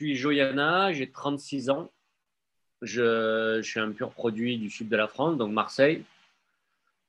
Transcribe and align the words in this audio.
suis 0.00 0.16
Joyana, 0.16 0.92
j'ai 0.94 1.10
36 1.10 1.68
ans. 1.68 1.90
Je, 2.80 3.60
suis 3.62 3.80
un 3.80 3.92
pur 3.92 4.10
produit 4.10 4.56
du 4.56 4.70
sud 4.70 4.88
de 4.88 4.96
la 4.96 5.06
France, 5.06 5.36
donc 5.36 5.52
Marseille. 5.52 6.02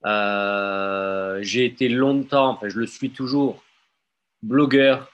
Euh, 0.05 1.39
j'ai 1.41 1.63
été 1.65 1.87
longtemps, 1.87 2.49
enfin 2.49 2.67
je 2.67 2.77
le 2.77 2.85
suis 2.85 3.11
toujours, 3.11 3.63
blogueur 4.43 5.09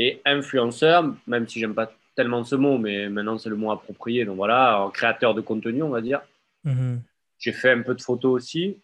et 0.00 0.20
influenceur, 0.24 1.14
même 1.28 1.46
si 1.46 1.60
j'aime 1.60 1.74
pas 1.74 1.92
tellement 2.16 2.42
ce 2.42 2.56
mot, 2.56 2.76
mais 2.76 3.08
maintenant 3.08 3.38
c'est 3.38 3.50
le 3.50 3.56
mot 3.56 3.70
approprié. 3.70 4.24
Donc 4.24 4.36
voilà, 4.36 4.90
créateur 4.92 5.34
de 5.34 5.40
contenu, 5.40 5.84
on 5.84 5.90
va 5.90 6.00
dire. 6.00 6.22
Mhm. 6.64 7.00
J'ai 7.38 7.52
fait 7.52 7.70
un 7.70 7.82
peu 7.82 7.94
de 7.94 8.02
photos 8.02 8.32
aussi. 8.32 8.80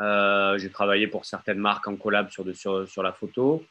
Euh, 0.00 0.58
j'ai 0.58 0.68
travaillé 0.68 1.06
pour 1.06 1.24
certaines 1.24 1.58
marques 1.58 1.88
en 1.88 1.96
collab 1.96 2.28
sur, 2.28 2.44
sur, 2.54 2.86
sur 2.86 3.02
la 3.02 3.12
photo. 3.12 3.64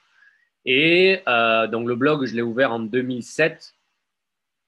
Et 0.65 1.21
euh, 1.27 1.67
donc 1.67 1.87
le 1.87 1.95
blog, 1.95 2.25
je 2.25 2.35
l'ai 2.35 2.41
ouvert 2.41 2.71
en 2.71 2.79
2007. 2.79 3.73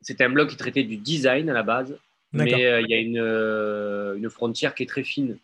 C'était 0.02 0.24
un 0.24 0.30
blog 0.30 0.50
qui 0.50 0.58
traitait 0.58 0.84
du 0.84 0.98
design 0.98 1.50
à 1.50 1.54
la 1.54 1.64
base, 1.64 1.98
mais 2.32 2.66
euh, 2.66 2.82
il 2.82 2.90
y 2.90 2.94
a 2.94 3.00
une, 3.00 4.22
une, 4.24 4.30
frontière 4.30 4.76
qui 4.76 4.84
est 4.84 4.88
très 4.88 5.04
fine 5.04 5.38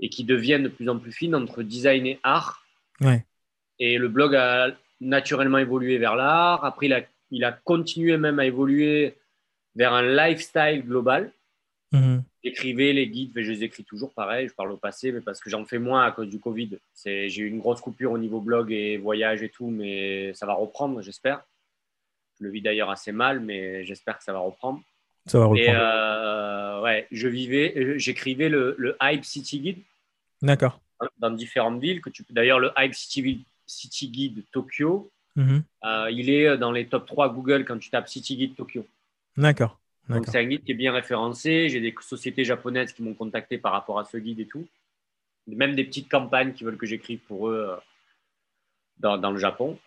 et 0.00 0.08
qui 0.08 0.24
devient 0.24 0.60
de 0.62 0.68
plus 0.68 0.88
en 0.88 0.98
plus 0.98 1.12
fine 1.12 1.34
entre 1.34 1.62
design 1.62 2.06
et 2.06 2.20
art. 2.22 2.64
Ouais. 3.00 3.24
Et 3.80 3.98
le 3.98 4.08
blog 4.08 4.36
a 4.36 4.76
naturellement 5.00 5.58
évolué 5.58 5.98
vers 5.98 6.16
l'art. 6.16 6.64
Après, 6.64 6.86
il 6.86 6.92
a, 6.92 7.02
il 7.30 7.44
a 7.44 7.52
continué 7.52 8.16
même 8.16 8.38
à 8.38 8.46
évoluer 8.46 9.16
vers 9.74 9.92
un 9.92 10.02
lifestyle 10.02 10.84
global. 10.84 11.32
Mhm. 11.92 12.22
J'écrivais 12.44 12.92
les 12.92 13.08
guides, 13.08 13.32
je 13.34 13.50
les 13.50 13.64
écris 13.64 13.84
toujours 13.84 14.12
pareil, 14.14 14.48
je 14.48 14.54
parle 14.54 14.70
au 14.70 14.76
passé, 14.76 15.10
mais 15.10 15.20
parce 15.20 15.40
que 15.40 15.50
j'en 15.50 15.64
fais 15.64 15.78
moins 15.78 16.04
à 16.04 16.12
cause 16.12 16.28
du 16.28 16.38
Covid. 16.38 16.78
J'ai 17.04 17.36
eu 17.36 17.48
une 17.48 17.58
grosse 17.58 17.80
coupure 17.80 18.12
au 18.12 18.18
niveau 18.18 18.40
blog 18.40 18.70
et 18.70 18.96
voyage 18.96 19.42
et 19.42 19.48
tout, 19.48 19.68
mais 19.68 20.32
ça 20.34 20.46
va 20.46 20.54
reprendre, 20.54 21.02
j'espère. 21.02 21.42
Je 22.38 22.44
le 22.44 22.50
vis 22.50 22.62
d'ailleurs 22.62 22.90
assez 22.90 23.10
mal, 23.10 23.40
mais 23.40 23.84
j'espère 23.84 24.18
que 24.18 24.24
ça 24.24 24.32
va 24.32 24.38
reprendre. 24.38 24.80
Ça 25.26 25.40
va 25.40 25.46
reprendre. 25.46 25.68
Et 25.68 25.74
euh, 25.74 26.80
ouais, 26.80 27.08
je 27.10 27.26
vivais, 27.26 27.98
j'écrivais 27.98 28.48
le, 28.48 28.76
le, 28.78 28.96
Hype 29.02 29.24
City 29.24 29.58
Guide. 29.58 29.82
D'accord. 30.40 30.80
Dans 31.18 31.30
différentes 31.30 31.80
villes. 31.80 32.00
que 32.00 32.10
tu 32.10 32.24
D'ailleurs, 32.30 32.60
le 32.60 32.70
Hype 32.78 32.94
City, 32.94 33.44
City 33.66 34.08
Guide 34.08 34.44
Tokyo, 34.52 35.10
mhm. 35.34 35.64
euh, 35.84 36.10
il 36.12 36.30
est 36.30 36.56
dans 36.56 36.70
les 36.70 36.86
top 36.86 37.06
3 37.06 37.34
Google 37.34 37.64
quand 37.64 37.78
tu 37.78 37.90
tapes 37.90 38.08
City 38.08 38.36
Guide 38.36 38.54
Tokyo. 38.54 38.86
D'accord. 39.36 39.80
Donc, 40.08 40.26
c'est 40.26 40.38
un 40.38 40.44
guide 40.44 40.64
qui 40.64 40.72
est 40.72 40.76
bien 40.76 40.92
référencé. 40.92 41.68
J'ai 41.68 41.80
des 41.80 41.94
sociétés 42.00 42.44
japonaises 42.44 42.92
qui 42.92 43.02
m'ont 43.02 43.14
contacté 43.14 43.58
par 43.58 43.72
rapport 43.72 43.98
à 43.98 44.04
ce 44.04 44.16
guide 44.16 44.40
et 44.40 44.46
tout. 44.46 44.66
Même 45.46 45.74
des 45.74 45.84
petites 45.84 46.10
campagnes 46.10 46.52
qui 46.52 46.64
veulent 46.64 46.76
que 46.76 46.86
j'écrive 46.86 47.20
pour 47.20 47.48
eux 47.48 47.68
euh, 47.70 47.76
dans, 48.98 49.18
dans, 49.18 49.30
le 49.30 49.38
Japon. 49.38 49.78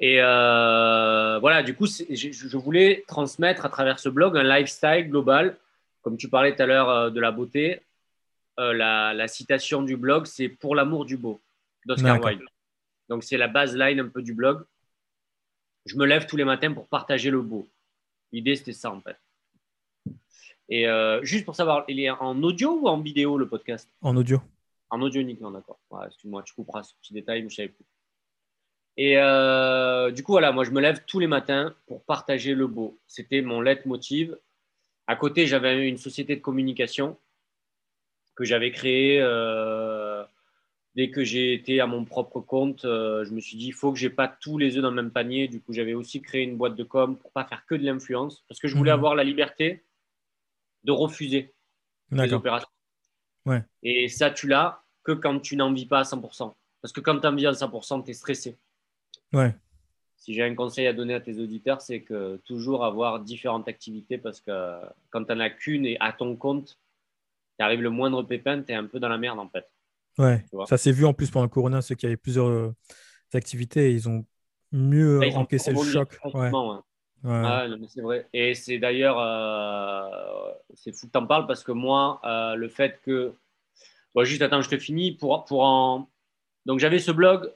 Et 0.00 0.22
euh, 0.22 1.38
voilà, 1.40 1.62
du 1.62 1.74
coup, 1.74 1.86
je, 1.86 2.56
voulais 2.56 3.04
transmettre 3.06 3.66
à 3.66 3.68
travers 3.68 3.98
ce 3.98 4.08
blog 4.08 4.36
un 4.36 4.42
lifestyle 4.42 5.08
global. 5.08 5.56
Comme 6.02 6.16
tu 6.16 6.28
parlais 6.28 6.54
tout 6.54 6.62
à 6.62 6.66
l'heure 6.66 6.88
euh, 6.88 7.10
de 7.10 7.20
la 7.20 7.30
beauté, 7.30 7.82
la, 8.56 9.14
la, 9.14 9.28
citation 9.28 9.82
du 9.82 9.96
blog, 9.96 10.26
c'est 10.26 10.48
Pour 10.48 10.74
l'amour 10.74 11.04
du 11.04 11.16
beau 11.16 11.40
d'Oscar 11.86 12.20
Wilde. 12.20 12.42
Donc, 13.08 13.22
c'est 13.22 13.36
la 13.36 13.48
baseline 13.48 14.00
un 14.00 14.08
peu 14.08 14.20
du 14.20 14.34
blog. 14.34 14.64
Je 15.86 15.96
me 15.96 16.04
lève 16.04 16.26
tous 16.26 16.36
les 16.36 16.44
matins 16.44 16.72
pour 16.72 16.88
partager 16.88 17.30
le 17.30 17.40
beau. 17.40 17.68
L'idée, 18.32 18.56
c'était 18.56 18.72
ça, 18.72 18.90
en 18.90 19.00
fait. 19.00 19.16
Et 20.68 20.86
euh, 20.86 21.22
juste 21.22 21.44
pour 21.44 21.56
savoir, 21.56 21.84
il 21.88 21.98
est 22.00 22.10
en 22.10 22.42
audio 22.42 22.78
ou 22.80 22.88
en 22.88 23.00
vidéo 23.00 23.38
le 23.38 23.48
podcast? 23.48 23.90
En 24.02 24.16
audio. 24.16 24.40
En 24.90 25.00
audio 25.00 25.20
uniquement, 25.20 25.50
d'accord. 25.50 25.78
Excuse-moi, 26.06 26.42
tu 26.42 26.54
couperas 26.54 26.82
ce 26.82 26.94
petit 27.00 27.14
détail, 27.14 27.42
mais 27.42 27.48
je 27.48 27.54
ne 27.54 27.56
savais 27.56 27.68
plus. 27.68 27.84
Et 28.96 29.16
euh, 29.16 30.10
du 30.10 30.22
coup, 30.22 30.32
voilà, 30.32 30.52
moi 30.52 30.64
je 30.64 30.70
me 30.70 30.80
lève 30.80 31.04
tous 31.06 31.20
les 31.20 31.26
matins 31.26 31.74
pour 31.86 32.04
partager 32.04 32.54
le 32.54 32.66
beau. 32.66 32.98
C'était 33.06 33.42
mon 33.42 33.60
leitmotiv. 33.60 34.36
À 35.06 35.16
côté, 35.16 35.46
j'avais 35.46 35.88
une 35.88 35.96
société 35.96 36.36
de 36.36 36.40
communication 36.40 37.16
que 38.34 38.44
j'avais 38.44 38.72
créée. 38.72 39.20
Euh, 39.22 40.24
dès 40.96 41.10
que 41.10 41.22
j'ai 41.22 41.54
été 41.54 41.80
à 41.80 41.86
mon 41.86 42.04
propre 42.04 42.40
compte, 42.40 42.80
je 42.82 43.32
me 43.32 43.40
suis 43.40 43.56
dit, 43.56 43.68
il 43.68 43.72
faut 43.72 43.92
que 43.92 43.98
je 43.98 44.08
n'ai 44.08 44.12
pas 44.12 44.28
tous 44.28 44.58
les 44.58 44.76
œufs 44.76 44.82
dans 44.82 44.90
le 44.90 44.96
même 44.96 45.12
panier. 45.12 45.48
Du 45.48 45.60
coup, 45.60 45.72
j'avais 45.72 45.94
aussi 45.94 46.20
créé 46.20 46.42
une 46.42 46.56
boîte 46.56 46.74
de 46.74 46.84
com 46.84 47.16
pour 47.16 47.30
pas 47.30 47.44
faire 47.44 47.64
que 47.66 47.76
de 47.76 47.84
l'influence, 47.84 48.44
parce 48.48 48.60
que 48.60 48.68
je 48.68 48.76
voulais 48.76 48.90
mhm. 48.90 48.98
avoir 48.98 49.14
la 49.14 49.24
liberté 49.24 49.84
de 50.84 50.92
refuser 50.92 51.54
les 52.10 52.32
opérations. 52.32 52.68
Ouais. 53.46 53.64
Et 53.82 54.08
ça, 54.08 54.30
tu 54.30 54.48
l'as 54.48 54.82
que 55.04 55.12
quand 55.12 55.40
tu 55.40 55.56
n'en 55.56 55.72
vis 55.72 55.86
pas 55.86 56.00
à 56.00 56.02
100%. 56.02 56.54
Parce 56.80 56.92
que 56.92 57.00
quand 57.00 57.18
tu 57.18 57.26
en 57.26 57.34
vis 57.34 57.46
à 57.46 57.52
100%, 57.52 58.04
tu 58.04 58.10
es 58.10 58.14
stressé. 58.14 58.56
Ouais. 59.32 59.54
Si 60.16 60.34
j'ai 60.34 60.42
un 60.42 60.54
conseil 60.54 60.86
à 60.86 60.92
donner 60.92 61.14
à 61.14 61.20
tes 61.20 61.38
auditeurs, 61.38 61.80
c'est 61.80 62.02
que 62.02 62.36
toujours 62.44 62.84
avoir 62.84 63.20
différentes 63.20 63.68
activités 63.68 64.18
parce 64.18 64.40
que 64.40 64.80
quand 65.10 65.24
tu 65.24 65.32
n'en 65.32 65.40
as 65.40 65.50
qu'une 65.50 65.86
et 65.86 65.96
à 66.00 66.12
ton 66.12 66.36
compte, 66.36 66.78
tu 67.58 67.64
arrives 67.64 67.82
le 67.82 67.90
moindre 67.90 68.22
pépin, 68.22 68.62
tu 68.62 68.72
es 68.72 68.74
un 68.74 68.86
peu 68.86 69.00
dans 69.00 69.08
la 69.08 69.18
merde 69.18 69.38
en 69.38 69.48
fait. 69.48 69.66
Ouais, 70.18 70.44
ça 70.68 70.76
s'est 70.76 70.90
vu 70.90 71.04
en 71.04 71.14
plus 71.14 71.30
pendant 71.30 71.44
le 71.44 71.50
Corona, 71.50 71.80
ceux 71.80 71.94
qui 71.94 72.04
avaient 72.04 72.16
plusieurs 72.16 72.48
euh, 72.48 72.74
activités, 73.32 73.92
ils 73.92 74.08
ont 74.08 74.26
mieux 74.72 75.20
encaissé 75.36 75.72
le 75.72 75.82
choc. 75.82 76.18
Ouais. 76.34 76.50
Ah, 77.24 77.66
c'est 77.88 78.00
vrai. 78.00 78.28
Et 78.32 78.54
c'est 78.54 78.78
d'ailleurs, 78.78 79.18
euh, 79.18 80.52
c'est 80.74 80.92
fou 80.92 81.06
que 81.06 81.12
tu 81.12 81.18
en 81.18 81.26
parles 81.26 81.46
parce 81.46 81.64
que 81.64 81.72
moi, 81.72 82.20
euh, 82.24 82.54
le 82.54 82.68
fait 82.68 83.00
que. 83.04 83.32
Bon, 84.14 84.24
juste 84.24 84.42
attends, 84.42 84.62
je 84.62 84.70
te 84.70 84.78
finis. 84.78 85.12
Pour, 85.12 85.44
pour 85.44 85.64
en... 85.64 86.08
Donc, 86.66 86.78
j'avais 86.78 86.98
ce 86.98 87.10
blog 87.10 87.52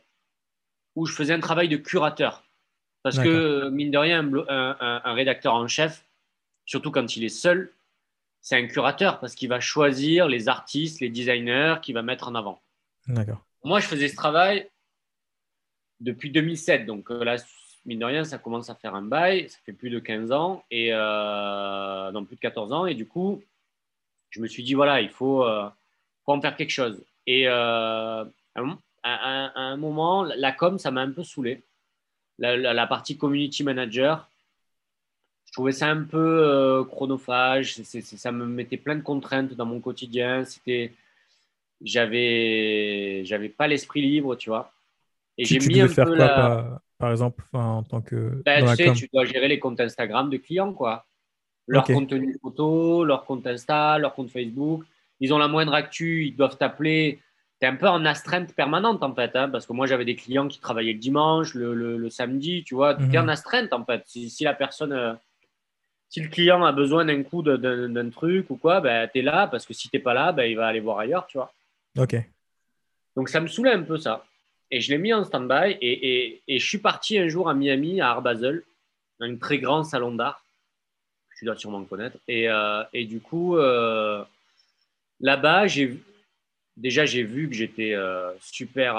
où 0.94 1.06
je 1.06 1.14
faisais 1.14 1.32
un 1.32 1.40
travail 1.40 1.68
de 1.68 1.76
curateur. 1.76 2.44
Parce 3.02 3.18
que, 3.18 3.68
mine 3.70 3.90
de 3.90 3.98
rien, 3.98 4.20
un, 4.48 4.76
un, 5.04 5.12
rédacteur 5.12 5.54
en 5.54 5.66
chef, 5.66 6.04
surtout 6.66 6.92
quand 6.92 7.16
il 7.16 7.24
est 7.24 7.28
seul, 7.28 7.72
c'est 8.40 8.56
un 8.56 8.66
curateur 8.68 9.18
parce 9.18 9.34
qu'il 9.34 9.48
va 9.48 9.58
choisir 9.58 10.28
les 10.28 10.48
artistes, 10.48 11.00
les 11.00 11.08
designers 11.08 11.76
qu'il 11.82 11.94
va 11.94 12.02
mettre 12.02 12.28
en 12.28 12.36
avant. 12.36 12.62
D'accord. 13.08 13.44
Moi, 13.64 13.80
je 13.80 13.86
faisais 13.86 14.08
ce 14.08 14.14
travail 14.14 14.68
depuis 16.00 16.30
2007. 16.30 16.86
Donc, 16.86 17.10
euh, 17.10 17.24
là, 17.24 17.36
mine 17.84 17.98
de 17.98 18.04
rien, 18.04 18.24
ça 18.24 18.38
commence 18.38 18.70
à 18.70 18.74
faire 18.74 18.94
un 18.94 19.02
bail. 19.02 19.48
Ça 19.48 19.58
fait 19.64 19.72
plus 19.72 19.90
de 19.90 19.98
15 19.98 20.32
ans, 20.32 20.64
et 20.70 20.88
euh, 20.92 22.10
non, 22.12 22.24
plus 22.24 22.36
de 22.36 22.40
14 22.40 22.72
ans. 22.72 22.86
Et 22.86 22.94
du 22.94 23.06
coup, 23.06 23.42
je 24.30 24.40
me 24.40 24.46
suis 24.46 24.62
dit, 24.62 24.74
voilà, 24.74 25.00
il 25.00 25.10
faut, 25.10 25.44
euh, 25.44 25.68
en 26.26 26.40
faire 26.40 26.56
quelque 26.56 26.70
chose. 26.70 27.02
Et 27.26 27.48
euh, 27.48 28.24
à, 28.54 29.60
un, 29.60 29.76
moment, 29.76 30.24
la 30.24 30.52
com, 30.52 30.78
ça 30.78 30.90
m'a 30.90 31.02
un 31.02 31.10
peu 31.10 31.24
saoulé. 31.24 31.62
La, 32.38 32.86
partie 32.86 33.16
community 33.16 33.62
manager, 33.62 34.28
je 35.46 35.52
trouvais 35.52 35.72
ça 35.72 35.88
un 35.88 36.02
peu 36.02 36.84
chronophage. 36.88 37.74
ça 37.82 38.32
me 38.32 38.46
mettait 38.46 38.78
plein 38.78 38.96
de 38.96 39.02
contraintes 39.02 39.54
dans 39.54 39.66
mon 39.66 39.80
quotidien. 39.80 40.44
C'était, 40.44 40.92
j'avais, 41.82 43.22
j'avais 43.24 43.48
pas 43.48 43.68
l'esprit 43.68 44.02
libre, 44.02 44.34
tu 44.34 44.50
vois. 44.50 44.72
Et 45.38 45.44
j'ai 45.44 45.58
mis 45.58 45.80
un 45.80 45.88
peu 45.88 46.14
la 46.14 46.80
par 47.02 47.10
exemple, 47.10 47.42
en 47.52 47.82
tant 47.82 48.00
que. 48.00 48.40
Ben, 48.44 48.64
tu 48.64 48.76
sais, 48.76 48.92
tu 48.92 49.08
dois 49.12 49.24
gérer 49.24 49.48
les 49.48 49.58
comptes 49.58 49.80
Instagram 49.80 50.30
de 50.30 50.36
clients, 50.36 50.72
quoi. 50.72 51.04
Leur 51.66 51.82
contenu 51.82 52.36
photo, 52.40 53.04
leur 53.04 53.24
compte 53.24 53.44
Insta, 53.44 53.98
leur 53.98 54.14
compte 54.14 54.30
Facebook. 54.30 54.84
Ils 55.18 55.34
ont 55.34 55.38
la 55.38 55.48
moindre 55.48 55.74
actu, 55.74 56.26
ils 56.26 56.36
doivent 56.36 56.56
t'appeler. 56.56 57.18
Tu 57.60 57.66
es 57.66 57.68
un 57.68 57.74
peu 57.74 57.88
en 57.88 58.04
astreinte 58.04 58.54
permanente, 58.54 59.02
en 59.02 59.12
fait, 59.16 59.34
hein, 59.34 59.48
parce 59.48 59.66
que 59.66 59.72
moi, 59.72 59.88
j'avais 59.88 60.04
des 60.04 60.14
clients 60.14 60.46
qui 60.46 60.60
travaillaient 60.60 60.92
le 60.92 61.00
dimanche, 61.00 61.54
le, 61.54 61.74
le, 61.74 62.08
samedi, 62.08 62.62
tu 62.62 62.76
vois. 62.76 62.94
Tu 62.94 63.12
es 63.12 63.18
en 63.18 63.24
mhm. 63.24 63.30
astreinte, 63.30 63.72
en 63.72 63.84
fait. 63.84 64.04
Si, 64.06 64.30
si 64.30 64.44
la 64.44 64.54
personne. 64.54 64.92
Euh, 64.92 65.14
si 66.08 66.20
le 66.20 66.28
client 66.28 66.64
a 66.64 66.70
besoin 66.70 67.04
d'un 67.04 67.24
coup 67.24 67.42
d'un 67.42 68.10
truc 68.10 68.48
ou 68.48 68.54
quoi, 68.54 68.80
ben, 68.80 69.10
tu 69.12 69.18
es 69.18 69.22
là, 69.22 69.48
parce 69.48 69.66
que 69.66 69.74
si 69.74 69.88
tu 69.88 69.96
n'es 69.96 70.02
pas 70.04 70.14
là, 70.14 70.30
ben, 70.30 70.44
il 70.44 70.56
va 70.56 70.68
aller 70.68 70.78
voir 70.78 71.00
ailleurs, 71.00 71.26
tu 71.26 71.36
vois. 71.36 71.52
Ok. 71.98 72.14
Donc, 73.16 73.28
ça 73.28 73.40
me 73.40 73.48
saoulait 73.48 73.72
un 73.72 73.82
peu, 73.82 73.98
ça. 73.98 74.24
Et 74.72 74.80
je 74.80 74.90
l'ai 74.90 74.98
mis 74.98 75.12
en 75.12 75.22
stand-by. 75.22 75.76
Et, 75.82 76.40
je 76.48 76.66
suis 76.66 76.78
parti 76.78 77.18
un 77.18 77.28
jour 77.28 77.48
à 77.48 77.54
Miami, 77.54 78.00
à 78.00 78.08
Art 78.08 78.22
Basel, 78.22 78.62
dans 79.20 79.26
un 79.26 79.36
très 79.36 79.58
grand 79.58 79.84
salon 79.84 80.12
d'art. 80.12 80.42
Tu 81.38 81.44
dois 81.44 81.56
sûrement 81.56 81.84
connaître. 81.84 82.16
Et, 82.26 82.48
euh, 82.48 82.82
et 82.94 83.04
du 83.04 83.20
coup, 83.20 83.58
euh, 83.58 84.24
là-bas, 85.20 85.66
déjà 86.78 87.04
j'ai 87.04 87.22
vu 87.22 87.50
que 87.50 87.54
j'étais 87.54 87.92
euh, 87.92 88.32
super 88.40 88.96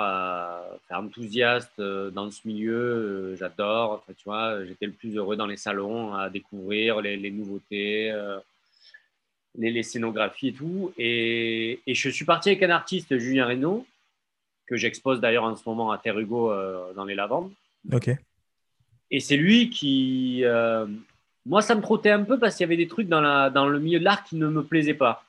enthousiaste 0.91 1.81
dans 1.81 2.29
ce 2.29 2.47
milieu. 2.47 3.35
J'adore. 3.35 4.05
tu 4.15 4.25
vois, 4.25 4.63
j'étais 4.65 4.85
le 4.85 4.91
plus 4.91 5.17
heureux 5.17 5.35
dans 5.35 5.47
les 5.47 5.57
salons 5.57 6.13
à 6.13 6.29
découvrir 6.29 7.01
les, 7.01 7.31
nouveautés. 7.31 8.13
Les, 9.57 9.71
les, 9.71 9.83
scénographies 9.83 10.49
et 10.49 10.53
tout. 10.53 10.93
Et, 10.99 11.79
je 11.87 12.09
suis 12.09 12.25
parti 12.25 12.49
avec 12.49 12.61
un 12.61 12.69
artiste, 12.69 13.17
Julien 13.17 13.47
Reynaud, 13.47 13.87
que 14.67 14.77
j'expose 14.77 15.19
d'ailleurs 15.19 15.43
en 15.43 15.55
ce 15.55 15.67
moment 15.67 15.91
à 15.91 15.97
Terre 15.97 16.17
Hugo 16.19 16.51
euh, 16.51 16.93
dans 16.93 17.05
les 17.05 17.15
lavandes. 17.15 17.51
Ok. 17.91 18.09
Et 19.11 19.19
c'est 19.19 19.37
lui 19.37 19.69
qui. 19.69 20.41
Euh, 20.43 20.87
moi, 21.45 21.61
ça 21.61 21.75
me 21.75 21.81
trottait 21.81 22.09
un 22.09 22.23
peu 22.23 22.39
parce 22.39 22.55
qu'il 22.55 22.63
y 22.63 22.67
avait 22.67 22.77
des 22.77 22.87
trucs 22.87 23.07
dans, 23.07 23.21
la, 23.21 23.49
dans 23.49 23.67
le 23.67 23.79
milieu 23.79 23.99
de 23.99 24.03
l'art 24.03 24.23
qui 24.23 24.35
ne 24.37 24.47
me 24.47 24.63
plaisaient 24.63 24.93
pas. 24.93 25.23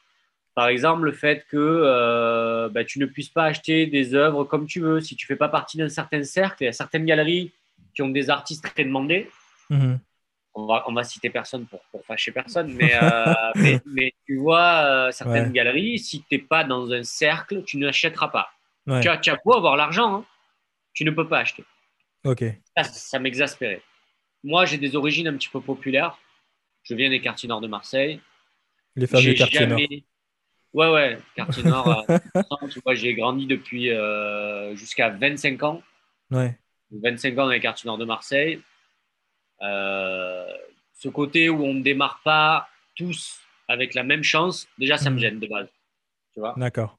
Par 0.54 0.68
exemple, 0.68 1.02
le 1.02 1.12
fait 1.12 1.44
que 1.50 1.56
euh, 1.56 2.68
bah, 2.68 2.84
tu 2.84 3.00
ne 3.00 3.06
puisses 3.06 3.28
pas 3.28 3.44
acheter 3.44 3.86
des 3.86 4.14
œuvres 4.14 4.44
comme 4.44 4.66
tu 4.66 4.80
veux. 4.80 5.00
Si 5.00 5.16
tu 5.16 5.24
ne 5.24 5.26
fais 5.26 5.36
pas 5.36 5.48
partie 5.48 5.76
d'un 5.76 5.88
certain 5.88 6.22
cercle, 6.22 6.62
il 6.62 6.66
y 6.66 6.68
a 6.68 6.72
certaines 6.72 7.04
galeries 7.04 7.52
qui 7.92 8.02
ont 8.02 8.08
des 8.08 8.30
artistes 8.30 8.64
très 8.64 8.84
demandés. 8.84 9.28
Mhm. 9.70 9.98
On 10.56 10.66
va, 10.66 10.84
on 10.86 10.92
va 10.92 11.02
citer 11.02 11.30
personne 11.30 11.66
pour, 11.66 11.80
pour 11.90 12.04
fâcher 12.06 12.30
personne, 12.30 12.72
mais, 12.72 12.92
euh, 12.94 13.34
mais, 13.86 14.14
tu 14.24 14.36
vois, 14.36 15.10
certaines 15.10 15.50
galeries, 15.50 15.98
si 15.98 16.22
tu 16.22 16.36
n'es 16.36 16.38
pas 16.38 16.62
dans 16.62 16.92
un 16.92 17.02
cercle, 17.02 17.64
tu 17.64 17.76
n'achèteras 17.76 18.28
pas. 18.28 18.53
Tu, 18.86 19.08
as, 19.08 19.18
tu 19.18 19.30
as 19.30 19.38
beau 19.44 19.54
avoir 19.54 19.76
l'argent, 19.76 20.16
hein, 20.16 20.24
tu 20.92 21.04
ne 21.04 21.10
peux 21.10 21.26
pas 21.26 21.40
acheter. 21.40 21.64
Ok. 22.24 22.44
Ça, 22.76 22.84
ça 22.84 23.18
m'exaspérait. 23.18 23.82
Moi, 24.42 24.66
j'ai 24.66 24.78
des 24.78 24.94
origines 24.94 25.26
un 25.26 25.34
petit 25.34 25.48
peu 25.48 25.60
populaires. 25.60 26.18
Je 26.82 26.94
viens 26.94 27.08
des 27.08 27.20
quartiers 27.20 27.48
nord 27.48 27.60
de 27.60 27.68
Marseille. 27.68 28.20
Les 28.94 29.06
fameux 29.06 29.32
quartiers 29.32 29.66
nord. 29.66 29.80
Ouais, 30.74 30.90
ouais, 30.90 31.18
quartier 31.34 31.62
nord. 31.62 32.04
Euh, 32.10 32.94
j'ai 32.94 33.14
grandi 33.14 33.46
depuis 33.46 33.90
euh, 33.90 34.74
jusqu'à 34.76 35.08
25 35.08 35.62
ans. 35.62 35.82
Ouais. 36.30 36.58
25 36.90 37.32
ans 37.34 37.44
dans 37.44 37.48
les 37.48 37.60
quartiers 37.60 37.88
nord 37.88 37.98
de 37.98 38.04
Marseille. 38.04 38.60
Euh, 39.62 40.46
ce 40.92 41.08
côté 41.08 41.48
où 41.48 41.64
on 41.64 41.74
ne 41.74 41.82
démarre 41.82 42.20
pas 42.24 42.68
tous 42.96 43.40
avec 43.68 43.94
la 43.94 44.02
même 44.02 44.22
chance, 44.22 44.68
déjà, 44.78 44.98
ça 44.98 45.10
me 45.10 45.16
hmm. 45.16 45.20
gêne 45.20 45.40
de 45.40 45.46
base. 45.46 45.68
Tu 46.32 46.40
vois 46.40 46.54
D'accord. 46.56 46.98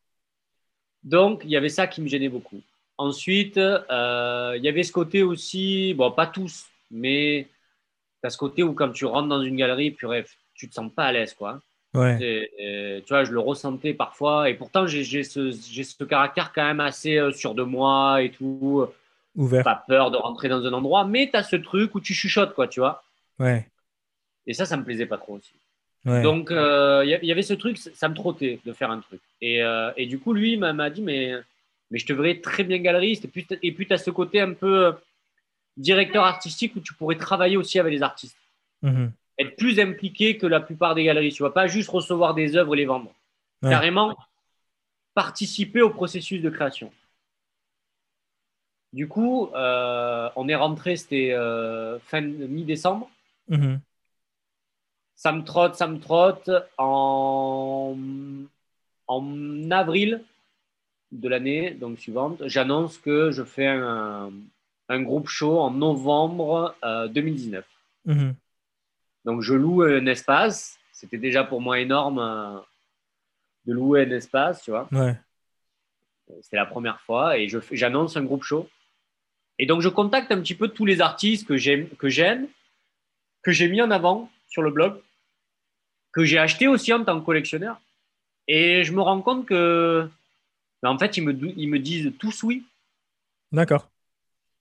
Donc, 1.05 1.41
il 1.45 1.51
y 1.51 1.55
avait 1.55 1.69
ça 1.69 1.87
qui 1.87 2.01
me 2.01 2.07
gênait 2.07 2.29
beaucoup. 2.29 2.61
Ensuite, 2.97 3.57
il 3.57 4.59
y 4.61 4.67
avait 4.67 4.83
ce 4.83 4.91
côté 4.91 5.23
aussi, 5.23 5.93
bon, 5.93 6.11
pas 6.11 6.27
tous, 6.27 6.65
mais 6.91 7.47
tu 8.21 8.27
as 8.27 8.29
ce 8.29 8.37
côté 8.37 8.63
où 8.63 8.73
quand 8.73 8.91
tu 8.91 9.05
rentres 9.05 9.29
dans 9.29 9.41
une 9.41 9.55
galerie, 9.55 9.95
tu 9.95 10.07
tu 10.53 10.69
te 10.69 10.73
sens 10.73 10.91
pas 10.93 11.05
à 11.05 11.11
l'aise, 11.11 11.33
quoi. 11.33 11.59
Ouais. 11.95 12.17
tu 13.05 13.09
vois, 13.09 13.23
je 13.23 13.31
le 13.31 13.39
ressentais 13.39 13.93
parfois. 13.93 14.49
Et 14.49 14.53
pourtant, 14.55 14.85
j'ai 14.85 15.23
ce, 15.23 15.51
ce, 15.51 16.03
caractère 16.03 16.51
quand 16.53 16.65
même 16.65 16.81
assez 16.81 17.17
euh, 17.17 17.31
sûr 17.31 17.55
de 17.55 17.63
moi 17.63 18.21
et 18.21 18.31
tout. 18.31 18.85
Ouvert. 19.35 19.63
Pas 19.63 19.83
peur 19.87 20.11
de 20.11 20.17
rentrer 20.17 20.47
dans 20.47 20.65
un 20.65 20.73
endroit, 20.73 21.05
mais 21.05 21.29
tu 21.29 21.35
as 21.35 21.43
ce 21.43 21.57
truc 21.57 21.93
où 21.95 21.99
tu 21.99 22.13
chuchotes, 22.13 22.53
quoi, 22.53 22.67
tu 22.67 22.79
vois. 22.79 23.03
Ouais. 23.39 23.67
Et 24.47 24.53
ça, 24.53 24.65
ça 24.65 24.77
me 24.77 24.83
plaisait 24.83 25.05
pas 25.05 25.17
trop 25.17 25.33
aussi. 25.33 25.53
Donc, 26.05 26.47
il 26.51 26.57
euh, 26.57 27.03
y, 27.03 27.31
avait 27.31 27.41
ce 27.41 27.53
truc, 27.53 27.77
ça 27.77 28.09
me 28.09 28.13
trottait 28.13 28.59
de 28.63 28.73
faire 28.73 28.91
un 28.91 28.99
truc. 28.99 29.21
Et, 29.41 29.63
euh, 29.63 29.91
et 29.97 30.05
du 30.05 30.19
coup, 30.19 30.33
lui 30.33 30.55
m'a 30.55 30.89
dit, 30.89 31.01
mais, 31.01 31.33
mais 31.89 31.97
je 31.97 32.05
te 32.05 32.13
verrais 32.13 32.39
très 32.41 32.63
bien 32.63 32.77
galeriste. 32.77 33.25
Et 33.25 33.71
puis, 33.71 33.87
tu 33.87 33.93
as 33.93 33.97
ce 33.97 34.11
côté 34.11 34.39
un 34.39 34.53
peu 34.53 34.93
directeur 35.77 36.23
artistique 36.23 36.75
où 36.75 36.79
tu 36.79 36.93
pourrais 36.93 37.17
travailler 37.17 37.57
aussi 37.57 37.79
avec 37.79 37.91
les 37.91 38.03
artistes. 38.03 38.37
Mhm 38.81 39.11
être 39.37 39.55
plus 39.55 39.79
impliqué 39.79 40.37
que 40.37 40.47
la 40.47 40.59
plupart 40.59 40.95
des 40.95 41.03
galeries. 41.03 41.31
Tu 41.31 41.43
vois, 41.43 41.53
pas 41.53 41.67
juste 41.67 41.89
recevoir 41.89 42.33
des 42.33 42.55
œuvres 42.55 42.75
et 42.75 42.77
les 42.77 42.85
vendre. 42.85 43.11
Carrément 43.61 44.15
participer 45.13 45.81
au 45.81 45.89
processus 45.89 46.41
de 46.41 46.49
création. 46.49 46.91
Du 48.93 49.07
coup, 49.07 49.49
euh, 49.55 50.29
on 50.35 50.47
est 50.47 50.55
rentré, 50.55 50.95
c'était 50.95 51.31
euh, 51.31 51.99
fin 51.99 52.21
mi-décembre. 52.21 53.09
Mhm. 53.49 53.79
Ça 55.15 55.31
me 55.31 55.43
trotte, 55.43 55.75
ça 55.75 55.87
me 55.87 55.99
trotte. 55.99 56.49
En, 56.77 57.95
en 59.07 59.71
avril 59.71 60.23
de 61.11 61.29
l'année 61.29 61.71
donc 61.71 61.99
suivante, 61.99 62.43
j'annonce 62.47 62.97
que 62.97 63.31
je 63.31 63.43
fais 63.43 63.67
un, 63.67 64.31
un, 64.89 65.01
groupe 65.01 65.27
show 65.27 65.59
en 65.59 65.71
novembre 65.71 66.75
2019. 66.83 67.65
Euh, 68.07 68.31
donc, 69.23 69.41
je 69.41 69.53
loue 69.53 69.81
un 69.81 70.05
espace. 70.05 70.77
C'était 70.91 71.17
déjà 71.17 71.43
pour 71.43 71.59
moi 71.59 71.79
énorme 71.79 72.19
euh, 72.19 72.59
de 73.65 73.73
louer 73.73 74.05
un 74.05 74.11
espace, 74.11 74.63
tu 74.63 74.71
vois. 74.71 74.87
Ouais. 74.91 75.15
C'était 76.41 76.57
la 76.57 76.65
première 76.65 77.01
fois 77.01 77.37
et 77.37 77.47
j'annonce 77.71 78.17
un 78.17 78.23
groupe 78.23 78.43
show. 78.43 78.69
Et 79.59 79.65
donc, 79.65 79.81
je 79.81 79.89
contacte 79.89 80.31
un 80.31 80.39
petit 80.39 80.55
peu 80.55 80.67
tous 80.67 80.85
les 80.85 81.01
artistes 81.01 81.47
que 81.47 81.57
j'aime, 81.57 81.87
que 81.97 83.51
j'ai 83.51 83.69
mis 83.69 83.81
en 83.81 83.91
avant 83.91 84.29
sur 84.47 84.61
le 84.61 84.71
blog, 84.71 84.99
que 86.15 86.23
j'ai 86.23 86.39
acheté 86.39 86.67
aussi 86.67 86.93
en 86.93 87.03
tant 87.03 87.19
que 87.19 87.25
collectionneur. 87.25 87.79
Et 88.47 88.83
je 88.83 88.93
me 88.93 89.01
rends 89.01 89.21
compte 89.21 89.45
que, 89.45 90.09
ben, 90.81 90.89
en 90.89 90.97
fait, 90.97 91.17
ils 91.17 91.23
me, 91.23 91.33
ils 91.57 91.67
me 91.67 91.77
disent 91.77 92.13
tous 92.17 92.41
oui. 92.43 92.63
D'accord. 93.51 93.91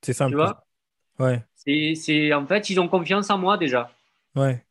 C'est 0.03 0.13
simple. 0.13 0.33
Tu 0.33 0.37
vois? 0.37 0.67
Ouais. 1.19 1.43
C'est, 1.55 2.35
en 2.35 2.45
fait, 2.47 2.69
ils 2.71 2.81
ont 2.81 2.89
confiance 2.89 3.31
en 3.31 3.39
moi 3.39 3.57
déjà. 3.57 3.91
Ouais. 4.35 4.65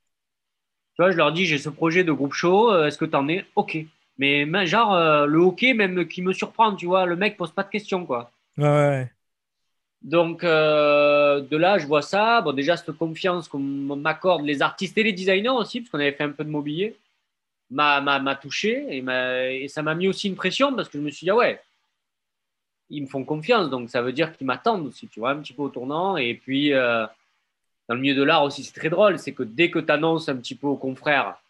Tu 0.95 1.01
vois, 1.01 1.12
je 1.12 1.18
leur 1.18 1.31
dis, 1.31 1.45
j'ai 1.45 1.57
ce 1.57 1.69
projet 1.69 2.03
de 2.03 2.12
groupe 2.12 2.33
show, 2.33 2.71
euh, 2.71 2.86
est-ce 2.86 2.97
que 2.97 3.06
tu 3.06 3.15
en 3.15 3.27
es? 3.29 3.45
OK. 3.56 3.77
Mais 4.18 4.45
genre, 4.68 4.94
euh, 4.94 5.25
le 5.25 5.39
OK, 5.39 5.63
même 5.75 6.06
qui 6.07 6.21
me 6.21 6.33
surprend, 6.33 6.75
tu 6.75 6.86
vois, 6.86 7.06
le 7.06 7.15
mec 7.15 7.38
pose 7.38 7.51
pas 7.51 7.63
de 7.63 7.69
questions, 7.69 8.06
quoi. 8.06 8.29
Ouais. 8.57 9.09
Donc, 10.03 10.44
euh, 10.44 11.39
de 11.41 11.55
là, 11.55 11.77
je 11.77 11.88
vois 11.88 12.01
ça. 12.01 12.41
Bon, 12.41 12.51
déjà, 12.51 12.75
cette 12.75 12.91
confiance 12.91 13.47
qu'on 13.47 13.59
m'accorde 13.59 14.44
les 14.44 14.61
artistes 14.61 14.97
et 14.97 15.03
les 15.03 15.13
designers 15.13 15.50
aussi, 15.50 15.79
parce 15.79 15.89
qu'on 15.89 16.00
avait 16.00 16.11
fait 16.11 16.25
un 16.25 16.31
peu 16.31 16.44
de 16.44 16.50
mobilier, 16.50 16.97
m'a 17.69 18.35
touché 18.35 18.85
et, 18.89 19.63
et 19.63 19.67
ça 19.67 19.81
m'a 19.81 19.95
mis 19.95 20.07
aussi 20.07 20.27
une 20.27 20.35
pression 20.35 20.75
parce 20.75 20.89
que 20.89 20.97
je 21.00 21.03
me 21.03 21.09
suis 21.09 21.25
dit, 21.25 21.31
ah 21.31 21.35
ouais, 21.35 21.61
ils 22.89 23.01
me 23.01 23.07
font 23.07 23.23
confiance, 23.23 23.69
donc 23.69 23.89
ça 23.89 24.01
veut 24.01 24.11
dire 24.11 24.35
qu'ils 24.35 24.45
m'attendent 24.45 24.85
aussi, 24.85 25.07
tu 25.07 25.19
vois, 25.19 25.31
un 25.31 25.38
petit 25.38 25.53
peu 25.53 25.63
au 25.63 25.69
tournant. 25.69 26.17
Et 26.17 26.35
puis, 26.35 26.71
dans 26.71 27.95
le 27.95 28.00
milieu 28.00 28.15
de 28.15 28.23
l'art 28.23 28.44
aussi, 28.44 28.63
c'est 28.63 28.73
très 28.73 28.89
drôle, 28.89 29.17
c'est 29.17 29.33
que 29.33 29.44
dès 29.44 29.71
que 29.71 29.79
tu 29.79 29.91
annonces 29.91 30.27
un 30.29 30.35
petit 30.35 30.55
peu 30.55 30.67
aux 30.67 30.77
confrères, 30.77 31.41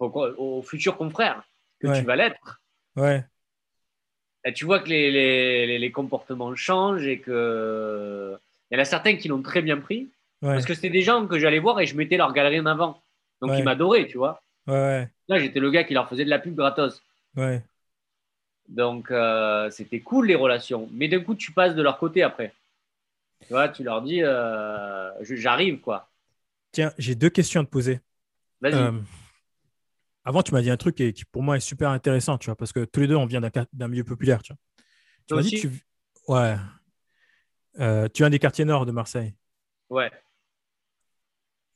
aux, 0.00 0.62
futurs 0.62 0.96
confrères, 0.96 1.42
que 1.78 1.96
tu 1.96 2.04
vas 2.04 2.16
l'être, 2.16 2.60
ouais. 2.96 3.24
Tu 4.54 4.64
vois 4.64 4.80
que 4.80 4.88
les, 4.88 5.10
les, 5.10 5.78
les, 5.78 5.90
comportements 5.90 6.54
changent 6.54 7.06
et 7.06 7.18
que 7.18 8.36
il 8.70 8.76
y 8.76 8.78
en 8.78 8.82
a 8.82 8.84
certains 8.84 9.16
qui 9.16 9.28
l'ont 9.28 9.42
très 9.42 9.62
bien 9.62 9.78
pris. 9.78 10.08
Parce 10.40 10.64
que 10.64 10.74
c'était 10.74 10.90
des 10.90 11.02
gens 11.02 11.26
que 11.26 11.38
j'allais 11.38 11.58
voir 11.58 11.80
et 11.80 11.86
je 11.86 11.96
mettais 11.96 12.16
leur 12.16 12.32
galerie 12.32 12.60
en 12.60 12.66
avant. 12.66 13.02
Donc 13.40 13.52
ils 13.56 13.64
m'adoraient, 13.64 14.06
tu 14.06 14.18
vois. 14.18 14.40
Là, 14.66 15.38
j'étais 15.38 15.60
le 15.60 15.70
gars 15.70 15.84
qui 15.84 15.94
leur 15.94 16.08
faisait 16.08 16.24
de 16.24 16.30
la 16.30 16.38
pub 16.38 16.54
gratos. 16.54 17.02
Ouais. 17.36 17.62
Donc 18.68 19.10
euh, 19.10 19.70
c'était 19.70 20.00
cool 20.00 20.26
les 20.26 20.34
relations. 20.34 20.88
Mais 20.92 21.08
d'un 21.08 21.20
coup, 21.20 21.34
tu 21.34 21.52
passes 21.52 21.74
de 21.74 21.82
leur 21.82 21.98
côté 21.98 22.22
après. 22.22 22.52
Tu 23.40 23.48
vois, 23.48 23.68
tu 23.68 23.82
leur 23.84 24.02
dis, 24.02 24.22
euh, 24.22 25.10
j'arrive, 25.22 25.80
quoi. 25.80 26.08
Tiens, 26.72 26.92
j'ai 26.98 27.14
deux 27.14 27.30
questions 27.30 27.62
à 27.62 27.64
te 27.64 27.70
poser. 27.70 28.00
Vas-y. 28.60 28.74
Euh, 28.74 28.92
avant, 30.28 30.42
tu 30.42 30.52
m'as 30.52 30.60
dit 30.60 30.70
un 30.70 30.76
truc 30.76 30.94
qui, 30.94 31.24
pour 31.32 31.42
moi 31.42 31.56
est 31.56 31.60
super 31.60 31.88
intéressant, 31.88 32.36
tu 32.36 32.46
vois, 32.46 32.56
parce 32.56 32.72
que 32.72 32.84
tous 32.84 33.00
les 33.00 33.06
deux, 33.06 33.16
on 33.16 33.24
vient 33.24 33.40
d'un 33.72 33.88
milieu 33.88 34.04
populaire, 34.04 34.42
tu 34.42 34.52
vois. 34.52 34.58
Tu 35.26 35.34
m'as 35.34 35.42
dit, 35.42 35.60
tu... 35.60 35.70
ouais. 36.28 36.56
Euh, 37.80 38.08
tu 38.12 38.22
viens 38.22 38.28
des 38.28 38.38
quartiers 38.38 38.66
nord 38.66 38.84
de 38.84 38.92
Marseille. 38.92 39.34
Ouais. 39.88 40.10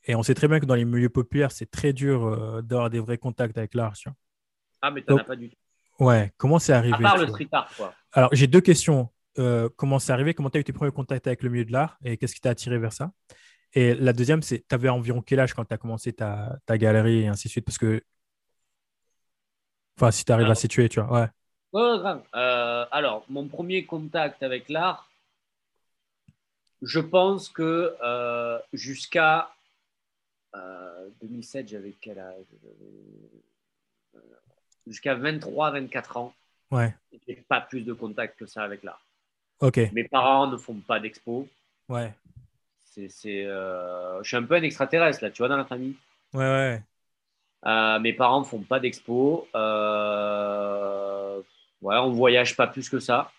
Et 0.04 0.14
on 0.14 0.23
sait 0.23 0.35
très 0.35 0.49
bien 0.49 0.61
que 0.61 0.66
dans 0.66 0.75
les 0.75 0.85
milieux 0.85 1.09
populaires, 1.09 1.50
c'est 1.50 1.71
très 1.71 1.94
dur 1.94 2.62
d'avoir 2.62 2.90
des 2.90 3.00
vrais 3.00 3.16
contacts 3.16 3.56
avec 3.56 3.73
l'art, 3.73 3.94
tu 3.94 4.11
vois. 4.11 4.16
Ah, 4.82 4.90
mais 4.90 5.02
tu 5.02 5.11
n'en 5.11 5.18
as 5.18 5.25
pas 5.25 5.37
du 5.37 5.49
tout. 5.49 5.56
Ouais, 5.99 6.32
comment 6.37 6.59
c'est 6.59 6.75
arrivé 6.75 6.94
À 6.94 6.99
part 6.99 7.16
le 7.16 7.28
street 7.28 7.49
art, 7.52 7.73
quoi. 7.75 7.94
Alors, 8.12 8.28
j'ai 8.32 8.49
deux 8.49 8.61
questions. 8.61 9.11
Euh, 9.38 9.71
comment 9.76 9.99
c'est 9.99 10.12
arrivé, 10.12 10.35
comment 10.35 10.50
tu 10.50 10.59
as 10.59 10.61
eu 10.61 10.64
tes 10.64 10.75
premiers 10.75 10.92
contacts 10.92 11.26
avec 11.26 11.42
le 11.42 11.49
milieu 11.49 11.64
de 11.64 11.73
l'art? 11.73 11.97
Et 12.04 12.18
qu'est-ce 12.18 12.35
qui 12.35 12.40
t'a 12.42 12.50
attiré 12.50 12.78
vers 12.78 12.92
ça? 12.92 13.12
Et 13.73 13.94
la 13.94 14.12
deuxième, 14.12 14.42
c'est, 14.42 14.66
tu 14.68 14.75
avais 14.75 14.90
environ 14.90 15.23
quel 15.23 15.40
âge 15.40 15.54
quand 15.54 15.64
tu 15.64 15.73
as 15.73 15.78
commencé 15.78 16.12
ta, 16.12 16.59
ta, 16.66 16.76
galerie 16.76 17.23
et 17.23 17.28
ainsi 17.28 17.49
de 17.49 17.52
suite? 17.52 17.64
Parce 17.64 17.78
que, 17.78 18.02
enfin, 19.96 20.11
si 20.11 20.25
tu 20.25 20.32
arrives 20.32 20.50
à 20.50 20.54
situer, 20.54 20.88
tu 20.88 21.00
vois, 21.00 21.20
ouais. 21.20 21.28
Grave. 21.72 22.22
Euh, 22.34 22.84
alors, 22.90 23.25
mon 23.28 23.49
premier 23.49 23.84
contact 23.84 24.42
avec 24.42 24.68
l'art, 24.68 25.08
je 26.82 27.00
pense 27.00 27.49
que 27.49 27.96
euh, 28.02 28.58
jusqu'à 28.72 29.50
2007, 31.22 31.68
j'avais 31.68 31.94
quel 32.00 32.18
âge? 32.18 32.44
Jusqu'à 34.87 35.14
23-24 35.14 36.18
ans, 36.18 36.34
ouais. 36.72 36.94
j'ai 37.26 37.37
pas 37.37 37.61
plus 37.61 37.82
de 37.82 37.92
contact 37.92 38.38
que 38.38 38.46
ça 38.46 38.64
avec 38.64 38.82
l'art. 38.82 39.02
Mes 39.92 40.04
parents 40.04 40.49
ne 40.49 40.56
font 40.56 40.75
pas 40.75 40.99
d'expo. 40.99 41.49
Ouais. 41.88 42.12
C'est, 42.84 43.46
euh, 43.46 44.22
Je 44.22 44.28
suis 44.28 44.37
un 44.37 44.42
peu 44.42 44.56
un 44.56 44.62
extraterrestre, 44.62 45.22
là, 45.22 45.30
tu 45.30 45.38
vois, 45.38 45.49
dans 45.49 45.56
la 45.56 45.64
famille. 45.64 45.94
Ouais, 46.34 46.40
ouais. 46.40 46.82
Euh, 47.66 47.99
mes 48.00 48.12
parents 48.12 48.40
ne 48.40 48.45
font 48.45 48.61
pas 48.61 48.81
d'expo. 48.81 49.47
Euh... 49.54 51.38
Ouais, 51.81 51.97
on 51.97 52.11
ne 52.11 52.14
voyage 52.14 52.57
pas 52.57 52.66
plus 52.66 52.88
que 52.88 52.99
ça. 52.99 53.31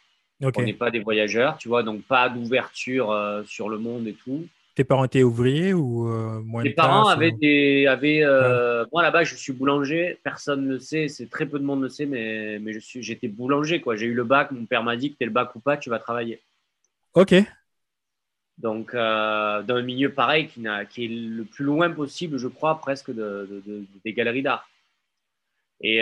On 0.41 0.61
n'est 0.61 0.73
pas 0.73 0.91
des 0.91 0.99
voyageurs, 0.99 1.57
tu 1.57 1.69
vois, 1.69 1.83
donc 1.83 2.01
pas 2.03 2.27
d'ouverture 2.27 3.11
euh, 3.11 3.43
sur 3.45 3.69
le 3.69 3.77
monde 3.77 4.07
et 4.07 4.13
tout. 4.13 4.45
Tes 4.75 4.83
parents 4.83 5.05
étaient 5.05 5.23
ouvriers 5.23 5.71
ou 5.73 6.05
moins 6.43 6.63
Mes 6.63 6.71
parents 6.71 7.07
avaient 7.07 7.31
des. 7.31 7.85
Avaient, 7.87 8.23
Moi, 8.91 9.03
là-bas, 9.03 9.23
je 9.23 9.35
suis 9.35 9.53
boulanger. 9.53 10.17
Personne 10.23 10.65
ne 10.65 10.73
le 10.73 10.79
sait. 10.79 11.07
C'est 11.07 11.29
très 11.29 11.45
peu 11.45 11.59
de 11.59 11.63
monde 11.63 11.83
le 11.83 11.89
sait, 11.89 12.07
mais, 12.07 12.57
mais 12.59 12.73
j'étais 12.79 13.27
boulanger. 13.27 13.81
quoi. 13.81 13.95
J'ai 13.95 14.07
eu 14.07 14.15
le 14.15 14.23
bac. 14.23 14.49
Mon 14.51 14.65
père 14.65 14.83
m'a 14.83 14.97
dit 14.97 15.11
que 15.11 15.17
tu 15.17 15.23
es 15.23 15.27
le 15.27 15.31
bac 15.31 15.53
ou 15.55 15.59
pas, 15.59 15.77
tu 15.77 15.91
vas 15.91 15.99
travailler. 15.99 16.41
Ok. 17.13 17.35
Donc, 18.57 18.93
euh, 18.93 19.63
dans 19.63 19.75
un 19.75 19.81
milieu 19.81 20.11
pareil 20.11 20.47
qui, 20.47 20.65
est 20.65 21.07
le 21.07 21.43
plus 21.43 21.65
loin 21.65 21.89
possible, 21.89 22.37
je 22.37 22.47
crois, 22.47 22.79
presque 22.79 23.11
de, 23.11 23.63
des 24.05 24.13
galeries 24.13 24.43
d'art. 24.43 24.69
Et 25.81 26.01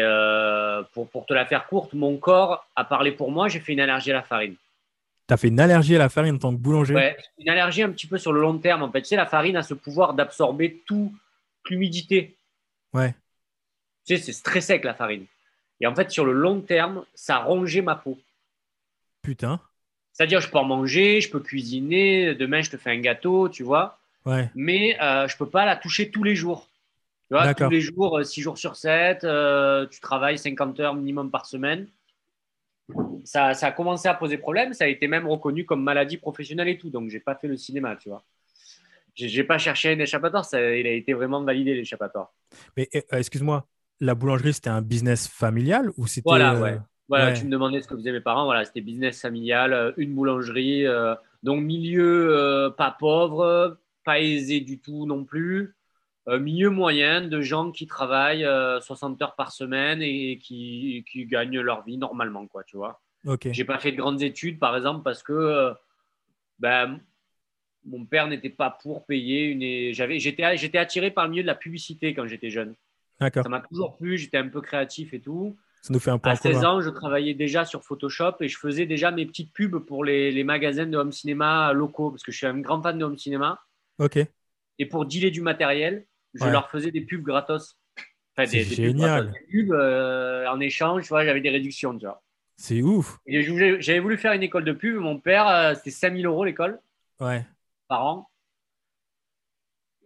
pour, 0.93 1.09
pour 1.09 1.25
te 1.25 1.33
la 1.33 1.45
faire 1.45 1.65
courte, 1.67 1.93
mon 1.93 2.17
corps 2.17 2.67
a 2.75 2.83
parlé 2.83 3.11
pour 3.11 3.31
moi. 3.31 3.47
J'ai 3.47 3.59
fait 3.59 3.73
une 3.73 3.79
allergie 3.79 4.11
à 4.11 4.15
la 4.15 4.23
farine. 4.23 4.55
Tu 5.27 5.33
as 5.33 5.37
fait 5.37 5.47
une 5.47 5.59
allergie 5.59 5.95
à 5.95 5.99
la 5.99 6.09
farine 6.09 6.35
en 6.35 6.39
tant 6.39 6.51
que 6.51 6.59
boulanger? 6.59 6.93
Ouais, 6.93 7.17
une 7.39 7.49
allergie 7.49 7.83
un 7.83 7.91
petit 7.91 8.05
peu 8.05 8.17
sur 8.17 8.33
le 8.33 8.41
long 8.41 8.57
terme. 8.57 8.83
En 8.83 8.91
fait, 8.91 9.01
tu 9.01 9.07
sais, 9.07 9.15
la 9.15 9.25
farine 9.25 9.55
a 9.55 9.63
ce 9.63 9.73
pouvoir 9.73 10.13
d'absorber 10.13 10.83
toute 10.85 11.13
l'humidité. 11.69 12.35
Ouais. 12.93 13.15
Tu 14.05 14.17
sais, 14.17 14.33
c'est 14.33 14.43
très 14.43 14.61
sec 14.61 14.83
la 14.83 14.93
farine. 14.93 15.25
Et 15.79 15.87
en 15.87 15.95
fait, 15.95 16.11
sur 16.11 16.25
le 16.25 16.33
long 16.33 16.59
terme, 16.61 17.05
ça 17.15 17.37
rongeait 17.37 17.81
ma 17.81 17.95
peau. 17.95 18.19
Putain. 19.21 19.61
C'est-à-dire, 20.13 20.41
je 20.41 20.49
peux 20.49 20.57
en 20.57 20.65
manger, 20.65 21.21
je 21.21 21.29
peux 21.29 21.39
cuisiner. 21.39 22.35
Demain, 22.35 22.61
je 22.61 22.69
te 22.69 22.77
fais 22.77 22.91
un 22.91 22.99
gâteau, 22.99 23.49
tu 23.49 23.63
vois. 23.63 23.97
Ouais. 24.25 24.49
Mais 24.55 24.97
euh, 25.01 25.27
je 25.27 25.37
peux 25.37 25.49
pas 25.49 25.65
la 25.65 25.75
toucher 25.75 26.11
tous 26.11 26.23
les 26.23 26.35
jours. 26.35 26.67
Tu 27.27 27.35
vois, 27.35 27.53
tous 27.53 27.69
les 27.69 27.79
jours, 27.79 28.23
6 28.23 28.41
jours 28.41 28.57
sur 28.57 28.75
7, 28.75 29.19
tu 29.89 29.99
travailles 30.01 30.37
50 30.37 30.79
heures 30.81 30.95
minimum 30.95 31.31
par 31.31 31.45
semaine. 31.45 31.87
Ça, 33.23 33.53
ça 33.53 33.67
a 33.67 33.71
commencé 33.71 34.07
à 34.07 34.13
poser 34.13 34.37
problème. 34.37 34.73
Ça 34.73 34.85
a 34.85 34.87
été 34.87 35.07
même 35.07 35.27
reconnu 35.27 35.65
comme 35.65 35.83
maladie 35.83 36.17
professionnelle 36.17 36.67
et 36.67 36.77
tout. 36.77 36.89
Donc, 36.89 37.09
j'ai 37.09 37.19
pas 37.19 37.35
fait 37.35 37.47
le 37.47 37.57
cinéma, 37.57 37.95
tu 37.95 38.09
vois. 38.09 38.23
J'ai 39.15 39.43
pas 39.43 39.57
cherché 39.57 39.93
un 39.93 39.99
échappatoire. 39.99 40.45
Ça, 40.45 40.59
il 40.75 40.87
a 40.87 40.91
été 40.91 41.13
vraiment 41.13 41.43
validé, 41.43 41.73
l'échappatoire. 41.73 42.33
Mais 42.77 42.89
euh, 42.95 43.01
excuse-moi, 43.11 43.67
la 43.99 44.15
boulangerie, 44.15 44.53
c'était 44.53 44.69
un 44.69 44.81
business 44.81 45.27
familial 45.27 45.91
ou 45.97 46.07
c'était. 46.07 46.23
Voilà, 46.25 46.55
euh, 46.55 46.61
ouais. 46.61 46.79
Voilà, 47.11 47.27
Ouais. 47.27 47.33
tu 47.33 47.43
me 47.45 47.51
demandais 47.51 47.81
ce 47.81 47.89
que 47.89 47.95
faisaient 47.97 48.13
mes 48.13 48.21
parents. 48.21 48.45
Voilà, 48.45 48.63
c'était 48.63 48.79
business 48.79 49.19
familial, 49.21 49.73
euh, 49.73 49.91
une 49.97 50.15
boulangerie. 50.15 50.85
euh, 50.87 51.13
donc, 51.43 51.61
milieu 51.61 52.29
euh, 52.33 52.69
pas 52.69 52.95
pauvre, 52.97 53.77
pas 54.05 54.21
aisé 54.21 54.61
du 54.61 54.79
tout 54.79 55.05
non 55.05 55.25
plus. 55.25 55.75
Euh, 56.29 56.39
milieu 56.39 56.69
moyen 56.69 57.19
de 57.27 57.41
gens 57.41 57.71
qui 57.71 57.85
travaillent 57.85 58.45
euh, 58.45 58.79
60 58.79 59.21
heures 59.21 59.35
par 59.35 59.51
semaine 59.51 60.01
et 60.01 60.37
qui, 60.37 61.03
qui 61.11 61.25
gagnent 61.25 61.59
leur 61.59 61.83
vie 61.83 61.97
normalement, 61.97 62.47
quoi, 62.47 62.63
tu 62.63 62.77
vois. 62.77 63.01
Ok. 63.25 63.49
J'ai 63.51 63.65
pas 63.65 63.77
fait 63.79 63.91
de 63.91 63.97
grandes 63.97 64.21
études, 64.21 64.57
par 64.57 64.77
exemple, 64.77 65.03
parce 65.03 65.21
que 65.21 65.73
ben, 66.59 66.99
mon 67.85 68.05
père 68.05 68.27
n'était 68.27 68.49
pas 68.51 68.69
pour 68.69 69.05
payer 69.05 69.45
une. 69.45 69.93
J'avais, 69.93 70.19
j'étais, 70.19 70.55
j'étais 70.57 70.77
attiré 70.77 71.11
par 71.11 71.25
le 71.25 71.31
milieu 71.31 71.43
de 71.43 71.47
la 71.47 71.55
publicité 71.55 72.13
quand 72.13 72.27
j'étais 72.27 72.51
jeune. 72.51 72.75
D'accord. 73.19 73.43
Ça 73.43 73.49
m'a 73.49 73.59
toujours 73.59 73.97
plu. 73.97 74.17
J'étais 74.17 74.37
un 74.37 74.47
peu 74.47 74.61
créatif 74.61 75.13
et 75.13 75.19
tout. 75.19 75.57
Ça 75.81 75.91
nous 75.93 75.99
fait 75.99 76.11
un 76.11 76.19
point 76.19 76.31
À 76.31 76.35
en 76.35 76.37
16 76.37 76.53
commun. 76.57 76.69
ans, 76.69 76.81
je 76.81 76.89
travaillais 76.89 77.33
déjà 77.33 77.65
sur 77.65 77.83
Photoshop 77.83 78.33
et 78.41 78.47
je 78.47 78.57
faisais 78.57 78.85
déjà 78.85 79.09
mes 79.11 79.25
petites 79.25 79.51
pubs 79.51 79.77
pour 79.79 80.03
les, 80.03 80.31
les 80.31 80.43
magasins 80.43 80.85
de 80.85 80.95
home 80.95 81.11
cinéma 81.11 81.73
locaux 81.73 82.11
parce 82.11 82.21
que 82.23 82.31
je 82.31 82.37
suis 82.37 82.45
un 82.47 82.59
grand 82.59 82.81
fan 82.81 82.97
de 82.99 83.03
home 83.03 83.17
cinéma. 83.17 83.59
Ok. 83.97 84.19
Et 84.79 84.85
pour 84.85 85.05
dealer 85.05 85.31
du 85.31 85.41
matériel, 85.41 86.05
je 86.35 86.43
Ouais. 86.45 86.51
leur 86.51 86.69
faisais 86.69 86.91
des 86.91 87.01
pubs 87.01 87.23
gratos. 87.23 87.77
Enfin, 88.37 88.47
C'est 88.47 88.59
des, 88.59 88.63
pubs 88.65 88.73
génial. 88.75 89.23
gratos, 89.25 89.33
des 89.33 89.47
pubs, 89.63 89.71
euh, 89.73 90.47
en 90.47 90.59
échange, 90.59 91.07
j'avais 91.09 91.41
des 91.41 91.49
réductions. 91.49 91.97
C'est 92.57 92.81
ouf. 92.83 93.17
J'avais 93.27 93.99
voulu 93.99 94.17
faire 94.17 94.33
une 94.33 94.43
école 94.43 94.63
de 94.65 94.71
pub. 94.73 94.95
Mon 94.97 95.19
père, 95.19 95.47
euh, 95.47 95.73
c'était 95.73 95.89
5000 95.91 96.25
euros 96.27 96.45
l'école 96.45 96.79
Ouais. 97.19 97.43
par 97.87 98.05
an. 98.05 98.29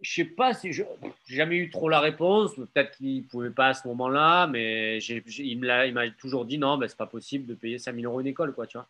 Je 0.02 0.12
sais 0.12 0.24
pas 0.24 0.52
si 0.54 0.72
je 0.72 0.82
j'ai 1.26 1.36
jamais 1.36 1.56
eu 1.56 1.70
trop 1.70 1.88
la 1.88 2.00
réponse. 2.00 2.54
Peut-être 2.54 2.96
qu'il 2.96 3.26
pouvait 3.26 3.50
pas 3.50 3.68
à 3.68 3.74
ce 3.74 3.86
moment-là, 3.88 4.46
mais 4.46 4.98
il 4.98 5.58
m'a 5.58 6.10
toujours 6.10 6.44
dit 6.44 6.58
non, 6.58 6.78
ben, 6.78 6.88
c'est 6.88 6.96
pas 6.96 7.06
possible 7.06 7.46
de 7.46 7.54
payer 7.54 7.78
5000 7.78 8.04
euros 8.06 8.20
une 8.20 8.26
école, 8.26 8.52
quoi, 8.54 8.66
tu 8.66 8.78
vois. 8.78 8.88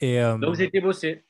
Et, 0.00 0.20
euh, 0.20 0.36
Donc 0.36 0.56
j'ai 0.56 0.64
été 0.64 0.80
bossé. 0.80 1.22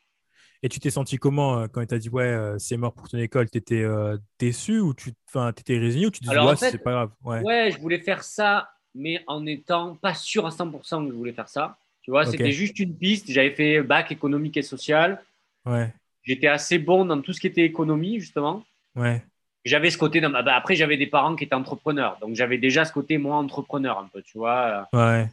et 0.62 0.68
tu 0.68 0.80
t'es 0.80 0.90
senti 0.90 1.18
comment 1.18 1.60
euh, 1.60 1.66
quand 1.68 1.80
il 1.80 1.86
t'a 1.86 1.98
dit 1.98 2.08
ouais, 2.08 2.24
euh, 2.24 2.58
c'est 2.58 2.76
mort 2.76 2.94
pour 2.94 3.08
ton 3.08 3.18
école? 3.18 3.48
T'étais 3.50 3.82
euh, 3.82 4.16
déçu 4.38 4.80
ou 4.80 4.94
tu 4.94 5.10
étais 5.10 5.78
résigné 5.78 6.06
ou 6.06 6.10
tu 6.10 6.20
te 6.20 6.24
disais 6.24 6.38
en 6.38 6.48
ouais, 6.48 6.56
fait, 6.56 6.70
c'est 6.70 6.78
pas 6.78 6.92
grave 6.92 7.10
Ouais. 7.22 7.40
Ouais, 7.42 7.70
je 7.70 7.78
voulais 7.78 8.00
faire 8.00 8.24
ça, 8.24 8.70
mais 8.94 9.22
en 9.26 9.44
étant 9.46 9.94
pas 9.96 10.14
sûr 10.14 10.46
à 10.46 10.50
100% 10.50 11.04
que 11.04 11.12
je 11.12 11.16
voulais 11.16 11.32
faire 11.32 11.48
ça. 11.48 11.76
Tu 12.02 12.10
vois, 12.10 12.26
c'était 12.26 12.52
juste 12.52 12.78
une 12.78 12.94
piste. 12.94 13.30
J'avais 13.30 13.50
fait 13.50 13.82
bac 13.82 14.10
économique 14.10 14.56
et 14.56 14.62
social. 14.62 15.22
Ouais. 15.64 15.92
J'étais 16.24 16.48
assez 16.48 16.78
bon 16.78 17.04
dans 17.04 17.20
tout 17.20 17.32
ce 17.32 17.40
qui 17.40 17.46
était 17.46 17.62
économie, 17.64 18.18
justement. 18.20 18.64
Ouais. 18.96 19.22
J'avais 19.64 19.90
ce 19.90 19.98
côté. 19.98 20.20
Dans 20.20 20.30
ma- 20.30 20.42
bah, 20.42 20.56
après, 20.56 20.74
j'avais 20.74 20.96
des 20.96 21.06
parents 21.06 21.36
qui 21.36 21.44
étaient 21.44 21.54
entrepreneurs. 21.54 22.18
Donc, 22.20 22.34
j'avais 22.34 22.58
déjà 22.58 22.84
ce 22.84 22.92
côté, 22.92 23.18
moi, 23.18 23.36
entrepreneur, 23.36 23.98
un 23.98 24.08
peu. 24.08 24.22
Tu 24.22 24.38
vois, 24.38 24.88
Ouais. 24.92 25.28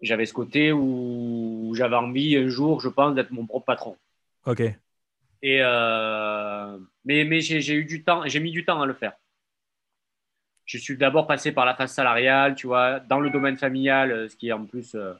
j'avais 0.00 0.26
ce 0.26 0.32
côté 0.32 0.72
où 0.72 1.72
j'avais 1.76 1.96
envie, 1.96 2.36
un 2.36 2.48
jour, 2.48 2.80
je 2.80 2.88
pense, 2.88 3.14
d'être 3.14 3.30
mon 3.30 3.46
propre 3.46 3.66
patron. 3.66 3.96
Ok. 4.46 4.60
Et 5.42 5.58
euh, 5.62 6.78
mais 7.04 7.24
mais 7.24 7.40
j'ai 7.40 7.60
j'ai 7.60 7.74
eu 7.74 7.84
du 7.84 8.02
temps, 8.02 8.22
j'ai 8.26 8.40
mis 8.40 8.50
du 8.50 8.64
temps 8.64 8.80
à 8.80 8.86
le 8.86 8.94
faire. 8.94 9.12
Je 10.64 10.78
suis 10.78 10.96
d'abord 10.96 11.26
passé 11.26 11.52
par 11.52 11.66
la 11.66 11.74
phase 11.74 11.92
salariale, 11.92 12.54
tu 12.54 12.66
vois, 12.66 13.00
dans 13.00 13.20
le 13.20 13.30
domaine 13.30 13.56
familial, 13.58 14.10
euh, 14.10 14.28
ce 14.28 14.36
qui 14.36 14.48
est 14.48 14.52
en 14.52 14.64
plus, 14.64 14.94
euh, 14.94 15.12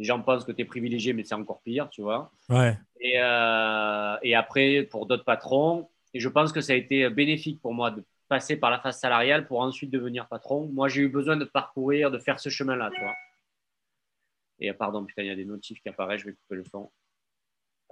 les 0.00 0.04
gens 0.06 0.20
pensent 0.20 0.44
que 0.44 0.52
tu 0.52 0.62
es 0.62 0.64
privilégié, 0.64 1.12
mais 1.12 1.24
c'est 1.24 1.36
encore 1.36 1.60
pire, 1.62 1.88
tu 1.90 2.02
vois. 2.02 2.32
Ouais. 2.48 2.76
Et, 3.00 3.14
euh, 3.20 4.16
et 4.22 4.34
après, 4.34 4.82
pour 4.90 5.06
d'autres 5.06 5.24
patrons, 5.24 5.88
et 6.14 6.20
je 6.20 6.28
pense 6.28 6.52
que 6.52 6.60
ça 6.60 6.72
a 6.72 6.76
été 6.76 7.08
bénéfique 7.10 7.60
pour 7.62 7.74
moi 7.74 7.92
de 7.92 8.04
passer 8.28 8.56
par 8.56 8.70
la 8.70 8.80
phase 8.80 8.98
salariale 8.98 9.46
pour 9.46 9.60
ensuite 9.60 9.90
devenir 9.90 10.26
patron. 10.28 10.68
Moi, 10.72 10.88
j'ai 10.88 11.02
eu 11.02 11.08
besoin 11.08 11.36
de 11.36 11.44
parcourir, 11.44 12.10
de 12.10 12.18
faire 12.18 12.40
ce 12.40 12.48
chemin-là, 12.48 12.90
tu 12.94 13.00
vois. 13.00 13.14
Et 14.58 14.70
euh, 14.70 14.74
pardon, 14.74 15.04
putain, 15.04 15.22
il 15.22 15.28
y 15.28 15.30
a 15.30 15.36
des 15.36 15.44
notifs 15.44 15.80
qui 15.80 15.88
apparaissent, 15.88 16.22
je 16.22 16.26
vais 16.26 16.32
couper 16.32 16.56
le 16.56 16.64
son. 16.64 16.90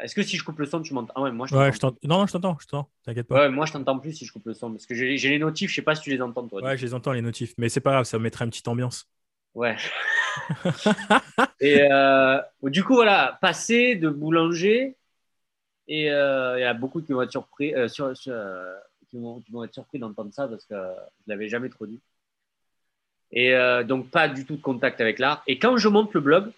Est-ce 0.01 0.15
que 0.15 0.23
si 0.23 0.37
je 0.37 0.45
coupe 0.45 0.61
le 0.61 0.67
son, 0.67 0.81
tu 0.81 0.95
m'entends 0.95 1.13
Ah 1.17 1.23
ouais, 1.23 1.33
moi 1.33 1.47
je 1.49 1.55
Ouais, 1.57 1.73
t'entends. 1.73 1.75
je 1.75 1.79
t'entends. 1.81 1.99
Non, 2.05 2.19
non, 2.21 2.27
je 2.27 2.33
t'entends, 2.33 2.57
je 2.61 2.67
t'entends. 2.67 2.91
T'inquiète 3.05 3.27
pas. 3.27 3.35
Ouais, 3.41 3.49
moi 3.49 3.67
je 3.67 3.73
t'entends 3.73 3.99
plus 3.99 4.13
si 4.13 4.25
je 4.25 4.33
coupe 4.33 4.47
le 4.47 4.55
son 4.55 4.71
parce 4.71 4.87
que 4.87 4.95
j'ai 4.95 5.17
les 5.17 5.39
notifs, 5.41 5.71
je 5.71 5.75
sais 5.77 5.83
pas 5.83 5.97
si 5.97 6.03
tu 6.03 6.11
les 6.11 6.23
entends 6.23 6.47
toi. 6.47 6.63
Ouais, 6.63 6.77
je 6.77 6.87
les 6.87 6.95
entends 6.95 7.13
les 7.13 7.21
notifs, 7.23 7.53
mais 7.59 7.69
c'est 7.69 7.81
pas 7.81 7.91
grave, 7.91 8.05
ça 8.05 8.19
mettra 8.19 8.45
une 8.45 8.51
petite 8.51 8.69
ambiance. 8.69 9.09
Ouais. 9.55 9.77
et 11.61 11.83
euh, 11.91 12.41
du 12.65 12.85
coup, 12.85 12.95
voilà, 12.95 13.39
passer 13.41 13.95
de 13.97 14.09
boulanger, 14.09 14.97
et 15.87 16.11
euh, 16.11 16.59
il 16.59 16.63
y 16.63 16.65
a 16.65 16.75
beaucoup 16.75 17.01
qui 17.01 17.13
vont 17.13 17.23
être 17.23 17.31
surpris, 17.31 17.75
euh, 17.75 17.89
sur- 17.89 18.17
sur- 18.17 18.35
qui 19.11 19.19
vont, 19.19 19.41
qui 19.41 19.53
vont 19.53 19.65
être 19.65 19.73
surpris 19.75 19.99
d'entendre 19.99 20.33
ça 20.33 20.47
parce 20.47 20.67
que 20.67 20.75
je 20.75 21.31
l'avais 21.31 21.49
jamais 21.49 21.71
trop 21.71 21.87
dit. 21.87 22.01
Et 23.31 23.53
donc, 23.85 24.11
pas 24.11 24.27
du 24.29 24.47
tout 24.47 24.57
de 24.57 24.63
contact 24.63 25.03
avec 25.03 25.19
l'art. 25.19 25.43
Et 25.47 25.59
quand 25.59 25.77
je 25.77 25.89
monte 25.89 26.15
le 26.15 26.21
blog, 26.21 26.51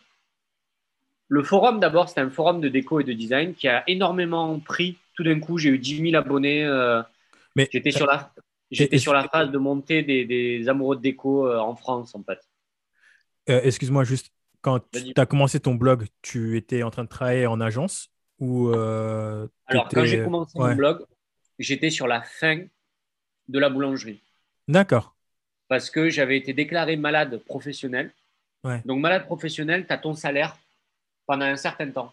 le 1.29 1.43
forum 1.43 1.81
d'abord, 1.81 2.09
c'était 2.09 2.21
un 2.21 2.31
forum 2.31 2.61
de 2.61 2.69
déco 2.69 3.01
et 3.01 3.05
de 3.05 3.13
design 3.13 3.55
qui 3.55 3.67
a 3.69 3.83
énormément 3.89 4.59
pris. 4.61 4.97
Tout 5.15 5.25
d'un 5.25 5.41
coup, 5.41 5.59
j'ai 5.59 5.71
eu 5.71 5.79
10 5.79 6.11
000 6.11 6.15
abonnés. 6.17 6.65
J'étais 7.73 7.91
sur 7.91 8.07
la, 8.07 8.33
j'étais 8.71 8.99
sur 8.99 9.13
la 9.13 9.29
phase 9.29 9.51
de 9.51 9.59
montée 9.59 10.03
des, 10.03 10.25
des 10.25 10.69
amoureux 10.69 10.97
de 10.97 11.03
déco 11.03 11.53
en 11.53 11.75
France, 11.75 12.15
en 12.15 12.23
fait. 12.23 12.41
Euh, 13.51 13.61
excuse-moi, 13.63 14.05
juste, 14.05 14.33
quand 14.63 14.81
tu 14.93 15.13
as 15.17 15.27
commencé 15.27 15.61
ton 15.61 15.75
blog, 15.75 16.07
tu 16.23 16.57
étais 16.57 16.83
en 16.83 16.91
train 16.91 17.05
de 17.05 17.09
travailler 17.09 17.47
en 17.47 17.61
agence 17.61 18.11
ou 18.39 18.69
euh, 18.69 19.47
Alors, 19.67 19.89
quand 19.89 20.05
j'ai 20.05 20.23
commencé 20.23 20.59
Ouais. 20.59 20.71
mon 20.71 20.77
blog, 20.77 21.05
j'étais 21.59 21.91
sur 21.91 22.07
la 22.07 22.23
fin 22.23 22.63
de 23.49 23.59
la 23.59 23.69
boulangerie 23.69 24.21
D'accord. 24.69 25.15
parce 25.69 25.91
que 25.91 26.09
j'avais 26.11 26.37
été 26.37 26.53
déclaré 26.53 26.97
malade 26.97 27.39
professionnel. 27.47 28.13
Ouais. 28.65 28.81
Donc, 28.85 29.01
malade 29.01 29.25
professionnel, 29.27 29.87
tu 29.87 29.93
as 29.93 29.99
ton 29.99 30.15
salaire 30.15 30.57
pendant 31.27 31.47
un 31.47 31.57
certain 31.57 31.91
temps. 31.91 32.13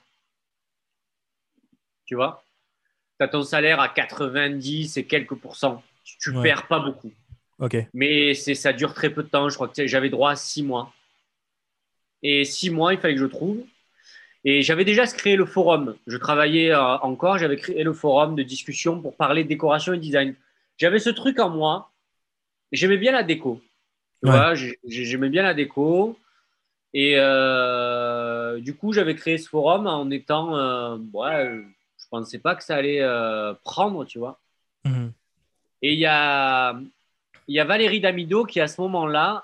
Tu 2.06 2.16
vois? 2.16 2.44
Tu 3.20 3.26
as 3.26 3.28
ton 3.28 3.44
salaire 3.44 3.80
à 3.80 3.90
90 3.90 4.98
et 4.98 5.06
quelques 5.06 5.36
pourcents. 5.36 5.84
Tu 6.04 6.32
ne 6.32 6.38
Ouais. 6.38 6.44
perds 6.44 6.68
pas 6.68 6.80
beaucoup. 6.80 7.12
Ok. 7.60 7.76
Mais 7.94 8.34
ça 8.34 8.72
dure 8.72 8.94
très 8.94 9.10
peu 9.10 9.24
de 9.24 9.28
temps. 9.28 9.50
Je 9.50 9.56
crois 9.56 9.68
que 9.68 9.88
j'avais 9.88 10.10
droit 10.10 10.32
à 10.32 10.36
six 10.36 10.64
mois. 10.64 10.94
Et 12.24 12.44
six 12.46 12.70
mois, 12.70 12.94
il 12.94 13.00
fallait 13.00 13.16
que 13.16 13.20
je 13.22 13.26
trouve. 13.26 13.60
Et 14.46 14.62
j'avais 14.62 14.86
déjà 14.86 15.06
créé 15.08 15.36
le 15.36 15.46
forum. 15.46 15.96
Je 16.08 16.18
travaillais 16.18 16.72
euh, 16.72 16.98
encore, 17.00 17.38
j'avais 17.38 17.58
créé 17.58 17.84
le 17.84 17.94
forum 17.94 18.36
de 18.36 18.44
discussion 18.44 19.02
pour 19.02 19.16
parler 19.16 19.44
décoration 19.44 19.94
et 19.94 19.98
design. 20.00 20.36
J'avais 20.78 21.00
ce 21.00 21.10
truc 21.10 21.40
en 21.40 21.50
moi. 21.50 21.92
J'aimais 22.72 22.98
bien 22.98 23.12
la 23.12 23.24
déco. 23.24 23.62
Tu 24.24 24.30
Ouais. 24.30 24.36
vois, 24.36 24.56
j'ai- 24.56 24.80
j'aimais 24.86 25.30
bien 25.30 25.44
la 25.44 25.54
déco. 25.54 26.18
Et 26.94 27.16
euh, 27.18 28.60
du 28.60 28.76
coup, 28.76 28.94
j'avais 28.94 29.16
créé 29.16 29.38
ce 29.38 29.50
forum 29.50 29.86
en 29.88 30.10
étant. 30.12 30.56
euh, 30.58 30.98
ouais, 31.14 31.62
je 32.00 32.06
pensais 32.10 32.40
pas 32.40 32.56
que 32.56 32.64
ça 32.64 32.76
allait 32.76 33.02
euh, 33.02 33.54
prendre, 33.64 34.06
tu 34.06 34.20
vois. 34.20 34.40
Mhm. 34.86 35.12
Et 35.82 35.94
il 35.94 36.00
y 36.00 36.06
a, 36.06 36.80
il 37.48 37.56
y 37.56 37.60
a 37.60 37.66
Valérie 37.66 38.00
Damido 38.00 38.46
qui, 38.46 38.60
à 38.62 38.68
ce 38.68 38.80
moment-là, 38.82 39.44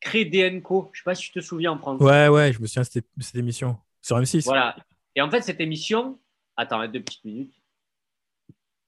crée 0.00 0.24
DNCO. 0.24 0.90
Je 0.92 0.98
ne 0.98 1.02
sais 1.02 1.04
pas 1.04 1.14
si 1.14 1.24
tu 1.24 1.32
te 1.32 1.40
souviens 1.40 1.72
en 1.72 1.78
France. 1.78 2.00
Ouais, 2.00 2.28
ouais, 2.28 2.52
je 2.52 2.60
me 2.60 2.66
souviens 2.66 2.82
de 2.82 2.88
cette, 2.88 3.06
cette 3.20 3.36
émission 3.36 3.78
sur 4.00 4.18
M6. 4.18 4.44
Voilà. 4.44 4.76
Et 5.14 5.20
en 5.20 5.30
fait, 5.30 5.42
cette 5.42 5.60
émission. 5.60 6.18
Attends, 6.56 6.86
deux 6.88 7.00
petites 7.00 7.24
minutes. 7.24 7.52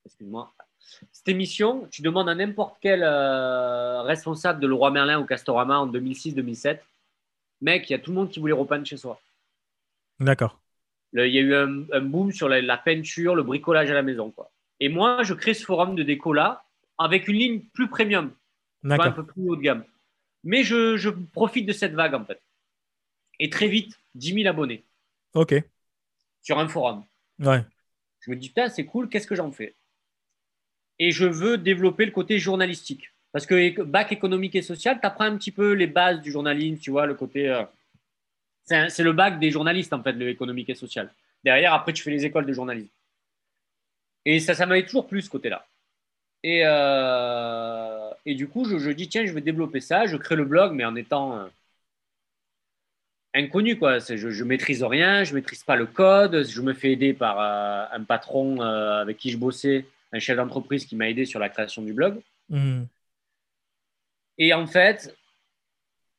Excuse-moi. 0.04 0.52
Cette 1.11 1.28
émission, 1.28 1.87
tu 1.90 2.02
demandes 2.02 2.28
à 2.28 2.35
n'importe 2.35 2.76
quel 2.81 3.02
euh, 3.02 4.02
responsable 4.02 4.61
de 4.61 4.66
Leroy 4.66 4.90
Merlin 4.90 5.21
ou 5.21 5.25
Castorama 5.25 5.78
en 5.78 5.87
2006-2007. 5.87 6.81
Mec, 7.62 7.88
il 7.88 7.92
y 7.92 7.97
a 7.97 7.99
tout 7.99 8.11
le 8.11 8.16
monde 8.16 8.31
qui 8.31 8.40
voulait 8.40 8.52
repeindre 8.52 8.85
chez 8.85 8.97
soi. 8.97 9.21
D'accord. 10.21 10.59
Il 11.14 11.26
y 11.26 11.38
a 11.38 11.40
eu 11.40 11.54
un, 11.54 11.85
un 11.92 12.00
boom 12.00 12.33
sur 12.33 12.49
la, 12.49 12.61
la 12.61 12.76
peinture, 12.76 13.35
le 13.35 13.42
bricolage 13.42 13.90
à 13.90 13.95
la 13.95 14.02
maison. 14.02 14.31
Quoi. 14.31 14.50
Et 14.81 14.88
moi, 14.88 15.23
je 15.23 15.35
crée 15.35 15.54
ce 15.54 15.64
forum 15.64 15.95
de 15.95 16.02
déco 16.02 16.33
là 16.33 16.64
avec 16.99 17.28
une 17.28 17.37
ligne 17.37 17.61
plus 17.73 17.88
premium. 17.88 18.33
un 18.85 19.11
peu 19.12 19.25
plus 19.25 19.49
haut 19.49 19.57
de 19.57 19.61
gamme. 19.61 19.85
Mais 20.44 20.64
je, 20.64 20.96
je 20.96 21.11
profite 21.11 21.66
de 21.66 21.72
cette 21.72 21.94
vague 21.94 22.14
en 22.14 22.25
fait. 22.25 22.40
Et 23.38 23.50
très 23.50 23.68
vite, 23.68 23.99
10 24.14 24.34
000 24.34 24.49
abonnés. 24.49 24.84
Ok. 25.34 25.54
sur 26.42 26.58
un 26.58 26.68
forum. 26.68 27.04
Ouais. 27.38 27.62
Je 28.20 28.30
me 28.30 28.37
dis, 28.37 28.49
putain, 28.49 28.68
c'est 28.68 28.84
cool, 28.84 29.08
qu'est-ce 29.08 29.26
que 29.26 29.34
j'en 29.34 29.50
fais? 29.50 29.75
Et 30.99 31.11
je 31.11 31.25
veux 31.25 31.58
développer 31.58 32.04
le 32.04 32.12
côté 32.12 32.38
journalistique. 32.38 33.11
Parce 33.32 33.46
que 33.46 33.82
bac 33.82 34.12
économique 34.12 34.54
et 34.54 34.62
social, 34.62 35.00
tu 35.00 35.06
apprends 35.06 35.25
un 35.25 35.37
petit 35.37 35.50
peu 35.52 35.72
les 35.72 35.87
bases 35.87 36.20
du 36.20 36.30
journalisme, 36.30 36.78
tu 36.78 36.90
vois, 36.90 37.06
le 37.06 37.14
côté. 37.14 37.49
euh, 37.49 37.64
c'est 38.64 39.02
le 39.02 39.12
bac 39.12 39.38
des 39.40 39.50
journalistes, 39.50 39.92
en 39.92 40.02
fait, 40.02 40.12
le 40.12 40.28
économique 40.28 40.68
et 40.70 40.75
social. 40.75 41.12
Derrière, 41.42 41.72
après, 41.75 41.92
tu 41.92 42.02
fais 42.02 42.11
les 42.11 42.25
écoles 42.25 42.46
de 42.46 42.52
journalisme. 42.52 42.92
Et 44.25 44.38
ça, 44.38 44.54
ça 44.54 44.66
m'avait 44.66 44.84
toujours 44.84 45.06
plu, 45.08 45.20
ce 45.22 45.30
côté-là. 45.30 45.66
Et, 46.44 46.62
euh, 46.64 47.91
et 48.25 48.35
du 48.35 48.49
coup, 48.49 48.64
je, 48.64 48.79
je 48.79 48.91
dis, 48.91 49.09
tiens, 49.09 49.26
je 49.26 49.33
vais 49.33 49.41
développer 49.41 49.81
ça. 49.81 50.07
Je 50.07 50.17
crée 50.17 50.37
le 50.37 50.45
blog, 50.45 50.73
mais 50.73 50.85
en 50.85 50.95
étant 50.95 51.38
euh, 51.38 51.47
inconnu, 53.35 53.79
quoi. 53.79 53.99
Je, 53.99 54.31
je 54.31 54.45
maîtrise 54.45 54.83
rien, 54.85 55.25
je 55.25 55.35
maîtrise 55.35 55.64
pas 55.64 55.76
le 55.76 55.87
code. 55.87 56.45
Je 56.45 56.61
me 56.61 56.73
fais 56.73 56.93
aider 56.93 57.14
par 57.14 57.41
euh, 57.41 57.97
un 57.97 58.05
patron 58.05 58.61
euh, 58.61 59.00
avec 59.00 59.17
qui 59.19 59.31
je 59.31 59.38
bossais, 59.38 59.87
un 60.12 60.19
chef 60.21 60.37
d'entreprise 60.37 60.87
qui 60.87 60.95
m'a 60.95 61.09
aidé 61.09 61.25
sur 61.25 61.41
la 61.41 61.49
création 61.49 61.83
du 61.83 61.93
blog. 61.93 62.21
Mhm. 62.49 62.87
Et 64.38 64.55
en 64.55 64.67
fait, 64.67 65.14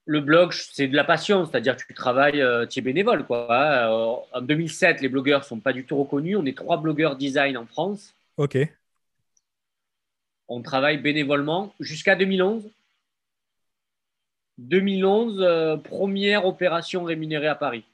le 0.06 0.20
blog, 0.20 0.52
c'est 0.52 0.88
de 0.88 0.96
la 0.96 1.04
passion, 1.06 1.46
c'est-à-dire 1.46 1.78
que 1.78 1.84
tu 1.88 1.94
travailles, 1.94 2.44
tu 2.70 2.80
es 2.80 2.82
bénévole. 2.82 3.26
Quoi. 3.26 4.26
En 4.34 4.42
2007, 4.42 5.02
les 5.02 5.10
blogueurs 5.10 5.40
ne 5.40 5.46
sont 5.46 5.60
pas 5.60 5.74
du 5.74 5.86
tout 5.86 5.98
reconnus. 5.98 6.38
On 6.38 6.46
est 6.46 6.56
trois 6.56 6.78
blogueurs 6.78 7.16
design 7.16 7.58
en 7.58 7.66
France. 7.66 8.14
Ok. 8.38 8.58
On 10.54 10.62
travaille 10.62 11.00
bénévolement 11.00 11.74
jusqu'à 11.80 12.16
2011. 12.16 12.70
2011, 14.60 15.42
euh, 15.42 15.78
première 15.78 16.46
opération 16.46 17.04
rémunérée 17.04 17.48
à 17.48 17.56
Paris. 17.56 17.86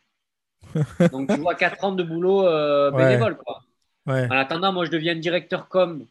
Donc, 1.13 1.29
tu 1.29 1.39
vois, 1.39 1.55
quatre 1.55 1.81
ans 1.85 1.93
de 1.93 2.03
boulot 2.03 2.45
euh, 2.45 2.91
Ouais. 2.91 3.05
bénévole. 3.05 3.37
Quoi. 3.37 3.61
Ouais. 4.07 4.25
En 4.25 4.37
attendant, 4.37 4.73
moi, 4.73 4.83
je 4.83 4.91
deviens 4.91 5.15
directeur 5.15 5.69
com 5.69 6.05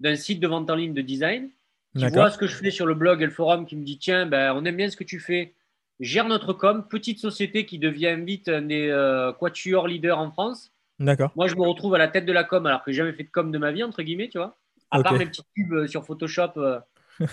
d'un 0.00 0.16
site 0.16 0.40
de 0.40 0.48
vente 0.48 0.70
en 0.70 0.76
ligne 0.76 0.94
de 0.94 1.02
design. 1.02 1.50
D'accord. 1.94 2.22
voit 2.22 2.30
ce 2.30 2.38
que 2.38 2.46
je 2.46 2.56
fais 2.56 2.70
sur 2.70 2.86
le 2.86 2.94
blog 2.94 3.20
et 3.20 3.26
le 3.26 3.30
forum, 3.30 3.66
qui 3.66 3.76
me 3.76 3.84
dit 3.84 3.98
tiens, 3.98 4.24
ben, 4.24 4.54
on 4.54 4.64
aime 4.64 4.76
bien 4.76 4.88
ce 4.88 4.96
que 4.96 5.04
tu 5.04 5.20
fais. 5.20 5.52
Gère 6.00 6.26
notre 6.26 6.54
com, 6.54 6.86
petite 6.88 7.18
société 7.18 7.66
qui 7.66 7.78
devient 7.78 8.16
vite 8.18 8.48
un 8.48 8.62
des 8.62 8.88
euh, 8.88 9.30
quatuors 9.34 9.86
leaders 9.88 10.18
en 10.18 10.30
France. 10.30 10.72
D'accord. 10.98 11.32
Moi, 11.36 11.48
je 11.48 11.54
me 11.54 11.68
retrouve 11.68 11.94
à 11.94 11.98
la 11.98 12.08
tête 12.08 12.24
de 12.24 12.32
la 12.32 12.44
com 12.44 12.64
alors 12.64 12.82
que 12.82 12.92
j'ai 12.92 12.96
jamais 12.96 13.12
fait 13.12 13.24
de 13.24 13.30
com 13.30 13.52
de 13.52 13.58
ma 13.58 13.72
vie, 13.72 13.84
entre 13.84 14.02
guillemets, 14.02 14.30
tu 14.30 14.38
vois. 14.38 14.56
À 14.92 15.02
part 15.02 15.14
mes 15.14 15.26
petites 15.26 15.46
pubs 15.54 15.72
euh, 15.72 15.88
sur 15.88 16.04
Photoshop 16.04 16.52
euh, 16.56 16.80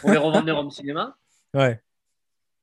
pour 0.02 0.12
les 0.12 0.18
revendeurs 0.18 0.58
en 0.58 0.70
cinéma. 0.70 1.16
Ouais. 1.56 1.82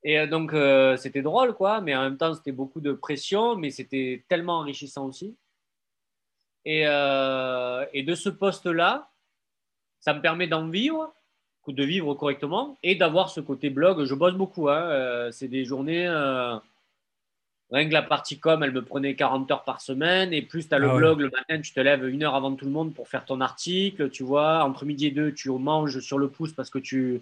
Et 0.05 0.21
euh, 0.21 0.29
donc, 0.29 0.55
euh, 0.55 0.97
c'était 0.97 1.23
drôle, 1.23 1.53
quoi, 1.55 1.81
mais 1.81 1.97
en 1.97 2.03
même 2.03 2.17
temps, 2.17 2.33
c'était 2.33 2.53
beaucoup 2.53 2.81
de 2.81 2.93
pression, 2.93 3.57
mais 3.57 3.71
c'était 3.71 4.25
tellement 4.29 4.59
enrichissant 4.59 5.07
aussi. 5.07 5.37
Et, 6.65 6.85
euh, 6.87 7.85
et 7.93 8.05
de 8.05 8.15
ce 8.15 8.29
poste-là, 8.29 9.11
ça 9.99 10.15
me 10.15 10.21
permet 10.21 10.47
d'en 10.47 10.69
vivre, 10.69 11.13
de 11.67 11.83
vivre 11.83 12.15
correctement 12.15 12.79
et 12.85 12.95
d'avoir 12.95 13.31
ce 13.31 13.41
côté 13.41 13.69
blog. 13.69 14.05
Je 14.05 14.15
bosse 14.15 14.35
beaucoup, 14.35 14.69
hein, 14.69 14.81
euh, 14.83 15.33
c'est 15.33 15.49
des 15.49 15.65
journées. 15.65 16.07
Rien 17.71 17.89
que 17.89 17.93
la 17.93 18.03
partie 18.03 18.39
com, 18.39 18.63
elle 18.63 18.73
me 18.73 18.85
prenait 18.85 19.15
40 19.17 19.51
heures 19.51 19.65
par 19.65 19.81
semaine, 19.81 20.33
et 20.33 20.43
plus 20.43 20.69
tu 20.69 20.75
as 20.75 20.79
le 20.79 20.89
Ah 20.89 20.95
ouais. 20.97 21.11
blog, 21.11 21.21
le 21.21 21.31
matin, 21.31 21.61
tu 21.61 21.73
te 21.73 21.81
lèves 21.81 22.07
une 22.09 22.23
heure 22.23 22.35
avant 22.35 22.55
tout 22.55 22.65
le 22.65 22.71
monde 22.71 22.95
pour 22.95 23.09
faire 23.09 23.25
ton 23.25 23.41
article, 23.41 24.11
tu 24.11 24.23
vois, 24.23 24.65
entre 24.65 24.85
midi 24.85 25.07
et 25.07 25.11
deux, 25.11 25.33
tu 25.35 25.51
manges 25.51 26.01
sur 26.01 26.19
le 26.19 26.29
pouce 26.31 26.53
parce 26.53 26.71
que 26.71 26.79
tu, 26.79 27.21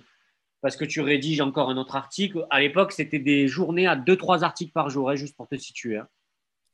parce 0.62 0.76
que 0.76 0.84
tu 0.86 1.00
rédiges 1.02 1.40
encore 1.42 1.70
un 1.70 1.76
autre 1.78 1.96
article. 1.96 2.46
À 2.50 2.60
l'époque, 2.60 2.92
c'était 2.92 3.18
des 3.20 3.48
journées 3.48 3.86
à 3.88 3.96
2-3 3.96 4.44
articles 4.44 4.72
par 4.72 4.90
jour, 4.90 5.10
hein, 5.10 5.16
juste 5.16 5.36
pour 5.36 5.48
te 5.48 5.56
situer. 5.56 5.98
hein. 5.98 6.08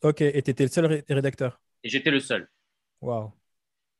Ok. 0.03 0.21
Et 0.23 0.43
tu 0.43 0.51
étais 0.51 0.65
le 0.65 0.69
seul 0.71 0.87
ré- 0.87 1.05
rédacteur? 1.09 1.61
Et 1.83 1.91
j'étais 1.91 2.11
le 2.11 2.21
seul. 2.21 2.49
Waouh. 3.01 3.33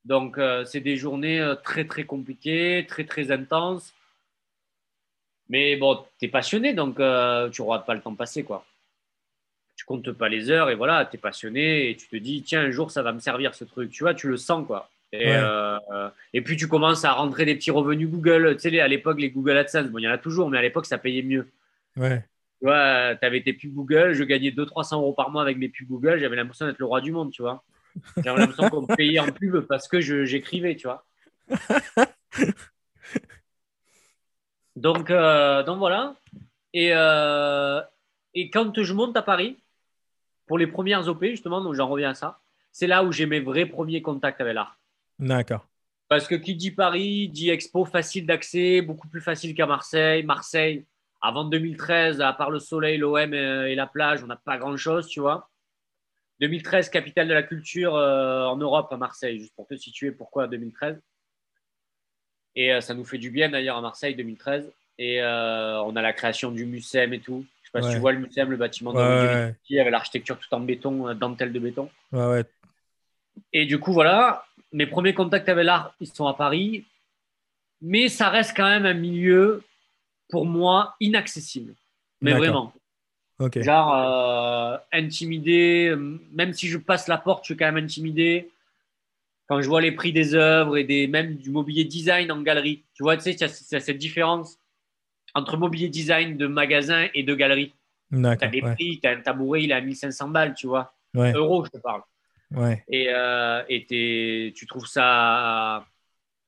Donc, 0.05 0.37
euh, 0.37 0.65
c'est 0.67 0.81
des 0.83 0.97
journées 0.99 1.41
euh, 1.41 1.55
très, 1.55 1.87
très 1.87 2.05
compliquées, 2.05 2.85
très, 2.87 3.05
très 3.07 3.31
intenses. 3.31 3.95
Mais 5.51 5.77
bon, 5.77 6.03
tu 6.19 6.27
es 6.27 6.29
passionné, 6.29 6.73
donc 6.75 6.99
euh, 7.01 7.51
tu 7.51 7.63
ne 7.63 7.79
pas 7.85 7.95
le 7.95 8.01
temps 8.01 8.15
passer, 8.15 8.43
quoi. 8.45 8.65
Tu 9.91 9.97
comptes 9.97 10.13
pas 10.13 10.29
les 10.29 10.51
heures 10.51 10.71
et 10.71 10.77
voilà, 10.77 11.05
tu 11.05 11.17
es 11.17 11.19
passionné 11.19 11.91
et 11.91 11.97
tu 11.97 12.07
te 12.07 12.15
dis, 12.15 12.43
tiens, 12.43 12.63
un 12.63 12.71
jour, 12.71 12.93
ça 12.93 13.03
va 13.03 13.13
me 13.13 13.19
servir 13.19 13.57
ce 13.57 13.65
truc. 13.65 13.91
Tu 13.91 14.05
vois, 14.05 14.15
tu 14.15 14.29
le 14.29 14.37
sens, 14.37 14.65
quoi. 14.65 14.89
Et, 15.13 15.27
Ouais. 15.27 15.41
euh, 15.43 16.09
et 16.33 16.43
puis, 16.43 16.57
tu 16.57 16.69
commences 16.69 17.05
à 17.05 17.11
rentrer 17.13 17.45
des 17.45 17.57
petits 17.57 17.73
revenus 17.73 18.09
Google. 18.09 18.55
Tu 18.57 18.71
sais, 18.71 18.81
à 18.81 18.87
l'époque, 18.87 19.19
les 19.19 19.31
Google 19.31 19.57
AdSense, 19.57 19.89
bon, 19.89 19.99
il 19.99 20.05
y 20.05 20.09
en 20.09 20.13
a 20.13 20.19
toujours, 20.19 20.49
mais 20.49 20.59
à 20.59 20.63
l'époque, 20.63 20.87
ça 20.87 20.99
payait 20.99 21.23
mieux. 21.23 21.49
Ouais. 21.97 22.25
Tu 22.61 22.67
vois, 22.67 23.17
tu 23.17 23.27
avais 23.27 23.43
tes 23.43 23.53
pubs 23.53 23.73
Google, 23.75 24.13
je 24.13 24.23
gagnais 24.23 24.51
200-300 24.53 24.95
euros 24.99 25.13
par 25.13 25.31
mois 25.31 25.43
avec 25.43 25.59
mes 25.59 25.69
pubs 25.69 25.89
Google, 25.89 26.21
j'avais 26.21 26.37
l'impression 26.37 26.67
d'être 26.67 26.79
le 26.79 26.85
roi 26.85 27.01
du 27.01 27.11
monde, 27.11 27.33
tu 27.33 27.43
vois. 27.43 27.65
J'avais 28.23 28.39
l'impression 28.39 28.71
qu'on 28.71 28.83
me 28.83 28.95
payait 28.95 29.19
en 29.19 29.33
pub 29.33 29.59
parce 29.63 29.89
que 29.89 30.01
j'écrivais, 30.01 30.77
tu 30.77 30.87
vois. 30.87 31.05
Donc, 34.77 35.11
euh, 35.11 35.63
donc 35.65 35.79
voilà. 35.79 36.15
Et, 36.73 36.91
euh, 36.93 37.81
et 38.35 38.51
quand 38.51 38.81
je 38.83 38.93
monte 38.95 39.17
à 39.17 39.23
Paris, 39.23 39.59
pour 40.51 40.59
les 40.59 40.67
premières 40.67 41.07
OP, 41.07 41.27
justement, 41.27 41.61
donc 41.61 41.75
j'en 41.75 41.87
reviens 41.87 42.11
à 42.11 42.15
ça, 42.15 42.41
c'est 42.73 42.89
là 42.89 43.05
où 43.05 43.13
j'ai 43.13 43.25
mes 43.25 43.39
vrais 43.39 43.67
premiers 43.67 44.03
contacts 44.03 44.41
avec 44.41 44.53
l'art. 44.53 44.81
D'accord. 45.17 45.69
Parce 46.09 46.27
que 46.27 46.35
qui 46.35 46.57
dit 46.57 46.73
Paris, 46.73 47.29
dit 47.29 47.51
expo 47.51 47.85
facile 47.85 48.27
d'accès, 48.27 48.83
beaucoup 48.83 49.07
plus 49.07 49.21
facile 49.21 49.55
qu'à 49.55 49.67
Marseille. 49.67 50.25
Marseille, 50.25 50.85
avant 51.21 51.45
2013, 51.45 52.21
à 52.21 52.33
part 52.33 52.51
le 52.51 52.59
soleil, 52.59 52.99
l'OM 52.99 53.33
et 53.33 53.77
la 53.77 53.87
plage, 53.87 54.25
on 54.25 54.27
n'a 54.27 54.35
pas 54.35 54.59
grand-chose, 54.59 55.07
tu 55.07 55.21
vois. 55.21 55.49
2013, 56.41 56.91
capitale 56.91 57.29
de 57.29 57.35
la 57.35 57.45
culture 57.45 57.95
euh, 57.95 58.45
en 58.47 58.57
Europe, 58.57 58.93
à 58.93 58.97
Marseille, 58.97 59.39
juste 59.39 59.55
pour 59.55 59.69
te 59.69 59.77
situer 59.77 60.11
pourquoi 60.11 60.49
2013. 60.49 61.01
Et 62.57 62.73
euh, 62.73 62.81
ça 62.81 62.95
nous 62.95 63.05
fait 63.05 63.19
du 63.19 63.31
bien 63.31 63.51
d'ailleurs 63.51 63.77
à 63.77 63.83
Marseille 63.83 64.17
2013. 64.17 64.69
Et 64.99 65.23
euh, 65.23 65.81
on 65.85 65.95
a 65.95 66.03
la 66.03 66.13
création 66.13 66.51
du 66.51 66.67
MUSEM 66.67 67.13
et 67.13 67.21
tout. 67.21 67.47
Je 67.73 67.79
sais 67.79 67.83
pas 67.83 67.83
si 67.83 67.89
Ouais. 67.89 67.95
tu 67.95 68.01
vois 68.01 68.13
le 68.13 68.19
MUSEM, 68.21 68.51
le 68.51 68.57
bâtiment 68.57 68.93
de 68.93 68.99
Ouais, 68.99 69.55
du 69.69 69.79
ouais. 69.79 69.91
L'architecture 69.91 70.39
tout 70.39 70.53
en 70.55 70.61
béton, 70.61 71.09
euh, 71.09 71.15
dentelle 71.15 71.53
de 71.53 71.59
béton. 71.61 71.89
Et 73.53 73.65
du 73.67 73.79
coup, 73.79 73.93
voilà, 73.93 74.45
mes 74.73 74.87
premiers 74.87 75.15
contacts 75.15 75.49
avec 75.49 75.65
l'art, 75.65 75.95
ils 76.01 76.09
sont 76.09 76.27
à 76.27 76.35
Paris. 76.35 76.85
Mais 77.81 78.09
ça 78.09 78.29
reste 78.29 78.55
quand 78.57 78.69
même 78.69 78.87
un 78.87 78.95
milieu, 78.95 79.63
pour 80.29 80.47
moi, 80.47 80.97
inaccessible. 81.01 81.75
Mais 82.21 82.33
vraiment. 82.35 82.73
Ok. 83.39 83.59
Genre, 83.63 83.95
euh, 83.95 84.77
intimidé, 84.93 85.89
euh, 85.91 86.19
même 86.33 86.53
si 86.53 86.69
je 86.69 86.77
passe 86.77 87.09
la 87.09 87.17
porte, 87.17 87.45
je 87.45 87.53
suis 87.53 87.57
quand 87.57 87.73
même 87.73 87.83
intimidé. 87.83 88.51
Quand 89.49 89.63
je 89.63 89.69
vois 89.69 89.81
les 89.81 89.93
prix 89.93 90.13
des 90.13 90.35
œuvres 90.35 90.77
et 90.77 90.85
des, 90.85 91.07
même 91.07 91.37
du 91.37 91.51
mobilier 91.51 91.85
design 91.85 92.31
en 92.31 92.43
galerie, 92.43 92.83
tu 92.95 93.03
vois, 93.03 93.17
tu 93.17 93.23
sais, 93.23 93.33
il 93.33 93.41
y 93.41 93.45
a- 93.45 93.47
il 93.47 93.73
y 93.73 93.77
a 93.77 93.81
cette 93.81 93.99
différence 93.99 94.59
entre 95.35 95.57
mobilier 95.57 95.89
design 95.89 96.37
de 96.37 96.47
magasin 96.47 97.09
et 97.15 97.23
de 97.23 97.35
galerie. 97.35 97.75
Tu 98.39 98.47
as 98.47 98.49
D'accord. 98.49 98.51
des 98.51 98.63
Ouais. 98.63 98.75
prix, 98.75 99.01
tu 99.03 99.09
as 99.09 99.13
un 99.13 99.21
tabouret, 99.21 99.63
il 99.65 99.71
est 99.71 99.75
à 99.75 99.81
1500 99.81 100.29
balles, 100.29 100.55
tu 100.55 100.67
vois. 100.67 100.95
Ouais. 101.15 101.33
Euros, 101.35 101.65
je 101.65 101.71
te 101.71 101.79
parle. 101.79 102.03
Ouais. 102.51 102.85
Et, 102.89 103.09
euh, 103.11 103.63
et 103.69 104.53
tu 104.55 104.67
trouves 104.67 104.87
ça 104.87 105.87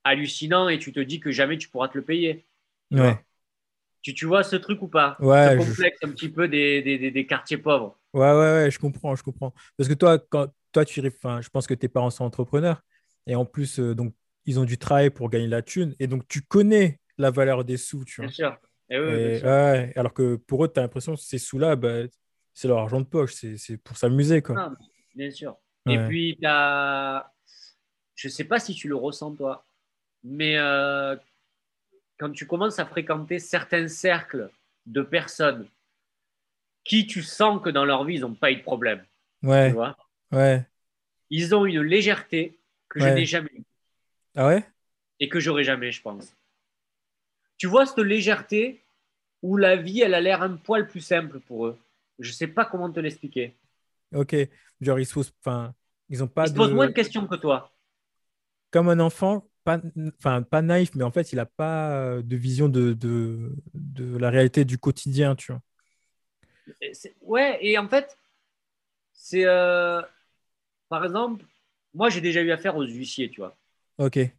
hallucinant 0.04 0.68
et 0.68 0.78
tu 0.78 0.92
te 0.92 1.00
dis 1.00 1.20
que 1.20 1.30
jamais 1.30 1.58
tu 1.58 1.68
pourras 1.68 1.88
te 1.88 1.98
le 1.98 2.04
payer. 2.04 2.44
Ouais. 2.90 3.24
Tu, 4.02 4.14
tu 4.14 4.26
vois 4.26 4.42
ce 4.42 4.56
truc 4.56 4.82
ou 4.82 4.88
pas? 4.88 5.16
Ouais, 5.20 5.52
Ce 5.52 5.56
je- 5.64 5.70
complexe 5.70 5.98
un 6.02 6.10
petit 6.10 6.28
peu 6.28 6.48
des, 6.48 6.82
des, 6.82 6.98
des- 6.98 7.10
des 7.10 7.26
quartiers 7.26 7.58
pauvres. 7.58 7.96
Ouais, 8.12 8.20
ouais, 8.20 8.36
ouais, 8.64 8.70
je 8.70 8.78
comprends, 8.78 9.14
je 9.14 9.22
comprends. 9.22 9.54
Parce 9.76 9.88
que 9.88 9.94
toi, 9.94 10.18
quand 10.18 10.48
toi, 10.72 10.84
tu, 10.84 11.06
enfin, 11.06 11.40
je 11.40 11.48
pense 11.50 11.66
que 11.66 11.74
tes 11.74 11.88
parents 11.88 12.10
sont 12.10 12.24
entrepreneurs 12.24 12.82
et 13.26 13.34
en 13.34 13.44
plus, 13.44 13.78
euh, 13.78 13.94
donc, 13.94 14.14
ils 14.44 14.58
ont 14.58 14.64
du 14.64 14.76
travail 14.78 15.10
pour 15.10 15.30
gagner 15.30 15.46
la 15.46 15.62
thune 15.62 15.94
et 16.00 16.06
donc 16.08 16.26
tu 16.28 16.42
connais 16.42 16.98
la 17.18 17.30
valeur 17.30 17.64
des 17.64 17.76
sous, 17.76 18.04
tu 18.04 18.20
Bien 18.20 18.28
vois. 18.28 18.32
sûr. 18.32 18.58
Et 18.92 19.40
Et, 19.40 19.42
ouais, 19.42 19.92
alors 19.96 20.12
que 20.14 20.36
pour 20.36 20.64
eux, 20.64 20.72
tu 20.72 20.78
as 20.78 20.82
l'impression 20.82 21.14
que 21.14 21.20
ces 21.20 21.38
sous-là, 21.38 21.76
bah, 21.76 22.02
c'est 22.54 22.68
leur 22.68 22.78
argent 22.78 23.00
de 23.00 23.06
poche, 23.06 23.34
c'est 23.34 23.76
pour 23.78 23.96
s'amuser, 23.96 24.42
quoi. 24.42 24.56
Ah, 24.56 24.72
bien 25.14 25.30
sûr. 25.30 25.56
Et 25.86 25.98
puis, 25.98 26.38
t'as... 26.40 27.30
je 28.14 28.28
ne 28.28 28.32
sais 28.32 28.44
pas 28.44 28.60
si 28.60 28.74
tu 28.74 28.88
le 28.88 28.96
ressens, 28.96 29.34
toi, 29.36 29.64
mais 30.24 30.56
euh, 30.58 31.16
quand 32.18 32.32
tu 32.32 32.46
commences 32.46 32.78
à 32.78 32.86
fréquenter 32.86 33.38
certains 33.38 33.86
cercles 33.88 34.50
de 34.86 35.02
personnes 35.02 35.68
qui 36.84 37.06
tu 37.06 37.22
sens 37.22 37.60
que 37.62 37.70
dans 37.70 37.84
leur 37.84 38.04
vie, 38.04 38.14
ils 38.16 38.20
n'ont 38.20 38.34
pas 38.34 38.50
eu 38.52 38.56
de 38.56 38.62
problème, 38.62 39.04
tu 39.62 39.70
Ouais, 39.70 39.72
vois, 39.72 39.96
ouais. 40.32 40.66
ils 41.30 41.52
ont 41.56 41.66
une 41.66 41.80
légèreté 41.82 42.60
que 42.88 43.00
je 43.00 43.08
n'ai 43.08 43.26
jamais 43.26 43.50
eue. 43.54 43.64
Ah 44.34 44.46
ouais? 44.46 44.64
et 45.20 45.28
que 45.30 45.40
j'aurai 45.40 45.64
jamais, 45.64 45.90
je 45.90 46.02
pense. 46.02 46.36
Tu 47.56 47.66
vois 47.66 47.86
cette 47.86 47.98
légèreté 47.98 48.81
où 49.42 49.56
la 49.56 49.76
vie, 49.76 50.00
elle 50.02 50.14
a 50.14 50.20
l'air 50.20 50.42
un 50.42 50.56
poil 50.56 50.86
plus 50.88 51.00
simple 51.00 51.40
pour 51.40 51.66
eux. 51.66 51.78
Je 52.18 52.32
sais 52.32 52.48
pas 52.48 52.64
comment 52.64 52.90
te 52.92 53.00
l'expliquer. 53.00 53.56
Ok. 54.14 54.34
Genre, 54.80 54.98
ils 55.00 55.06
se 55.06 55.14
posent, 55.14 55.32
enfin, 55.44 55.74
ils 56.08 56.22
ont 56.22 56.28
pas 56.28 56.48
Ils 56.48 56.50
se 56.50 56.54
de. 56.54 56.60
posent 56.60 56.74
moins 56.74 56.88
de 56.88 56.92
questions 56.92 57.26
que 57.26 57.36
toi. 57.36 57.72
Comme 58.70 58.88
un 58.88 59.00
enfant, 59.00 59.48
pas, 59.64 59.80
enfin, 60.18 60.42
pas 60.42 60.62
naïf, 60.62 60.94
mais 60.94 61.04
en 61.04 61.10
fait, 61.12 61.32
il 61.32 61.36
n'a 61.36 61.46
pas 61.46 61.92
euh, 61.94 62.22
de 62.22 62.36
vision 62.36 62.68
de, 62.68 62.94
de, 62.94 63.54
de 63.74 64.16
la 64.16 64.30
réalité 64.30 64.64
du 64.64 64.78
quotidien, 64.78 65.36
tu 65.36 65.52
vois. 65.52 65.60
Ouais, 67.22 67.58
et 67.62 67.78
en 67.78 67.88
fait, 67.88 68.16
c'est. 69.12 69.44
euh, 69.46 70.02
par 70.90 71.04
exemple, 71.04 71.44
moi, 71.94 72.10
j'ai 72.10 72.20
déjà 72.20 72.42
eu 72.42 72.52
affaire 72.52 72.76
aux 72.76 72.84
huissiers, 72.86 73.30
tu 73.30 73.40
vois. 73.40 73.56
Ok. 73.96 74.32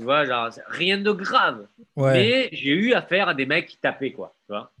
Tu 0.00 0.04
vois, 0.06 0.24
genre, 0.24 0.48
rien 0.68 0.96
de 0.96 1.12
grave. 1.12 1.66
Ouais. 1.94 2.12
Mais 2.14 2.48
j'ai 2.52 2.70
eu 2.70 2.94
affaire 2.94 3.28
à 3.28 3.34
des 3.34 3.44
mecs 3.44 3.66
qui 3.66 3.76
tapaient, 3.76 4.12
quoi. 4.12 4.34
Tu 4.46 4.52
vois. 4.54 4.72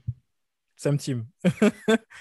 Sam 0.76 0.96
Team. 0.96 1.26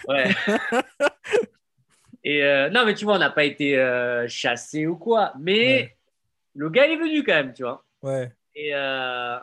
Ouais. 0.05 0.35
Et 2.25 2.43
euh, 2.43 2.69
non, 2.69 2.85
mais 2.85 2.93
tu 2.95 3.05
vois, 3.05 3.15
on 3.15 3.19
n'a 3.19 3.29
pas 3.29 3.45
été 3.45 3.77
euh, 3.77 4.27
chassé 4.27 4.85
ou 4.85 4.97
quoi. 4.97 5.31
Mais 5.39 5.57
Ouais. 5.57 5.97
le 6.55 6.69
gars, 6.69 6.87
il 6.87 6.91
est 6.91 6.97
venu 6.97 7.23
quand 7.23 7.35
même, 7.35 7.53
tu 7.53 7.63
vois. 7.63 7.85
Ouais. 8.01 8.29
Et, 8.53 8.75
euh, 8.75 9.39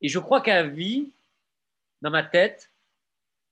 et 0.00 0.08
je 0.08 0.18
crois 0.18 0.40
qu'à 0.40 0.62
vie, 0.62 1.12
dans 2.00 2.10
ma 2.10 2.22
tête, 2.22 2.70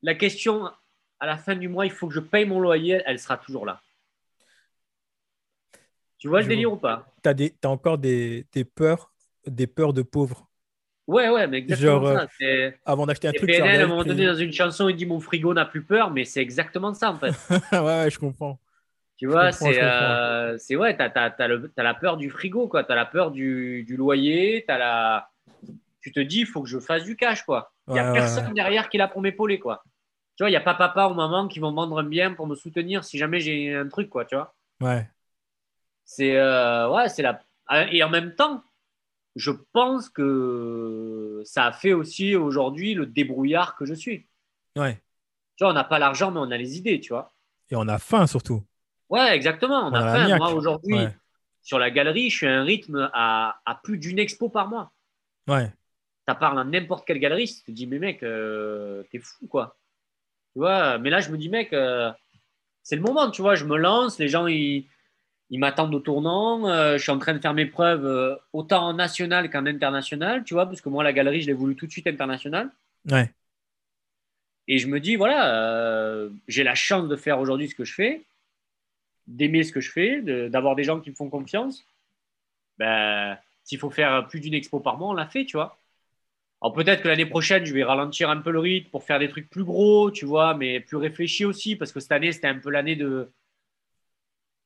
la 0.03 0.15
question 0.15 0.73
à 1.19 1.27
la 1.27 1.37
fin 1.37 1.55
du 1.55 1.69
mois, 1.69 1.85
il 1.85 1.93
faut 1.93 2.09
que 2.09 2.15
je 2.15 2.21
paye 2.21 2.47
mon 2.47 2.61
loyer, 2.61 3.03
elle 3.05 3.19
sera 3.19 3.37
toujours 3.37 3.67
là. 3.67 3.83
Tu 6.21 6.29
vois 6.29 6.43
le 6.43 6.47
Je 6.47 6.49
délire 6.49 6.73
ou 6.73 6.77
pas? 6.77 7.05
T'as 7.23 7.35
des, 7.35 7.51
t'as 7.53 7.69
encore 7.69 7.99
des, 7.99 8.47
des 8.53 8.65
peurs, 8.65 9.13
des 9.47 9.67
peurs 9.67 9.93
de 9.93 10.03
pauvres. 10.03 10.49
Ouais, 11.07 11.29
ouais, 11.29 11.47
mais 11.49 11.59
exactement 11.59 12.05
Genre, 12.05 12.13
ça. 12.13 12.27
C'est- 12.39 12.79
Avant 12.85 13.07
d'acheter 13.07 13.29
un 13.29 13.35
truc, 13.35 13.53
tu 13.53 13.63
PNL, 13.63 13.81
à 13.83 13.85
un 13.85 13.87
moment 13.89 14.05
donné, 14.05 14.27
dans 14.27 14.35
une 14.35 14.53
chanson, 14.53 14.89
il 14.89 14.97
dit 14.97 15.07
Mon 15.07 15.21
frigo 15.21 15.55
n'a 15.55 15.67
plus 15.67 15.83
peur, 15.85 16.11
mais 16.11 16.25
c'est 16.25 16.41
exactement 16.43 16.95
ça, 16.95 17.11
en 17.13 17.19
fait. 17.19 17.37
ouais, 17.73 17.79
ouais, 17.81 18.11
je 18.11 18.19
comprends. 18.19 18.59
Tu 19.17 19.27
vois, 19.27 19.53
c'est, 19.53 19.81
euh, 19.83 20.57
c'est 20.59 20.77
ouais, 20.77 20.97
t'as, 20.97 21.11
t'as 21.11 21.83
la 21.83 21.95
peur 21.95 22.17
du 22.17 22.31
frigo, 22.31 22.69
quoi. 22.69 22.85
T'as 22.85 22.95
la 22.95 23.05
peur 23.05 23.31
du, 23.31 23.85
du 23.87 23.97
loyer, 23.97 24.65
t'as 24.67 24.79
la. 24.79 25.31
Tu 26.03 26.13
te 26.13 26.21
dis, 26.21 26.41
il 26.41 26.47
faut 26.47 26.63
que 26.63 26.69
je 26.69 26.81
fasse 26.81 27.05
du 27.05 27.17
cash, 27.17 27.45
quoi. 27.45 27.73
Il 27.93 27.97
n'y 27.97 28.01
a 28.01 28.05
ouais, 28.05 28.05
personne 28.05 28.45
ouais. 28.45 28.55
derrière 28.55 28.89
qui 28.91 28.97
est 28.97 29.01
là 29.01 29.09
pour 29.09 29.23
m'épauler, 29.23 29.59
quoi. 29.61 29.85
Tu 30.37 30.45
vois, 30.45 30.51
il 30.51 30.53
n'y 30.53 30.57
a 30.57 30.61
pas 30.63 30.75
papa 30.75 31.09
ou 31.09 31.15
maman 31.15 31.49
qui 31.49 31.61
vont 31.61 31.73
vendre 31.75 31.99
un 32.01 32.05
bien 32.05 32.35
pour 32.35 32.47
me 32.49 32.55
soutenir 32.57 33.05
si 33.05 33.19
jamais 33.19 33.41
j'ai 33.41 33.75
un 33.77 33.89
truc, 33.89 34.11
quoi, 34.11 34.25
tu 34.27 34.37
vois. 34.37 34.55
Ouais. 34.81 35.11
C'est, 36.13 36.37
euh, 36.37 36.91
ouais, 36.91 37.09
c'est 37.09 37.23
la. 37.23 37.41
Et 37.93 38.03
en 38.03 38.09
même 38.11 38.35
temps, 38.35 38.65
je 39.37 39.53
pense 39.73 40.09
que 40.09 41.41
ça 41.45 41.67
a 41.67 41.73
fait 41.73 41.93
aussi 41.93 42.35
aujourd'hui 42.35 42.95
le 42.95 43.07
débrouillard 43.07 43.77
que 43.77 43.85
je 43.85 43.95
suis. 43.95 44.27
Ouais. 44.75 44.95
Tu 45.55 45.63
vois, 45.63 45.71
on 45.71 45.75
n'a 45.75 45.85
pas 45.85 46.01
l'argent, 46.01 46.33
mais 46.33 46.41
on 46.41 46.51
a 46.51 46.57
les 46.57 46.77
idées, 46.77 46.99
tu 46.99 47.11
vois. 47.13 47.31
Et 47.71 47.77
on 47.77 47.87
a 47.87 47.99
faim 48.01 48.27
surtout. 48.27 48.65
Ouais, 49.09 49.37
exactement. 49.37 49.87
On, 49.87 49.91
On 49.91 49.95
a 49.95 50.13
faim. 50.27 50.37
Moi, 50.37 50.53
aujourd'hui, 50.53 50.95
Ouais. 50.97 51.15
sur 51.63 51.79
la 51.79 51.93
galerie, 51.93 52.29
je 52.29 52.37
suis 52.39 52.47
à 52.49 52.59
un 52.59 52.65
rythme 52.65 53.09
à, 53.13 53.61
à 53.65 53.77
plus 53.77 53.97
d'une 53.97 54.19
expo 54.19 54.49
par 54.49 54.67
mois. 54.67 54.91
Ouais. 55.47 55.71
Ça 56.27 56.35
parle 56.35 56.59
à 56.59 56.65
n'importe 56.65 57.07
quelle 57.07 57.21
galerie, 57.21 57.47
tu 57.47 57.63
te 57.63 57.71
dis, 57.71 57.87
mais 57.87 58.01
mec, 58.01 58.25
euh, 58.25 59.05
t'es 59.13 59.21
fou, 59.21 59.47
quoi. 59.47 59.77
Tu 60.55 60.59
vois, 60.59 60.99
mais 60.99 61.11
là, 61.11 61.21
je 61.21 61.31
me 61.31 61.39
dis, 61.39 61.49
mec, 61.49 61.73
euh, 61.73 62.11
c'est 62.83 62.97
le 62.97 63.03
moment, 63.03 63.31
tu 63.31 63.43
vois, 63.43 63.55
je 63.55 63.65
me 63.65 63.77
lance, 63.77 64.19
les 64.19 64.27
gens, 64.29 64.49
ils, 64.49 64.89
ils 65.51 65.59
m'attendent 65.59 65.95
au 65.95 66.01
tournant, 66.01 66.69
euh, 66.69 66.97
je 66.97 67.03
suis 67.03 67.11
en 67.11 67.19
train 67.19 67.35
de 67.35 67.41
faire 67.41 67.55
mes 67.55 67.67
preuves 67.67 68.07
euh, 68.07 68.37
autant 68.53 68.87
en 68.87 68.95
national 68.95 69.51
qu'en 69.51 69.67
international, 69.67 70.45
tu 70.45 70.55
vois, 70.55 70.67
parce 70.67 70.81
que 70.81 70.89
moi, 70.89 71.03
la 71.03 71.13
galerie, 71.13 71.41
je 71.41 71.47
l'ai 71.47 71.53
voulu 71.53 71.75
tout 71.75 71.87
de 71.87 71.91
suite 71.91 72.07
international. 72.07 72.71
Ouais. 73.11 73.33
Et 74.69 74.79
je 74.79 74.87
me 74.87 75.01
dis, 75.01 75.17
voilà, 75.17 75.53
euh, 75.55 76.31
j'ai 76.47 76.63
la 76.63 76.77
chance 76.77 77.09
de 77.09 77.17
faire 77.17 77.41
aujourd'hui 77.41 77.69
ce 77.69 77.75
que 77.75 77.85
je 77.85 77.95
fais, 77.95 78.23
d'aimer 79.27 79.65
ce 79.65 79.73
que 79.73 79.81
je 79.81 79.91
fais, 79.91 80.23
de- 80.23 80.49
d'avoir 80.49 80.77
des 80.77 80.85
gens 80.85 81.01
qui 81.01 81.11
me 81.11 81.17
font 81.17 81.29
confiance. 81.29 81.85
Ben, 82.79 83.37
s'il 83.65 83.79
faut 83.79 83.91
faire 83.91 84.29
plus 84.29 84.39
d'une 84.41 84.55
expo 84.55 84.79
par 84.79 84.97
mois, 84.97 85.09
on 85.09 85.15
l'a 85.15 85.27
fait, 85.27 85.45
tu 85.45 85.57
vois. 85.57 85.77
Alors 86.63 86.75
peut-être 86.75 87.03
que 87.03 87.09
l'année 87.09 87.27
prochaine, 87.27 87.65
je 87.65 87.75
vais 87.75 87.83
ralentir 87.83 88.31
un 88.31 88.37
peu 88.37 88.51
le 88.53 88.61
rythme 88.61 88.91
pour 88.91 89.03
faire 89.03 89.19
des 89.19 89.29
trucs 89.29 89.51
plus 89.51 89.65
gros, 89.65 90.11
tu 90.11 90.27
vois, 90.27 90.55
mais 90.55 90.79
plus 90.79 90.97
réfléchis 90.97 91.45
aussi, 91.45 91.75
parce 91.75 91.91
que 91.91 91.99
cette 91.99 92.13
année, 92.13 92.33
c'était 92.33 92.49
un 92.49 92.59
peu 92.59 92.71
l'année 92.71 92.97
de... 92.97 93.29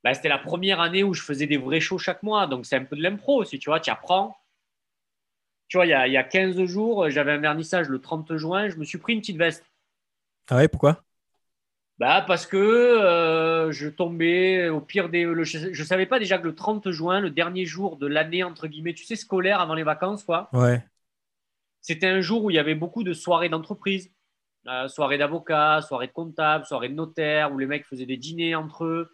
Ben, 0.04 0.14
c'était 0.14 0.28
la 0.28 0.38
première 0.38 0.80
année 0.80 1.02
où 1.02 1.14
je 1.14 1.22
faisais 1.22 1.48
des 1.48 1.56
vrais 1.56 1.80
shows 1.80 1.98
chaque 1.98 2.22
mois, 2.22 2.46
donc 2.46 2.64
c'est 2.66 2.76
un 2.76 2.84
peu 2.84 2.94
de 2.96 3.02
l'impro 3.02 3.40
aussi, 3.42 3.58
tu 3.58 3.70
vois, 3.70 3.80
tu 3.80 3.90
apprends. 3.90 4.36
Tu 5.68 5.76
vois, 5.76 5.84
il 5.84 5.90
y 5.90 5.92
a, 5.92 6.06
il 6.06 6.12
y 6.14 6.16
a 6.16 6.24
15 6.24 6.64
jours, 6.64 7.10
j'avais 7.10 7.32
un 7.32 7.36
vernissage 7.36 7.90
le 7.90 8.00
30 8.00 8.34
juin, 8.38 8.70
je 8.70 8.76
me 8.78 8.84
suis 8.84 8.96
pris 8.96 9.12
une 9.12 9.20
petite 9.20 9.36
veste. 9.36 9.62
Ah 10.48 10.56
ouais, 10.56 10.68
pourquoi? 10.68 11.04
Bah 11.98 12.22
parce 12.26 12.46
que 12.46 12.56
euh, 12.56 13.70
je 13.70 13.88
tombais 13.88 14.68
au 14.68 14.80
pire 14.80 15.08
des. 15.10 15.22
le- 15.24 15.44
je, 15.44 15.72
je 15.72 15.84
savais 15.84 16.06
pas 16.06 16.18
déjà 16.18 16.38
que 16.38 16.44
le 16.44 16.54
30 16.54 16.90
juin, 16.90 17.20
le 17.20 17.30
dernier 17.30 17.66
jour 17.66 17.96
de 17.96 18.06
l'année 18.08 18.42
entre 18.42 18.66
guillemets, 18.66 18.94
tu 18.94 19.04
sais 19.04 19.14
scolaire 19.16 19.60
avant 19.60 19.74
les 19.74 19.84
vacances 19.84 20.24
quoi. 20.24 20.52
Ouais. 20.52 20.84
C'était 21.80 22.06
un 22.08 22.20
jour 22.20 22.44
où 22.44 22.50
il 22.50 22.54
y 22.54 22.58
avait 22.58 22.74
beaucoup 22.74 23.04
de 23.04 23.12
soirées 23.12 23.48
d'entreprise, 23.48 24.10
Euh, 24.68 24.88
soirées 24.88 25.18
d'avocats, 25.18 25.80
soirées 25.82 26.08
de 26.08 26.12
comptables, 26.12 26.66
soirées 26.66 26.88
de 26.90 26.94
notaires 26.94 27.52
où 27.54 27.58
les 27.58 27.66
mecs 27.66 27.86
faisaient 27.86 28.06
des 28.06 28.16
dîners 28.18 28.56
entre 28.56 28.84
eux. 28.84 29.12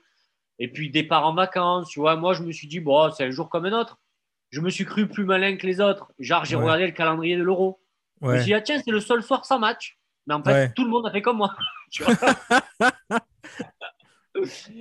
Et 0.60 0.68
puis 0.68 0.90
départ 0.90 1.26
en 1.26 1.34
vacances, 1.34 1.88
tu 1.88 1.98
vois. 1.98 2.14
Moi 2.16 2.34
je 2.34 2.42
me 2.44 2.52
suis 2.52 2.68
dit 2.68 2.78
bon 2.80 3.10
c'est 3.10 3.24
un 3.24 3.30
jour 3.30 3.48
comme 3.48 3.64
un 3.66 3.72
autre. 3.72 3.98
Je 4.50 4.60
me 4.60 4.70
suis 4.70 4.84
cru 4.84 5.08
plus 5.08 5.24
malin 5.24 5.56
que 5.56 5.66
les 5.66 5.80
autres. 5.80 6.12
Genre 6.20 6.44
j'ai 6.44 6.54
Ouais. 6.56 6.62
regardé 6.62 6.86
le 6.86 6.92
calendrier 6.92 7.36
de 7.36 7.42
l'Euro. 7.42 7.80
Je 8.22 8.28
me 8.28 8.36
suis 8.36 8.44
dit 8.46 8.54
ah 8.54 8.60
tiens 8.60 8.80
c'est 8.84 8.90
le 8.92 9.00
seul 9.00 9.22
soir 9.22 9.44
sans 9.44 9.58
match. 9.58 9.98
Mais 10.26 10.34
en 10.34 10.42
fait 10.44 10.52
Ouais. 10.52 10.72
tout 10.74 10.84
le 10.84 10.90
monde 10.90 11.06
a 11.08 11.10
fait 11.10 11.22
comme 11.22 11.38
moi. 11.38 11.56
Tu 11.90 12.04
vois 12.04 12.14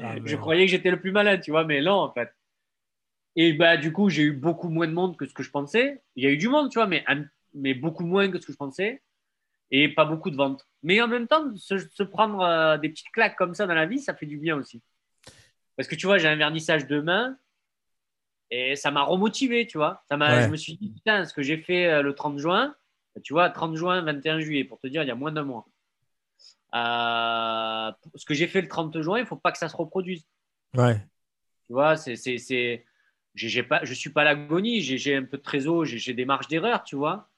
Ah, 0.01 0.15
je 0.23 0.35
croyais 0.35 0.65
que 0.65 0.71
j'étais 0.71 0.91
le 0.91 0.99
plus 0.99 1.11
malin, 1.11 1.37
tu 1.37 1.51
vois, 1.51 1.65
mais 1.65 1.81
non, 1.81 1.93
en 1.95 2.13
fait. 2.13 2.31
Et 3.35 3.53
bah, 3.53 3.77
du 3.77 3.91
coup, 3.91 4.09
j'ai 4.09 4.23
eu 4.23 4.31
beaucoup 4.31 4.69
moins 4.69 4.87
de 4.87 4.93
monde 4.93 5.17
que 5.17 5.25
ce 5.25 5.33
que 5.33 5.43
je 5.43 5.49
pensais. 5.49 6.01
Il 6.15 6.23
y 6.23 6.27
a 6.27 6.29
eu 6.29 6.37
du 6.37 6.49
monde, 6.49 6.69
tu 6.69 6.77
vois, 6.79 6.87
mais, 6.87 7.73
beaucoup 7.73 8.05
moins 8.05 8.29
que 8.29 8.39
ce 8.39 8.45
que 8.45 8.53
je 8.53 8.57
pensais. 8.57 9.01
Et 9.71 9.89
pas 9.89 10.05
beaucoup 10.05 10.29
de 10.29 10.35
ventes. 10.35 10.67
Mais 10.83 11.01
en 11.01 11.07
même 11.07 11.27
temps, 11.27 11.55
se, 11.55 11.77
se 11.77 12.03
prendre 12.03 12.41
euh, 12.41 12.77
des 12.77 12.89
petites 12.89 13.11
claques 13.11 13.35
comme 13.37 13.53
ça 13.53 13.67
dans 13.67 13.75
la 13.75 13.85
vie, 13.85 13.99
ça 13.99 14.15
fait 14.15 14.25
du 14.25 14.37
bien 14.37 14.55
aussi. 14.55 14.81
Parce 15.79 15.87
que 15.87 15.95
tu 15.95 16.07
vois, 16.07 16.17
j'ai 16.17 16.27
un 16.27 16.35
vernissage 16.35 16.87
demain 16.87 17.37
et 18.51 18.75
ça 18.75 18.91
m'a 18.91 19.01
remotivé, 19.01 19.65
tu 19.65 19.77
vois. 19.77 20.03
Ça 20.09 20.17
Ouais. 20.17 20.43
Je 20.43 20.49
me 20.49 20.57
suis 20.57 20.75
dit, 20.75 20.89
putain, 20.89 21.23
ce 21.23 21.33
que 21.33 21.41
j'ai 21.41 21.55
fait 21.55 21.87
euh, 21.87 22.01
le 22.01 22.13
30 22.13 22.37
juin, 22.37 22.75
tu 23.23 23.31
vois, 23.31 23.49
30 23.49 23.77
juin, 23.77 24.01
21 24.01 24.41
juillet, 24.41 24.65
pour 24.65 24.77
te 24.81 24.87
dire, 24.87 25.03
il 25.03 25.07
y 25.07 25.11
a 25.11 25.15
moins 25.15 25.31
d'un 25.31 25.43
mois. 25.43 25.65
Euh, 26.75 27.93
ce 28.13 28.25
que 28.25 28.33
j'ai 28.33 28.47
fait 28.47 28.59
le 28.59 28.67
30 28.67 29.01
juin, 29.01 29.19
il 29.19 29.21
ne 29.21 29.25
faut 29.25 29.37
pas 29.37 29.53
que 29.53 29.57
ça 29.57 29.69
se 29.69 29.77
reproduise. 29.77 30.25
Ouais. 30.75 30.97
Tu 31.67 31.71
vois, 31.71 31.95
c'est, 31.95 32.17
c'est, 32.17 32.39
c'est... 32.39 32.85
J'ai, 33.35 33.47
j'ai 33.47 33.63
pas, 33.63 33.79
je 33.85 33.93
suis 33.93 34.09
pas 34.09 34.23
à 34.23 34.25
l'agonie, 34.25 34.81
j'ai, 34.81 35.15
un 35.15 35.23
peu 35.23 35.37
de 35.37 35.43
trésor, 35.43 35.85
j'ai, 35.85 36.13
des 36.13 36.25
marges 36.25 36.49
d'erreur, 36.49 36.83
tu 36.83 36.97
vois. 36.97 37.29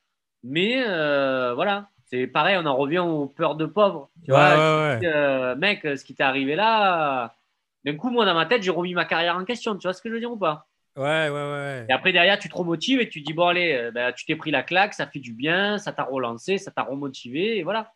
Mais 0.43 0.81
euh, 0.87 1.53
voilà, 1.53 1.89
c'est 2.05 2.25
pareil, 2.25 2.57
on 2.57 2.65
en 2.65 2.75
revient 2.75 2.97
aux 3.05 3.27
peurs 3.27 3.55
de 3.55 3.67
pauvres. 3.67 4.09
Tu 4.25 4.31
Ouais, 4.31 4.37
vois, 4.37 4.95
ouais, 4.95 4.99
ouais. 4.99 5.05
Euh, 5.05 5.55
mec, 5.55 5.81
ce 5.83 6.03
qui 6.03 6.15
t'est 6.15 6.23
arrivé 6.23 6.55
là, 6.55 7.35
d'un 7.83 7.97
coup, 7.97 8.09
moi, 8.09 8.25
dans 8.25 8.33
ma 8.35 8.45
tête, 8.45 8.61
j'ai 8.61 8.71
remis 8.71 8.93
ma 8.93 9.05
carrière 9.05 9.35
en 9.35 9.45
question. 9.45 9.75
Tu 9.77 9.87
vois 9.87 9.93
ce 9.93 10.01
que 10.01 10.09
je 10.09 10.13
veux 10.13 10.19
dire 10.19 10.31
ou 10.31 10.37
pas? 10.37 10.67
Ouais, 10.95 11.29
ouais, 11.29 11.31
ouais. 11.31 11.85
Et 11.89 11.93
après, 11.93 12.11
derrière, 12.11 12.37
tu 12.37 12.49
te 12.49 12.55
remotives 12.55 12.99
et 12.99 13.09
tu 13.09 13.21
te 13.21 13.27
dis, 13.27 13.33
bon, 13.33 13.47
allez, 13.47 13.73
euh, 13.73 13.91
ben, 13.91 14.11
tu 14.13 14.25
t'es 14.25 14.35
pris 14.35 14.51
la 14.51 14.61
claque, 14.61 14.93
ça 14.93 15.07
fait 15.07 15.19
du 15.19 15.33
bien, 15.33 15.77
ça 15.77 15.93
t'a 15.93 16.03
relancé, 16.03 16.57
ça 16.57 16.71
t'a 16.71 16.83
remotivé, 16.83 17.57
et 17.57 17.63
voilà. 17.63 17.93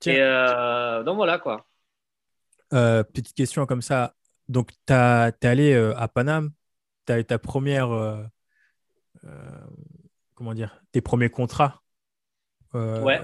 Tiens. 0.00 0.14
Et 0.14 0.20
euh, 0.20 1.02
donc 1.02 1.16
voilà, 1.16 1.38
quoi. 1.38 1.66
Euh, 2.72 3.02
petite 3.02 3.34
question 3.34 3.66
comme 3.66 3.82
ça. 3.82 4.14
Donc, 4.48 4.70
tu 4.86 4.94
es 4.94 5.46
allé 5.46 5.74
à 5.74 6.08
Paname, 6.08 6.52
tu 7.06 7.12
as 7.12 7.20
eu 7.20 7.24
ta 7.24 7.38
première. 7.38 7.90
comment 10.34 10.54
dire 10.54 10.82
Tes 10.92 11.02
premiers 11.02 11.30
contrats. 11.30 11.82
Ouais. 12.72 13.20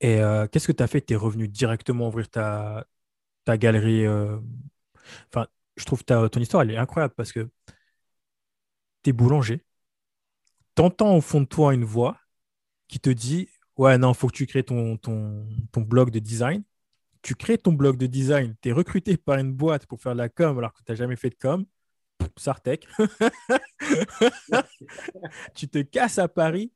Et 0.00 0.16
qu'est-ce 0.50 0.66
que 0.66 0.72
tu 0.72 0.82
as 0.82 0.88
fait? 0.88 1.02
Tu 1.02 1.12
es 1.12 1.16
revenu 1.16 1.46
directement 1.46 2.08
ouvrir 2.08 2.28
ta, 2.28 2.84
ta 3.44 3.58
galerie. 3.58 4.06
euh, 4.06 4.38
Enfin, 5.34 5.46
je 5.76 5.84
trouve 5.84 6.04
ta, 6.04 6.28
ton 6.28 6.40
histoire, 6.40 6.62
elle 6.62 6.70
est 6.70 6.76
incroyable 6.76 7.14
parce 7.16 7.32
que 7.32 7.48
tu 9.02 9.10
es 9.10 9.12
boulanger. 9.12 9.64
T'entends 10.74 11.16
au 11.16 11.20
fond 11.20 11.40
de 11.40 11.46
toi 11.46 11.74
une 11.74 11.84
voix 11.84 12.18
qui 12.88 13.00
te 13.00 13.10
dit 13.10 13.48
Ouais, 13.76 13.98
non, 13.98 14.12
il 14.12 14.16
faut 14.16 14.28
que 14.28 14.36
tu 14.36 14.46
crées 14.46 14.62
ton, 14.62 14.96
ton, 14.96 15.46
ton 15.72 15.80
blog 15.80 16.10
de 16.10 16.18
design 16.18 16.62
tu 17.22 17.36
crées 17.36 17.56
ton 17.56 17.72
blog 17.72 17.96
de 17.98 18.06
design, 18.06 18.56
tu 18.60 18.70
es 18.70 18.72
recruté 18.72 19.16
par 19.16 19.38
une 19.38 19.52
boîte 19.52 19.86
pour 19.86 20.00
faire 20.00 20.12
de 20.14 20.18
la 20.18 20.28
com 20.28 20.58
alors 20.58 20.72
que 20.72 20.78
tu 20.82 20.90
n'as 20.90 20.96
jamais 20.96 21.14
fait 21.14 21.30
de 21.30 21.36
com, 21.36 21.64
Sartec. 22.36 22.88
tu 25.54 25.68
te 25.68 25.82
casses 25.82 26.18
à 26.18 26.26
Paris. 26.26 26.72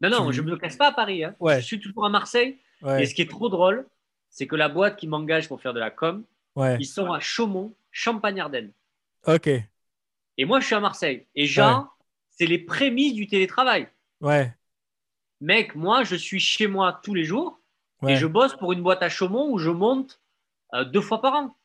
Non, 0.00 0.10
non, 0.10 0.26
Tu- 0.30 0.36
je 0.38 0.42
ne 0.42 0.50
me 0.50 0.56
casse 0.56 0.76
pas 0.76 0.88
à 0.88 0.92
Paris. 0.92 1.22
hein. 1.24 1.36
Ouais. 1.38 1.60
Je 1.60 1.66
suis 1.66 1.78
toujours 1.80 2.04
à 2.06 2.08
Marseille. 2.08 2.58
Ouais, 2.82 3.04
Et 3.04 3.06
ce 3.06 3.14
qui 3.14 3.22
est 3.22 3.30
trop 3.30 3.48
drôle, 3.48 3.86
c'est 4.36 4.48
que 4.48 4.56
la 4.56 4.68
boîte 4.68 4.96
qui 4.96 5.06
m'engage 5.06 5.46
pour 5.46 5.60
faire 5.62 5.72
de 5.72 5.78
la 5.78 5.92
com, 5.92 6.24
ouais. 6.56 6.76
ils 6.80 6.86
sont 6.86 7.12
à 7.12 7.20
Chaumont, 7.20 7.72
Champagne-Ardenne. 7.92 8.72
Ok. 9.28 9.46
Et 9.46 10.44
moi, 10.44 10.58
je 10.58 10.66
suis 10.66 10.74
à 10.74 10.80
Marseille. 10.80 11.24
Et 11.36 11.46
genre, 11.46 11.96
c'est 12.30 12.46
les 12.46 12.58
prémices 12.58 13.14
du 13.14 13.28
télétravail. 13.28 13.86
Ouais. 14.20 14.52
Mec, 15.40 15.76
moi, 15.76 16.02
je 16.02 16.16
suis 16.16 16.40
chez 16.40 16.66
moi 16.66 17.00
tous 17.04 17.14
les 17.14 17.24
jours 17.24 17.60
Ouais. 18.02 18.14
et 18.14 18.16
je 18.16 18.26
bosse 18.26 18.54
pour 18.56 18.72
une 18.72 18.82
boîte 18.82 19.02
à 19.04 19.08
Chaumont 19.08 19.50
où 19.52 19.58
je 19.58 19.70
monte 19.70 20.20
euh, 20.74 20.84
deux 20.84 21.00
fois 21.00 21.22
par 21.22 21.34
an. 21.34 21.56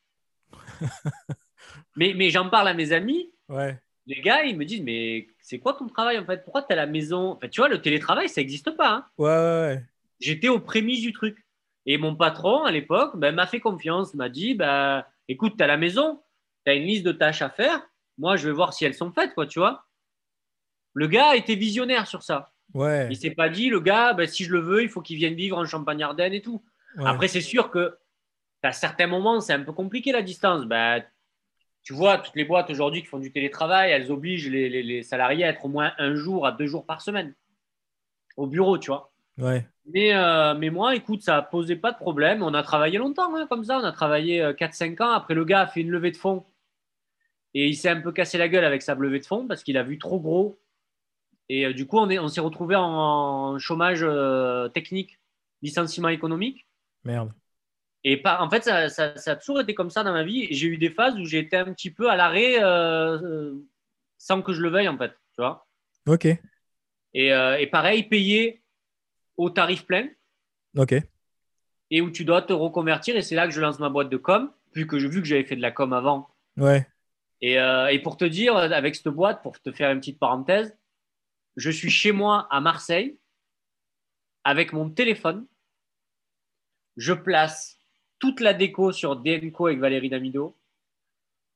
mais 1.96 2.14
mais 2.16 2.30
j'en 2.30 2.50
parle 2.50 2.68
à 2.68 2.74
mes 2.74 2.92
amis. 2.92 3.32
Ouais. 3.50 3.78
Les 4.06 4.22
gars, 4.22 4.44
ils 4.44 4.56
me 4.58 4.64
disent, 4.64 4.82
mais 4.84 5.28
c'est 5.40 5.60
quoi 5.60 5.74
ton 5.74 5.88
travail 5.88 6.18
en 6.20 6.26
fait? 6.26 6.44
Pourquoi 6.44 6.62
tu 6.64 6.70
es 6.70 6.74
à 6.74 6.76
la 6.78 6.86
maison? 6.86 7.32
Enfin, 7.32 7.48
Tu 7.50 7.60
vois, 7.62 7.68
le 7.68 7.82
télétravail, 7.82 8.30
ça 8.30 8.42
n'existe 8.42 8.72
pas. 8.72 8.90
hein. 8.92 9.06
Ouais, 9.18 9.30
ouais, 9.30 9.36
ouais. 9.76 9.84
J'étais 10.20 10.48
aux 10.48 10.60
prémices 10.60 11.02
du 11.02 11.14
truc. 11.14 11.44
Et 11.86 11.98
mon 11.98 12.16
patron, 12.16 12.64
à 12.64 12.72
l'époque, 12.72 13.18
ben, 13.18 13.34
m'a 13.34 13.48
fait 13.48 13.60
confiance, 13.60 14.14
m'a 14.14 14.30
dit 14.30 14.54
ben, 14.54 15.04
écoute, 15.28 15.56
tu 15.58 15.64
à 15.64 15.68
la 15.68 15.78
maison, 15.78 16.22
tu 16.66 16.72
as 16.72 16.76
une 16.76 16.84
liste 16.84 17.06
de 17.06 17.12
tâches 17.12 17.42
à 17.42 17.50
faire. 17.50 17.82
Moi, 18.18 18.36
je 18.36 18.48
vais 18.48 18.54
voir 18.54 18.74
si 18.74 18.86
elles 18.86 18.94
sont 18.94 19.12
faites, 19.12 19.34
quoi, 19.34 19.48
tu 19.48 19.60
vois. 19.60 19.86
Le 20.94 21.08
gars 21.08 21.36
était 21.36 21.56
visionnaire 21.56 22.08
sur 22.08 22.24
ça. 22.24 22.52
Ouais. 22.74 23.08
Il 23.10 23.18
s'est 23.18 23.32
pas 23.32 23.50
dit, 23.50 23.70
le 23.70 23.80
gars, 23.80 24.14
ben, 24.14 24.28
si 24.28 24.44
je 24.44 24.52
le 24.52 24.60
veux, 24.60 24.84
il 24.84 24.90
faut 24.90 25.02
qu'il 25.02 25.18
vienne 25.18 25.36
vivre 25.36 25.58
en 25.58 25.66
Champagne-Ardenne 25.66 26.34
et 26.34 26.42
tout. 26.42 26.64
Après, 26.98 27.28
c'est 27.28 27.42
sûr 27.42 27.70
que 27.70 27.98
à 28.62 28.74
certains 28.74 29.08
moments, 29.08 29.40
c'est 29.40 29.54
un 29.54 29.64
peu 29.64 29.72
compliqué 29.72 30.12
la 30.12 30.22
distance. 30.22 30.66
Ben, 30.66 31.04
tu 31.84 31.94
vois, 31.94 32.18
toutes 32.18 32.36
les 32.36 32.46
boîtes 32.46 32.70
aujourd'hui 32.70 33.02
qui 33.02 33.08
font 33.08 33.20
du 33.20 33.32
télétravail, 33.32 33.92
elles 33.92 34.12
obligent 34.12 34.50
les, 34.50 35.04
salariés 35.04 35.46
à 35.46 35.50
être 35.50 35.64
au 35.66 35.70
moins 35.70 35.94
un 35.98 36.16
jour 36.16 36.46
à 36.46 36.52
deux 36.52 36.68
jours 36.68 36.86
par 36.86 37.02
semaine 37.02 37.34
au 38.38 38.48
bureau, 38.48 38.78
tu 38.78 38.92
vois. 38.92 39.12
Ouais. 39.38 39.68
Mais, 39.92 40.14
euh, 40.14 40.54
mais 40.54 40.70
moi, 40.70 40.96
écoute, 40.96 41.24
ça 41.24 41.42
posait 41.42 41.76
pas 41.76 41.92
de 41.92 41.98
problème. 41.98 42.44
On 42.44 42.54
a 42.54 42.62
travaillé 42.62 43.00
longtemps 43.00 43.36
hein, 43.36 43.48
comme 43.48 43.64
ça. 43.64 43.80
On 43.80 43.84
a 43.84 43.92
travaillé 43.92 44.42
4-5 44.54 45.02
euh, 45.02 45.06
ans. 45.06 45.12
Après, 45.12 45.34
le 45.34 45.46
gars 45.46 45.62
a 45.62 45.68
fait 45.68 45.82
une 45.82 45.90
levée 45.90 46.12
de 46.12 46.18
fonds 46.18 46.46
et 47.56 47.68
il 47.68 47.76
s'est 47.76 47.90
un 47.90 48.00
peu 48.00 48.12
cassé 48.12 48.38
la 48.38 48.48
gueule 48.48 48.66
avec 48.66 48.84
sa 48.84 48.94
levée 48.94 49.20
de 49.20 49.26
fonds 49.26 49.48
parce 49.48 49.64
qu'il 49.64 49.78
a 49.78 49.84
vu 49.84 49.98
trop 49.98 50.20
gros. 50.20 50.60
Et 51.50 51.66
euh, 51.66 51.74
du 51.74 51.88
coup, 51.88 51.98
on, 51.98 52.10
est, 52.10 52.20
on 52.20 52.28
s'est 52.28 52.42
retrouvé 52.42 52.76
en, 52.78 53.58
chômage 53.58 54.06
technique, 54.74 55.20
licenciement 55.64 56.10
économique. 56.10 56.68
Merde. 57.04 57.34
Et 58.04 58.18
pas, 58.18 58.42
en 58.42 58.50
fait, 58.50 58.64
ça, 58.64 58.90
ça, 58.90 59.14
a 59.26 59.36
toujours 59.36 59.60
été 59.60 59.74
comme 59.74 59.90
ça 59.90 60.04
dans 60.04 60.14
ma 60.14 60.24
vie. 60.24 60.48
J'ai 60.52 60.68
eu 60.68 60.78
des 60.78 60.92
phases 60.92 61.18
où 61.20 61.26
j'ai 61.26 61.40
été 61.40 61.58
un 61.58 61.74
petit 61.74 61.90
peu 61.90 62.10
à 62.10 62.16
l'arrêt 62.16 62.60
sans 64.20 64.42
que 64.42 64.54
je 64.54 64.62
le 64.62 64.70
veuille, 64.70 64.88
en 64.88 64.98
fait. 64.98 65.12
Tu 65.34 65.42
vois 65.42 65.68
Ok. 66.08 66.28
Et, 67.14 67.28
et 67.28 67.68
pareil, 67.68 68.04
payer 68.04 68.62
au 69.40 69.50
tarif 69.50 69.86
plein. 69.86 70.10
Ok. 70.78 70.94
Et 71.92 72.02
où 72.02 72.12
tu 72.12 72.26
dois 72.26 72.42
te 72.42 72.54
reconvertir. 72.54 73.16
Et 73.16 73.22
c'est 73.22 73.36
là 73.36 73.48
que 73.48 73.54
je 73.54 73.62
lance 73.62 73.80
ma 73.80 73.90
boîte 73.90 74.10
de 74.10 74.18
com, 74.18 74.52
vu 74.76 74.86
que, 74.86 74.98
vu 74.98 75.22
que 75.22 75.28
j'avais 75.28 75.46
fait 75.46 75.56
de 75.56 75.62
la 75.62 75.72
com 75.72 75.94
avant. 75.94 76.30
Ouais. 76.58 76.86
Et, 77.42 77.58
euh, 77.58 77.88
et, 77.88 78.00
pour 78.00 78.18
te 78.18 78.26
dire, 78.26 78.58
avec 78.58 78.96
cette 78.96 79.08
boîte, 79.08 79.42
pour 79.42 79.60
te 79.60 79.72
faire 79.72 79.90
une 79.92 80.00
petite 80.00 80.20
parenthèse, 80.20 80.78
je 81.56 81.72
suis 81.72 81.90
chez 81.90 82.12
moi 82.12 82.48
à 82.52 82.60
Marseille 82.60 83.18
avec 84.44 84.74
mon 84.74 84.90
téléphone. 84.90 85.48
Je 86.98 87.14
place 87.14 87.80
toute 88.20 88.42
la 88.42 88.54
déco 88.54 88.92
sur 88.92 89.16
DNCO 89.16 89.68
avec 89.68 89.80
Valérie 89.80 90.10
Damido, 90.10 90.58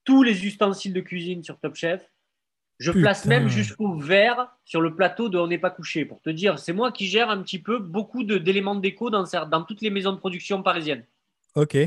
tous 0.05 0.23
les 0.23 0.45
ustensiles 0.45 0.93
de 0.93 1.01
cuisine 1.01 1.43
sur 1.43 1.59
Top 1.59 1.75
Chef, 1.75 2.12
je 2.79 2.91
place 2.91 3.25
même 3.25 3.47
jusqu'au 3.47 3.95
verre 3.97 4.49
sur 4.65 4.81
le 4.81 4.95
plateau 4.95 5.29
de 5.29 5.37
On 5.37 5.47
n'est 5.47 5.57
pas 5.57 5.69
couché. 5.69 6.05
Pour 6.05 6.21
te 6.21 6.29
dire, 6.29 6.59
c'est 6.59 6.73
moi 6.73 6.91
qui 6.91 7.07
gère 7.07 7.29
un 7.29 7.41
petit 7.41 7.59
peu 7.59 7.79
beaucoup 7.79 8.23
d'éléments 8.23 8.75
de 8.75 8.81
déco 8.81 9.09
dans, 9.09 9.23
dans 9.23 9.63
toutes 9.63 9.81
les 9.81 9.89
maisons 9.89 10.11
de 10.11 10.17
production 10.17 10.63
parisiennes. 10.63 11.05
Ok. 11.55 11.77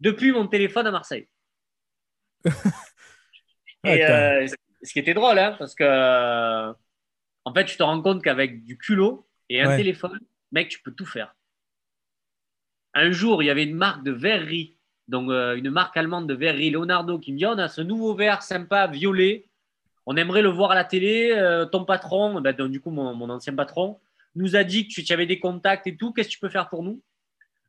Depuis 0.00 0.32
mon 0.32 0.46
téléphone 0.46 0.86
à 0.86 0.90
Marseille. 0.90 1.28
Et 3.84 4.04
euh, 4.04 4.46
ce 4.82 4.92
qui 4.92 4.98
était 4.98 5.14
drôle, 5.14 5.38
hein, 5.38 5.56
parce 5.58 5.74
que 5.74 6.74
en 7.44 7.52
fait, 7.52 7.64
tu 7.66 7.76
te 7.76 7.82
rends 7.82 8.00
compte 8.00 8.22
qu'avec 8.22 8.64
du 8.64 8.78
culot 8.78 9.28
et 9.50 9.60
un 9.60 9.76
téléphone, 9.76 10.18
mec, 10.52 10.68
tu 10.70 10.80
peux 10.80 10.92
tout 10.92 11.04
faire. 11.04 11.36
Un 12.94 13.10
jour, 13.10 13.42
il 13.42 13.46
y 13.46 13.50
avait 13.50 13.64
une 13.64 13.74
marque 13.74 14.02
de 14.04 14.12
verrerie, 14.12 14.78
donc 15.08 15.30
euh, 15.30 15.56
une 15.56 15.70
marque 15.70 15.96
allemande 15.96 16.26
de 16.26 16.34
verrerie, 16.34 16.70
Leonardo, 16.70 17.18
qui 17.18 17.32
me 17.32 17.38
dit 17.38 17.46
on 17.46 17.58
a 17.58 17.68
ce 17.68 17.82
nouveau 17.82 18.14
verre 18.14 18.42
sympa, 18.42 18.86
violet 18.86 19.46
on 20.06 20.16
aimerait 20.16 20.42
le 20.42 20.48
voir 20.48 20.70
à 20.70 20.74
la 20.74 20.84
télé. 20.84 21.32
Euh, 21.32 21.66
ton 21.66 21.84
patron, 21.84 22.40
ben, 22.40 22.54
du 22.68 22.80
coup, 22.80 22.90
mon, 22.90 23.28
ancien 23.30 23.54
patron, 23.54 23.98
nous 24.34 24.56
a 24.56 24.64
dit 24.64 24.88
que 24.88 25.00
tu 25.00 25.12
avais 25.12 25.26
des 25.26 25.38
contacts 25.38 25.86
et 25.86 25.96
tout. 25.96 26.12
Qu'est-ce 26.12 26.28
que 26.28 26.34
tu 26.34 26.40
peux 26.40 26.48
faire 26.48 26.68
pour 26.68 26.82
nous? 26.82 27.00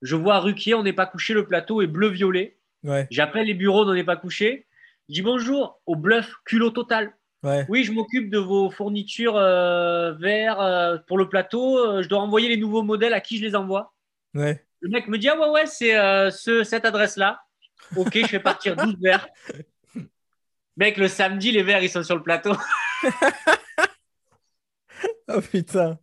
Je 0.02 0.16
vois 0.16 0.40
Ruquier, 0.40 0.74
on 0.76 0.84
n'est 0.84 0.94
pas 0.94 1.06
couché, 1.06 1.34
le 1.34 1.48
plateau 1.48 1.82
est 1.82 1.88
bleu-violet. 1.88 2.58
J'appelle 3.10 3.48
les 3.48 3.54
bureaux, 3.54 3.88
on 3.88 3.94
n'est 3.94 4.04
pas 4.04 4.18
couché. 4.18 4.68
Je 5.10 5.16
dis 5.16 5.22
bonjour, 5.22 5.82
au 5.86 5.96
bluff, 5.96 6.36
culot 6.46 6.70
total. 6.70 7.16
Oui, 7.70 7.84
je 7.84 7.92
m'occupe 7.92 8.32
de 8.32 8.40
vos 8.40 8.72
fournitures 8.72 9.38
euh, 9.38 10.14
verts 10.14 10.60
euh, 10.60 10.98
pour 11.08 11.20
le 11.20 11.30
plateau. 11.30 12.02
je 12.02 12.08
dois 12.08 12.20
envoyer 12.20 12.50
les 12.50 12.58
nouveaux 12.58 12.82
modèles. 12.82 13.14
À 13.14 13.22
qui 13.22 13.38
je 13.38 13.44
les 13.44 13.56
envoie 13.56 13.94
Le 14.34 14.58
mec 14.90 15.08
me 15.08 15.20
dit 15.20 15.30
Ah 15.30 15.40
ouais, 15.40 15.50
ouais, 15.50 15.66
c'est 15.68 15.94
ce, 16.32 16.64
cette 16.64 16.86
adresse-là. 16.86 17.42
Ok, 17.96 18.18
je 18.20 18.28
fais 18.28 18.40
partir 18.40 18.76
12 18.76 18.98
verres. 19.00 19.28
Mec, 20.78 20.98
le 20.98 21.08
samedi, 21.08 21.52
les 21.52 21.64
verres, 21.64 21.84
ils 21.84 21.90
sont 21.90 22.04
sur 22.04 22.16
le 22.16 22.24
plateau. 22.24 22.54
oh 25.30 25.42
putain. 25.42 25.98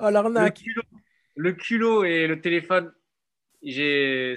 Oh 0.00 0.10
l'arnaque. 0.10 0.62
Le, 1.36 1.52
culot, 1.52 2.04
et 2.04 2.26
le 2.26 2.40
téléphone. 2.40 2.92
J'ai, 3.62 4.34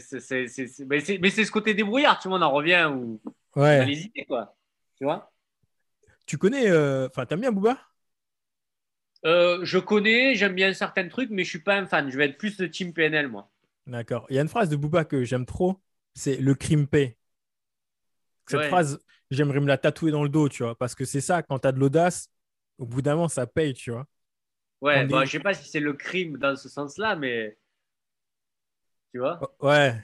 mais 0.89 1.29
c'est 1.29 1.45
ce 1.45 1.51
côté 1.51 1.73
débrouillard, 1.73 2.19
tu 2.19 2.27
vois, 2.27 2.37
on 2.37 2.41
en 2.41 2.51
revient 2.51 2.89
ou 2.91 3.21
ouais. 3.55 3.85
on 3.85 4.25
quoi. 4.25 4.55
Tu 4.97 5.03
vois? 5.03 5.31
Tu 6.25 6.37
connais, 6.37 6.69
euh, 6.69 7.07
enfin, 7.07 7.25
t'aimes 7.25 7.41
bien 7.41 7.51
Booba? 7.51 7.77
Euh, 9.25 9.59
Je 9.63 9.77
connais, 9.77 10.35
j'aime 10.35 10.55
bien 10.55 10.73
certains 10.73 11.07
trucs, 11.07 11.29
mais 11.29 11.43
je 11.43 11.49
suis 11.49 11.61
pas 11.61 11.75
un 11.75 11.85
fan. 11.85 12.09
Je 12.09 12.17
vais 12.17 12.25
être 12.25 12.37
plus 12.37 12.57
de 12.57 12.65
Team 12.65 12.93
PNL, 12.93 13.27
moi. 13.27 13.51
D'accord. 13.85 14.25
Il 14.29 14.35
y 14.35 14.39
a 14.39 14.41
une 14.41 14.47
phrase 14.47 14.69
de 14.69 14.75
Booba 14.75 15.05
que 15.05 15.23
j'aime 15.23 15.45
trop, 15.45 15.79
c'est 16.13 16.37
le 16.37 16.55
crime. 16.55 16.87
Cette 18.47 18.67
phrase, 18.67 18.99
j'aimerais 19.31 19.59
me 19.59 19.67
la 19.67 19.77
tatouer 19.77 20.11
dans 20.11 20.23
le 20.23 20.29
dos, 20.29 20.49
tu 20.49 20.63
vois, 20.63 20.75
parce 20.75 20.93
que 20.95 21.05
c'est 21.05 21.21
ça, 21.21 21.41
quand 21.41 21.59
tu 21.59 21.67
as 21.67 21.71
de 21.71 21.79
l'audace, 21.79 22.29
au 22.77 22.85
bout 22.85 23.01
d'un 23.01 23.15
moment, 23.15 23.27
ça 23.27 23.47
paye, 23.47 23.73
tu 23.73 23.91
vois. 23.91 24.05
Ouais, 24.81 25.05
bah, 25.05 25.25
je 25.25 25.31
sais 25.31 25.39
pas 25.39 25.53
si 25.53 25.69
c'est 25.69 25.79
le 25.79 25.93
crime 25.93 26.37
dans 26.37 26.55
ce 26.55 26.67
sens-là, 26.67 27.15
mais 27.15 27.57
tu 29.11 29.19
vois. 29.19 29.39
Oh, 29.41 29.67
ouais. 29.67 29.95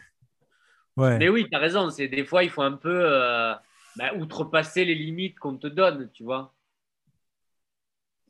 Ouais. 0.95 1.17
Mais 1.17 1.29
oui, 1.29 1.47
tu 1.49 1.55
as 1.55 1.59
raison, 1.59 1.89
c'est 1.89 2.07
des 2.07 2.25
fois, 2.25 2.43
il 2.43 2.49
faut 2.49 2.61
un 2.61 2.73
peu 2.73 3.01
euh, 3.03 3.53
bah, 3.95 4.13
outrepasser 4.15 4.85
les 4.85 4.95
limites 4.95 5.39
qu'on 5.39 5.57
te 5.57 5.67
donne, 5.67 6.09
tu 6.11 6.23
vois. 6.23 6.53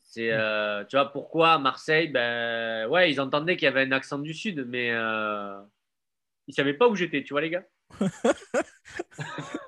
C'est, 0.03 0.31
euh, 0.31 0.83
tu 0.86 0.95
vois, 0.95 1.12
pourquoi 1.12 1.60
Marseille 1.60 2.07
ben, 2.07 2.88
Ouais, 2.88 3.12
ils 3.12 3.19
entendaient 3.19 3.57
qu'il 3.57 3.65
y 3.65 3.69
avait 3.69 3.83
un 3.83 3.91
accent 3.91 4.19
du 4.19 4.33
Sud, 4.33 4.65
mais 4.67 4.91
euh, 4.91 5.60
ils 6.47 6.53
savaient 6.53 6.73
pas 6.73 6.88
où 6.88 6.95
j'étais, 6.95 7.23
tu 7.23 7.33
vois, 7.33 7.41
les 7.41 7.49
gars. 7.49 7.65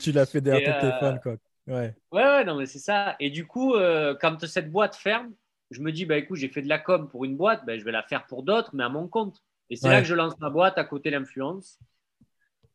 tu 0.00 0.12
l'as 0.12 0.26
fait 0.26 0.40
derrière 0.40 0.74
ton 0.74 0.80
téléphone, 0.80 1.20
quoi. 1.22 1.36
Ouais. 1.66 1.94
ouais, 2.10 2.24
ouais, 2.24 2.44
non, 2.44 2.56
mais 2.56 2.66
c'est 2.66 2.78
ça. 2.78 3.16
Et 3.20 3.30
du 3.30 3.46
coup, 3.46 3.74
euh, 3.74 4.16
quand 4.20 4.44
cette 4.46 4.72
boîte 4.72 4.96
ferme, 4.96 5.32
je 5.70 5.80
me 5.80 5.92
dis, 5.92 6.04
bah 6.04 6.16
écoute, 6.16 6.38
j'ai 6.38 6.48
fait 6.48 6.62
de 6.62 6.68
la 6.68 6.78
com 6.78 7.08
pour 7.08 7.24
une 7.24 7.36
boîte, 7.36 7.64
bah, 7.64 7.78
je 7.78 7.84
vais 7.84 7.92
la 7.92 8.02
faire 8.02 8.26
pour 8.26 8.42
d'autres, 8.42 8.70
mais 8.74 8.82
à 8.82 8.88
mon 8.88 9.06
compte. 9.06 9.42
Et 9.68 9.76
c'est 9.76 9.88
là 9.88 10.00
que 10.00 10.06
je 10.08 10.14
lance 10.16 10.36
ma 10.40 10.50
boîte 10.50 10.78
à 10.78 10.84
côté 10.84 11.10
l'influence. 11.10 11.78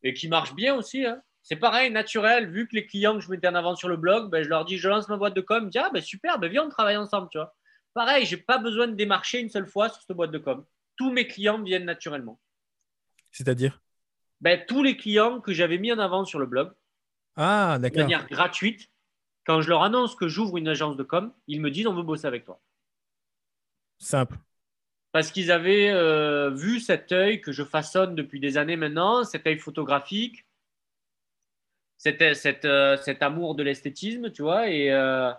Et 0.03 0.13
qui 0.13 0.29
marche 0.29 0.55
bien 0.55 0.75
aussi. 0.75 1.05
Hein. 1.05 1.21
C'est 1.41 1.57
pareil, 1.57 1.91
naturel. 1.91 2.49
Vu 2.49 2.67
que 2.67 2.75
les 2.75 2.85
clients 2.85 3.15
que 3.15 3.19
je 3.19 3.29
mettais 3.29 3.49
en 3.49 3.55
avant 3.55 3.75
sur 3.75 3.89
le 3.89 3.97
blog, 3.97 4.29
bah, 4.29 4.43
je 4.43 4.47
leur 4.47 4.63
dis, 4.63 4.77
je 4.77 4.87
lance 4.87 5.09
ma 5.09 5.17
boîte 5.17 5.35
de 5.35 5.41
com. 5.41 5.63
Ils 5.63 5.65
me 5.65 5.71
disent, 5.71 5.81
ah, 5.83 5.89
bah, 5.93 6.01
super, 6.01 6.39
viens, 6.39 6.63
on 6.63 6.69
travaille 6.69 6.95
ensemble, 6.95 7.27
tu 7.31 7.37
vois. 7.37 7.53
Pareil, 7.93 8.25
j'ai 8.25 8.37
pas 8.37 8.59
besoin 8.59 8.87
de 8.87 8.93
démarcher 8.93 9.39
une 9.39 9.49
seule 9.49 9.67
fois 9.67 9.89
sur 9.89 10.01
cette 10.01 10.15
boîte 10.15 10.31
de 10.31 10.37
com. 10.37 10.65
Tous 10.95 11.11
mes 11.11 11.27
clients 11.27 11.61
viennent 11.61 11.85
naturellement. 11.85 12.39
C'est-à-dire? 13.31 13.81
Ben, 14.39 14.63
Tous 14.65 14.81
les 14.81 14.95
clients 14.95 15.41
que 15.41 15.51
j'avais 15.51 15.77
mis 15.77 15.91
en 15.91 15.99
avant 15.99 16.23
sur 16.23 16.39
le 16.39 16.45
blog, 16.45 16.71
ah, 17.35 17.77
de 17.79 17.89
manière 17.95 18.27
gratuite. 18.27 18.89
Quand 19.45 19.61
je 19.61 19.69
leur 19.69 19.83
annonce 19.83 20.15
que 20.15 20.27
j'ouvre 20.27 20.57
une 20.57 20.67
agence 20.67 20.97
de 20.97 21.03
com, 21.03 21.31
ils 21.47 21.61
me 21.61 21.69
disent 21.69 21.87
on 21.87 21.93
veut 21.93 22.03
bosser 22.03 22.25
avec 22.25 22.45
toi. 22.45 22.59
Simple. 23.99 24.37
Parce 25.11 25.31
qu'ils 25.31 25.51
avaient 25.51 25.89
euh, 25.91 26.49
vu 26.49 26.79
cet 26.79 27.11
œil 27.11 27.39
que 27.41 27.51
je 27.51 27.63
façonne 27.63 28.15
depuis 28.15 28.39
des 28.39 28.57
années 28.57 28.75
maintenant, 28.75 29.23
cet 29.23 29.47
œil 29.47 29.57
photographique, 29.59 30.45
cet, 31.97 32.21
euh, 32.21 32.97
cet, 32.97 33.23
amour 33.23 33.55
de 33.55 33.63
l'esthétisme, 33.63 34.31
tu 34.31 34.41
vois. 34.41 34.69
Et, 34.69 34.91
euh, 34.91 35.31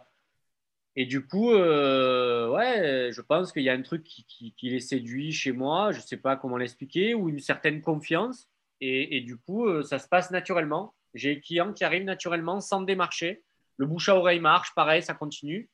et 0.95 1.05
du 1.05 1.27
coup, 1.27 1.51
ouais, 1.51 3.11
je 3.13 3.21
pense 3.21 3.53
qu'il 3.53 3.65
y 3.65 3.69
a 3.69 3.75
un 3.75 3.83
truc 3.83 4.03
qui, 4.05 4.55
qui, 4.57 4.71
les 4.71 4.81
séduit 4.81 5.33
chez 5.33 5.53
moi, 5.53 5.93
je 5.93 5.99
ne 5.99 6.03
sais 6.03 6.17
pas 6.17 6.37
comment 6.37 6.57
l'expliquer, 6.57 7.13
ou 7.13 7.29
une 7.29 7.41
certaine 7.41 7.83
confiance. 7.83 8.49
Et, 8.81 9.19
et 9.19 9.21
du 9.21 9.37
coup, 9.37 9.83
ça 9.83 9.99
se 9.99 10.09
passe 10.09 10.31
naturellement. 10.31 10.95
J'ai 11.17 11.37
des 11.37 11.41
clients 11.41 11.73
qui 11.73 11.85
arrivent 11.85 12.05
naturellement 12.05 12.61
sans 12.61 12.83
démarcher. 12.83 13.43
Le 13.79 13.87
bouche 13.87 14.09
à 14.09 14.17
oreille 14.17 14.41
marche, 14.41 14.75
pareil, 14.75 15.03
ça 15.03 15.15
continue. 15.15 15.69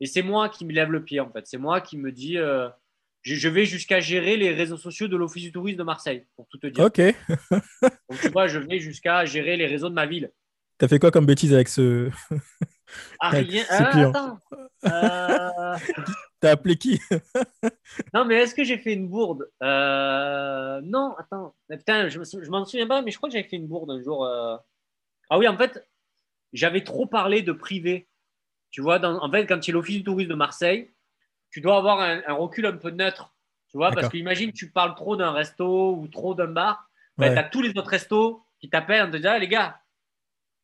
Et 0.00 0.06
c'est 0.06 0.22
moi 0.22 0.48
qui 0.48 0.64
me 0.64 0.72
lève 0.72 0.90
le 0.90 1.04
pied, 1.04 1.20
en 1.20 1.30
fait. 1.30 1.46
C'est 1.46 1.58
moi 1.58 1.80
qui 1.80 1.96
me 1.96 2.12
dis, 2.12 2.36
euh, 2.38 2.68
je, 3.22 3.48
vais 3.48 3.64
jusqu'à 3.64 4.00
gérer 4.00 4.36
les 4.36 4.52
réseaux 4.52 4.76
sociaux 4.76 5.08
de 5.08 5.16
l'Office 5.16 5.44
du 5.44 5.52
tourisme 5.52 5.78
de 5.78 5.84
Marseille, 5.84 6.26
pour 6.36 6.46
tout 6.48 6.58
te 6.58 6.66
dire. 6.66 6.84
Ok. 6.84 6.98
Donc, 8.10 8.20
tu 8.20 8.28
vois, 8.30 8.46
je 8.48 8.58
vais 8.58 8.78
jusqu'à 8.78 9.24
gérer 9.24 9.56
les 9.56 9.66
réseaux 9.66 9.88
de 9.88 9.94
ma 9.94 10.06
ville. 10.06 10.30
T'as 10.78 10.88
fait 10.88 10.98
quoi 10.98 11.10
comme 11.10 11.26
bêtise 11.26 11.54
avec 11.54 11.68
ce. 11.68 12.10
Ah, 13.20 13.30
rien. 13.30 13.64
Ah, 13.70 14.08
attends. 14.08 14.38
Euh, 14.84 15.76
T'as 16.40 16.50
appelé 16.50 16.76
qui 16.76 17.00
Non, 18.14 18.24
mais 18.24 18.34
est-ce 18.34 18.54
que 18.54 18.64
j'ai 18.64 18.78
fait 18.78 18.92
une 18.92 19.08
bourde? 19.08 19.48
Euh, 19.62 20.80
Non, 20.82 21.14
attends. 21.16 21.54
Putain, 21.70 22.08
je, 22.08 22.18
je 22.22 22.50
m'en 22.50 22.64
souviens 22.64 22.88
pas, 22.88 23.00
mais 23.00 23.12
je 23.12 23.16
crois 23.16 23.28
que 23.28 23.34
j'avais 23.34 23.48
fait 23.48 23.56
une 23.56 23.68
bourde 23.68 23.90
un 23.92 24.02
jour. 24.02 24.28
Ah 25.32 25.38
oui, 25.38 25.48
en 25.48 25.56
fait, 25.56 25.88
j'avais 26.52 26.84
trop 26.84 27.06
parlé 27.06 27.40
de 27.40 27.52
privé. 27.52 28.06
Tu 28.70 28.82
vois, 28.82 29.02
en 29.02 29.30
fait, 29.30 29.46
quand 29.46 29.58
tu 29.58 29.70
es 29.70 29.72
l'Office 29.72 29.96
du 29.96 30.04
tourisme 30.04 30.28
de 30.28 30.34
Marseille, 30.34 30.90
tu 31.50 31.62
dois 31.62 31.78
avoir 31.78 32.00
un, 32.00 32.20
recul 32.34 32.66
un 32.66 32.76
peu 32.76 32.90
neutre 32.90 33.34
Tu 33.70 33.78
vois, 33.78 33.88
parce 33.88 34.02
D'accord. 34.02 34.12
que 34.12 34.18
imagine, 34.18 34.52
tu 34.52 34.70
parles 34.70 34.94
trop 34.94 35.16
d'un 35.16 35.32
resto 35.32 35.96
ou 35.96 36.06
trop 36.06 36.34
d'un 36.34 36.48
bar, 36.48 36.86
ben, 37.16 37.28
Ouais. 37.28 37.32
tu 37.32 37.38
as 37.38 37.44
tous 37.44 37.62
les 37.62 37.70
autres 37.70 37.88
restos 37.88 38.44
qui 38.60 38.68
t'appellent 38.68 39.04
en 39.04 39.10
te 39.10 39.16
disant, 39.16 39.30
Ah, 39.32 39.38
les 39.38 39.48
gars, 39.48 39.80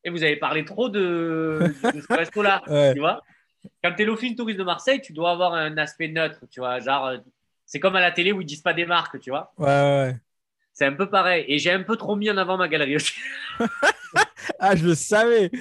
et 0.03 0.11
vous 0.11 0.21
avez 0.21 0.35
parlé 0.35 0.63
trop 0.65 0.87
de, 0.87 1.73
de 1.91 1.99
ce 1.99 2.13
resto-là. 2.13 2.61
Ouais. 2.67 2.93
Tu 2.93 2.99
vois 2.99 3.23
Quand 3.83 3.91
tu 3.95 4.03
es 4.03 4.05
l'office 4.05 4.35
touriste 4.35 4.59
de 4.59 4.63
Marseille, 4.63 5.01
tu 5.01 5.13
dois 5.13 5.31
avoir 5.31 5.55
un 5.55 5.79
aspect 5.79 6.09
neutre. 6.09 6.41
Tu 6.51 6.59
vois, 6.59 6.79
genre, 6.79 7.07
euh, 7.07 7.17
c'est 7.65 7.79
comme 7.79 7.95
à 7.95 8.01
la 8.01 8.11
télé 8.11 8.33
où 8.33 8.41
ils 8.41 8.45
disent 8.45 8.61
pas 8.61 8.75
des 8.75 8.85
marques, 8.85 9.19
tu 9.19 9.31
vois. 9.31 9.51
Ouais, 9.57 9.65
ouais. 9.65 10.15
C'est 10.79 10.85
un 10.85 10.93
peu 10.93 11.09
pareil. 11.09 11.43
Et 11.49 11.59
j'ai 11.59 11.71
un 11.71 11.83
peu 11.83 11.97
trop 11.97 12.15
mis 12.15 12.31
en 12.31 12.37
avant 12.37 12.55
ma 12.55 12.69
galerie 12.69 12.95
aussi. 12.95 13.11
Ah, 14.59 14.75
je 14.75 14.85
le 14.87 14.95
savais. 14.95 15.51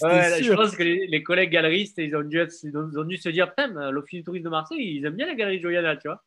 Ouais, 0.00 0.42
je 0.42 0.52
pense 0.54 0.76
que 0.76 0.82
les, 0.82 1.06
les 1.06 1.22
collègues 1.22 1.50
galeristes, 1.50 1.98
ils 1.98 2.14
ont, 2.16 2.22
dû, 2.22 2.38
être- 2.38 2.54
ils 2.62 2.76
ont- 2.76 3.04
dû 3.04 3.16
se 3.18 3.28
dire, 3.28 3.48
putain, 3.48 3.90
l'office 3.90 4.20
du 4.20 4.24
tourisme 4.24 4.44
de 4.44 4.50
Marseille, 4.50 4.96
ils 4.96 5.04
aiment 5.04 5.16
bien 5.16 5.26
la 5.26 5.34
galerie 5.34 5.60
Joyana, 5.60 5.96
tu 5.96 6.08
vois. 6.08 6.22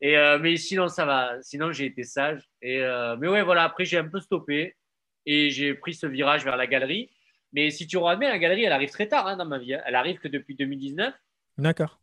Et, 0.00 0.16
euh, 0.18 0.38
mais 0.38 0.56
sinon, 0.56 0.88
ça 0.88 1.04
va. 1.04 1.40
Sinon, 1.42 1.72
j'ai 1.72 1.86
été 1.86 2.02
sage. 2.04 2.42
Et, 2.62 2.80
euh, 2.80 3.16
mais 3.16 3.28
ouais, 3.28 3.42
voilà, 3.42 3.64
après, 3.64 3.84
j'ai 3.84 3.98
un 3.98 4.08
peu 4.08 4.20
stoppé 4.20 4.76
et 5.26 5.50
j'ai 5.50 5.74
pris 5.74 5.94
ce 5.94 6.06
virage 6.06 6.44
vers 6.44 6.56
la 6.56 6.66
galerie. 6.66 7.10
Mais 7.52 7.70
si 7.70 7.86
tu 7.86 7.96
regardes 7.96 8.20
bien, 8.20 8.30
la 8.30 8.38
galerie, 8.38 8.64
elle 8.64 8.72
arrive 8.72 8.90
très 8.90 9.08
tard 9.08 9.26
hein, 9.28 9.36
dans 9.36 9.46
ma 9.46 9.58
vie. 9.58 9.74
hein. 9.74 9.82
Elle 9.86 9.94
arrive 9.94 10.18
que 10.18 10.28
depuis 10.28 10.56
2019, 10.56 11.14
D'accord. 11.58 12.00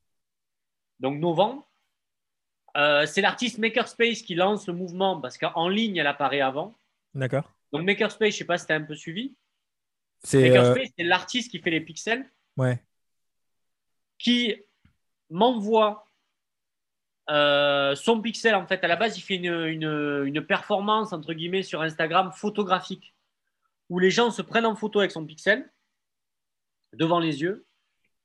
donc 1.00 1.20
novembre. 1.20 1.68
Euh, 2.78 3.06
c'est 3.06 3.22
l'artiste 3.22 3.58
Makerspace 3.58 4.22
qui 4.22 4.36
lance 4.36 4.68
le 4.68 4.74
mouvement 4.74 5.20
parce 5.20 5.38
qu'en 5.38 5.68
ligne, 5.68 5.98
elle 5.98 6.08
apparaît 6.08 6.42
avant. 6.42 6.78
D'accord. 7.14 7.52
Donc, 7.74 7.84
Makerspace, 7.84 8.30
je 8.30 8.36
ne 8.36 8.38
sais 8.40 8.46
pas 8.46 8.58
si 8.58 8.66
tu 8.66 8.72
as 8.74 8.76
un 8.76 8.82
peu 8.84 8.96
suivi. 8.96 9.36
C'est. 10.24 10.50
euh, 10.50 10.54
Makerspace, 10.54 10.90
c'est 10.98 11.04
l'artiste 11.04 11.52
qui 11.52 11.60
fait 11.60 11.70
les 11.72 11.82
pixels. 11.82 12.30
Ouais. 12.58 12.82
qui 14.20 14.56
m'envoie 15.30 16.06
euh, 17.30 17.96
son 17.96 18.22
pixel. 18.22 18.56
En 18.56 18.68
fait, 18.68 18.84
à 18.84 18.88
la 18.88 18.96
base, 18.98 19.18
il 19.18 19.22
fait 19.22 19.36
une, 19.36 19.46
une- 19.66 20.24
une 20.26 20.46
performance, 20.46 21.14
entre 21.14 21.34
guillemets, 21.34 21.64
sur 21.64 21.82
Instagram 21.82 22.32
photographique, 22.32 23.14
où 23.90 24.00
les 24.00 24.12
gens 24.12 24.30
se 24.32 24.42
prennent 24.42 24.66
en 24.66 24.76
photo 24.76 25.00
avec 25.00 25.12
son 25.12 25.26
pixel 25.26 25.72
devant 26.94 27.20
les 27.20 27.42
yeux. 27.42 27.66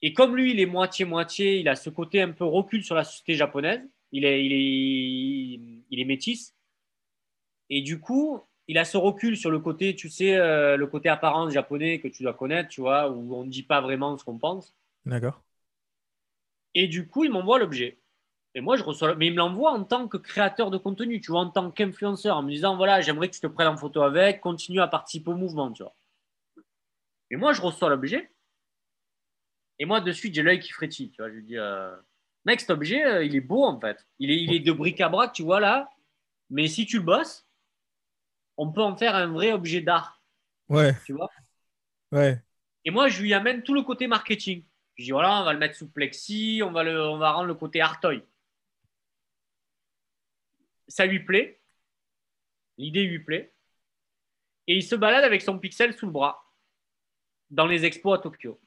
Et 0.02 0.12
comme 0.12 0.36
lui, 0.36 0.50
il 0.52 0.60
est 0.60 0.66
moitié-moitié, 0.66 1.60
il 1.60 1.68
a 1.68 1.76
ce 1.76 1.88
côté 1.88 2.20
un 2.20 2.32
peu 2.32 2.44
recul 2.44 2.84
sur 2.84 2.94
la 2.94 3.04
société 3.04 3.34
japonaise. 3.34 3.80
Il 4.12 4.24
est, 4.24 4.44
il 4.44 4.52
est, 4.52 5.84
il 5.90 6.00
est 6.00 6.04
métis. 6.04 6.54
Et 7.68 7.82
du 7.82 8.00
coup, 8.00 8.40
il 8.68 8.78
a 8.78 8.84
ce 8.84 8.96
recul 8.96 9.36
sur 9.36 9.50
le 9.50 9.58
côté, 9.60 9.94
tu 9.94 10.08
sais, 10.08 10.36
euh, 10.36 10.76
le 10.76 10.86
côté 10.86 11.08
apparence 11.08 11.52
japonais 11.52 12.00
que 12.00 12.08
tu 12.08 12.22
dois 12.22 12.34
connaître, 12.34 12.68
tu 12.68 12.80
vois, 12.80 13.10
où 13.10 13.34
on 13.34 13.44
ne 13.44 13.50
dit 13.50 13.62
pas 13.62 13.80
vraiment 13.80 14.16
ce 14.16 14.24
qu'on 14.24 14.38
pense. 14.38 14.74
D'accord. 15.04 15.42
Et 16.74 16.88
du 16.88 17.08
coup, 17.08 17.24
il 17.24 17.30
m'envoie 17.30 17.58
l'objet. 17.58 17.98
Et 18.54 18.60
moi, 18.60 18.76
je 18.76 18.82
reçois. 18.82 19.14
Mais 19.14 19.26
il 19.26 19.32
me 19.32 19.38
l'envoie 19.38 19.72
en 19.72 19.84
tant 19.84 20.08
que 20.08 20.16
créateur 20.16 20.70
de 20.70 20.78
contenu, 20.78 21.20
tu 21.20 21.30
vois, 21.30 21.40
en 21.40 21.50
tant 21.50 21.70
qu'influenceur, 21.70 22.36
en 22.36 22.42
me 22.42 22.50
disant 22.50 22.76
voilà, 22.76 23.00
j'aimerais 23.00 23.28
que 23.28 23.34
tu 23.34 23.40
te 23.40 23.46
prennes 23.46 23.68
en 23.68 23.76
photo 23.76 24.02
avec, 24.02 24.40
continue 24.40 24.80
à 24.80 24.88
participer 24.88 25.30
au 25.30 25.36
mouvement, 25.36 25.72
tu 25.72 25.82
vois. 25.82 25.94
Et 27.30 27.36
moi, 27.36 27.52
je 27.52 27.60
reçois 27.60 27.88
l'objet. 27.88 28.30
Et 29.78 29.84
moi, 29.84 30.00
de 30.00 30.10
suite, 30.12 30.34
j'ai 30.34 30.42
l'œil 30.42 30.60
qui 30.60 30.72
frétille, 30.72 31.10
tu 31.10 31.20
vois. 31.20 31.28
Je 31.28 31.34
lui 31.34 31.44
dis 31.44 31.58
euh, 31.58 31.94
mec, 32.46 32.60
cet 32.60 32.70
objet, 32.70 33.04
euh, 33.04 33.24
il 33.24 33.36
est 33.36 33.40
beau, 33.42 33.64
en 33.64 33.78
fait. 33.78 34.06
Il 34.18 34.30
est, 34.30 34.42
il 34.42 34.54
est 34.54 34.60
de 34.60 34.72
bric-à-brac, 34.72 35.32
tu 35.34 35.42
vois, 35.42 35.60
là. 35.60 35.90
Mais 36.48 36.66
si 36.68 36.86
tu 36.86 36.96
le 36.98 37.02
bosses, 37.02 37.46
on 38.56 38.72
peut 38.72 38.82
en 38.82 38.96
faire 38.96 39.14
un 39.14 39.26
vrai 39.26 39.52
objet 39.52 39.82
d'art, 39.82 40.22
Ouais. 40.68 40.94
tu 41.04 41.12
vois? 41.12 41.30
Ouais. 42.12 42.40
Et 42.84 42.90
moi, 42.90 43.08
je 43.08 43.20
lui 43.20 43.34
amène 43.34 43.62
tout 43.62 43.74
le 43.74 43.82
côté 43.82 44.06
marketing. 44.06 44.64
Je 44.96 45.04
dis 45.04 45.10
voilà, 45.10 45.42
on 45.42 45.44
va 45.44 45.52
le 45.52 45.58
mettre 45.58 45.76
sous 45.76 45.88
plexi, 45.90 46.62
on 46.64 46.70
va, 46.72 46.82
le, 46.82 46.98
on 47.02 47.18
va 47.18 47.32
rendre 47.32 47.48
le 47.48 47.54
côté 47.54 47.80
artoy. 47.82 48.22
Ça 50.88 51.04
lui 51.04 51.20
plaît. 51.20 51.60
L'idée 52.78 53.04
lui 53.04 53.18
plaît. 53.18 53.52
Et 54.68 54.76
il 54.76 54.82
se 54.82 54.94
balade 54.94 55.24
avec 55.24 55.42
son 55.42 55.58
pixel 55.58 55.94
sous 55.94 56.06
le 56.06 56.12
bras 56.12 56.50
dans 57.50 57.66
les 57.66 57.84
expos 57.84 58.18
à 58.18 58.22
Tokyo. 58.22 58.60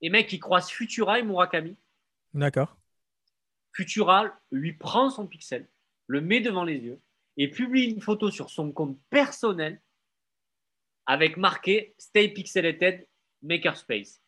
Et 0.00 0.10
mec, 0.10 0.32
il 0.32 0.38
croise 0.38 0.70
Futura 0.70 1.18
et 1.18 1.22
Murakami. 1.22 1.76
D'accord. 2.34 2.76
Futura 3.72 4.26
lui 4.50 4.72
prend 4.72 5.10
son 5.10 5.26
pixel, 5.26 5.66
le 6.06 6.20
met 6.20 6.40
devant 6.40 6.64
les 6.64 6.78
yeux 6.78 7.00
et 7.36 7.48
publie 7.48 7.84
une 7.84 8.00
photo 8.00 8.30
sur 8.30 8.50
son 8.50 8.70
compte 8.72 8.98
personnel 9.10 9.80
avec 11.06 11.36
marqué 11.36 11.94
Stay 11.98 12.28
Pixelated 12.28 13.06
Makerspace. 13.42 14.20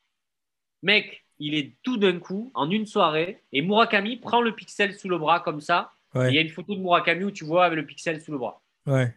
Mec, 0.82 1.24
il 1.38 1.54
est 1.54 1.76
tout 1.82 1.96
d'un 1.96 2.18
coup, 2.18 2.50
en 2.54 2.70
une 2.70 2.86
soirée, 2.86 3.42
et 3.52 3.62
Murakami 3.62 4.16
prend 4.16 4.40
le 4.40 4.54
pixel 4.54 4.94
sous 4.94 5.08
le 5.08 5.18
bras 5.18 5.40
comme 5.40 5.60
ça. 5.60 5.92
Ouais. 6.14 6.30
Il 6.30 6.34
y 6.34 6.38
a 6.38 6.42
une 6.42 6.50
photo 6.50 6.74
de 6.74 6.80
Murakami 6.80 7.24
où 7.24 7.30
tu 7.30 7.44
vois 7.44 7.66
avec 7.66 7.76
le 7.76 7.86
pixel 7.86 8.20
sous 8.20 8.32
le 8.32 8.38
bras. 8.38 8.62
Ouais. 8.86 9.14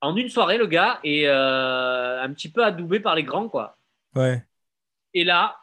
En 0.00 0.16
une 0.16 0.28
soirée, 0.28 0.56
le 0.56 0.66
gars 0.66 0.98
est 1.04 1.26
euh, 1.26 2.22
un 2.22 2.32
petit 2.32 2.50
peu 2.50 2.64
adoubé 2.64 3.00
par 3.00 3.14
les 3.14 3.22
grands, 3.22 3.48
quoi. 3.48 3.76
Ouais. 4.14 4.42
Et 5.12 5.24
là, 5.24 5.58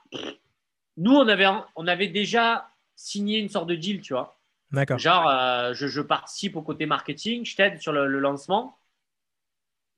nous, 0.98 1.14
on 1.14 1.28
avait, 1.28 1.48
on 1.76 1.88
avait 1.88 2.08
déjà 2.08 2.70
signé 2.96 3.40
une 3.40 3.50
sorte 3.50 3.68
de 3.68 3.76
deal, 3.76 4.02
tu 4.02 4.14
vois. 4.14 4.40
D'accord. 4.72 4.98
Genre, 4.98 5.30
euh, 5.30 5.74
je, 5.74 5.88
je 5.88 6.02
participe 6.02 6.56
au 6.56 6.62
côté 6.62 6.86
marketing, 6.86 7.46
je 7.46 7.56
t'aide 7.56 7.82
sur 7.82 7.94
le, 7.94 8.08
le 8.08 8.20
lancement. 8.20 8.78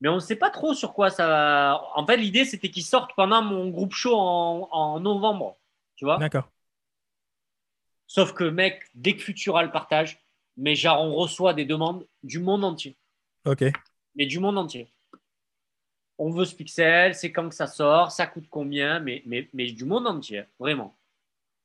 Mais 0.02 0.10
on 0.10 0.16
ne 0.16 0.20
sait 0.20 0.36
pas 0.36 0.50
trop 0.50 0.74
sur 0.74 0.94
quoi 0.94 1.10
ça 1.10 1.28
va. 1.28 1.82
En 1.96 2.06
fait, 2.06 2.18
l'idée, 2.18 2.46
c'était 2.46 2.70
qu'il 2.70 2.84
sorte 2.84 3.12
pendant 3.16 3.42
mon 3.42 3.70
groupe 3.70 3.94
show 3.94 4.16
en, 4.16 4.70
en 4.72 5.00
novembre. 5.00 5.58
Tu 5.96 6.06
vois 6.06 6.18
D'accord. 6.18 6.50
Sauf 8.08 8.34
que, 8.34 8.44
mec, 8.44 8.84
dès 8.96 9.16
que 9.16 9.22
Futura 9.22 9.64
le 9.64 9.72
partage, 9.72 10.20
mais 10.58 10.76
genre, 10.76 11.02
on 11.02 11.14
reçoit 11.16 11.54
des 11.54 11.66
demandes 11.66 12.06
du 12.24 12.40
monde 12.40 12.64
entier. 12.64 12.98
Ok. 13.46 13.64
Mais 14.16 14.26
du 14.26 14.40
monde 14.40 14.58
entier. 14.58 14.92
On 16.20 16.30
veut 16.30 16.46
ce 16.46 16.54
pixel, 16.54 17.16
c'est 17.16 17.32
quand 17.32 17.50
que 17.50 17.56
ça 17.56 17.66
sort, 17.66 18.12
ça 18.12 18.28
coûte 18.28 18.48
combien, 18.50 19.00
mais, 19.00 19.24
mais, 19.26 19.50
mais 19.54 19.72
du 19.72 19.86
monde 19.86 20.06
entier, 20.06 20.44
vraiment. 20.60 20.96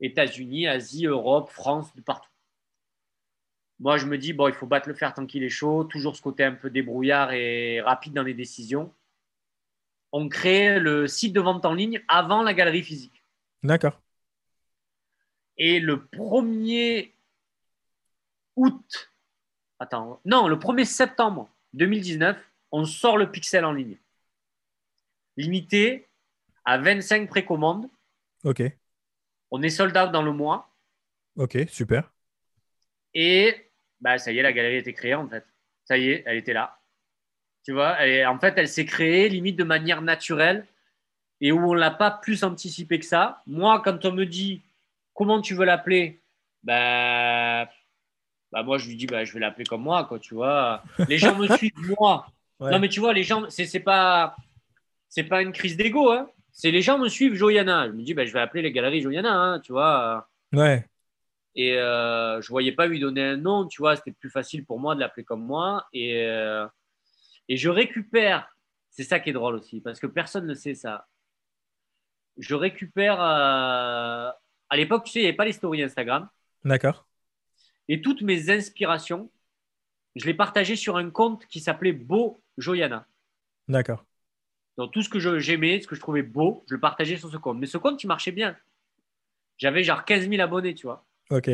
États-Unis, 0.00 0.68
Asie, 0.68 1.06
Europe, 1.06 1.50
France, 1.50 1.94
de 1.94 2.00
partout. 2.00 2.30
Moi, 3.80 3.96
je 3.96 4.06
me 4.06 4.16
dis, 4.16 4.32
bon, 4.32 4.46
il 4.48 4.54
faut 4.54 4.66
battre 4.66 4.88
le 4.88 4.94
fer 4.94 5.12
tant 5.12 5.26
qu'il 5.26 5.42
est 5.42 5.50
chaud, 5.50 5.84
toujours 5.84 6.16
ce 6.16 6.22
côté 6.22 6.44
un 6.44 6.54
peu 6.54 6.70
débrouillard 6.70 7.32
et 7.32 7.80
rapide 7.80 8.12
dans 8.12 8.22
les 8.22 8.32
décisions. 8.32 8.94
On 10.12 10.28
crée 10.28 10.78
le 10.78 11.08
site 11.08 11.32
de 11.32 11.40
vente 11.40 11.64
en 11.64 11.74
ligne 11.74 12.00
avant 12.06 12.42
la 12.42 12.54
galerie 12.54 12.84
physique. 12.84 13.24
D'accord. 13.64 14.00
Et 15.58 15.80
le 15.80 15.96
1er 15.96 17.12
août, 18.54 19.10
attends, 19.80 20.20
non, 20.24 20.46
le 20.46 20.56
1er 20.56 20.84
septembre 20.84 21.48
2019, 21.72 22.38
on 22.70 22.84
sort 22.84 23.18
le 23.18 23.30
pixel 23.30 23.64
en 23.64 23.72
ligne. 23.72 23.98
Limité 25.37 26.09
à 26.64 26.79
25 26.79 27.29
précommandes. 27.29 27.88
Ok. 28.44 28.62
On 29.51 29.62
est 29.62 29.70
sold 29.70 29.97
out 29.97 30.11
dans 30.12 30.23
le 30.23 30.33
mois. 30.33 30.70
Ok. 31.37 31.59
Super. 31.68 32.12
Et 33.14 33.70
bah, 34.01 34.18
ça 34.18 34.33
y 34.33 34.38
est, 34.38 34.42
la 34.42 34.53
galerie 34.53 34.76
était 34.76 34.93
créée 34.93 35.14
en 35.14 35.28
fait. 35.28 35.45
Ça 35.85 35.97
y 35.99 36.09
est, 36.11 36.22
elle 36.26 36.37
était 36.37 36.53
là. 36.53 36.78
Tu 37.64 37.72
vois, 37.72 37.97
elle 38.01 38.11
est- 38.11 38.26
en 38.26 38.39
fait, 38.39 38.55
elle 38.57 38.68
s'est 38.68 38.85
créée 38.87 39.28
limite 39.28 39.57
de 39.57 39.64
manière 39.64 40.03
naturelle 40.03 40.66
et 41.41 41.53
où 41.53 41.59
on 41.70 41.74
ne 41.74 41.80
l'a 41.80 41.91
pas 41.91 42.11
plus 42.11 42.45
anticipé 42.45 42.99
que 42.99 43.05
ça. 43.07 43.43
Moi, 43.47 43.80
quand 43.85 44.05
on 44.05 44.12
me 44.12 44.24
dit 44.26 44.62
comment 45.14 45.41
tu 45.41 45.55
veux 45.55 45.64
l'appeler, 45.64 46.22
bah, 46.62 47.68
bah 48.53 48.62
moi 48.62 48.78
je 48.78 48.89
lui 48.89 48.97
dis 48.97 49.07
bah, 49.07 49.24
je 49.24 49.32
vais 49.35 49.41
l'appeler 49.41 49.64
comme 49.64 49.82
moi, 49.82 50.05
quoi, 50.05 50.18
tu 50.18 50.35
vois. 50.35 50.82
Les 51.09 51.18
gens 51.18 51.37
me 51.37 51.49
suivent 51.59 51.72
moi. 51.99 52.26
Ouais. 52.61 52.70
Non, 52.70 52.78
mais 52.78 52.89
tu 52.89 53.01
vois, 53.01 53.12
les 53.12 53.24
gens, 53.24 53.49
c'est 53.51 53.80
pas, 53.80 54.37
c'est 55.14 55.22
pas 55.22 55.42
une 55.42 55.52
crise 55.52 55.76
d'ego, 55.76 56.10
hein. 56.10 56.28
C'est 56.50 56.72
les 56.72 56.82
gens 56.82 56.98
me 56.98 57.08
suivent 57.08 57.34
Joyana. 57.34 57.86
Je 57.86 57.92
me 57.92 58.02
dis 58.02 58.14
bah, 58.14 58.26
je 58.26 58.32
vais 58.32 58.40
appeler 58.40 58.62
les 58.62 58.72
galeries 58.72 59.00
Joyana, 59.00 59.32
hein, 59.32 59.60
tu 59.60 59.70
vois. 59.70 60.28
Ouais. 60.52 60.84
Et 61.54 61.78
euh, 61.78 62.40
je 62.42 62.48
voyais 62.48 62.72
pas 62.72 62.88
lui 62.88 62.98
donner 62.98 63.22
un 63.22 63.36
nom, 63.36 63.66
tu 63.68 63.80
vois, 63.80 63.94
c'était 63.94 64.10
plus 64.10 64.30
facile 64.30 64.64
pour 64.64 64.80
moi 64.80 64.96
de 64.96 65.00
l'appeler 65.00 65.22
comme 65.22 65.44
moi. 65.44 65.86
Et, 65.92 66.24
euh, 66.26 66.66
et 67.48 67.56
je 67.56 67.68
récupère, 67.68 68.56
c'est 68.90 69.04
ça 69.04 69.20
qui 69.20 69.30
est 69.30 69.32
drôle 69.32 69.54
aussi, 69.54 69.80
parce 69.80 70.00
que 70.00 70.08
personne 70.08 70.46
ne 70.46 70.54
sait 70.54 70.74
ça. 70.74 71.06
Je 72.36 72.56
récupère, 72.56 73.20
euh, 73.20 74.30
à 74.68 74.76
l'époque, 74.76 75.04
tu 75.04 75.12
sais, 75.12 75.20
il 75.20 75.22
n'y 75.22 75.28
avait 75.28 75.36
pas 75.36 75.44
les 75.44 75.52
stories 75.52 75.84
Instagram. 75.84 76.28
D'accord. 76.64 77.06
Et 77.86 78.00
toutes 78.00 78.22
mes 78.22 78.50
inspirations, 78.50 79.30
je 80.16 80.26
les 80.26 80.34
partageais 80.34 80.76
sur 80.76 80.96
un 80.96 81.10
compte 81.10 81.46
qui 81.46 81.60
s'appelait 81.60 81.92
Beau 81.92 82.42
Joyana. 82.58 83.06
D'accord. 83.68 84.04
Donc 84.77 84.93
tout 84.93 85.03
ce 85.03 85.09
que 85.09 85.18
je- 85.20 85.39
j'aimais, 85.39 85.81
ce 85.81 85.87
que 85.87 85.95
je 85.95 86.01
trouvais 86.01 86.22
beau, 86.22 86.64
je 86.68 86.75
le 86.75 86.81
partageais 86.81 87.16
sur 87.16 87.31
ce 87.31 87.37
compte. 87.37 87.59
Mais 87.59 87.66
ce 87.66 87.79
compte, 87.79 88.03
il 88.03 88.07
marchait 88.07 88.33
bien. 88.33 88.57
J'avais 89.59 89.85
genre 89.85 90.05
15 90.05 90.29
000 90.29 90.43
abonnés, 90.43 90.75
tu 90.75 90.87
vois. 90.87 91.07
Ok. 91.31 91.51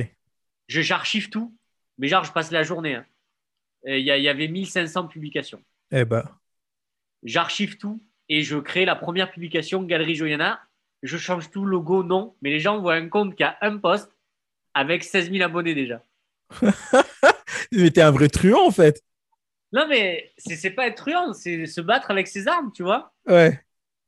je 0.69 0.81
j'archive 0.81 1.29
tout, 1.31 1.55
mais 1.99 2.09
genre 2.09 2.25
je 2.25 2.33
passe 2.33 2.51
la 2.51 2.63
journée. 2.63 2.95
hein. 2.95 3.05
Il 3.87 3.99
y, 4.01 4.11
a- 4.11 4.19
y 4.19 4.29
avait 4.29 4.49
1500 4.49 5.07
publications. 5.09 5.63
Eh 5.91 6.05
ben. 6.05 6.23
J'archive 7.23 7.77
tout 7.77 8.03
et 8.29 8.43
je 8.43 8.57
crée 8.59 8.85
la 8.85 8.97
première 8.97 9.31
publication 9.31 9.83
Galerie 9.83 10.15
Joyana 10.15 10.61
je 11.03 11.17
change 11.17 11.51
tout, 11.51 11.65
logo, 11.65 12.03
non. 12.03 12.35
Mais 12.43 12.51
les 12.51 12.61
gens 12.61 12.79
voient 12.79 12.95
un 12.95 13.09
compte 13.09 13.35
qui 13.35 13.43
a 13.43 13.57
un 13.63 13.79
post 13.79 14.13
avec 14.75 15.03
16 15.03 15.31
000 15.31 15.43
abonnés 15.43 15.75
déjà. 15.75 16.05
mais 17.73 17.91
t'es 17.91 18.03
un 18.03 18.11
vrai 18.11 18.29
truand 18.29 18.67
en 18.67 18.71
fait. 18.71 19.03
Non, 19.73 19.87
mais 19.89 20.33
c'est 20.37 20.71
pas 20.71 20.87
être 20.89 20.97
truand, 20.97 21.33
c'est 21.33 21.67
se 21.67 21.81
battre 21.81 22.11
avec 22.11 22.27
ses 22.27 22.49
armes, 22.49 22.73
tu 22.73 22.83
vois. 22.83 23.13
Ouais. 23.27 23.63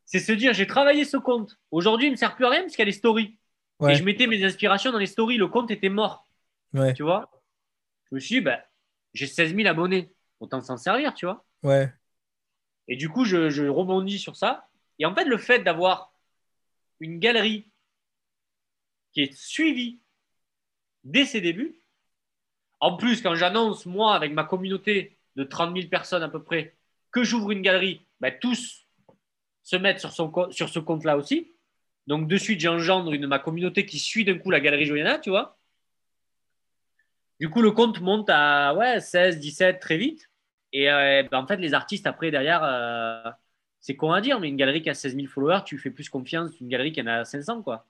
C'est 0.05 0.19
se 0.19 0.33
dire, 0.33 0.53
j'ai 0.53 0.67
travaillé 0.67 1.05
ce 1.05 1.17
compte. 1.17 1.59
Aujourd'hui, 1.71 2.07
il 2.07 2.11
ne 2.11 2.15
me 2.15 2.19
sert 2.19 2.35
plus 2.35 2.45
à 2.47 2.51
rien 2.51 2.63
parce 2.63 2.73
qu'il 2.73 2.81
y 2.81 2.83
a 2.83 2.87
les 2.87 2.93
stories. 2.93 3.39
Ouais. 3.79 3.93
Et 3.93 3.95
je 3.97 4.03
mettais 4.05 4.27
mes 4.27 4.45
inspirations 4.45 4.91
dans 4.93 4.99
les 4.99 5.07
stories. 5.07 5.37
Le 5.37 5.47
compte 5.49 5.71
était 5.71 5.89
mort, 5.89 6.27
Ouais. 6.75 6.93
tu 6.95 7.03
vois. 7.05 7.31
Je 8.11 8.17
me 8.17 8.21
suis 8.21 8.37
dit, 8.37 8.41
bah, 8.41 8.61
j'ai 9.15 9.27
16 9.27 9.55
000 9.55 9.69
abonnés. 9.69 10.13
Autant 10.41 10.61
s'en 10.61 10.77
servir, 10.77 11.15
tu 11.15 11.27
vois. 11.27 11.45
Ouais. 11.63 11.93
Et 12.89 12.97
du 12.97 13.09
coup, 13.09 13.25
je, 13.25 13.49
je 13.49 13.65
rebondis 13.65 14.19
sur 14.19 14.35
ça. 14.37 14.69
Et 14.99 15.07
en 15.07 15.15
fait, 15.15 15.25
le 15.25 15.39
fait 15.39 15.61
d'avoir 15.61 16.13
une 16.99 17.21
galerie 17.21 17.71
qui 19.13 19.23
est 19.23 19.33
suivie 19.33 20.01
dès 21.05 21.25
ses 21.25 21.41
débuts, 21.41 21.81
en 22.81 22.97
plus, 22.97 23.23
quand 23.23 23.37
j'annonce, 23.37 23.87
moi, 23.87 24.15
avec 24.17 24.33
ma 24.33 24.43
communauté 24.43 25.17
de 25.37 25.45
30 25.45 25.75
000 25.77 25.89
personnes 25.89 26.23
à 26.23 26.29
peu 26.29 26.43
près, 26.43 26.77
que 27.11 27.25
j'ouvre 27.25 27.51
une 27.51 27.63
galerie, 27.63 28.07
ben, 28.21 28.33
tous 28.41 28.87
se 29.63 29.77
mettent 29.77 30.01
sur, 30.01 30.13
son, 30.13 30.33
sur 30.51 30.69
ce 30.69 30.79
compte-là 30.79 31.17
aussi. 31.17 31.55
Donc, 32.07 32.27
de 32.27 32.37
suite, 32.37 32.61
j'engendre 32.61 33.13
une, 33.13 33.27
ma 33.27 33.39
communauté 33.39 33.87
qui 33.87 33.99
suit 33.99 34.25
d'un 34.25 34.39
coup 34.39 34.51
la 34.51 34.61
galerie 34.61 34.87
Joyana, 34.87 35.19
tu 35.19 35.31
vois. 35.31 35.59
Du 37.39 37.49
coup, 37.49 37.63
le 37.63 37.71
compte 37.71 38.01
monte 38.01 38.29
à 38.29 38.75
ouais, 38.75 39.01
16, 39.01 39.39
17 39.39 39.81
très 39.81 39.97
vite. 39.97 40.29
Et 40.73 40.91
euh, 40.91 41.23
ben, 41.31 41.39
en 41.39 41.47
fait, 41.47 41.57
les 41.57 41.75
artistes, 41.75 42.07
après, 42.07 42.31
derrière, 42.31 42.63
euh, 42.65 43.31
c'est 43.81 43.97
con 43.97 44.13
à 44.13 44.21
dire, 44.21 44.41
mais 44.41 44.49
une 44.49 44.57
galerie 44.57 44.83
qui 44.83 44.91
a 44.91 44.95
16 44.95 45.15
000 45.15 45.27
followers, 45.29 45.61
tu 45.65 45.79
fais 45.79 45.91
plus 45.91 46.09
confiance 46.09 46.53
qu'une 46.53 46.69
galerie 46.69 46.93
qui 46.93 47.03
en 47.03 47.07
a 47.07 47.25
500, 47.25 47.63
quoi. 47.63 47.87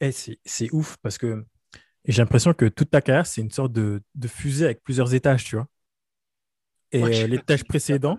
Eh, 0.00 0.12
c'est 0.12 0.38
c'est 0.44 0.70
ouf 0.72 0.96
parce 1.02 1.16
que 1.16 1.44
j'ai 2.04 2.20
l'impression 2.20 2.52
que 2.52 2.66
toute 2.66 2.90
ta 2.90 3.00
carrière, 3.00 3.26
c'est 3.26 3.40
une 3.40 3.50
sorte 3.50 3.72
de, 3.72 4.02
de 4.14 4.28
fusée 4.28 4.66
avec 4.66 4.82
plusieurs 4.82 5.14
étages, 5.14 5.44
tu 5.44 5.56
vois. 5.56 5.66
Et 6.92 7.02
Ouais, 7.02 7.08
euh, 7.08 7.12
sais 7.12 7.28
l'étage 7.28 7.62
pas. 7.62 7.68
précédent, 7.68 8.18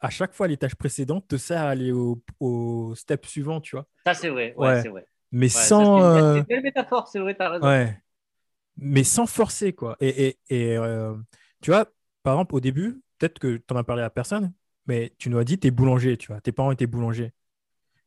à 0.00 0.10
chaque 0.10 0.34
fois, 0.34 0.46
l'étage 0.48 0.74
précédent 0.76 1.20
te 1.20 1.36
sert 1.36 1.62
à 1.62 1.70
aller 1.70 1.92
au, 1.92 2.22
au 2.40 2.94
step 2.94 3.26
suivant, 3.26 3.60
tu 3.60 3.76
vois. 3.76 3.86
Ça, 4.04 4.14
c'est 4.14 4.28
vrai. 4.28 4.54
Ouais, 4.56 4.68
Ouais. 4.68 4.82
c'est 4.82 4.88
vrai. 4.88 5.06
Mais 5.32 5.48
sans. 5.48 6.02
euh, 6.02 6.32
c'est 6.34 6.38
une 6.40 6.44
belle 6.44 6.62
métaphore, 6.62 7.08
c'est 7.08 7.18
vrai, 7.18 7.34
t'as 7.34 7.50
raison. 7.50 7.66
Ouais. 7.66 7.98
Mais 8.76 9.04
sans 9.04 9.26
forcer, 9.26 9.72
quoi. 9.72 9.96
Et, 10.00 10.28
et, 10.28 10.38
et, 10.50 10.76
euh, 10.76 11.14
tu 11.62 11.70
vois, 11.70 11.86
par 12.22 12.34
exemple, 12.34 12.54
au 12.54 12.60
début, 12.60 13.00
peut-être 13.18 13.38
que 13.38 13.56
tu 13.56 13.64
n'en 13.74 13.80
as 13.80 13.84
parlé 13.84 14.02
à 14.02 14.10
personne, 14.10 14.52
mais 14.86 15.14
tu 15.18 15.30
nous 15.30 15.38
as 15.38 15.44
dit, 15.44 15.58
tu 15.58 15.66
es 15.68 15.70
boulanger, 15.70 16.16
tu 16.16 16.28
vois. 16.28 16.40
Tes 16.40 16.52
parents 16.52 16.72
étaient 16.72 16.86
boulangers. 16.86 17.32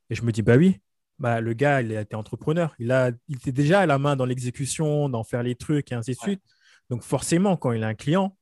Et 0.09 0.15
je 0.15 0.23
me 0.23 0.31
dis, 0.31 0.41
bah 0.41 0.57
oui, 0.57 0.79
bah, 1.19 1.41
le 1.41 1.53
gars, 1.53 1.81
il 1.81 1.91
était 1.91 2.15
entrepreneur. 2.15 2.75
Il, 2.79 2.91
a, 2.91 3.11
il 3.27 3.37
était 3.37 3.51
déjà 3.51 3.81
à 3.81 3.85
la 3.85 3.97
main 3.99 4.15
dans 4.15 4.25
l'exécution, 4.25 5.09
d'en 5.09 5.23
faire 5.23 5.43
les 5.43 5.55
trucs 5.55 5.91
et 5.91 5.95
ainsi 5.95 6.11
de 6.11 6.17
Ouais. 6.17 6.23
suite. 6.23 6.43
Donc, 6.89 7.03
forcément, 7.03 7.57
quand 7.57 7.71
il 7.71 7.83
a 7.83 7.87
un 7.87 7.95
client, 7.95 8.37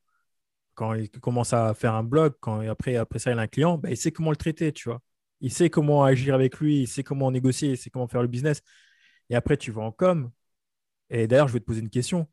quand 0.77 0.93
il 0.93 1.09
commence 1.09 1.53
à 1.53 1.73
faire 1.73 1.95
un 1.95 2.03
blog, 2.03 2.35
quand 2.39 2.59
après, 2.69 2.95
après 2.97 3.17
ça, 3.17 3.31
il 3.31 3.39
a 3.39 3.41
un 3.41 3.47
client, 3.47 3.79
bah, 3.79 3.89
il 3.89 3.97
sait 3.97 4.11
comment 4.11 4.29
le 4.29 4.35
traiter, 4.37 4.71
tu 4.71 4.89
vois. 4.89 5.01
Il 5.41 5.51
sait 5.51 5.71
comment 5.71 6.03
agir 6.03 6.35
avec 6.35 6.59
lui, 6.59 6.81
il 6.83 6.87
sait 6.87 7.03
comment 7.03 7.31
négocier, 7.31 7.71
il 7.71 7.77
sait 7.77 7.89
comment 7.89 8.07
faire 8.07 8.21
le 8.21 8.27
business. 8.27 8.61
Et 9.31 9.35
après, 9.35 9.57
tu 9.57 9.71
vas 9.71 9.81
en 9.81 9.91
com. 9.91 10.29
Et 11.09 11.27
d'ailleurs, 11.27 11.47
je 11.47 11.53
vais 11.53 11.59
te 11.59 11.65
poser 11.65 11.81
une 11.81 11.89
question. 11.89 12.27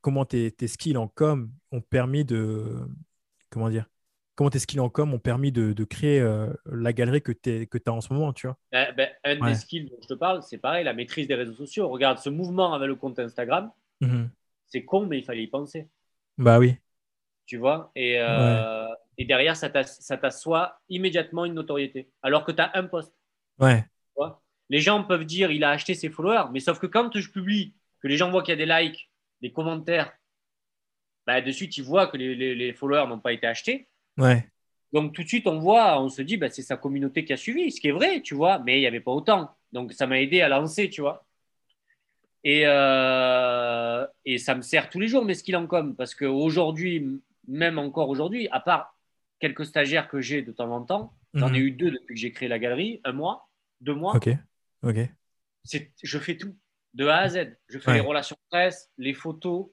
Comment 0.00 0.24
tes, 0.24 0.52
tes 0.52 0.68
skills 0.68 0.96
en 0.96 1.08
com 1.08 1.50
ont 1.72 1.80
permis 1.80 2.24
de. 2.24 2.86
Comment 3.50 3.68
dire 3.68 3.86
Comment 4.36 4.50
tes 4.50 4.60
skills 4.60 4.80
en 4.80 4.88
com 4.88 5.12
ont 5.12 5.18
permis 5.18 5.50
de, 5.52 5.72
de 5.72 5.84
créer 5.84 6.20
euh, 6.20 6.52
la 6.66 6.92
galerie 6.92 7.20
que 7.20 7.32
tu 7.32 7.66
que 7.66 7.78
as 7.84 7.92
en 7.92 8.00
ce 8.00 8.12
moment, 8.12 8.32
tu 8.32 8.46
vois? 8.46 8.56
Ben, 8.70 8.94
ben, 8.96 9.10
un 9.24 9.40
Ouais. 9.40 9.50
des 9.50 9.58
skills 9.58 9.90
dont 9.90 9.98
je 10.02 10.06
te 10.08 10.14
parle, 10.14 10.42
c'est 10.42 10.58
pareil, 10.58 10.84
la 10.84 10.94
maîtrise 10.94 11.26
des 11.26 11.34
réseaux 11.34 11.54
sociaux. 11.54 11.88
Regarde, 11.88 12.18
ce 12.18 12.30
mouvement 12.30 12.72
avec 12.74 12.86
le 12.88 12.94
compte 12.96 13.18
Instagram, 13.18 13.70
Mhm. 14.00 14.30
c'est 14.68 14.84
con, 14.84 15.06
mais 15.06 15.18
il 15.18 15.24
fallait 15.24 15.42
y 15.44 15.48
penser. 15.48 15.88
Bah 16.38 16.58
oui. 16.58 16.76
Tu 17.52 17.58
vois 17.58 17.92
et, 17.94 18.14
euh, 18.18 18.88
et 19.18 19.26
derrière, 19.26 19.54
ça 19.56 19.68
t'as- 19.68 19.84
ça 19.84 20.16
t'assoit 20.16 20.80
immédiatement 20.88 21.44
une 21.44 21.52
notoriété. 21.52 22.08
Alors 22.22 22.46
que 22.46 22.52
tu 22.52 22.62
as 22.62 22.70
un 22.72 22.84
post. 22.84 23.12
Ouais. 23.58 23.82
tu 23.82 24.12
vois? 24.16 24.40
Les 24.70 24.80
gens 24.80 25.04
peuvent 25.04 25.26
dire 25.26 25.50
il 25.50 25.62
a 25.64 25.68
acheté 25.68 25.92
ses 25.94 26.08
followers, 26.08 26.48
mais 26.50 26.60
sauf 26.60 26.78
que 26.78 26.86
quand 26.86 27.14
je 27.14 27.30
publie, 27.30 27.74
que 28.00 28.08
les 28.08 28.16
gens 28.16 28.30
voient 28.30 28.42
qu'il 28.42 28.58
y 28.58 28.62
a 28.62 28.64
des 28.64 28.72
likes, 28.72 29.10
des 29.42 29.52
commentaires, 29.52 30.14
ben, 31.26 31.44
de 31.44 31.50
suite, 31.50 31.76
ils 31.76 31.84
voient 31.84 32.06
que 32.06 32.16
les, 32.16 32.34
les- 32.34 32.54
les 32.54 32.72
followers 32.72 33.06
n'ont 33.06 33.20
pas 33.20 33.34
été 33.34 33.46
achetés. 33.46 33.86
Ouais. 34.16 34.48
Donc 34.94 35.12
tout 35.12 35.22
de 35.22 35.28
suite, 35.28 35.46
on 35.46 35.58
voit, 35.58 36.00
on 36.00 36.08
se 36.08 36.22
dit, 36.22 36.38
bah, 36.38 36.48
c'est 36.48 36.62
sa 36.62 36.78
communauté 36.78 37.26
qui 37.26 37.34
a 37.34 37.36
suivi, 37.36 37.70
ce 37.70 37.82
qui 37.82 37.88
est 37.88 37.92
vrai, 37.92 38.22
tu 38.22 38.34
vois, 38.34 38.60
mais 38.60 38.78
il 38.78 38.80
n'y 38.80 38.86
avait 38.86 39.00
pas 39.00 39.12
autant. 39.12 39.50
Donc 39.72 39.92
ça 39.92 40.06
m'a 40.06 40.18
aidé 40.22 40.40
à 40.40 40.48
lancer, 40.48 40.88
tu 40.88 41.02
vois. 41.02 41.26
Et, 42.44 42.62
euh, 42.64 44.06
et 44.24 44.38
ça 44.38 44.54
me 44.54 44.62
sert 44.62 44.88
tous 44.88 44.98
les 45.00 45.06
jours, 45.06 45.22
mes 45.22 45.34
skills 45.34 45.54
en 45.56 45.66
com, 45.66 45.94
parce 45.94 46.14
qu'aujourd'hui, 46.14 47.20
même 47.48 47.78
encore 47.78 48.08
aujourd'hui, 48.08 48.48
à 48.50 48.60
part 48.60 48.96
quelques 49.40 49.66
stagiaires 49.66 50.08
que 50.08 50.20
j'ai 50.20 50.42
de 50.42 50.52
temps 50.52 50.70
en 50.70 50.82
temps, 50.82 51.14
j'en 51.34 51.48
ai 51.52 51.58
Mhm. 51.58 51.64
eu 51.66 51.70
deux 51.72 51.90
depuis 51.90 52.14
que 52.14 52.20
j'ai 52.20 52.30
créé 52.32 52.48
la 52.48 52.58
galerie, 52.58 53.00
un 53.04 53.12
mois, 53.12 53.48
deux 53.80 53.94
mois, 53.94 54.16
Ok. 54.16 54.28
Ok. 54.84 54.96
je 56.02 56.18
fais 56.18 56.36
tout, 56.36 56.54
de 56.94 57.06
A 57.06 57.18
à 57.18 57.28
Z. 57.28 57.56
Je 57.68 57.78
fais 57.78 57.90
Ouais. 57.90 57.94
les 57.96 58.00
relations 58.00 58.36
presse, 58.50 58.90
les 58.98 59.14
photos, 59.14 59.68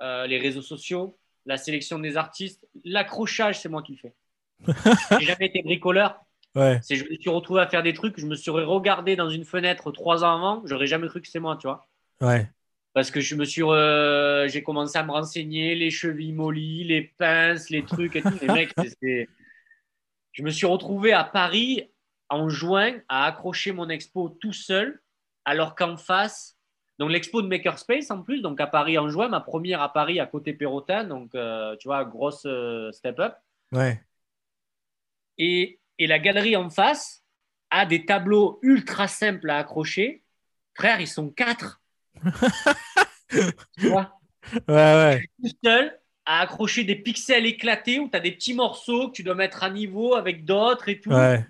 euh, 0.00 0.26
les 0.26 0.38
réseaux 0.38 0.62
sociaux, 0.62 1.18
la 1.46 1.56
sélection 1.56 1.98
des 1.98 2.16
artistes, 2.16 2.66
l'accrochage, 2.84 3.60
c'est 3.60 3.68
moi 3.68 3.82
qui 3.82 3.92
le 3.92 3.98
fais. 3.98 4.14
j'ai 5.20 5.26
jamais 5.26 5.46
été 5.46 5.62
bricoleur. 5.62 6.20
Ouais. 6.54 6.78
C'est 6.82 6.96
je 6.96 7.04
me 7.08 7.14
suis 7.16 7.30
retrouvé 7.30 7.60
à 7.62 7.66
faire 7.66 7.82
des 7.82 7.94
trucs, 7.94 8.18
je 8.20 8.26
me 8.26 8.34
serais 8.36 8.62
regardé 8.64 9.16
dans 9.16 9.28
une 9.30 9.44
fenêtre 9.44 9.90
trois 9.90 10.22
ans 10.22 10.36
avant, 10.36 10.62
j'aurais 10.66 10.86
jamais 10.86 11.08
cru 11.08 11.20
que 11.22 11.28
c'est 11.28 11.40
moi, 11.40 11.56
tu 11.56 11.66
vois. 11.66 11.88
Ouais. 12.20 12.48
Parce 12.94 13.10
que 13.10 13.20
je 13.20 13.34
me 13.36 13.44
suis, 13.44 13.62
re- 13.62 14.48
j'ai 14.48 14.62
commencé 14.62 14.98
à 14.98 15.02
me 15.02 15.12
renseigner, 15.12 15.74
les 15.74 15.90
chevilles 15.90 16.32
mollies, 16.32 16.84
les 16.84 17.02
pinces, 17.02 17.70
les 17.70 17.84
trucs 17.84 18.16
et 18.16 18.22
tout. 18.22 18.38
Les 18.40 18.48
mecs, 18.48 18.72
c'est- 19.00 19.28
je 20.32 20.42
me 20.42 20.50
suis 20.50 20.66
retrouvé 20.66 21.12
à 21.12 21.24
Paris 21.24 21.90
en 22.28 22.48
juin 22.48 23.00
à 23.08 23.26
accrocher 23.26 23.72
mon 23.72 23.88
expo 23.88 24.28
tout 24.28 24.52
seul, 24.52 25.00
alors 25.44 25.74
qu'en 25.74 25.96
face, 25.96 26.56
donc 26.98 27.10
l'expo 27.10 27.42
de 27.42 27.48
Makerspace 27.48 28.10
en 28.10 28.22
plus, 28.22 28.40
donc 28.40 28.60
à 28.60 28.66
Paris 28.66 28.96
en 28.96 29.08
juin, 29.08 29.28
ma 29.28 29.40
première 29.40 29.82
à 29.82 29.92
Paris 29.92 30.20
à 30.20 30.26
côté 30.26 30.54
Perrotin, 30.54 31.04
donc 31.04 31.34
euh, 31.34 31.76
tu 31.76 31.88
vois, 31.88 32.04
grosse 32.04 32.44
euh, 32.46 32.92
step 32.92 33.18
up. 33.18 33.34
Ouais. 33.72 34.02
Et, 35.36 35.80
et 35.98 36.06
la 36.06 36.18
galerie 36.18 36.56
en 36.56 36.70
face 36.70 37.22
a 37.70 37.84
des 37.86 38.06
tableaux 38.06 38.58
ultra 38.62 39.08
simples 39.08 39.50
à 39.50 39.58
accrocher. 39.58 40.22
Frère, 40.74 41.00
ils 41.00 41.08
sont 41.08 41.28
quatre. 41.28 41.81
Tu 43.78 43.88
vois 43.88 44.18
Ouais. 44.68 44.74
Ouais. 44.74 45.30
tout 45.42 45.50
seul 45.64 45.98
à 46.26 46.40
accrocher 46.40 46.84
des 46.84 46.96
pixels 46.96 47.46
éclatés 47.46 48.00
où 48.00 48.08
tu 48.08 48.16
as 48.16 48.20
des 48.20 48.32
petits 48.32 48.54
morceaux 48.54 49.08
que 49.08 49.14
tu 49.14 49.22
dois 49.22 49.34
mettre 49.34 49.62
à 49.62 49.70
niveau 49.70 50.14
avec 50.14 50.44
d'autres 50.44 50.88
et 50.88 51.00
tout. 51.00 51.10
Ouais. 51.10 51.46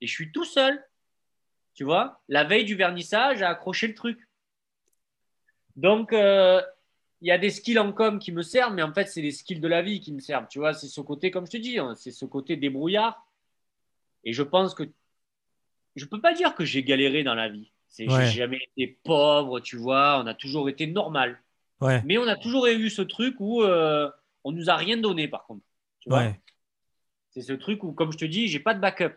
Et 0.00 0.06
je 0.06 0.12
suis 0.12 0.32
tout 0.32 0.44
seul, 0.44 0.82
tu 1.74 1.84
vois, 1.84 2.22
la 2.28 2.44
veille 2.44 2.64
du 2.64 2.76
vernissage 2.76 3.42
à 3.42 3.50
accrocher 3.50 3.88
le 3.88 3.94
truc. 3.94 4.26
Donc, 5.76 6.12
euh, 6.12 6.62
il 7.20 7.28
y 7.28 7.32
a 7.32 7.38
des 7.38 7.50
skills 7.50 7.78
en 7.78 7.92
com 7.92 8.18
qui 8.18 8.32
me 8.32 8.42
servent, 8.42 8.74
mais 8.74 8.82
en 8.82 8.92
fait, 8.94 9.06
c'est 9.06 9.22
les 9.22 9.32
skills 9.32 9.60
de 9.60 9.68
la 9.68 9.82
vie 9.82 10.00
qui 10.00 10.12
me 10.12 10.20
servent. 10.20 10.46
Tu 10.48 10.58
vois, 10.58 10.72
c'est 10.72 10.88
ce 10.88 11.00
côté, 11.00 11.30
comme 11.30 11.46
je 11.46 11.52
te 11.52 11.56
dis, 11.56 11.78
hein, 11.78 11.94
c'est 11.96 12.12
ce 12.12 12.24
côté 12.24 12.56
débrouillard. 12.56 13.26
Et 14.24 14.32
je 14.32 14.42
pense 14.42 14.74
que 14.74 14.84
je 15.96 16.04
peux 16.04 16.20
pas 16.20 16.32
dire 16.32 16.54
que 16.54 16.64
j'ai 16.64 16.82
galéré 16.82 17.22
dans 17.22 17.34
la 17.34 17.48
vie. 17.48 17.72
C'est, 17.90 18.08
Ouais. 18.08 18.26
J'ai 18.26 18.38
jamais 18.38 18.60
été 18.76 18.98
pauvre, 19.04 19.60
tu 19.60 19.76
vois. 19.76 20.20
On 20.22 20.26
a 20.26 20.34
toujours 20.34 20.68
été 20.68 20.86
normal. 20.86 21.42
Ouais. 21.80 22.02
Mais 22.04 22.18
on 22.18 22.26
a 22.26 22.36
toujours 22.36 22.66
eu 22.66 22.88
ce 22.88 23.02
truc 23.02 23.36
où 23.40 23.62
euh, 23.62 24.10
on 24.44 24.52
nous 24.52 24.70
a 24.70 24.76
rien 24.76 24.96
donné, 24.96 25.28
par 25.28 25.44
contre. 25.44 25.64
Tu 25.98 26.08
vois 26.08 26.20
Ouais. 26.20 26.40
c'est 27.30 27.42
ce 27.42 27.52
truc 27.52 27.82
où, 27.84 27.92
comme 27.92 28.12
je 28.12 28.18
te 28.18 28.24
dis, 28.24 28.48
j'ai 28.48 28.60
pas 28.60 28.74
de 28.74 28.80
backup. 28.80 29.14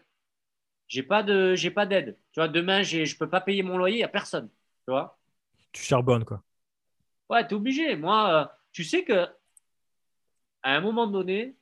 J'ai 0.88 1.04
pas 1.04 1.24
de, 1.24 1.56
j'ai 1.56 1.72
pas 1.72 1.86
d'aide. 1.86 2.18
Tu 2.34 2.40
vois, 2.40 2.48
demain, 2.48 2.84
je 2.84 3.16
peux 3.18 3.30
pas 3.30 3.42
payer 3.42 3.64
mon 3.64 3.78
loyer 3.78 4.04
à 4.04 4.08
personne. 4.08 4.50
Tu 4.86 4.92
vois 4.92 5.18
Tu 5.72 5.84
charbonnes, 5.84 6.26
quoi. 6.26 6.44
Ouais, 7.30 7.46
t'es 7.48 7.54
obligé. 7.56 7.96
Moi, 7.96 8.34
euh, 8.34 8.46
tu 8.72 8.84
sais 8.84 9.04
que 9.04 9.28
à 10.64 10.76
un 10.76 10.82
moment 10.82 11.08
donné, 11.08 11.56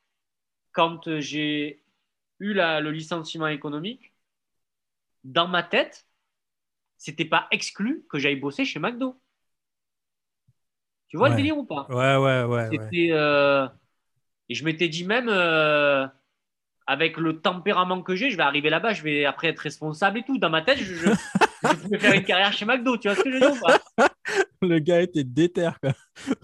quand 0.72 1.20
j'ai 1.20 1.84
eu 2.40 2.54
la- 2.54 2.80
le 2.82 2.92
licenciement 2.92 3.48
économique, 3.48 4.14
dans 5.24 5.48
ma 5.48 5.64
tête, 5.64 6.08
c'était 7.02 7.26
pas 7.26 7.48
exclu 7.52 8.06
que 8.10 8.20
j'aille 8.20 8.36
bosser 8.36 8.64
chez 8.64 8.80
McDo. 8.80 9.20
Tu 11.08 11.18
vois 11.18 11.28
Ouais. 11.28 11.32
le 11.36 11.38
délire 11.38 11.58
ou 11.58 11.66
pas? 11.66 11.88
Ouais, 11.90 12.16
ouais, 12.16 12.44
ouais. 12.46 13.12
euh, 13.12 13.68
Et 14.50 14.56
je 14.56 14.66
m'étais 14.66 14.90
dit 14.90 15.06
même, 15.06 15.30
euh, 15.30 16.08
avec 16.88 17.18
le 17.18 17.42
tempérament 17.42 18.02
que 18.04 18.16
j'ai, 18.16 18.30
je 18.32 18.38
vais 18.38 18.44
arriver 18.44 18.70
là-bas, 18.70 18.94
je 18.94 19.04
vais 19.04 19.26
après 19.26 19.50
être 19.50 19.60
responsable 19.60 20.20
et 20.20 20.24
tout. 20.24 20.38
Dans 20.40 20.50
ma 20.50 20.62
tête, 20.62 20.80
je, 20.80 20.96
je, 20.96 21.08
je 21.64 21.76
pouvais 21.78 22.00
faire 22.00 22.14
une 22.14 22.26
carrière 22.26 22.54
chez 22.54 22.66
McDo. 22.66 22.98
Tu 22.98 23.08
vois 23.10 23.16
ce 23.16 23.24
que 23.24 23.30
je 23.32 23.36
veux 23.36 23.42
dire 23.42 23.54
ou 23.54 23.60
pas? 23.60 23.82
Le 24.62 24.80
gars 24.80 25.02
était 25.02 25.24
déter, 25.24 25.70
quoi. 25.82 25.94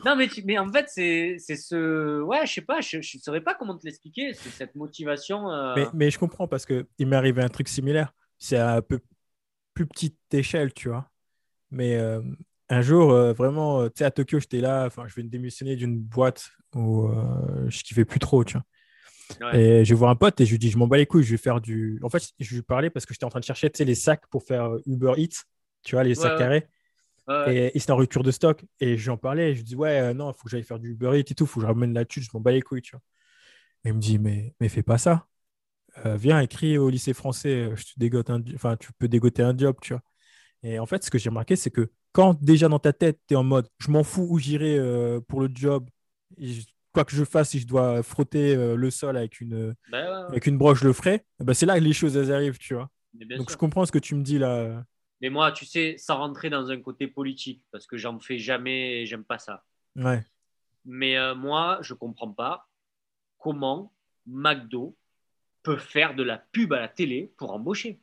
Non, 0.05 0.15
mais, 0.15 0.27
tu- 0.27 0.43
mais 0.43 0.57
en 0.57 0.71
fait, 0.71 0.85
c'est 0.89 1.37
c'est 1.39 1.55
ce. 1.55 2.21
Ouais, 2.21 2.45
je 2.45 2.53
sais 2.53 2.61
pas, 2.61 2.81
je 2.81 2.97
ne 2.97 3.01
saurais 3.03 3.41
pas 3.41 3.55
comment 3.55 3.77
te 3.77 3.85
l'expliquer. 3.85 4.33
Cette 4.33 4.75
motivation. 4.75 5.51
euh, 5.51 5.75
Mais, 5.75 5.87
mais 5.93 6.11
je 6.11 6.19
comprends 6.19 6.47
parce 6.47 6.65
qu'il 6.65 6.85
m'est 7.01 7.15
arrivé 7.15 7.41
un 7.41 7.49
truc 7.49 7.67
similaire. 7.67 8.13
C'est 8.39 8.57
un 8.57 8.81
peu 8.81 8.99
plus 9.77 9.85
petite 9.85 10.17
échelle, 10.33 10.73
tu 10.73 10.89
vois. 10.89 11.11
Mais 11.69 11.97
euh, 11.97 12.19
un 12.69 12.81
jour, 12.81 13.11
euh, 13.11 13.33
vraiment, 13.33 13.81
euh, 13.81 13.89
tu 13.89 13.99
sais, 13.99 14.05
à 14.05 14.11
Tokyo, 14.11 14.39
j'étais 14.39 14.59
là, 14.59 14.85
enfin, 14.87 15.03
je 15.07 15.13
vais 15.13 15.21
me 15.21 15.29
démissionner 15.29 15.75
d'une 15.75 15.99
boîte 15.99 16.49
où 16.73 17.09
je 17.67 17.83
kiffais 17.83 18.05
plus 18.05 18.19
trop, 18.19 18.43
tu 18.43 18.57
vois. 18.57 19.51
Ouais. 19.51 19.59
Et 19.59 19.85
je 19.85 19.93
voir 19.93 20.09
un 20.09 20.15
pote 20.15 20.39
et 20.41 20.45
je 20.45 20.51
lui 20.51 20.57
dis, 20.57 20.71
je 20.71 20.77
m'en 20.77 20.87
bats 20.87 20.97
les 20.97 21.05
couilles, 21.05 21.23
je 21.23 21.31
vais 21.31 21.37
faire 21.37 21.61
du. 21.61 21.99
En 22.01 22.09
fait, 22.09 22.31
je 22.39 22.55
lui 22.55 22.61
parlais 22.61 22.89
parce 22.89 23.05
que 23.05 23.13
j'étais 23.13 23.25
en 23.25 23.29
train 23.29 23.39
de 23.39 23.45
chercher, 23.45 23.69
tu 23.69 23.77
sais, 23.77 23.85
les 23.85 23.95
sacs 23.95 24.25
pour 24.31 24.43
faire 24.43 24.71
Uber 24.85 25.13
Eats, 25.17 25.43
tu 25.83 25.95
vois, 25.95 26.03
les 26.03 26.15
sacs 26.15 26.33
ouais. 26.33 26.37
carrés. 26.39 26.67
Ouais. 27.27 27.55
Et, 27.55 27.77
et 27.77 27.79
c'était 27.79 27.91
en 27.91 27.97
rupture 27.97 28.23
de 28.23 28.31
stock. 28.31 28.63
Et 28.79 28.97
je 28.97 29.03
lui 29.03 29.09
en 29.11 29.17
parlais, 29.17 29.51
et 29.51 29.53
je 29.53 29.59
lui 29.59 29.63
dis, 29.63 29.75
ouais, 29.75 29.99
euh, 29.99 30.13
non, 30.13 30.31
il 30.31 30.33
faut 30.33 30.45
que 30.45 30.49
j'aille 30.49 30.63
faire 30.63 30.79
du 30.79 30.91
Uber 30.91 31.19
Eats 31.19 31.31
et 31.31 31.35
tout, 31.35 31.45
faut 31.45 31.59
que 31.59 31.65
je 31.65 31.67
ramène 31.67 31.93
là-dessus, 31.93 32.21
je 32.21 32.29
m'en 32.33 32.39
bats 32.39 32.51
les 32.51 32.61
couilles, 32.61 32.81
tu 32.81 32.91
vois. 32.91 33.01
Et 33.85 33.89
il 33.89 33.93
me 33.93 33.99
dit, 33.99 34.17
mais, 34.17 34.55
mais 34.59 34.69
fais 34.69 34.83
pas 34.83 34.97
ça. 34.97 35.27
Euh, 36.05 36.15
viens, 36.17 36.39
écris 36.41 36.77
au 36.77 36.89
lycée 36.89 37.13
français, 37.13 37.71
euh, 37.71 37.75
je 37.75 37.85
te 37.85 37.91
dégote 37.97 38.29
un... 38.29 38.41
enfin, 38.55 38.77
tu 38.77 38.91
peux 38.99 39.07
dégoter 39.07 39.41
un 39.43 39.57
job, 39.57 39.75
tu 39.81 39.93
vois. 39.93 40.01
Et 40.63 40.79
en 40.79 40.85
fait, 40.85 41.03
ce 41.03 41.11
que 41.11 41.17
j'ai 41.17 41.29
remarqué, 41.29 41.55
c'est 41.55 41.71
que 41.71 41.89
quand 42.11 42.41
déjà 42.43 42.69
dans 42.69 42.79
ta 42.79 42.93
tête, 42.93 43.19
tu 43.27 43.33
es 43.35 43.37
en 43.37 43.43
mode, 43.43 43.67
je 43.79 43.91
m'en 43.91 44.03
fous 44.03 44.27
où 44.29 44.39
j'irai 44.39 44.77
euh, 44.79 45.21
pour 45.21 45.41
le 45.41 45.49
job, 45.53 45.89
et 46.37 46.47
je- 46.49 46.67
quoi 46.93 47.05
que 47.05 47.15
je 47.15 47.23
fasse, 47.25 47.49
si 47.51 47.59
je 47.59 47.67
dois 47.67 48.03
frotter 48.03 48.55
euh, 48.55 48.75
le 48.75 48.89
sol 48.91 49.17
avec 49.17 49.41
une, 49.41 49.75
ouais, 49.91 49.99
ouais. 49.99 50.03
avec 50.29 50.47
une 50.47 50.57
broche, 50.57 50.81
je 50.81 50.87
le 50.87 50.93
ferai, 50.93 51.25
eh 51.41 51.43
ben, 51.43 51.53
c'est 51.53 51.65
là 51.65 51.79
que 51.79 51.83
les 51.83 51.93
choses 51.93 52.17
elles 52.17 52.31
arrivent, 52.33 52.57
tu 52.57 52.73
vois. 52.73 52.89
Donc 53.13 53.49
sûr. 53.49 53.51
je 53.51 53.57
comprends 53.57 53.85
ce 53.85 53.91
que 53.91 53.99
tu 53.99 54.15
me 54.15 54.23
dis 54.23 54.39
là. 54.39 54.83
Mais 55.21 55.29
moi, 55.29 55.51
tu 55.51 55.65
sais, 55.65 55.95
sans 55.97 56.17
rentrer 56.17 56.49
dans 56.49 56.69
un 56.69 56.79
côté 56.81 57.07
politique, 57.07 57.63
parce 57.71 57.87
que 57.87 57.97
j'en 57.97 58.19
fais 58.19 58.37
jamais 58.39 59.01
et 59.01 59.05
j'aime 59.05 59.23
pas 59.23 59.39
ça. 59.39 59.63
Ouais, 59.95 60.23
Mais 60.85 61.17
euh, 61.17 61.35
moi, 61.35 61.79
je 61.81 61.93
comprends 61.93 62.31
pas 62.31 62.67
comment 63.39 63.93
McDo 64.25 64.95
peut 65.67 65.77
faire 65.77 66.15
de 66.15 66.23
la 66.23 66.37
pub 66.39 66.73
à 66.73 66.79
la 66.79 66.87
télé 66.89 67.33
pour 67.37 67.53
embaucher, 67.53 67.99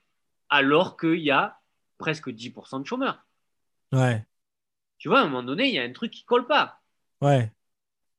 alors 0.50 0.96
qu'il 0.98 1.20
y 1.20 1.30
a 1.32 1.60
presque 1.98 2.30
10% 2.30 2.80
de 2.80 2.86
chômeurs. 2.86 3.24
ouais, 3.92 4.26
Tu 4.98 5.06
vois, 5.08 5.20
à 5.20 5.22
un 5.22 5.26
moment 5.26 5.44
donné, 5.44 5.68
il 5.68 5.74
y 5.74 5.78
a 5.78 5.84
un 5.84 5.92
truc 5.92 6.10
qui 6.10 6.24
colle 6.24 6.48
pas. 6.48 6.82
ouais, 7.20 7.52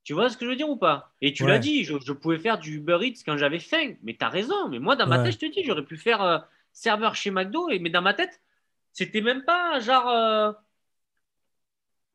Tu 0.03 0.13
vois 0.13 0.29
ce 0.29 0.37
que 0.37 0.45
je 0.45 0.51
veux 0.51 0.55
dire 0.55 0.69
ou 0.69 0.77
pas? 0.77 1.13
Et 1.21 1.33
tu 1.33 1.45
Ouais. 1.45 1.47
l'as 1.47 1.59
dit, 1.59 1.83
je, 1.83 1.95
je 1.99 2.13
pouvais 2.13 2.37
faire 2.37 2.59
du 2.59 2.75
Uber 2.77 2.99
Eats 3.01 3.23
quand 3.25 3.37
j'avais 3.37 3.59
faim. 3.59 3.95
Mais 4.03 4.15
tu 4.15 4.23
as 4.23 4.29
raison. 4.29 4.69
Mais 4.69 4.79
moi, 4.79 4.95
dans 4.95 5.07
ma 5.07 5.17
Ouais. 5.17 5.19
tête, 5.19 5.33
je 5.33 5.39
te 5.39 5.45
dis, 5.51 5.63
j'aurais 5.65 5.83
pu 5.85 5.97
faire 5.97 6.21
euh, 6.21 6.37
serveur 6.73 7.15
chez 7.15 7.31
McDo. 7.31 7.69
Et, 7.69 7.79
mais 7.79 7.89
dans 7.89 8.01
ma 8.03 8.13
tête, 8.13 8.41
c'était 8.93 9.21
même 9.21 9.43
pas 9.45 9.79
genre. 9.79 10.07
euh, 10.09 10.53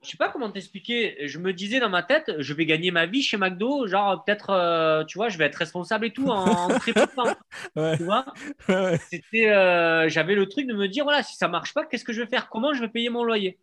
je 0.03 0.09
sais 0.09 0.17
pas 0.17 0.29
comment 0.31 0.51
t'expliquer. 0.51 1.29
Je 1.29 1.39
me 1.39 1.53
disais 1.53 1.79
dans 1.81 1.91
ma 1.91 2.03
tête, 2.03 2.33
je 2.39 2.55
vais 2.55 2.65
gagner 2.67 2.91
ma 2.91 3.07
vie 3.07 3.23
chez 3.23 3.37
McDo. 3.37 3.87
Genre, 3.87 4.25
peut-être, 4.25 4.51
euh, 4.51 5.05
tu 5.05 5.19
vois, 5.19 5.29
je 5.29 5.37
vais 5.37 5.45
être 5.45 5.57
responsable 5.57 6.07
et 6.07 6.13
tout 6.13 6.29
en, 6.29 6.47
en 6.47 6.69
très 6.79 6.93
peu 6.93 7.03
de 7.03 7.15
temps. 7.15 7.35
ouais, 7.77 7.97
Tu 7.97 8.05
vois 8.05 8.25
ouais, 8.69 8.99
C'était, 9.11 9.51
euh, 9.51 10.09
J'avais 10.09 10.35
le 10.35 10.47
truc 10.49 10.67
de 10.67 10.75
me 10.75 10.89
dire, 10.89 11.05
voilà, 11.05 11.23
si 11.23 11.37
ça 11.37 11.49
marche 11.49 11.75
pas, 11.75 11.85
qu'est-ce 11.85 12.05
que 12.05 12.13
je 12.13 12.23
vais 12.23 12.29
faire? 12.29 12.49
Comment 12.49 12.73
je 12.73 12.81
vais 12.81 12.89
payer 12.89 13.11
mon 13.11 13.25
loyer? 13.25 13.59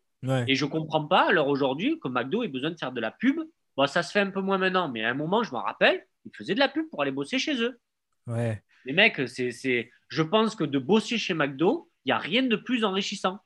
Et 0.48 0.56
je 0.56 0.66
comprends 0.66 1.06
pas, 1.06 1.28
alors 1.30 1.48
aujourd'hui, 1.48 2.00
que 2.00 2.08
McDo 2.08 2.44
ait 2.44 2.48
besoin 2.48 2.72
de 2.72 2.78
faire 2.78 2.92
de 2.92 3.00
la 3.02 3.12
pub. 3.12 3.40
Bon, 3.76 3.88
ça 3.88 4.02
se 4.04 4.12
fait 4.12 4.20
un 4.20 4.32
peu 4.32 4.42
moins 4.42 4.58
maintenant, 4.58 4.90
mais 4.90 5.04
à 5.06 5.10
un 5.10 5.14
moment, 5.14 5.44
je 5.44 5.52
m'en 5.52 5.62
rappelle, 5.62 6.06
ils 6.26 6.32
faisaient 6.36 6.56
de 6.56 6.60
la 6.60 6.68
pub 6.70 6.90
pour 6.90 7.02
aller 7.02 7.12
bosser 7.12 7.40
chez 7.40 7.62
eux. 7.62 7.80
ouais. 8.28 8.62
Les 8.86 8.94
mecs, 8.94 9.22
c'est... 9.28 9.92
je 10.08 10.22
pense 10.24 10.56
que 10.56 10.64
de 10.64 10.80
bosser 10.80 11.18
chez 11.18 11.34
McDo, 11.34 11.90
il 12.06 12.10
n'y 12.10 12.14
a 12.14 12.18
rien 12.18 12.44
de 12.44 12.56
plus 12.56 12.86
enrichissant. 12.86 13.40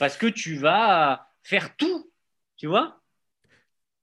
Parce 0.00 0.16
que 0.16 0.26
tu 0.26 0.56
vas 0.56 1.28
faire 1.44 1.76
tout, 1.76 2.10
tu 2.56 2.66
vois 2.66 3.00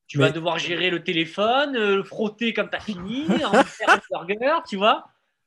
Tu 0.07 0.17
Mais- 0.17 0.25
vas 0.27 0.31
devoir 0.31 0.57
gérer 0.59 0.89
le 0.89 1.03
téléphone, 1.03 1.75
euh, 1.75 1.97
le 1.97 2.03
frotter 2.03 2.53
quand 2.53 2.67
tu 2.67 2.75
as 2.77 2.79
fini, 2.79 3.25
en 3.43 3.51
faire 3.63 3.89
un 3.89 4.25
burger, 4.25 4.59
tu 4.67 4.77
vois 4.77 5.05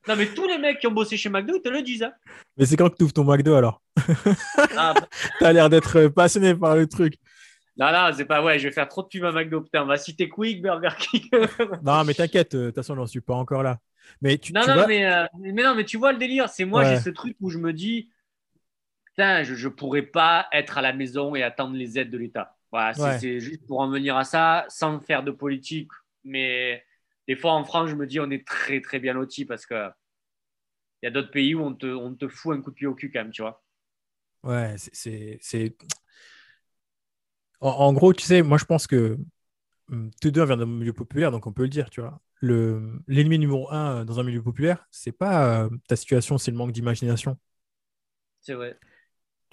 Non, 0.09 0.17
mais 0.17 0.27
tous 0.27 0.47
les 0.47 0.59
mecs 0.59 0.79
qui 0.81 0.87
ont 0.87 0.93
bossé 0.93 1.17
chez 1.17 1.29
McDo, 1.31 1.55
ils 1.57 1.63
te 1.63 1.69
le 1.71 1.81
disent. 1.83 2.03
hein. 2.03 2.13
Mais 2.57 2.67
c'est 2.67 2.77
quand 2.77 2.91
que 2.91 2.97
tu 2.97 3.05
ouvres 3.05 3.13
ton 3.13 3.25
McDo 3.25 3.55
alors 3.55 3.81
Ah, 4.77 4.95
Tu 5.39 5.45
as 5.45 5.53
l'air 5.53 5.71
d'être 5.71 6.09
passionné 6.09 6.55
par 6.55 6.77
le 6.77 6.87
truc. 6.87 7.15
non, 7.77 7.91
non, 7.93 8.11
c'est 8.17 8.25
pas 8.25 8.43
ouais, 8.43 8.59
je 8.59 8.69
vais 8.69 8.75
faire 8.75 8.89
trop 8.89 9.03
de 9.03 9.09
pub 9.09 9.25
à 9.25 9.33
McDo. 9.33 9.61
Putain, 9.63 9.83
on 9.83 9.87
va 9.87 9.97
citer 9.97 10.29
Quick, 10.29 10.63
Burger 10.63 10.91
King. 10.99 11.29
Non, 11.83 12.05
mais 12.05 12.15
t'inquiète, 12.15 12.55
euh, 12.55 12.61
de 12.63 12.67
toute 12.67 12.77
façon, 12.77 12.95
j'en 12.97 13.07
suis 13.07 13.21
pas 13.21 13.35
encore 13.35 13.63
là. 13.63 13.79
Mais 14.21 14.37
tu, 14.39 14.53
Non, 14.53 14.61
tu 14.63 14.69
non, 14.69 14.75
vois- 14.75 14.87
mais, 14.87 15.05
euh, 15.07 15.25
mais 15.39 15.63
non, 15.63 15.75
mais 15.75 15.85
tu 15.85 15.97
vois 15.97 16.13
le 16.13 16.19
délire. 16.19 16.49
C'est 16.49 16.65
moi, 16.67 16.83
Ouais. 16.83 16.91
j'ai 16.97 17.01
ce 17.01 17.11
truc 17.11 17.37
où 17.41 17.49
je 17.51 17.59
me 17.59 17.73
dis, 17.73 18.11
je 19.19 19.65
ne 19.69 19.73
pourrais 19.73 20.03
pas 20.03 20.49
être 20.53 20.79
à 20.79 20.83
la 20.83 20.93
maison 20.93 21.35
et 21.35 21.43
attendre 21.43 21.75
les 21.77 21.99
aides 21.99 22.11
de 22.11 22.19
l'État. 22.19 22.57
Voilà, 22.73 22.95
c'est 22.95 23.13
Ouais. 23.13 23.25
c'est 23.39 23.41
juste 23.41 23.67
pour 23.67 23.81
en 23.81 23.89
venir 23.91 24.17
à 24.17 24.25
ça, 24.25 24.65
sans 24.69 25.01
faire 25.01 25.23
de 25.23 25.31
politique. 25.31 25.91
Mais 26.25 26.85
des 27.29 27.37
fois, 27.37 27.53
en 27.53 27.65
France, 27.65 27.91
je 27.91 27.95
me 27.95 28.07
dis, 28.07 28.19
on 28.21 28.31
est 28.31 28.47
très, 28.47 28.81
très 28.81 28.99
bien 28.99 29.13
lotis 29.15 29.45
parce 29.45 29.67
que 29.67 29.91
il 31.03 31.07
y 31.07 31.09
a 31.09 31.13
d'autres 31.13 31.31
pays 31.31 31.55
où 31.55 31.61
on 31.63 31.73
te, 31.73 31.87
on 31.87 32.17
te 32.17 32.27
fout 32.27 32.57
un 32.59 32.61
coup 32.61 32.71
de 32.71 32.75
pied 32.75 32.89
au 32.89 32.97
cul 32.97 33.09
quand 33.13 33.21
même, 33.21 33.31
tu 33.31 33.43
vois. 33.43 33.63
Ouais, 34.43 34.75
c'est- 34.79 35.39
En, 37.61 37.69
en 37.71 37.93
gros, 37.93 38.13
tu 38.13 38.25
sais, 38.25 38.43
moi 38.43 38.59
je 38.59 38.65
pense 38.65 38.87
que 38.87 39.19
hum, 39.91 40.11
tous 40.23 40.31
deux 40.31 40.43
on 40.43 40.47
vient 40.47 40.57
d'un 40.59 40.67
milieu 40.67 40.93
populaire, 40.93 41.31
donc 41.33 41.47
on 41.47 41.53
peut 41.53 41.63
le 41.65 41.69
dire, 41.69 41.91
tu 41.91 42.01
vois. 42.03 42.21
Le, 42.41 43.03
l'ennemi 43.09 43.39
numéro 43.39 43.71
un 43.73 44.03
euh, 44.03 44.05
dans 44.05 44.21
un 44.21 44.25
milieu 44.25 44.43
populaire, 44.43 44.87
c'est 44.91 45.13
pas 45.13 45.65
euh, 45.67 45.71
ta 45.89 45.97
situation, 45.97 46.39
c'est 46.39 46.51
le 46.53 46.59
manque 46.59 46.73
d'imagination, 46.73 47.39
C'est 48.41 48.55
vrai. 48.55 48.79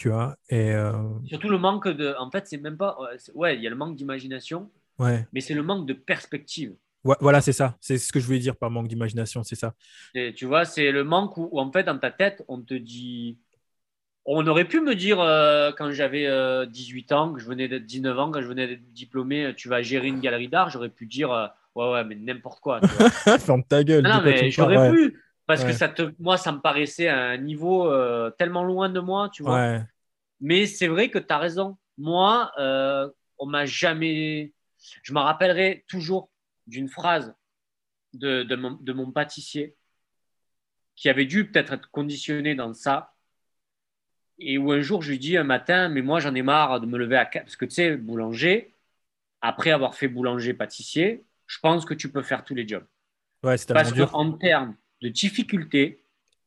Tu 0.01 0.09
vois. 0.09 0.35
Et 0.49 0.71
euh, 0.71 0.91
Surtout 1.27 1.49
le 1.49 1.59
manque 1.59 1.87
de. 1.87 2.15
En 2.17 2.31
fait, 2.31 2.47
c'est 2.47 2.57
même 2.57 2.75
pas. 2.75 2.97
ouais, 2.99 3.19
c'est- 3.19 3.31
Ouais, 3.33 3.55
il 3.55 3.61
y 3.61 3.67
a 3.67 3.69
le 3.69 3.75
manque 3.75 3.95
d'imagination, 3.95 4.71
ouais, 4.97 5.27
mais 5.31 5.41
c'est 5.41 5.53
le 5.53 5.61
manque 5.61 5.85
de 5.85 5.93
perspective. 5.93 6.73
Ouais, 7.03 7.15
voilà, 7.19 7.39
c'est 7.39 7.53
ça. 7.53 7.77
C'est 7.81 7.99
ce 7.99 8.11
que 8.11 8.19
je 8.19 8.25
voulais 8.25 8.39
dire 8.39 8.55
par 8.55 8.71
manque 8.71 8.87
d'imagination, 8.87 9.43
c'est 9.43 9.55
ça. 9.55 9.75
Et 10.15 10.33
tu 10.33 10.45
vois, 10.47 10.65
c'est 10.65 10.91
le 10.91 11.03
manque 11.03 11.37
où, 11.37 11.49
où, 11.51 11.59
en 11.59 11.71
fait, 11.71 11.83
dans 11.83 11.99
ta 11.99 12.09
tête, 12.09 12.43
on 12.47 12.61
te 12.61 12.73
dit. 12.73 13.37
On 14.25 14.45
aurait 14.47 14.65
pu 14.65 14.81
me 14.81 14.95
dire 14.95 15.19
euh, 15.19 15.71
quand 15.75 15.91
j'avais 15.91 16.27
euh, 16.27 16.65
18 16.65 17.11
ans, 17.11 17.33
que 17.33 17.39
je 17.39 17.45
venais 17.45 17.67
d'être 17.67 17.85
19 17.85 18.17
ans, 18.19 18.31
quand 18.31 18.41
je 18.41 18.47
venais 18.47 18.67
d'être 18.67 18.91
diplômé, 18.93 19.45
euh, 19.45 19.53
tu 19.53 19.67
vas 19.69 19.81
gérer 19.81 20.07
une 20.07 20.19
galerie 20.19 20.47
d'art, 20.47 20.69
j'aurais 20.69 20.89
pu 20.89 21.05
dire 21.07 21.31
euh, 21.31 21.47
ouais, 21.75 21.91
ouais, 21.91 22.03
mais 22.03 22.15
n'importe 22.15 22.59
quoi. 22.59 22.79
Ferme 23.39 23.63
ta 23.63 23.83
gueule. 23.83 24.03
non, 24.03 24.21
mais 24.23 24.49
j'aurais 24.51 24.77
ouais. 24.77 24.91
pu. 24.91 25.19
Parce 25.47 25.63
Ouais. 25.63 25.71
que 25.71 25.73
ça 25.73 25.89
te, 25.89 26.03
moi, 26.19 26.37
ça 26.37 26.51
me 26.51 26.59
paraissait 26.59 27.07
à 27.07 27.17
un 27.31 27.37
niveau 27.37 27.91
euh, 27.91 28.29
tellement 28.29 28.63
loin 28.63 28.89
de 28.89 28.99
moi, 28.99 29.29
tu 29.33 29.43
vois. 29.43 29.79
Mais 30.41 30.65
c'est 30.65 30.87
vrai 30.87 31.09
que 31.09 31.19
tu 31.19 31.33
as 31.33 31.37
raison. 31.37 31.77
Moi, 31.97 32.51
euh, 32.57 33.09
on 33.37 33.45
m'a 33.45 33.65
jamais. 33.65 34.51
Je 35.03 35.13
me 35.13 35.19
rappellerai 35.19 35.85
toujours 35.87 36.31
d'une 36.67 36.89
phrase 36.89 37.33
de, 38.13 38.43
de, 38.43 38.55
mon, 38.55 38.71
de 38.71 38.93
mon 38.93 39.11
pâtissier 39.11 39.75
qui 40.95 41.09
avait 41.09 41.25
dû 41.25 41.49
peut-être 41.49 41.73
être 41.73 41.89
conditionné 41.91 42.55
dans 42.55 42.73
ça. 42.73 43.13
Et 44.39 44.57
où 44.57 44.71
un 44.71 44.81
jour, 44.81 45.01
je 45.03 45.11
lui 45.11 45.19
dis 45.19 45.37
un 45.37 45.43
matin, 45.43 45.87
mais 45.89 46.01
moi, 46.01 46.19
j'en 46.19 46.33
ai 46.33 46.41
marre 46.41 46.79
de 46.79 46.87
me 46.87 46.97
lever 46.97 47.17
à 47.17 47.25
4. 47.25 47.43
Parce 47.43 47.55
que 47.55 47.65
tu 47.65 47.75
sais, 47.75 47.95
boulanger, 47.95 48.73
après 49.41 49.71
avoir 49.71 49.95
fait 49.95 50.07
boulanger-pâtissier, 50.07 51.23
je 51.45 51.59
pense 51.59 51.85
que 51.85 51.93
tu 51.93 52.11
peux 52.11 52.23
faire 52.23 52.43
tous 52.43 52.55
les 52.55 52.67
jobs. 52.67 52.85
ouais, 53.43 53.57
c'est 53.57 53.71
Parce 53.73 53.93
qu'en 53.93 54.31
termes 54.33 54.75
de 55.01 55.09
difficulté, 55.09 56.03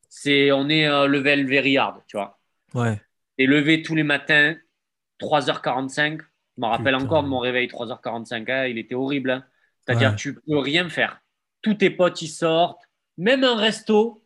c'est, 0.09 0.51
on 0.51 0.69
est 0.69 0.87
euh, 0.87 1.07
level 1.07 1.47
very 1.47 1.77
hard, 1.77 2.01
tu 2.07 2.17
vois 2.17 2.39
Ouais, 2.73 3.01
et 3.37 3.45
levé 3.47 3.81
tous 3.81 3.95
les 3.95 4.03
matins, 4.03 4.55
3h45. 5.19 6.21
Je 6.57 6.61
me 6.61 6.67
rappelle 6.67 6.93
Putain. 6.93 7.05
encore 7.05 7.23
de 7.23 7.27
mon 7.27 7.39
réveil, 7.39 7.67
3h45. 7.67 8.49
hein, 8.49 8.65
il 8.65 8.77
était 8.77 8.95
horrible. 8.95 9.31
hein. 9.31 9.45
C'est-à-dire, 9.85 10.11
Ouais. 10.11 10.15
tu 10.15 10.35
peux 10.35 10.57
rien 10.57 10.89
faire. 10.89 11.19
Tous 11.61 11.73
tes 11.75 11.89
potes, 11.89 12.21
ils 12.21 12.27
sortent. 12.29 12.81
Même 13.17 13.43
un 13.43 13.55
resto, 13.55 14.23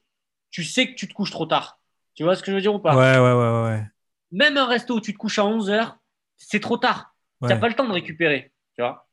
tu 0.52 0.64
sais 0.64 0.88
que 0.90 0.96
tu 0.96 1.08
te 1.08 1.14
couches 1.14 1.32
trop 1.32 1.46
tard. 1.46 1.80
Tu 2.16 2.24
vois 2.24 2.36
ce 2.36 2.44
que 2.44 2.52
je 2.52 2.56
veux 2.56 2.62
dire 2.62 2.74
ou 2.74 2.80
pas? 2.80 2.96
Ouais, 2.96 3.20
ouais, 3.20 3.34
ouais, 3.34 3.64
ouais. 3.70 3.84
Même 4.32 4.58
un 4.58 4.66
resto 4.66 4.96
où 4.96 5.02
tu 5.02 5.14
te 5.14 5.18
couches 5.18 5.40
à 5.40 5.44
11h, 5.44 5.96
c'est 6.38 6.60
trop 6.60 6.78
tard. 6.78 7.16
Tu 7.42 7.48
n'as 7.48 7.56
pas 7.58 7.68
le 7.70 7.76
temps 7.76 7.88
de 7.88 7.92
récupérer. 7.94 8.52
Tu 8.76 8.82
vois 8.82 9.08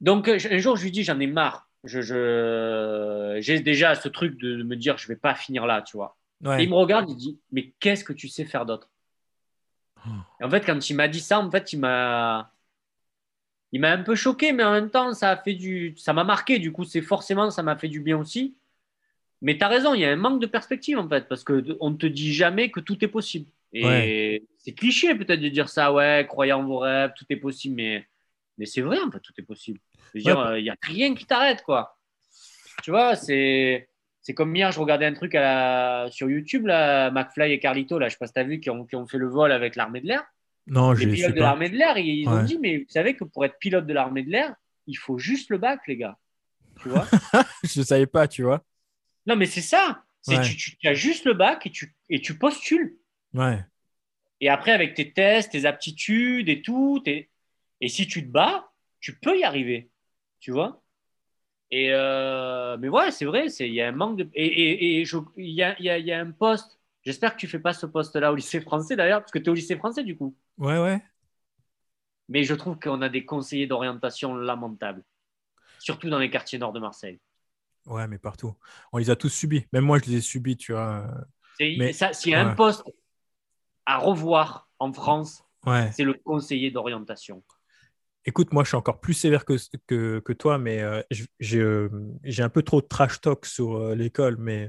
Donc, 0.00 0.28
euh, 0.28 0.38
un 0.50 0.58
jour, 0.58 0.76
je 0.76 0.84
lui 0.84 0.90
dis, 0.90 1.02
j'en 1.04 1.18
ai 1.20 1.26
marre. 1.26 1.68
Je, 1.84 2.00
je- 2.00 3.38
J'ai 3.40 3.60
déjà 3.60 3.94
ce 3.94 4.08
truc 4.08 4.38
de 4.40 4.62
me 4.62 4.76
dire, 4.76 4.98
je 4.98 5.08
vais 5.08 5.16
pas 5.16 5.34
finir 5.34 5.66
là, 5.66 5.82
tu 5.82 5.96
vois. 5.96 6.16
Ouais. 6.44 6.60
Et 6.60 6.64
il 6.64 6.70
me 6.70 6.74
regarde, 6.76 7.08
il 7.10 7.16
dit 7.16 7.38
Mais 7.52 7.72
qu'est-ce 7.80 8.04
que 8.04 8.12
tu 8.12 8.28
sais 8.28 8.44
faire 8.44 8.66
d'autre? 8.66 8.90
Et 10.40 10.44
en 10.44 10.50
fait, 10.50 10.64
quand 10.64 10.88
il 10.90 10.94
m'a 10.94 11.08
dit 11.08 11.20
ça, 11.20 11.40
en 11.40 11.50
fait, 11.50 11.72
il 11.72 11.80
m'a. 11.80 12.52
Il 13.72 13.80
m'a 13.80 13.90
un 13.90 14.02
peu 14.02 14.14
choqué, 14.14 14.52
mais 14.52 14.62
en 14.62 14.72
même 14.72 14.90
temps, 14.90 15.12
ça 15.12 15.30
a 15.30 15.36
fait 15.36 15.54
du. 15.54 15.94
Ça 15.96 16.12
m'a 16.12 16.22
marqué, 16.24 16.58
du 16.58 16.70
coup, 16.72 16.84
c'est 16.84 17.02
forcément, 17.02 17.50
ça 17.50 17.62
m'a 17.62 17.76
fait 17.76 17.88
du 17.88 18.00
bien 18.00 18.16
aussi. 18.18 18.54
Mais 19.42 19.58
tu 19.58 19.64
as 19.64 19.68
raison, 19.68 19.92
il 19.94 20.00
y 20.00 20.04
a 20.04 20.10
un 20.10 20.16
manque 20.16 20.40
de 20.40 20.46
perspective, 20.46 20.98
en 20.98 21.08
fait, 21.08 21.28
parce 21.28 21.42
qu'on 21.44 21.90
ne 21.90 21.96
te 21.96 22.06
dit 22.06 22.32
jamais 22.32 22.70
que 22.70 22.80
tout 22.80 23.04
est 23.04 23.08
possible. 23.08 23.50
Et 23.72 23.84
Ouais. 23.84 24.42
c'est 24.58 24.72
cliché, 24.72 25.14
peut-être, 25.14 25.40
de 25.40 25.48
dire 25.48 25.68
ça, 25.68 25.92
ouais, 25.92 26.24
croyez 26.28 26.52
en 26.52 26.62
vos 26.64 26.78
rêves, 26.78 27.12
tout 27.16 27.26
est 27.28 27.36
possible, 27.36 27.74
mais, 27.74 28.06
mais 28.56 28.64
c'est 28.64 28.80
vrai, 28.80 28.98
en 29.00 29.10
fait, 29.10 29.20
tout 29.20 29.34
est 29.36 29.42
possible. 29.42 29.80
Je 30.14 30.18
veux 30.18 30.22
dire, 30.24 30.38
Ouais. 30.38 30.60
il 30.60 30.64
n'y 30.64 30.70
a 30.70 30.76
rien 30.82 31.14
qui 31.14 31.26
t'arrête, 31.26 31.62
quoi. 31.64 31.98
Tu 32.82 32.90
vois, 32.92 33.16
c'est. 33.16 33.88
C'est 34.26 34.34
comme 34.34 34.56
hier, 34.56 34.72
je 34.72 34.80
regardais 34.80 35.06
un 35.06 35.12
truc 35.14 35.36
à 35.36 35.40
la- 35.40 36.10
sur 36.10 36.28
YouTube, 36.28 36.66
là, 36.66 37.12
McFly 37.12 37.52
et 37.52 37.60
Carlito, 37.60 37.96
là, 37.96 38.08
je 38.08 38.14
sais 38.14 38.18
pas 38.18 38.26
si 38.26 38.32
tu 38.32 38.40
as 38.40 38.42
vu, 38.42 38.58
qui 38.58 38.70
ont, 38.70 38.84
qui 38.84 38.96
ont 38.96 39.06
fait 39.06 39.18
le 39.18 39.28
vol 39.28 39.52
avec 39.52 39.76
l'armée 39.76 40.00
de 40.00 40.08
l'air. 40.08 40.24
Non, 40.66 40.90
Les 40.90 41.04
je 41.04 41.08
pilotes 41.10 41.34
de 41.36 41.38
l'armée 41.40 41.68
de 41.70 41.76
l'air, 41.76 41.96
ils 41.96 42.28
ont 42.28 42.42
dit, 42.42 42.58
mais 42.60 42.78
vous 42.78 42.88
savez 42.88 43.14
que 43.14 43.22
pour 43.22 43.44
être 43.44 43.56
pilote 43.60 43.86
de 43.86 43.92
l'armée 43.92 44.24
de 44.24 44.30
l'air, 44.32 44.52
il 44.88 44.96
faut 44.98 45.16
juste 45.16 45.48
le 45.50 45.58
bac, 45.58 45.78
les 45.86 45.96
gars. 45.96 46.18
Tu 46.82 46.88
vois 46.88 47.06
Je 47.62 47.82
savais 47.82 48.06
pas, 48.08 48.26
tu 48.26 48.42
vois. 48.42 48.64
Non, 49.26 49.36
mais 49.36 49.46
c'est 49.46 49.60
ça. 49.60 50.02
Ouais. 50.26 50.40
tu, 50.42 50.56
tu- 50.56 50.76
tu 50.76 50.88
as 50.88 50.94
juste 50.94 51.24
le 51.24 51.34
bac 51.34 51.64
et 51.64 51.70
tu, 51.70 51.94
et 52.10 52.20
tu 52.20 52.36
postules. 52.36 52.96
Ouais. 53.32 53.60
Et 54.40 54.48
après, 54.48 54.72
avec 54.72 54.94
tes 54.94 55.12
tests, 55.12 55.52
tes 55.52 55.66
aptitudes 55.66 56.48
et 56.48 56.62
tout, 56.62 57.00
et 57.06 57.28
si 57.88 58.08
tu 58.08 58.26
te 58.26 58.28
bats, 58.32 58.72
tu 58.98 59.16
peux 59.20 59.38
y 59.38 59.44
arriver. 59.44 59.88
Tu 60.40 60.50
vois 60.50 60.82
et 61.70 61.88
euh, 61.92 62.76
Mais 62.78 62.88
ouais, 62.88 63.10
c'est 63.10 63.24
vrai, 63.24 63.46
il 63.48 63.74
y 63.74 63.82
a 63.82 63.88
un 63.88 63.92
manque 63.92 64.18
de. 64.18 64.28
Et, 64.34 64.46
et- 64.46 65.00
et 65.00 65.04
je- 65.04 65.16
il 65.36 65.50
y, 65.50 65.62
a, 65.62 65.76
il 65.78 65.84
y 65.84 65.90
a- 65.90 65.98
il 65.98 66.06
y 66.06 66.12
a 66.12 66.20
un 66.20 66.30
poste. 66.30 66.78
J'espère 67.02 67.34
que 67.34 67.38
tu 67.40 67.46
fais 67.46 67.58
pas 67.60 67.72
ce 67.72 67.86
poste-là 67.86 68.32
au 68.32 68.34
lycée 68.34 68.60
français 68.60 68.96
d'ailleurs, 68.96 69.20
parce 69.20 69.32
que 69.32 69.38
tu 69.38 69.46
es 69.46 69.48
au 69.50 69.54
lycée 69.54 69.76
français 69.76 70.02
du 70.04 70.16
coup. 70.16 70.34
Ouais, 70.58 70.78
ouais. 70.78 71.02
Mais 72.28 72.42
je 72.44 72.54
trouve 72.54 72.78
qu'on 72.78 73.02
a 73.02 73.08
des 73.08 73.24
conseillers 73.24 73.66
d'orientation 73.68 74.34
lamentables, 74.34 75.04
surtout 75.78 76.10
dans 76.10 76.18
les 76.18 76.30
quartiers 76.30 76.58
nord 76.58 76.72
de 76.72 76.80
Marseille. 76.80 77.20
Ouais, 77.86 78.08
mais 78.08 78.18
partout. 78.18 78.52
On 78.92 78.98
les 78.98 79.10
a 79.10 79.16
tous 79.16 79.28
subis. 79.28 79.64
Même 79.72 79.84
moi, 79.84 79.98
je 80.00 80.10
les 80.10 80.16
ai 80.16 80.20
subis, 80.20 80.56
tu 80.56 80.72
vois. 80.72 81.06
Mais- 81.60 81.92
ça- 81.92 82.12
S'il 82.12 82.32
y 82.32 82.34
a 82.34 82.40
un 82.46 82.54
poste 82.54 82.82
à 83.86 83.98
revoir 83.98 84.68
en 84.80 84.92
France, 84.92 85.44
Ouais. 85.64 85.90
c'est 85.92 86.02
le 86.04 86.14
conseiller 86.14 86.70
d'orientation. 86.72 87.42
Écoute, 88.28 88.52
moi, 88.52 88.64
je 88.64 88.68
suis 88.68 88.76
encore 88.76 89.00
plus 89.00 89.14
sévère 89.14 89.44
que, 89.44 89.54
que, 89.86 90.18
que 90.18 90.32
toi, 90.32 90.58
mais 90.58 90.82
euh, 90.82 91.00
j'ai 91.38 91.60
euh, 91.60 91.88
un 92.38 92.48
peu 92.48 92.62
trop 92.62 92.80
de 92.80 92.86
trash 92.86 93.20
talk 93.20 93.46
sur 93.46 93.76
euh, 93.76 93.94
l'école. 93.94 94.36
Mais 94.38 94.68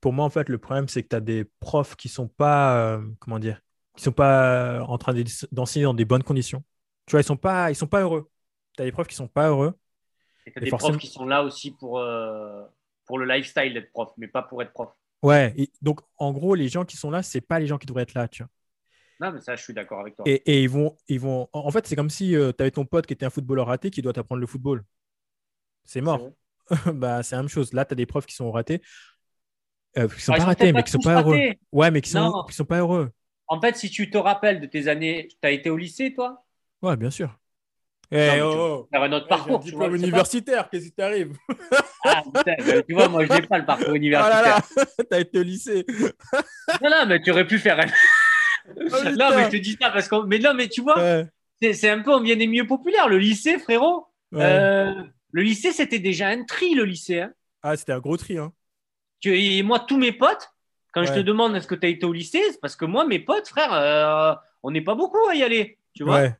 pour 0.00 0.12
moi, 0.14 0.24
en 0.24 0.30
fait, 0.30 0.48
le 0.48 0.56
problème, 0.58 0.88
c'est 0.88 1.02
que 1.02 1.08
tu 1.08 1.16
as 1.16 1.20
des 1.20 1.44
profs 1.60 1.94
qui 1.96 2.08
sont 2.08 2.28
pas, 2.28 2.78
euh, 2.96 3.02
comment 3.20 3.38
dire, 3.38 3.60
qui 3.96 4.02
sont 4.04 4.12
pas 4.12 4.82
en 4.82 4.96
train 4.96 5.12
d'en- 5.12 5.22
d'enseigner 5.52 5.84
dans 5.84 5.94
des 5.94 6.06
bonnes 6.06 6.22
conditions. 6.22 6.64
Tu 7.06 7.12
vois, 7.12 7.20
ils 7.20 7.24
sont 7.24 7.36
pas, 7.36 7.70
ils 7.70 7.74
sont 7.76 7.86
pas 7.86 8.00
heureux. 8.00 8.30
Tu 8.76 8.82
as 8.82 8.86
des 8.86 8.92
profs 8.92 9.08
qui 9.08 9.14
sont 9.16 9.28
pas 9.28 9.48
heureux. 9.48 9.74
Et 10.46 10.52
t'as 10.52 10.60
Et 10.62 10.64
des 10.64 10.70
forcément- 10.70 10.92
profs 10.92 11.02
qui 11.02 11.08
sont 11.08 11.26
là 11.26 11.42
aussi 11.42 11.72
pour, 11.72 12.02
pour 13.04 13.18
le 13.18 13.26
lifestyle 13.26 13.74
d'être 13.74 13.90
prof, 13.92 14.10
mais 14.16 14.28
pas 14.28 14.42
pour 14.42 14.62
être 14.62 14.72
prof. 14.72 14.88
Ouais. 15.22 15.52
et 15.56 15.70
donc, 15.82 16.00
en 16.18 16.32
gros, 16.32 16.54
les 16.54 16.68
gens 16.68 16.84
qui 16.84 16.96
sont 16.96 17.10
là, 17.10 17.22
c'est 17.22 17.40
pas 17.40 17.58
les 17.58 17.66
gens 17.66 17.78
qui 17.78 17.86
devraient 17.86 18.02
être 18.04 18.14
là, 18.14 18.26
tu 18.28 18.42
vois. 18.42 18.50
Non, 19.20 19.32
mais 19.32 19.40
ça, 19.40 19.56
je 19.56 19.62
suis 19.62 19.72
d'accord 19.72 20.00
avec 20.00 20.14
toi. 20.16 20.24
Et, 20.28 20.42
et 20.46 20.62
ils 20.62 20.68
vont, 20.68 20.96
ils 21.08 21.20
vont. 21.20 21.48
En 21.52 21.70
fait, 21.70 21.86
c'est 21.86 21.96
comme 21.96 22.10
si 22.10 22.30
tu 22.30 22.36
avais 22.62 22.70
ton 22.70 22.84
pote 22.84 23.06
qui 23.06 23.12
était 23.14 23.26
un 23.26 23.30
footballeur 23.30 23.66
raté 23.66 23.90
qui 23.90 24.02
doit 24.02 24.12
t'apprendre 24.12 24.40
le 24.40 24.46
football. 24.46 24.84
C'est 25.84 26.00
mort. 26.00 26.20
C'est 26.68 26.92
bah, 26.94 27.22
c'est 27.22 27.36
la 27.36 27.42
même 27.42 27.48
chose. 27.48 27.72
Là, 27.72 27.84
tu 27.84 27.92
as 27.92 27.96
des 27.96 28.06
profs 28.06 28.26
qui 28.26 28.34
sont 28.34 28.50
ratés. 28.50 28.82
Euh, 29.96 30.08
qui 30.08 30.20
sont 30.20 30.32
Ah, 30.32 30.36
ils 30.36 30.40
pas 30.40 30.46
ratés, 30.46 30.72
mais 30.72 30.82
qui 30.82 30.90
sont 30.90 30.98
pas 30.98 31.22
heureux. 31.22 31.38
Ouais, 31.72 31.90
mais 31.90 32.00
qui 32.00 32.10
sont, 32.10 32.20
Non. 32.20 32.44
qui 32.44 32.54
sont 32.54 32.64
pas 32.64 32.78
heureux. 32.80 33.10
En 33.48 33.60
fait, 33.60 33.76
si 33.76 33.88
tu 33.88 34.10
te 34.10 34.18
rappelles 34.18 34.60
de 34.60 34.66
tes 34.66 34.88
années, 34.88 35.28
tu 35.30 35.36
as 35.46 35.50
été 35.52 35.70
au 35.70 35.76
lycée, 35.76 36.12
toi? 36.12 36.44
Ouais, 36.82 36.96
bien 36.96 37.10
sûr. 37.10 37.38
Eh, 38.10 38.16
mais 38.16 38.36
tu- 38.36 38.42
oh, 38.42 38.88
Faire 38.92 39.02
un 39.02 39.12
autre 39.12 39.26
oh, 39.26 39.28
parcours. 39.28 39.56
un 39.56 39.58
tu 39.60 39.70
diplôme 39.70 39.96
universitaire, 39.96 40.68
qu'est-ce 40.70 40.84
qui 40.86 40.92
t'arrive? 40.92 41.36
Ah, 42.04 42.22
putain, 42.22 42.54
bah, 42.58 42.82
tu 42.82 42.94
vois, 42.94 43.08
moi, 43.08 43.24
je 43.24 43.32
n'ai 43.32 43.42
pas 43.42 43.58
le 43.58 43.64
parcours 43.66 43.86
Oh 43.88 43.92
là 43.92 43.96
universitaire. 43.96 44.60
là, 44.76 44.84
t'as 45.10 45.20
été 45.20 45.38
au 45.38 45.42
lycée. 45.42 45.84
Non, 46.82 46.90
non, 46.90 47.06
mais 47.08 47.20
tu 47.20 47.30
aurais 47.30 47.46
pu 47.46 47.58
faire. 47.58 47.78
Oh, 47.84 47.90
non, 48.68 49.10
putain. 49.10 49.36
mais 49.36 49.44
je 49.44 49.50
te 49.50 49.56
dis 49.56 49.76
ça 49.80 49.90
parce 49.90 50.08
que. 50.08 50.24
Mais 50.26 50.38
non, 50.38 50.54
mais 50.54 50.68
tu 50.68 50.80
vois, 50.82 50.98
Ouais, 50.98 51.26
c'est 51.72 51.90
un 51.90 52.00
peu, 52.02 52.12
on 52.12 52.20
vient 52.20 52.36
des 52.36 52.46
milieux 52.46 52.66
populaires. 52.66 53.08
Le 53.08 53.18
lycée, 53.18 53.58
frérot. 53.58 54.06
ouais. 54.32 54.42
euh, 54.42 55.02
le 55.32 55.42
lycée, 55.42 55.72
c'était 55.72 55.98
déjà 55.98 56.28
un 56.28 56.44
tri, 56.44 56.74
le 56.74 56.84
lycée. 56.84 57.20
hein. 57.20 57.32
Ah, 57.62 57.76
c'était 57.76 57.92
un 57.92 57.98
gros 58.00 58.16
tri. 58.16 58.38
Hein. 58.38 58.52
Tu- 59.20 59.36
et 59.38 59.62
moi, 59.62 59.80
tous 59.80 59.98
mes 59.98 60.12
potes, 60.12 60.50
quand 60.92 61.04
je 61.04 61.12
te 61.12 61.20
demande 61.20 61.54
est-ce 61.56 61.66
que 61.66 61.74
tu 61.74 61.86
as 61.86 61.90
été 61.90 62.06
au 62.06 62.12
lycée, 62.12 62.40
c'est 62.52 62.60
parce 62.60 62.76
que 62.76 62.84
moi, 62.84 63.04
mes 63.06 63.18
potes, 63.18 63.48
frère, 63.48 63.72
euh, 63.72 64.34
on 64.62 64.70
n'est 64.70 64.80
pas 64.82 64.94
beaucoup 64.94 65.26
à 65.28 65.34
y 65.34 65.42
aller. 65.42 65.78
Tu 65.94 66.04
vois 66.04 66.20
Ouais, 66.20 66.36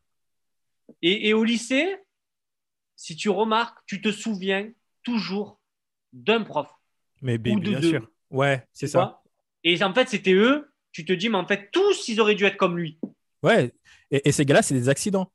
et, 1.03 1.29
et 1.29 1.35
au 1.35 1.45
lycée, 1.45 1.97
si 2.95 3.17
tu 3.17 3.29
remarques, 3.29 3.79
tu 3.87 4.01
te 4.01 4.11
souviens 4.11 4.71
toujours 5.03 5.61
d'un 6.13 6.43
prof. 6.43 6.69
mais 7.23 7.39
de 7.39 7.55
bien 7.59 7.81
deux. 7.81 7.89
sûr. 7.91 8.11
Ouais, 8.31 8.67
c'est 8.73 8.87
ça. 8.87 9.21
Et 9.65 9.83
en 9.83 9.93
fait, 9.93 10.09
c'était 10.09 10.33
eux. 10.35 10.71
Tu 10.97 11.05
te 11.05 11.13
dis, 11.13 11.29
mais 11.29 11.37
en 11.37 11.47
fait, 11.47 11.69
tous, 11.73 12.09
ils 12.09 12.23
auraient 12.23 12.35
dû 12.35 12.47
être 12.47 12.57
comme 12.57 12.79
lui. 12.79 12.99
Ouais. 13.43 13.73
Et, 14.11 14.29
et 14.29 14.33
ces 14.33 14.45
gars-là, 14.47 14.63
c'est 14.63 14.75
des 14.75 14.89
accidents. 14.89 15.31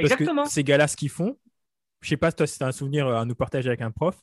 Parce 0.00 0.12
Exactement. 0.12 0.44
que 0.44 0.50
ces 0.50 0.64
gars-là, 0.64 0.88
ce 0.88 0.96
qu'ils 0.96 1.10
font, 1.10 1.38
je 2.02 2.10
sais 2.10 2.16
pas, 2.16 2.32
toi, 2.32 2.46
si 2.46 2.58
tu 2.58 2.64
as 2.64 2.68
un 2.68 2.72
souvenir 2.72 3.08
à 3.08 3.24
nous 3.24 3.34
partager 3.34 3.68
avec 3.68 3.82
un 3.82 3.90
prof, 3.90 4.16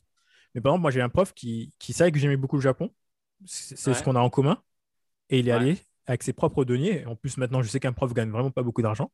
mais 0.54 0.60
par 0.60 0.72
exemple, 0.72 0.82
moi, 0.82 0.90
j'ai 0.92 1.00
un 1.02 1.08
prof 1.10 1.34
qui, 1.34 1.72
qui 1.78 1.92
savait 1.92 2.12
que 2.12 2.18
j'aimais 2.18 2.36
beaucoup 2.38 2.56
le 2.56 2.62
Japon. 2.62 2.92
C'est 3.46 3.76
c'est 3.78 3.94
ce 3.94 4.02
qu'on 4.02 4.16
a 4.16 4.20
en 4.20 4.30
commun. 4.30 4.62
Et 5.30 5.40
il 5.40 5.48
est 5.48 5.52
Ouais. 5.52 5.56
allé 5.56 5.78
avec 6.06 6.22
ses 6.24 6.32
propres 6.34 6.64
deniers. 6.64 7.06
En 7.06 7.16
plus, 7.16 7.36
maintenant, 7.38 7.62
je 7.62 7.68
sais 7.68 7.80
qu'un 7.80 7.92
prof 7.94 8.14
gagne 8.14 8.30
vraiment 8.30 8.50
pas 8.50 8.62
beaucoup 8.64 8.82
d'argent. 8.82 9.12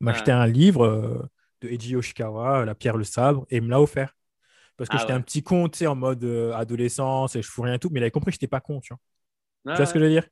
M'acheter 0.00 0.30
Ouais. 0.30 0.32
un 0.32 0.46
livre 0.46 0.84
euh, 0.86 1.30
de 1.62 1.68
Eiji 1.70 1.92
Yoshikawa, 1.92 2.64
La 2.66 2.74
pierre, 2.74 2.96
le 2.98 3.04
sabre, 3.04 3.46
et 3.50 3.58
il 3.58 3.62
me 3.62 3.70
l'a 3.70 3.80
offert. 3.80 4.16
Parce 4.76 4.90
que 4.90 4.96
Ah 4.96 4.98
j'étais 4.98 5.12
un 5.12 5.22
petit 5.22 5.42
con, 5.42 5.68
tu 5.68 5.78
sais, 5.80 5.86
en 5.88 5.96
mode 5.96 6.24
euh, 6.24 6.54
adolescence, 6.54 7.36
et 7.36 7.42
je 7.42 7.48
fous 7.50 7.62
rien 7.62 7.74
et 7.74 7.80
tout, 7.80 7.90
mais 7.90 8.00
il 8.00 8.04
avait 8.04 8.10
compris 8.12 8.30
que 8.30 8.34
j'étais 8.34 8.48
pas 8.48 8.60
con, 8.60 8.80
tu 8.80 8.90
vois. 8.94 9.00
Tu 9.74 9.78
vois 9.80 9.86
ce 9.86 9.94
que 9.94 10.00
je 10.00 10.04
veux 10.04 10.10
dire? 10.10 10.28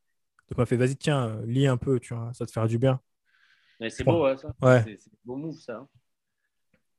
Donc, 0.49 0.59
m'a 0.59 0.67
fait, 0.67 0.77
vas-y, 0.77 0.97
tiens, 0.97 1.41
lis 1.45 1.67
un 1.67 1.77
peu, 1.77 1.99
tu 1.99 2.15
vois, 2.15 2.33
ça 2.33 2.47
te 2.47 2.53
fera 2.53 2.67
du 2.69 2.79
bien. 2.79 3.01
Mais 3.81 3.91
c'est 3.91 4.05
beau, 4.05 4.25
ouais, 4.25 4.37
ça. 4.37 4.55
Ouais. 4.63 4.83
C'est 4.99 5.11
beau 5.25 5.37
move, 5.37 5.59
ça. 5.59 5.77
hein. 5.79 5.89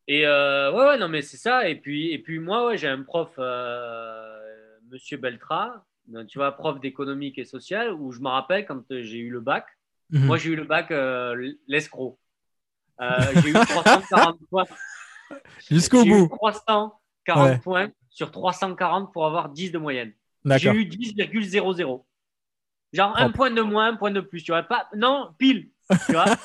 Et 0.08 0.26
euh, 0.26 0.72
ouais, 0.72 0.86
ouais, 0.86 0.98
non, 0.98 1.08
mais 1.10 1.22
c'est 1.22 1.38
ça. 1.38 1.68
Et 1.68 1.76
puis, 1.76 2.12
et 2.12 2.20
puis 2.20 2.39
moi, 2.39 2.68
ouais, 2.68 2.78
j'ai 2.78 2.88
un 2.88 3.04
prof, 3.04 3.32
euh, 3.39 4.78
Monsieur 4.89 5.18
Beltra, 5.18 5.86
tu 6.30 6.38
vois, 6.38 6.52
prof 6.54 6.80
d'économique 6.80 7.38
et 7.38 7.45
social, 7.45 7.93
où 7.93 8.12
je 8.12 8.20
me 8.22 8.30
rappelle 8.30 8.66
quand 8.66 8.89
euh, 8.91 9.02
j'ai 9.04 9.18
eu 9.18 9.30
le 9.30 9.41
bac. 9.41 9.66
Mhm. 10.12 10.26
Moi, 10.26 10.38
j'ai 10.38 10.52
eu 10.52 10.56
le 10.56 10.64
bac 10.64 10.91
euh, 10.91 11.54
l'escroc. 11.68 12.18
J'ai 13.00 13.50
eu 13.50 13.54
340 13.54 14.39
points. 14.50 14.64
Jusqu'au 15.70 16.04
J'ai 16.04 16.10
eu 16.10 16.28
bout. 16.28 16.28
340 16.30 16.93
Ouais. 17.50 17.60
points 17.60 17.91
sur 18.10 18.32
340 18.32 19.12
pour 19.12 19.26
avoir 19.26 19.50
10 19.50 19.72
de 19.72 19.78
moyenne. 19.78 20.14
J'ai 20.45 20.70
eu 20.72 20.86
10,00. 20.86 22.06
Genre 22.94 23.16
un 23.18 23.32
point 23.32 23.52
de 23.52 23.62
moins, 23.62 23.88
un 23.90 23.96
point 23.96 24.12
de 24.12 24.22
plus. 24.22 24.44
Tu 24.44 24.52
vois, 24.52 24.64
pas, 24.64 24.88
non, 24.96 25.34
pile. 25.38 25.70
Tu 26.10 26.16
vois. 26.16 26.38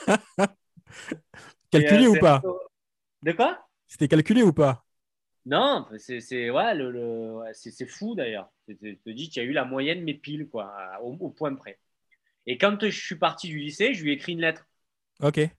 Calculé 1.71 2.07
euh, 2.07 2.09
ou 2.09 2.17
pas? 2.17 2.47
De 3.23 3.33
quoi? 3.33 3.59
C'était 3.87 4.09
calculé 4.09 4.43
ou 4.43 4.53
pas? 4.53 4.85
Non, 5.45 5.87
c'est 5.99 6.51
ouais, 6.51 6.75
le, 6.75 6.91
le- 6.93 7.33
ouais, 7.39 7.51
c'est 7.53 7.73
c'est 7.73 7.87
fou 7.87 8.15
d'ailleurs. 8.15 8.51
Je 8.69 8.75
te 8.75 8.87
je 8.87 8.95
te 8.95 9.11
dis, 9.11 9.29
tu 9.29 9.41
as 9.41 9.43
eu 9.43 9.53
la 9.53 9.65
moyenne, 9.65 10.03
mais 10.05 10.15
pile, 10.15 10.49
quoi, 10.49 10.73
au, 11.03 11.17
au 11.19 11.31
point 11.31 11.55
près. 11.55 11.79
Et 12.47 12.59
quand 12.59 12.79
je 12.83 12.91
suis 12.91 13.17
parti 13.17 13.49
du 13.49 13.59
lycée, 13.59 13.95
je 13.95 14.05
lui 14.05 14.11
ai 14.13 14.15
écrit 14.15 14.33
une 14.33 14.41
lettre. 14.41 14.67
Ok. 15.21 15.53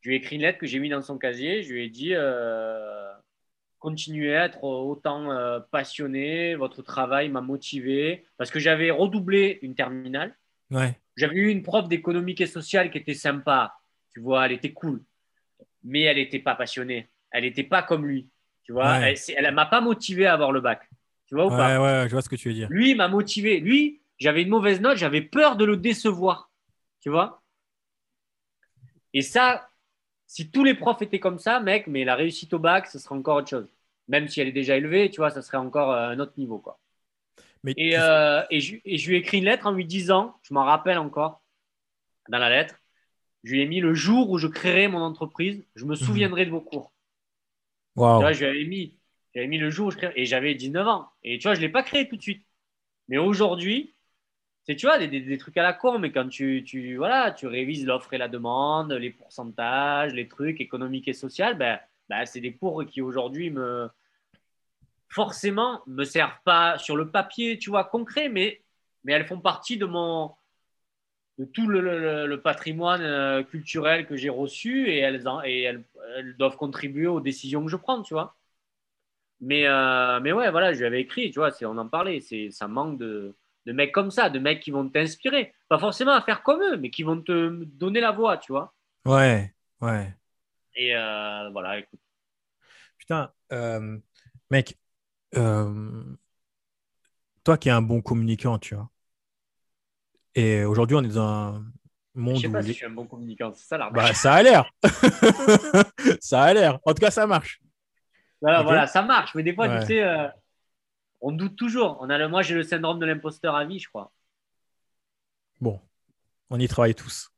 Je 0.00 0.08
lui 0.08 0.16
ai 0.16 0.18
écrit 0.18 0.36
une 0.36 0.42
lettre 0.42 0.58
que 0.58 0.66
j'ai 0.66 0.78
mis 0.78 0.88
dans 0.88 1.02
son 1.02 1.18
casier. 1.18 1.62
Je 1.62 1.72
lui 1.72 1.84
ai 1.84 1.90
dit 1.90 2.14
euh, 2.14 3.12
continuez 3.80 4.36
à 4.36 4.44
être 4.44 4.62
autant 4.62 5.32
euh, 5.32 5.58
passionné. 5.72 6.54
Votre 6.54 6.82
travail 6.82 7.28
m'a 7.30 7.40
motivé. 7.40 8.26
Parce 8.36 8.50
que 8.52 8.60
j'avais 8.60 8.90
redoublé 8.92 9.58
une 9.62 9.74
terminale. 9.74 10.36
Ouais. 10.70 10.96
J'avais 11.16 11.34
eu 11.36 11.48
une 11.48 11.62
prof 11.62 11.88
d'économique 11.88 12.40
et 12.40 12.46
sociale 12.46 12.90
qui 12.92 12.98
était 12.98 13.14
sympa. 13.14 13.74
Tu 14.12 14.20
vois, 14.20 14.46
elle 14.46 14.52
était 14.52 14.72
cool. 14.72 15.02
Mais 15.82 16.02
elle 16.02 16.18
n'était 16.18 16.38
pas 16.38 16.54
passionnée. 16.54 17.10
Elle 17.32 17.42
n'était 17.44 17.64
pas 17.64 17.82
comme 17.82 18.06
lui. 18.06 18.28
Tu 18.62 18.72
vois, 18.72 18.98
Ouais. 19.00 19.14
elle 19.36 19.46
ne 19.46 19.50
m'a 19.50 19.66
pas 19.66 19.80
motivé 19.80 20.26
à 20.26 20.34
avoir 20.34 20.52
le 20.52 20.60
bac. 20.60 20.88
Tu 21.26 21.34
vois 21.34 21.46
ou 21.46 21.50
Ouais, 21.50 21.56
pas 21.56 21.80
ouais, 21.80 22.08
je 22.08 22.12
vois 22.12 22.22
ce 22.22 22.28
que 22.28 22.36
tu 22.36 22.48
veux 22.48 22.54
dire. 22.54 22.68
Lui, 22.70 22.94
m'a 22.94 23.08
motivé. 23.08 23.60
Lui, 23.60 24.02
j'avais 24.18 24.42
une 24.42 24.48
mauvaise 24.50 24.80
note. 24.80 24.98
J'avais 24.98 25.22
peur 25.22 25.56
de 25.56 25.64
le 25.64 25.76
décevoir. 25.76 26.50
Tu 27.00 27.08
vois 27.08 27.42
Et 29.14 29.22
ça, 29.22 29.69
si 30.30 30.50
tous 30.50 30.64
les 30.64 30.74
profs 30.74 31.02
étaient 31.02 31.20
comme 31.20 31.38
ça, 31.38 31.60
mec, 31.60 31.86
mais 31.88 32.04
la 32.04 32.14
réussite 32.16 32.54
au 32.54 32.58
bac, 32.58 32.86
ce 32.88 32.98
serait 32.98 33.16
encore 33.16 33.38
autre 33.38 33.48
chose. 33.50 33.68
Même 34.08 34.28
si 34.28 34.40
elle 34.40 34.48
est 34.48 34.52
déjà 34.52 34.76
élevée, 34.76 35.10
tu 35.10 35.18
vois, 35.20 35.30
ça 35.30 35.42
serait 35.42 35.58
encore 35.58 35.92
euh, 35.92 36.10
un 36.10 36.20
autre 36.20 36.34
niveau, 36.38 36.58
quoi. 36.58 36.78
Mais 37.62 37.74
Et, 37.76 37.96
tu- 37.96 37.98
euh, 37.98 38.42
et, 38.50 38.60
je, 38.60 38.76
et 38.84 38.98
je 38.98 39.08
lui 39.10 39.16
ai 39.16 39.20
écrit 39.20 39.38
une 39.38 39.44
lettre 39.46 39.66
en 39.66 39.72
lui 39.72 39.84
disant, 39.86 40.38
je 40.42 40.54
m'en 40.54 40.64
rappelle 40.64 40.98
encore, 40.98 41.42
dans 42.30 42.38
la 42.38 42.50
lettre, 42.50 42.76
je 43.44 43.52
lui 43.52 43.62
ai 43.62 43.66
mis 43.66 43.80
le 43.80 43.94
jour 43.94 44.30
où 44.30 44.38
je 44.38 44.48
créerai 44.48 44.88
mon 44.88 45.00
entreprise, 45.02 45.64
je 45.76 45.86
me 45.86 45.96
souviendrai 45.96 46.46
de 46.46 46.50
vos 46.52 46.60
cours. 46.62 46.92
Tu 48.16 48.22
vois, 48.22 48.32
je 48.32 48.40
lui 48.40 48.46
avais 48.46 48.64
mis, 48.64 48.96
j'avais 49.34 49.46
mis 49.46 49.58
le 49.58 49.70
jour 49.70 49.88
où 49.88 49.90
je 49.90 49.96
créerai, 49.96 50.14
et 50.20 50.26
j'avais 50.26 50.54
19 50.54 50.86
ans. 50.86 51.08
Et 51.22 51.38
tu 51.38 51.44
vois, 51.44 51.54
je 51.54 51.60
ne 51.60 51.66
l'ai 51.66 51.72
pas 51.72 51.82
créé 51.82 52.08
tout 52.08 52.16
de 52.16 52.22
suite. 52.22 52.44
Mais 53.08 53.18
aujourd'hui, 53.18 53.94
tu 54.66 54.86
vois, 54.86 54.98
des, 54.98 55.38
trucs 55.38 55.56
à 55.56 55.62
la 55.62 55.72
con, 55.72 55.98
mais 55.98 56.12
quand 56.12 56.28
tu, 56.28 56.62
tu, 56.64 56.96
voilà, 56.96 57.32
tu 57.32 57.46
révises 57.46 57.86
l'offre 57.86 58.12
et 58.14 58.18
la 58.18 58.28
demande, 58.28 58.92
les 58.92 59.10
pourcentages, 59.10 60.14
les 60.14 60.28
trucs 60.28 60.60
économiques 60.60 61.08
et 61.08 61.12
sociaux, 61.12 61.54
ben, 61.56 61.80
ben, 62.08 62.24
c'est 62.26 62.40
des 62.40 62.54
cours 62.54 62.84
qui 62.86 63.02
aujourd'hui 63.02 63.50
me 63.50 63.88
forcément 65.08 65.82
me 65.86 66.04
servent 66.04 66.40
pas 66.44 66.78
sur 66.78 66.96
le 66.96 67.10
papier, 67.10 67.58
tu 67.58 67.70
vois, 67.70 67.84
concret, 67.84 68.28
mais, 68.28 68.62
mais 69.04 69.12
elles 69.12 69.26
font 69.26 69.40
partie 69.40 69.76
de 69.78 69.86
mon 69.86 70.32
de 71.38 71.46
tout 71.46 71.66
le, 71.68 72.36
patrimoine 72.42 73.02
euh, 73.02 73.42
culturel 73.42 74.06
que 74.06 74.14
j'ai 74.16 74.28
reçu 74.28 74.88
et, 74.90 74.98
elles, 74.98 75.24
et 75.46 75.62
elles, 75.62 75.84
doivent 76.36 76.56
contribuer 76.56 77.06
aux 77.06 77.20
décisions 77.20 77.64
que 77.64 77.70
je 77.70 77.76
prends, 77.76 78.02
tu 78.02 78.14
vois. 78.14 78.36
Mais, 79.40 79.66
euh, 79.66 80.20
mais 80.20 80.32
ouais, 80.32 80.50
voilà, 80.50 80.72
je 80.74 80.80
lui 80.80 80.86
avais 80.86 81.00
écrit, 81.00 81.30
tu 81.30 81.38
vois, 81.38 81.50
on 81.62 81.78
en 81.78 81.88
parlait, 81.88 82.20
ça 82.50 82.68
manque 82.68 82.98
de, 82.98 83.34
de 83.66 83.72
mecs 83.72 83.92
comme 83.92 84.10
ça, 84.10 84.30
de 84.30 84.38
mecs 84.38 84.60
qui 84.60 84.70
vont 84.70 84.88
t'inspirer. 84.88 85.52
Pas 85.68 85.78
forcément 85.78 86.12
à 86.12 86.22
faire 86.22 86.42
comme 86.42 86.62
eux, 86.62 86.76
mais 86.76 86.90
qui 86.90 87.02
vont 87.02 87.20
te 87.22 87.64
donner 87.64 88.00
la 88.00 88.12
voie, 88.12 88.38
tu 88.38 88.52
vois. 88.52 88.74
Ouais, 89.04 89.54
ouais. 89.80 90.14
Et 90.74 90.96
euh, 90.96 91.50
voilà, 91.50 91.78
écoute. 91.78 92.00
Putain, 92.98 93.32
euh, 93.52 93.98
mec, 94.50 94.78
euh, 95.36 96.04
toi 97.44 97.58
qui 97.58 97.68
es 97.68 97.72
un 97.72 97.82
bon 97.82 98.00
communicant, 98.00 98.58
tu 98.58 98.74
vois, 98.74 98.90
Et 100.34 100.64
aujourd'hui, 100.64 100.96
on 100.96 101.02
est 101.02 101.08
dans 101.14 101.22
un 101.26 101.64
monde 102.14 102.36
Je 102.36 102.42
sais 102.42 102.48
où. 102.48 102.52
pas 102.52 102.62
si 102.62 102.68
je 102.72 102.76
suis 102.78 102.86
un 102.86 102.90
bon 102.90 103.06
communicant, 103.06 103.52
c'est 103.54 103.66
ça 103.66 103.78
l'arnaque. 103.78 103.94
Bah, 103.94 104.14
ça 104.14 104.34
a 104.34 104.42
l'air. 104.42 104.70
ça 106.20 106.42
a 106.42 106.54
l'air. 106.54 106.78
En 106.84 106.94
tout 106.94 107.00
cas, 107.00 107.10
ça 107.10 107.26
marche. 107.26 107.60
Voilà, 108.40 108.62
voilà, 108.62 108.86
ça 108.86 109.02
marche, 109.02 109.34
mais 109.34 109.42
des 109.42 109.54
fois, 109.54 109.68
Ouais. 109.68 109.80
tu 109.80 109.86
sais, 109.86 110.02
on 111.20 111.32
doute 111.32 111.56
toujours. 111.56 111.98
On 112.00 112.08
a 112.10 112.18
le, 112.18 112.28
moi, 112.28 112.42
j'ai 112.42 112.54
le 112.54 112.62
syndrome 112.62 112.98
de 112.98 113.06
l'imposteur 113.06 113.54
à 113.54 113.64
vie, 113.64 113.78
je 113.78 113.88
crois. 113.88 114.12
Bon, 115.60 115.80
on 116.48 116.58
y 116.58 116.68
travaille 116.68 116.94
tous. 116.94 117.30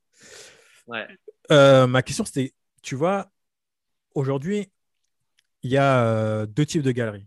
Ouais. 0.87 1.07
Euh, 1.51 1.87
ma 1.87 2.03
question, 2.03 2.25
c'était, 2.25 2.53
tu 2.83 2.95
vois, 2.95 3.31
aujourd'hui, 4.15 4.71
il 5.63 5.71
y 5.71 5.77
a 5.77 6.05
euh, 6.05 6.47
deux 6.47 6.67
types 6.67 6.83
de 6.83 6.93
galeries. 6.93 7.27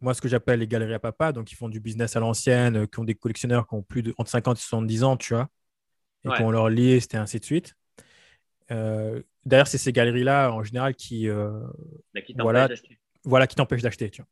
Moi, 0.00 0.14
ce 0.14 0.22
que 0.22 0.28
j'appelle 0.28 0.60
les 0.60 0.66
galeries 0.66 0.94
à 0.94 0.98
papa, 0.98 1.32
donc 1.32 1.52
ils 1.52 1.56
font 1.56 1.68
du 1.68 1.80
business 1.80 2.16
à 2.16 2.20
l'ancienne, 2.20 2.76
euh, 2.76 2.86
qui 2.86 2.98
ont 2.98 3.04
des 3.04 3.14
collectionneurs 3.14 3.66
qui 3.68 3.74
ont 3.74 3.82
plus 3.82 4.02
de 4.02 4.14
entre 4.16 4.30
50 4.30 4.56
et 4.56 4.60
70 4.60 5.04
ans, 5.04 5.16
tu 5.16 5.34
vois, 5.34 5.48
et 6.24 6.28
Ouais. 6.28 6.36
qui 6.36 6.42
ont 6.42 6.50
leur 6.50 6.70
liste 6.70 7.14
et 7.14 7.18
ainsi 7.18 7.38
de 7.38 7.44
suite. 7.44 7.74
Euh, 8.70 9.22
D'ailleurs, 9.46 9.68
c'est 9.68 9.78
ces 9.78 9.92
galeries-là, 9.92 10.50
en 10.52 10.62
général, 10.62 10.94
qui, 10.94 11.28
euh, 11.28 11.50
t'empêche 12.14 12.36
Voilà. 12.38 12.68
voilà, 13.24 13.46
qui 13.46 13.56
t'empêchent 13.56 13.80
d'acheter. 13.82 14.10
Tu 14.10 14.20
vois. 14.20 14.28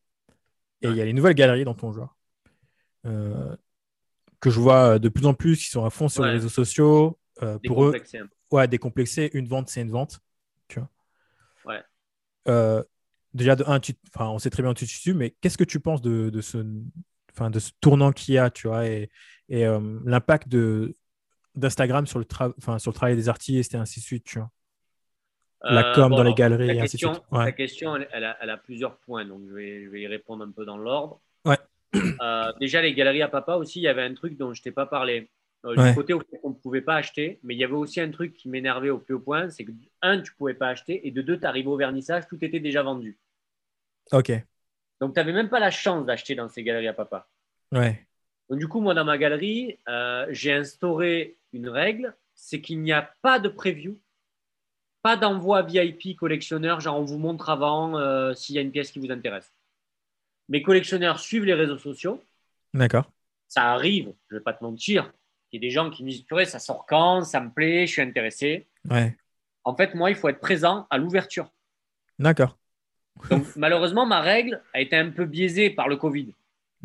Et 0.82 0.88
il 0.88 0.96
y 0.96 1.00
a 1.00 1.04
les 1.04 1.12
nouvelles 1.12 1.34
galeries 1.34 1.64
dans 1.64 1.74
ton 1.74 1.92
genre 1.92 2.16
euh, 3.06 3.56
que 4.40 4.50
je 4.50 4.60
vois 4.60 4.94
euh, 4.94 4.98
de 4.98 5.08
plus 5.08 5.26
en 5.26 5.34
plus 5.34 5.58
qui 5.58 5.70
sont 5.70 5.84
à 5.84 5.90
fond 5.90 6.08
sur 6.08 6.24
les 6.24 6.32
réseaux 6.32 6.48
sociaux. 6.48 7.18
Euh, 7.42 7.58
pour 7.66 7.84
eux, 7.84 7.92
ouais, 8.50 8.66
décomplexé, 8.66 9.30
une 9.34 9.46
vente, 9.46 9.68
c'est 9.68 9.80
une 9.82 9.90
vente. 9.90 10.20
Tu 10.66 10.80
vois. 10.80 10.90
Ouais. 11.64 11.82
Euh, 12.48 12.82
déjà, 13.32 13.54
de 13.56 13.64
un, 13.66 13.78
tu, 13.78 13.94
on 14.18 14.38
sait 14.38 14.50
très 14.50 14.62
bien 14.62 14.72
où 14.72 14.74
tu 14.74 14.86
te 14.86 14.90
situes, 14.90 15.14
mais 15.14 15.36
qu'est-ce 15.40 15.58
que 15.58 15.64
tu 15.64 15.80
penses 15.80 16.02
de, 16.02 16.30
de 16.30 16.40
ce, 16.40 16.58
de 16.58 17.58
ce 17.58 17.70
tournant 17.80 18.10
qu'il 18.12 18.34
y 18.34 18.38
a, 18.38 18.50
tu 18.50 18.66
vois, 18.68 18.86
et, 18.86 19.10
et 19.48 19.66
euh, 19.66 20.00
l'impact 20.04 20.48
de 20.48 20.96
d'Instagram 21.54 22.06
sur 22.06 22.20
le 22.20 22.24
tra- 22.24 22.54
sur 22.78 22.90
le 22.90 22.94
travail 22.94 23.16
des 23.16 23.28
artistes 23.28 23.74
et 23.74 23.78
ainsi 23.78 24.00
de 24.00 24.04
suite, 24.04 24.24
tu 24.24 24.38
vois. 24.38 24.50
La 25.62 25.90
Euh, 25.90 25.94
com 25.94 26.10
bon, 26.10 26.16
dans 26.18 26.22
les 26.22 26.34
galeries 26.34 26.68
et 26.68 26.70
ainsi 26.80 26.80
de 26.80 26.82
question, 27.02 27.14
suite. 27.14 27.24
Ouais. 27.32 27.44
ta 27.46 27.52
question, 27.52 27.96
elle, 27.96 28.08
elle 28.12 28.24
a, 28.24 28.36
elle 28.40 28.50
a 28.50 28.56
plusieurs 28.56 28.96
points, 28.98 29.24
donc 29.24 29.42
je 29.48 29.54
vais, 29.54 29.84
je 29.84 29.88
vais 29.90 30.02
y 30.02 30.06
répondre 30.06 30.44
un 30.44 30.50
peu 30.50 30.64
dans 30.64 30.76
l'ordre. 30.78 31.20
Ouais. 31.44 31.58
Euh, 31.94 32.52
déjà, 32.60 32.80
les 32.82 32.94
galeries 32.94 33.22
à 33.22 33.28
papa 33.28 33.56
aussi, 33.56 33.80
il 33.80 33.82
y 33.82 33.88
avait 33.88 34.02
un 34.02 34.14
truc 34.14 34.36
dont 34.36 34.54
je 34.54 34.62
t'ai 34.62 34.70
pas 34.72 34.86
parlé. 34.86 35.28
Euh, 35.64 35.74
Ouais. 35.74 35.88
Du 35.88 35.94
côté 35.96 36.14
où 36.14 36.22
on 36.44 36.50
ne 36.50 36.54
pouvait 36.54 36.82
pas 36.82 36.94
acheter, 36.94 37.40
mais 37.42 37.54
il 37.54 37.58
y 37.58 37.64
avait 37.64 37.72
aussi 37.72 38.00
un 38.00 38.10
truc 38.12 38.32
qui 38.34 38.48
m'énervait 38.48 38.90
au 38.90 38.98
plus 38.98 39.14
haut 39.14 39.20
point, 39.20 39.50
c'est 39.50 39.64
que 39.64 39.72
un, 40.02 40.20
tu 40.20 40.32
pouvais 40.34 40.54
pas 40.54 40.68
acheter, 40.68 41.06
et 41.06 41.10
de 41.10 41.20
deux, 41.20 41.40
tu 41.40 41.46
arrivais 41.46 41.66
au 41.68 41.76
vernissage, 41.76 42.28
tout 42.28 42.38
était 42.44 42.60
déjà 42.60 42.84
vendu. 42.84 43.18
Ok. 44.12 44.30
Donc, 45.00 45.14
tu 45.14 45.18
n'avais 45.18 45.32
même 45.32 45.48
pas 45.48 45.58
la 45.58 45.72
chance 45.72 46.06
d'acheter 46.06 46.36
dans 46.36 46.48
ces 46.48 46.62
galeries 46.62 46.86
à 46.86 46.92
papa. 46.92 47.26
Ouais. 47.72 48.06
Donc, 48.48 48.60
du 48.60 48.68
coup, 48.68 48.80
moi, 48.80 48.94
dans 48.94 49.04
ma 49.04 49.18
galerie, 49.18 49.78
euh, 49.88 50.26
j'ai 50.30 50.52
instauré 50.52 51.36
une 51.52 51.68
règle, 51.68 52.14
c'est 52.34 52.60
qu'il 52.60 52.80
n'y 52.80 52.92
a 52.92 53.12
pas 53.20 53.40
de 53.40 53.48
preview, 53.48 53.98
pas 55.08 55.16
d'envoi 55.16 55.62
VIP 55.62 56.18
collectionneur, 56.18 56.80
genre 56.82 57.00
on 57.00 57.02
vous 57.02 57.16
montre 57.16 57.48
avant 57.48 57.98
euh, 57.98 58.34
s'il 58.34 58.54
y 58.56 58.58
a 58.58 58.60
une 58.60 58.70
pièce 58.70 58.90
qui 58.90 58.98
vous 58.98 59.10
intéresse. 59.10 59.50
Mes 60.50 60.60
collectionneurs 60.60 61.18
suivent 61.18 61.46
les 61.46 61.54
réseaux 61.54 61.78
sociaux, 61.78 62.22
D'accord. 62.74 63.10
ça 63.48 63.72
arrive, 63.72 64.12
je 64.28 64.34
ne 64.34 64.38
vais 64.38 64.44
pas 64.44 64.52
te 64.52 64.62
mentir, 64.62 65.10
il 65.50 65.56
y 65.56 65.64
a 65.64 65.66
des 65.66 65.70
gens 65.70 65.88
qui 65.88 66.04
me 66.04 66.10
disent, 66.10 66.24
purée, 66.24 66.44
ça 66.44 66.58
sort 66.58 66.84
quand, 66.86 67.24
ça 67.24 67.40
me 67.40 67.48
plaît, 67.48 67.86
je 67.86 67.92
suis 67.92 68.02
intéressé. 68.02 68.66
Ouais. 68.90 69.16
En 69.64 69.74
fait, 69.74 69.94
moi, 69.94 70.10
il 70.10 70.16
faut 70.16 70.28
être 70.28 70.40
présent 70.40 70.86
à 70.90 70.98
l'ouverture. 70.98 71.50
D'accord. 72.18 72.58
Donc, 73.30 73.46
malheureusement, 73.56 74.04
ma 74.04 74.20
règle 74.20 74.60
a 74.74 74.82
été 74.82 74.94
un 74.94 75.08
peu 75.08 75.24
biaisée 75.24 75.70
par 75.70 75.88
le 75.88 75.96
Covid. 75.96 76.34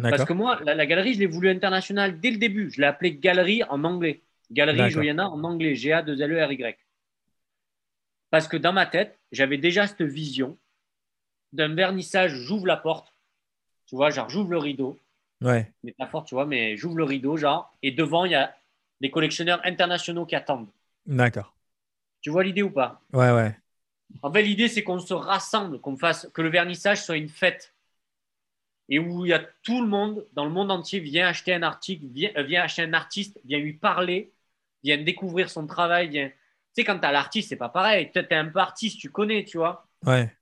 Parce 0.01 0.23
que 0.23 0.31
moi, 0.31 0.61
la, 0.63 0.75
la 0.75 0.85
galerie, 0.85 1.13
je 1.15 1.19
l'ai 1.19 1.25
voulu 1.25 1.49
internationale 1.49 2.21
dès 2.21 2.31
le 2.31 2.37
début. 2.37 2.71
Je 2.71 2.79
l'ai 2.79 2.87
appelée 2.87 3.17
galerie 3.17 3.63
en 3.65 3.83
anglais. 3.83 4.21
Galerie. 4.49 4.89
Joyana 4.89 5.29
en 5.29 5.43
anglais. 5.43 5.75
G-A-2-L-E-R-Y. 5.75 6.77
Parce 8.33 8.47
que 8.47 8.57
dans 8.57 8.73
ma 8.73 8.87
tête, 8.87 9.19
j'avais 9.31 9.59
déjà 9.59 9.85
cette 9.85 10.01
vision 10.01 10.57
d'un 11.51 11.75
vernissage. 11.75 12.33
J'ouvre 12.33 12.65
la 12.65 12.77
porte. 12.77 13.13
Tu 13.85 13.95
vois, 13.95 14.09
genre, 14.09 14.27
j'ouvre 14.27 14.49
le 14.49 14.57
rideau. 14.57 14.99
Ouais. 15.39 15.71
Métaphore, 15.83 16.25
tu 16.25 16.33
vois, 16.33 16.47
mais 16.47 16.75
j'ouvre 16.75 16.97
le 16.97 17.03
rideau, 17.03 17.37
genre. 17.37 17.71
Et 17.83 17.91
devant, 17.91 18.25
il 18.25 18.31
y 18.31 18.35
a 18.35 18.55
des 19.01 19.11
collectionneurs 19.11 19.61
internationaux 19.63 20.25
qui 20.25 20.35
attendent. 20.35 20.67
D'accord. 21.05 21.55
Tu 22.21 22.31
vois 22.31 22.43
l'idée 22.43 22.63
ou 22.63 22.71
pas? 22.71 23.03
Ouais, 23.13 23.31
ouais. 23.31 23.55
En 24.23 24.33
fait, 24.33 24.41
l'idée, 24.41 24.67
c'est 24.67 24.81
qu'on 24.81 24.97
se 24.97 25.13
rassemble, 25.13 25.79
qu'on 25.79 25.95
fasse, 25.95 26.27
que 26.33 26.41
le 26.41 26.49
vernissage 26.49 27.03
soit 27.03 27.17
une 27.17 27.29
fête. 27.29 27.75
Et 28.89 28.97
où 28.97 29.27
il 29.27 29.29
y 29.29 29.33
a 29.33 29.45
tout 29.61 29.79
le 29.79 29.87
monde, 29.87 30.25
dans 30.33 30.45
le 30.45 30.51
monde 30.51 30.71
entier, 30.71 30.99
vient 30.99 31.27
acheter 31.27 31.53
un 31.53 31.61
article, 31.61 32.07
vient, 32.07 32.31
euh, 32.35 32.41
vient 32.41 32.63
acheter 32.63 32.81
un 32.81 32.93
artiste, 32.93 33.39
vient 33.45 33.59
lui 33.59 33.73
parler, 33.73 34.31
vient 34.83 34.97
découvrir 34.97 35.51
son 35.51 35.67
travail. 35.67 36.09
Vient... 36.09 36.31
Tu 36.75 36.81
sais, 36.81 36.85
quand 36.85 36.97
tu 36.97 37.05
as 37.05 37.11
l'artiste, 37.11 37.49
c'est 37.49 37.55
pas 37.55 37.69
pareil. 37.69 38.09
Tu 38.11 38.19
es 38.19 38.33
un 38.33 38.47
peu 38.47 38.59
artiste, 38.59 38.99
tu 38.99 39.11
connais, 39.11 39.43
tu 39.43 39.57
vois. 39.57 39.87
Ouais. 40.05 40.35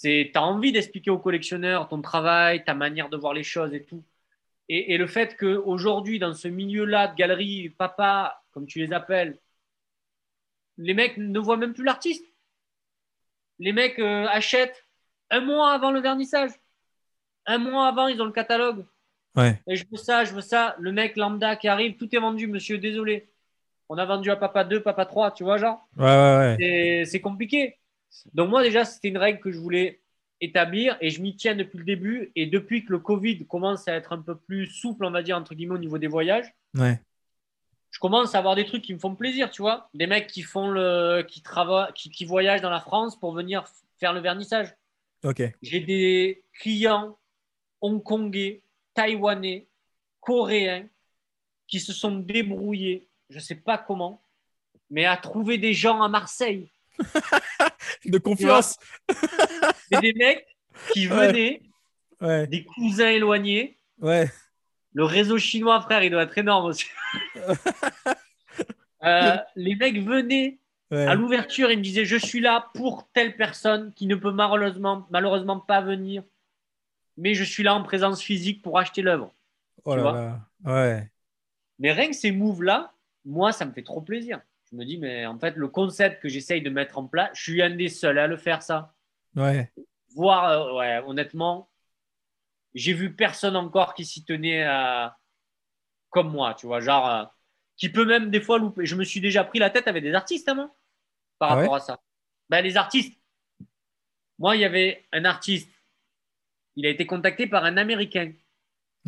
Tu 0.00 0.30
as 0.34 0.42
envie 0.42 0.72
d'expliquer 0.72 1.10
aux 1.10 1.18
collectionneurs 1.18 1.88
ton 1.88 2.02
travail, 2.02 2.64
ta 2.64 2.74
manière 2.74 3.08
de 3.08 3.16
voir 3.16 3.34
les 3.34 3.44
choses 3.44 3.72
et 3.72 3.84
tout. 3.84 4.02
Et, 4.68 4.94
et 4.94 4.98
le 4.98 5.06
fait 5.06 5.36
qu'aujourd'hui, 5.36 6.18
dans 6.18 6.32
ce 6.32 6.48
milieu-là 6.48 7.08
de 7.08 7.14
galeries, 7.14 7.68
papa, 7.70 8.42
comme 8.50 8.66
tu 8.66 8.80
les 8.80 8.92
appelles, 8.92 9.38
les 10.78 10.94
mecs 10.94 11.16
ne 11.18 11.38
voient 11.38 11.56
même 11.56 11.74
plus 11.74 11.84
l'artiste. 11.84 12.24
Les 13.60 13.72
mecs 13.72 13.98
euh, 14.00 14.26
achètent 14.26 14.84
un 15.30 15.40
mois 15.40 15.72
avant 15.72 15.92
le 15.92 16.00
vernissage. 16.00 16.50
Un 17.46 17.58
mois 17.58 17.86
avant, 17.86 18.08
ils 18.08 18.20
ont 18.20 18.24
le 18.24 18.32
catalogue. 18.32 18.84
Ouais. 19.36 19.60
Et 19.68 19.76
je 19.76 19.84
veux 19.90 19.98
ça, 19.98 20.24
je 20.24 20.32
veux 20.32 20.40
ça. 20.40 20.74
Le 20.80 20.90
mec 20.92 21.16
lambda 21.16 21.56
qui 21.56 21.68
arrive, 21.68 21.96
tout 21.96 22.12
est 22.14 22.18
vendu, 22.18 22.46
monsieur, 22.48 22.78
désolé. 22.78 23.28
On 23.88 23.98
a 23.98 24.04
vendu 24.06 24.30
à 24.30 24.36
papa 24.36 24.64
2, 24.64 24.82
papa 24.82 25.04
3, 25.06 25.30
tu 25.32 25.44
vois, 25.44 25.58
genre. 25.58 25.86
Ouais, 25.96 26.04
ouais, 26.04 26.56
ouais. 26.58 27.04
C'est- 27.06 27.20
compliqué. 27.20 27.76
Donc 28.32 28.48
moi 28.50 28.62
déjà, 28.62 28.84
c'était 28.84 29.08
une 29.08 29.18
règle 29.18 29.40
que 29.40 29.50
je 29.50 29.58
voulais 29.58 30.00
établir 30.40 30.96
et 31.00 31.10
je 31.10 31.20
m'y 31.20 31.36
tiens 31.36 31.54
depuis 31.54 31.78
le 31.78 31.84
début. 31.84 32.32
Et 32.36 32.46
depuis 32.46 32.84
que 32.84 32.92
le 32.92 32.98
Covid 32.98 33.46
commence 33.46 33.86
à 33.88 33.94
être 33.94 34.12
un 34.12 34.20
peu 34.22 34.36
plus 34.36 34.66
souple, 34.66 35.04
on 35.04 35.10
va 35.10 35.22
dire, 35.22 35.36
entre 35.36 35.54
guillemets, 35.54 35.74
au 35.74 35.78
niveau 35.78 35.98
des 35.98 36.06
voyages, 36.06 36.52
Ouais. 36.76 37.00
je 37.90 37.98
commence 37.98 38.34
à 38.34 38.38
avoir 38.38 38.54
des 38.54 38.64
trucs 38.64 38.82
qui 38.82 38.94
me 38.94 38.98
font 38.98 39.14
plaisir, 39.14 39.50
tu 39.50 39.62
vois. 39.62 39.88
Des 39.94 40.06
mecs 40.06 40.26
qui 40.28 40.42
font 40.42 40.68
le, 40.70 41.22
qui 41.28 41.42
travaillent, 41.42 41.92
qui, 41.94 42.10
qui 42.10 42.24
voyagent 42.24 42.60
dans 42.62 42.70
la 42.70 42.80
France 42.80 43.18
pour 43.18 43.32
venir 43.32 43.64
faire 43.98 44.12
le 44.12 44.20
vernissage. 44.20 44.74
Ok. 45.24 45.42
J'ai 45.62 45.80
des 45.80 46.44
clients 46.60 47.16
hongkongais, 47.80 48.62
taïwanais, 48.94 49.66
coréens 50.20 50.86
qui 51.66 51.80
se 51.80 51.92
sont 51.92 52.16
débrouillés, 52.16 53.08
je 53.30 53.36
ne 53.36 53.40
sais 53.40 53.54
pas 53.54 53.78
comment, 53.78 54.22
mais 54.90 55.04
à 55.06 55.16
trouver 55.16 55.58
des 55.58 55.72
gens 55.74 56.02
à 56.02 56.08
Marseille. 56.08 56.70
De 58.04 58.18
confiance. 58.18 58.76
C'est 59.90 60.00
des 60.00 60.12
mecs 60.14 60.46
qui 60.92 61.06
venaient, 61.06 61.62
Ouais. 62.20 62.46
des 62.46 62.64
cousins 62.64 63.08
éloignés. 63.10 63.76
Ouais. 64.00 64.30
Le 64.92 65.04
réseau 65.04 65.36
chinois, 65.38 65.80
frère, 65.80 66.02
il 66.04 66.10
doit 66.10 66.22
être 66.22 66.38
énorme 66.38 66.66
aussi. 66.66 66.86
Euh, 69.02 69.36
les 69.54 69.74
mecs 69.74 70.00
venaient 70.02 70.58
Ouais. 70.90 71.06
à 71.06 71.14
l'ouverture, 71.14 71.70
ils 71.70 71.76
me 71.76 71.82
disaient 71.82 72.06
Je 72.06 72.16
suis 72.16 72.40
là 72.40 72.70
pour 72.72 73.06
telle 73.12 73.36
personne 73.36 73.92
qui 73.92 74.06
ne 74.06 74.14
peut 74.14 74.30
malheureusement, 74.30 75.06
malheureusement 75.10 75.60
pas 75.60 75.82
venir, 75.82 76.22
mais 77.18 77.34
je 77.34 77.44
suis 77.44 77.62
là 77.62 77.74
en 77.74 77.82
présence 77.82 78.22
physique 78.22 78.62
pour 78.62 78.78
acheter 78.78 79.02
l'œuvre. 79.02 79.30
Oh 79.84 79.94
là 79.94 80.02
là. 80.02 80.40
Ouais. 80.64 81.10
Mais 81.78 81.92
rien 81.92 82.06
que 82.08 82.16
ces 82.16 82.32
moves-là, 82.32 82.93
moi, 83.24 83.52
ça 83.52 83.64
me 83.64 83.72
fait 83.72 83.82
trop 83.82 84.00
plaisir. 84.00 84.40
Je 84.70 84.76
me 84.76 84.84
dis, 84.84 84.98
mais 84.98 85.26
en 85.26 85.38
fait, 85.38 85.56
le 85.56 85.68
concept 85.68 86.22
que 86.22 86.28
j'essaye 86.28 86.62
de 86.62 86.70
mettre 86.70 86.98
en 86.98 87.06
place, 87.06 87.30
je 87.34 87.42
suis 87.42 87.62
un 87.62 87.70
des 87.70 87.88
seuls 87.88 88.18
à 88.18 88.26
le 88.26 88.36
faire, 88.36 88.62
ça. 88.62 88.94
Ouais. 89.36 89.72
Voir, 90.14 90.50
euh, 90.50 90.78
ouais, 90.78 91.02
honnêtement, 91.06 91.68
j'ai 92.74 92.92
vu 92.92 93.14
personne 93.14 93.56
encore 93.56 93.94
qui 93.94 94.04
s'y 94.04 94.24
tenait 94.24 94.62
à- 94.64 95.16
comme 96.10 96.30
moi, 96.30 96.54
tu 96.54 96.66
vois, 96.66 96.80
genre, 96.80 97.08
euh, 97.08 97.24
qui 97.76 97.88
peut 97.88 98.04
même 98.04 98.30
des 98.30 98.40
fois 98.40 98.58
louper. 98.58 98.86
Je 98.86 98.94
me 98.96 99.04
suis 99.04 99.20
déjà 99.20 99.44
pris 99.44 99.58
la 99.58 99.70
tête 99.70 99.88
avec 99.88 100.02
des 100.02 100.14
artistes, 100.14 100.48
hein, 100.48 100.54
moi, 100.54 100.74
par 101.38 101.52
Ah 101.52 101.54
rapport 101.56 101.74
à 101.76 101.80
ça. 101.80 102.00
Ben, 102.48 102.62
les 102.62 102.76
artistes. 102.76 103.18
Moi, 104.38 104.56
il 104.56 104.60
y 104.62 104.64
avait 104.64 105.06
un 105.12 105.24
artiste. 105.24 105.70
Il 106.76 106.86
a 106.86 106.88
été 106.88 107.06
contacté 107.06 107.46
par 107.46 107.64
un 107.64 107.76
Américain 107.76 108.32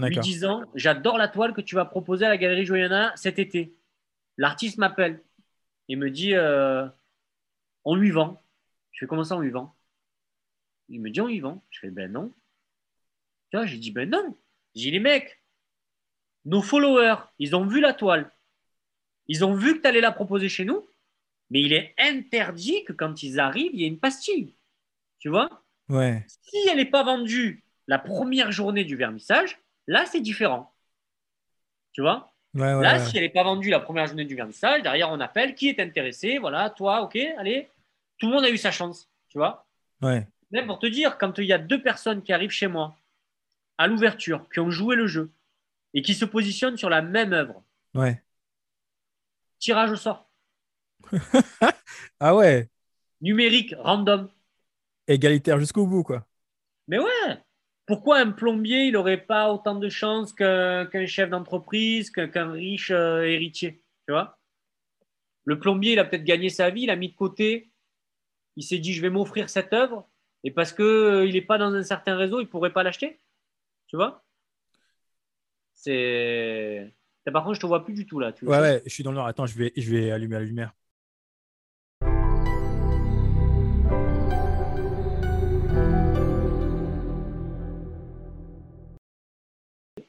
lui 0.08 0.16
disant 0.20 0.62
J'adore 0.74 1.18
la 1.18 1.28
toile 1.28 1.52
que 1.52 1.60
tu 1.60 1.74
vas 1.74 1.84
proposer 1.84 2.26
à 2.26 2.28
la 2.28 2.36
Galerie 2.36 2.64
Joyana 2.66 3.12
cet 3.16 3.38
été. 3.38 3.72
L'artiste 4.36 4.78
m'appelle 4.78 5.22
et 5.88 5.96
me 5.96 6.10
dit 6.10 6.34
euh, 6.34 6.86
On 7.84 7.94
lui 7.94 8.10
vend. 8.10 8.42
Je 8.92 9.00
fais 9.00 9.06
Comment 9.06 9.24
ça, 9.24 9.36
on 9.36 9.40
lui 9.40 9.50
vend? 9.50 9.74
Il 10.88 11.00
me 11.00 11.10
dit 11.10 11.20
On 11.20 11.26
lui 11.26 11.40
vend. 11.40 11.64
Je 11.70 11.80
fais 11.80 11.90
Ben 11.90 12.10
non. 12.10 12.32
Tu 13.50 13.56
vois, 13.56 13.66
j'ai 13.66 13.78
dit 13.78 13.90
Ben 13.90 14.08
non. 14.08 14.36
J'ai 14.74 14.84
dit 14.84 14.90
Les 14.92 15.00
mecs, 15.00 15.42
nos 16.44 16.62
followers, 16.62 17.16
ils 17.38 17.56
ont 17.56 17.66
vu 17.66 17.80
la 17.80 17.92
toile. 17.92 18.30
Ils 19.28 19.44
ont 19.44 19.54
vu 19.54 19.76
que 19.76 19.82
tu 19.82 19.88
allais 19.88 20.00
la 20.00 20.12
proposer 20.12 20.48
chez 20.48 20.64
nous, 20.64 20.86
mais 21.50 21.60
il 21.60 21.72
est 21.72 21.94
interdit 21.98 22.84
que 22.84 22.92
quand 22.92 23.22
ils 23.22 23.40
arrivent, 23.40 23.72
il 23.74 23.80
y 23.80 23.84
ait 23.84 23.88
une 23.88 23.98
pastille. 23.98 24.54
Tu 25.18 25.28
vois? 25.28 25.62
Ouais. 25.88 26.24
si 26.28 26.56
elle 26.68 26.78
n'est 26.78 26.84
pas 26.84 27.04
vendue 27.04 27.64
la 27.86 27.98
première 27.98 28.50
journée 28.50 28.84
du 28.84 28.96
vernissage, 28.96 29.58
là, 29.86 30.04
c'est 30.06 30.20
différent. 30.20 30.74
Tu 31.92 32.00
vois? 32.00 32.35
Ouais, 32.56 32.74
ouais, 32.74 32.82
Là, 32.82 32.98
si 32.98 33.16
elle 33.16 33.24
n'est 33.24 33.28
pas 33.28 33.42
vendue 33.44 33.70
la 33.70 33.80
première 33.80 34.06
journée 34.06 34.24
du 34.24 34.34
vernissage, 34.34 34.82
derrière, 34.82 35.10
on 35.10 35.20
appelle 35.20 35.54
qui 35.54 35.68
est 35.68 35.78
intéressé. 35.78 36.38
Voilà, 36.38 36.70
toi, 36.70 37.02
ok, 37.02 37.16
allez. 37.38 37.68
Tout 38.18 38.28
le 38.28 38.32
monde 38.34 38.44
a 38.44 38.50
eu 38.50 38.56
sa 38.56 38.70
chance, 38.70 39.10
tu 39.28 39.36
vois. 39.38 39.66
Ouais. 40.02 40.26
Même 40.50 40.66
pour 40.66 40.78
te 40.78 40.86
dire, 40.86 41.18
quand 41.18 41.38
il 41.38 41.44
y 41.44 41.52
a 41.52 41.58
deux 41.58 41.82
personnes 41.82 42.22
qui 42.22 42.32
arrivent 42.32 42.50
chez 42.50 42.66
moi 42.66 42.96
à 43.78 43.86
l'ouverture, 43.86 44.48
qui 44.52 44.60
ont 44.60 44.70
joué 44.70 44.96
le 44.96 45.06
jeu 45.06 45.30
et 45.92 46.02
qui 46.02 46.14
se 46.14 46.24
positionnent 46.24 46.78
sur 46.78 46.88
la 46.90 47.02
même 47.02 47.32
œuvre, 47.34 47.62
Ouais. 47.94 48.22
tirage 49.58 49.90
au 49.92 49.96
sort, 49.96 50.28
Ah 52.20 52.34
ouais, 52.34 52.68
numérique, 53.20 53.74
random. 53.78 54.28
égalitaire 55.08 55.58
jusqu'au 55.60 55.86
bout, 55.86 56.02
quoi. 56.04 56.26
Mais 56.88 56.98
ouais, 56.98 57.38
pourquoi 57.86 58.18
un 58.18 58.32
plombier, 58.32 58.86
il 58.86 58.92
n'aurait 58.92 59.24
pas 59.24 59.52
autant 59.52 59.76
de 59.76 59.88
chances 59.88 60.32
qu'un 60.32 61.06
chef 61.06 61.30
d'entreprise, 61.30 62.10
qu'un 62.10 62.50
riche 62.50 62.90
euh, 62.90 63.22
héritier 63.22 63.82
Tu 64.06 64.12
vois? 64.12 64.38
Le 65.44 65.58
plombier, 65.60 65.92
il 65.92 65.98
a 66.00 66.04
peut-être 66.04 66.24
gagné 66.24 66.48
sa 66.48 66.70
vie, 66.70 66.82
il 66.82 66.90
a 66.90 66.96
mis 66.96 67.10
de 67.10 67.14
côté, 67.14 67.70
il 68.56 68.64
s'est 68.64 68.78
dit, 68.78 68.92
je 68.92 69.00
vais 69.00 69.10
m'offrir 69.10 69.48
cette 69.48 69.72
œuvre, 69.72 70.08
et 70.42 70.50
parce 70.50 70.72
qu'il 70.72 71.32
n'est 71.32 71.42
pas 71.42 71.58
dans 71.58 71.72
un 71.72 71.84
certain 71.84 72.16
réseau, 72.16 72.40
il 72.40 72.44
ne 72.44 72.48
pourrait 72.48 72.72
pas 72.72 72.82
l'acheter. 72.82 73.20
Tu 73.86 73.96
vois? 73.96 74.24
C'est. 75.74 76.92
Par 77.32 77.44
contre, 77.44 77.54
je 77.54 77.60
te 77.60 77.66
vois 77.66 77.84
plus 77.84 77.94
du 77.94 78.06
tout 78.06 78.18
là. 78.18 78.32
Tu 78.32 78.44
Ouais, 78.46 78.82
je 78.84 78.90
suis 78.90 79.02
dans 79.02 79.10
le 79.10 79.16
noir. 79.16 79.26
Attends, 79.26 79.46
je 79.46 79.56
vais, 79.56 79.72
je 79.76 79.90
vais 79.90 80.10
allumer 80.10 80.34
la 80.34 80.44
lumière. 80.44 80.74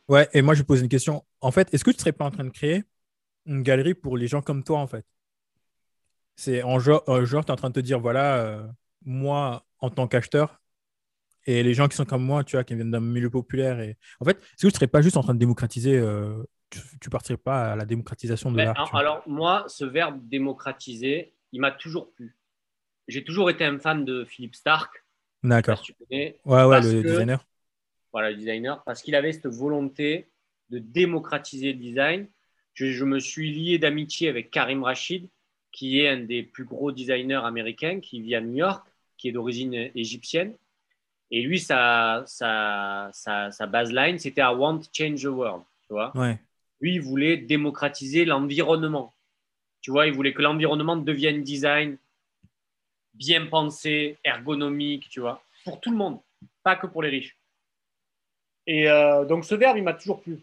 Ouais, 0.10 0.30
et 0.34 0.42
moi 0.42 0.54
je 0.54 0.64
pose 0.64 0.82
une 0.82 0.90
question. 0.90 1.26
En 1.42 1.52
fait, 1.52 1.74
est-ce 1.74 1.84
que 1.84 1.92
tu 1.92 2.00
serais 2.00 2.14
pas 2.14 2.26
en 2.26 2.32
train 2.32 2.46
de 2.46 2.50
créer 2.50 2.84
une 3.46 3.64
galerie 3.64 3.94
pour 3.94 4.18
les 4.18 4.28
gens 4.28 4.42
comme 4.42 4.64
toi, 4.64 4.80
en 4.80 4.88
fait? 4.88 5.06
C'est 6.36 6.64
en 6.64 6.80
genre, 6.80 7.04
euh, 7.10 7.26
genre 7.26 7.44
tu 7.44 7.50
es 7.50 7.54
en 7.54 7.56
train 7.56 7.70
de 7.70 7.74
te 7.74 7.80
dire, 7.80 8.00
voilà, 8.00 8.38
euh, 8.38 8.68
moi, 9.06 9.66
en 9.80 9.90
tant 9.90 10.08
qu'acheteur, 10.08 10.62
et 11.46 11.64
les 11.64 11.74
gens 11.74 11.88
qui 11.88 11.96
sont 11.96 12.06
comme 12.06 12.24
moi, 12.24 12.44
tu 12.44 12.58
vois, 12.58 12.64
qui 12.64 12.76
viennent 12.76 12.92
d'un 12.92 13.00
milieu 13.00 13.30
populaire. 13.30 13.80
Et... 13.80 13.98
En 14.20 14.26
fait, 14.26 14.38
est-ce 14.38 14.68
que 14.68 14.72
tu 14.72 14.76
serais 14.76 14.88
pas 14.88 15.02
juste 15.02 15.18
en 15.18 15.24
train 15.24 15.34
de 15.34 15.40
démocratiser 15.40 15.98
euh, 15.98 16.44
tu, 16.70 16.82
tu 17.00 17.10
partirais 17.10 17.38
pas 17.38 17.72
à 17.72 17.76
la 17.76 17.86
démocratisation 17.86 18.52
de 18.52 18.58
Mais, 18.58 18.66
l'art 18.66 18.90
Ben, 18.92 19.00
alors, 19.00 19.24
moi, 19.28 19.66
ce 19.68 19.86
verbe 19.86 20.20
démocratiser, 20.28 21.34
il 21.54 21.62
m'a 21.62 21.72
toujours 21.72 22.12
plu. 22.12 22.36
J'ai 23.08 23.24
toujours 23.24 23.50
été 23.50 23.64
un 23.64 23.80
fan 23.80 24.04
de 24.04 24.26
Philippe 24.26 24.56
Stark. 24.56 25.06
D'accord. 25.44 25.82
Ouais, 26.46 26.64
ouais, 26.66 26.82
le 26.82 27.02
que- 27.02 27.08
designer. 27.08 27.46
Voilà, 28.18 28.32
le 28.32 28.36
designer, 28.36 28.84
parce 28.84 29.04
qu'il 29.04 29.14
avait 29.14 29.32
cette 29.32 29.46
volonté 29.46 30.26
de 30.72 30.80
démocratiser 30.80 31.74
le 31.74 31.78
design. 31.78 32.28
Je, 32.74 32.88
je 32.88 33.06
me 33.06 33.20
suis 33.20 33.54
lié 33.54 33.78
d'amitié 33.78 34.28
avec 34.28 34.50
Karim 34.50 34.82
Rachid, 34.82 35.28
qui 35.72 36.00
est 36.00 36.10
un 36.10 36.22
des 36.22 36.42
plus 36.42 36.66
gros 36.66 36.92
designers 36.92 37.42
américains, 37.44 38.00
qui 38.00 38.20
vit 38.20 38.34
à 38.34 38.42
New 38.42 38.56
York, 38.56 38.88
qui 39.18 39.30
est 39.30 39.32
d'origine 39.32 39.92
égyptienne. 39.94 40.56
Et 41.30 41.44
lui, 41.44 41.60
sa, 41.60 42.24
sa, 42.26 43.12
sa, 43.14 43.52
sa 43.52 43.68
baseline, 43.68 44.18
c'était 44.18 44.42
I 44.42 44.56
want 44.56 44.80
to 44.80 44.90
change 44.92 45.22
the 45.22 45.26
world. 45.28 45.62
Tu 45.88 45.94
vois 45.94 46.12
Ouais, 46.18 46.40
lui, 46.82 46.96
il 46.96 47.02
voulait 47.02 47.38
démocratiser 47.38 48.26
l'environnement. 48.26 49.14
Tu 49.82 49.92
vois, 49.92 50.08
il 50.08 50.14
voulait 50.14 50.34
que 50.34 50.42
l'environnement 50.42 50.98
devienne 50.98 51.44
design 51.44 52.00
bien 53.14 53.46
pensé, 53.46 54.18
ergonomique, 54.24 55.08
tu 55.10 55.20
vois, 55.20 55.44
pour 55.64 55.80
tout 55.80 55.92
le 55.92 55.98
monde, 55.98 56.20
pas 56.64 56.76
que 56.76 56.88
pour 56.88 57.04
les 57.04 57.10
riches. 57.10 57.37
Et 58.68 58.90
euh, 58.90 59.26
donc, 59.26 59.46
ce 59.46 59.56
verbe, 59.56 59.78
il 59.78 59.84
m'a 59.84 59.94
toujours 59.94 60.22
plu. 60.22 60.40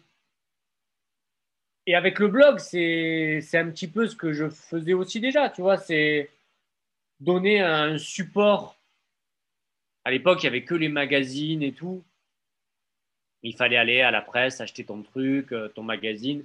Et 1.85 1.95
avec 1.95 2.17
le 2.17 2.27
blog, 2.27 2.57
c'est 2.57 3.39
un 3.53 3.69
petit 3.69 3.87
peu 3.87 4.07
ce 4.07 4.15
que 4.15 4.33
je 4.33 4.49
faisais 4.49 4.93
aussi 4.93 5.19
déjà, 5.19 5.49
tu 5.51 5.61
vois, 5.61 5.77
c'est 5.77 6.31
donner 7.19 7.61
un 7.61 7.99
support. 7.99 8.75
À 10.03 10.11
l'époque, 10.11 10.41
il 10.41 10.45
n'y 10.45 10.49
avait 10.49 10.63
que 10.63 10.73
les 10.73 10.89
magazines 10.89 11.61
et 11.61 11.71
tout. 11.71 12.03
Il 13.43 13.55
fallait 13.55 13.77
aller 13.77 14.01
à 14.01 14.09
la 14.09 14.21
presse, 14.21 14.59
acheter 14.59 14.83
ton 14.83 15.03
truc, 15.03 15.51
euh, 15.51 15.67
ton 15.69 15.83
magazine. 15.83 16.43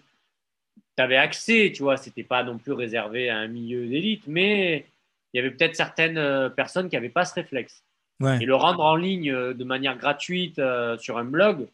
Tu 0.96 1.02
avais 1.02 1.16
accès, 1.16 1.72
tu 1.74 1.82
vois, 1.82 1.96
c'était 1.96 2.22
pas 2.22 2.44
non 2.44 2.58
plus 2.58 2.72
réservé 2.72 3.30
à 3.30 3.38
un 3.38 3.48
milieu 3.48 3.86
d'élite, 3.86 4.26
mais 4.26 4.86
il 5.32 5.38
y 5.38 5.40
avait 5.40 5.50
peut-être 5.50 5.76
certaines 5.76 6.18
euh, 6.18 6.50
personnes 6.50 6.90
qui 6.90 6.96
n'avaient 6.96 7.08
pas 7.08 7.24
ce 7.24 7.34
réflexe. 7.34 7.82
Ouais, 8.20 8.42
Et 8.42 8.46
le 8.46 8.54
rendre 8.54 8.84
en 8.84 8.96
ligne 8.96 9.30
euh, 9.30 9.54
de 9.54 9.64
manière 9.64 9.96
gratuite 9.96 10.58
euh, 10.58 10.96
sur 10.98 11.18
un 11.18 11.24
blog, 11.24 11.68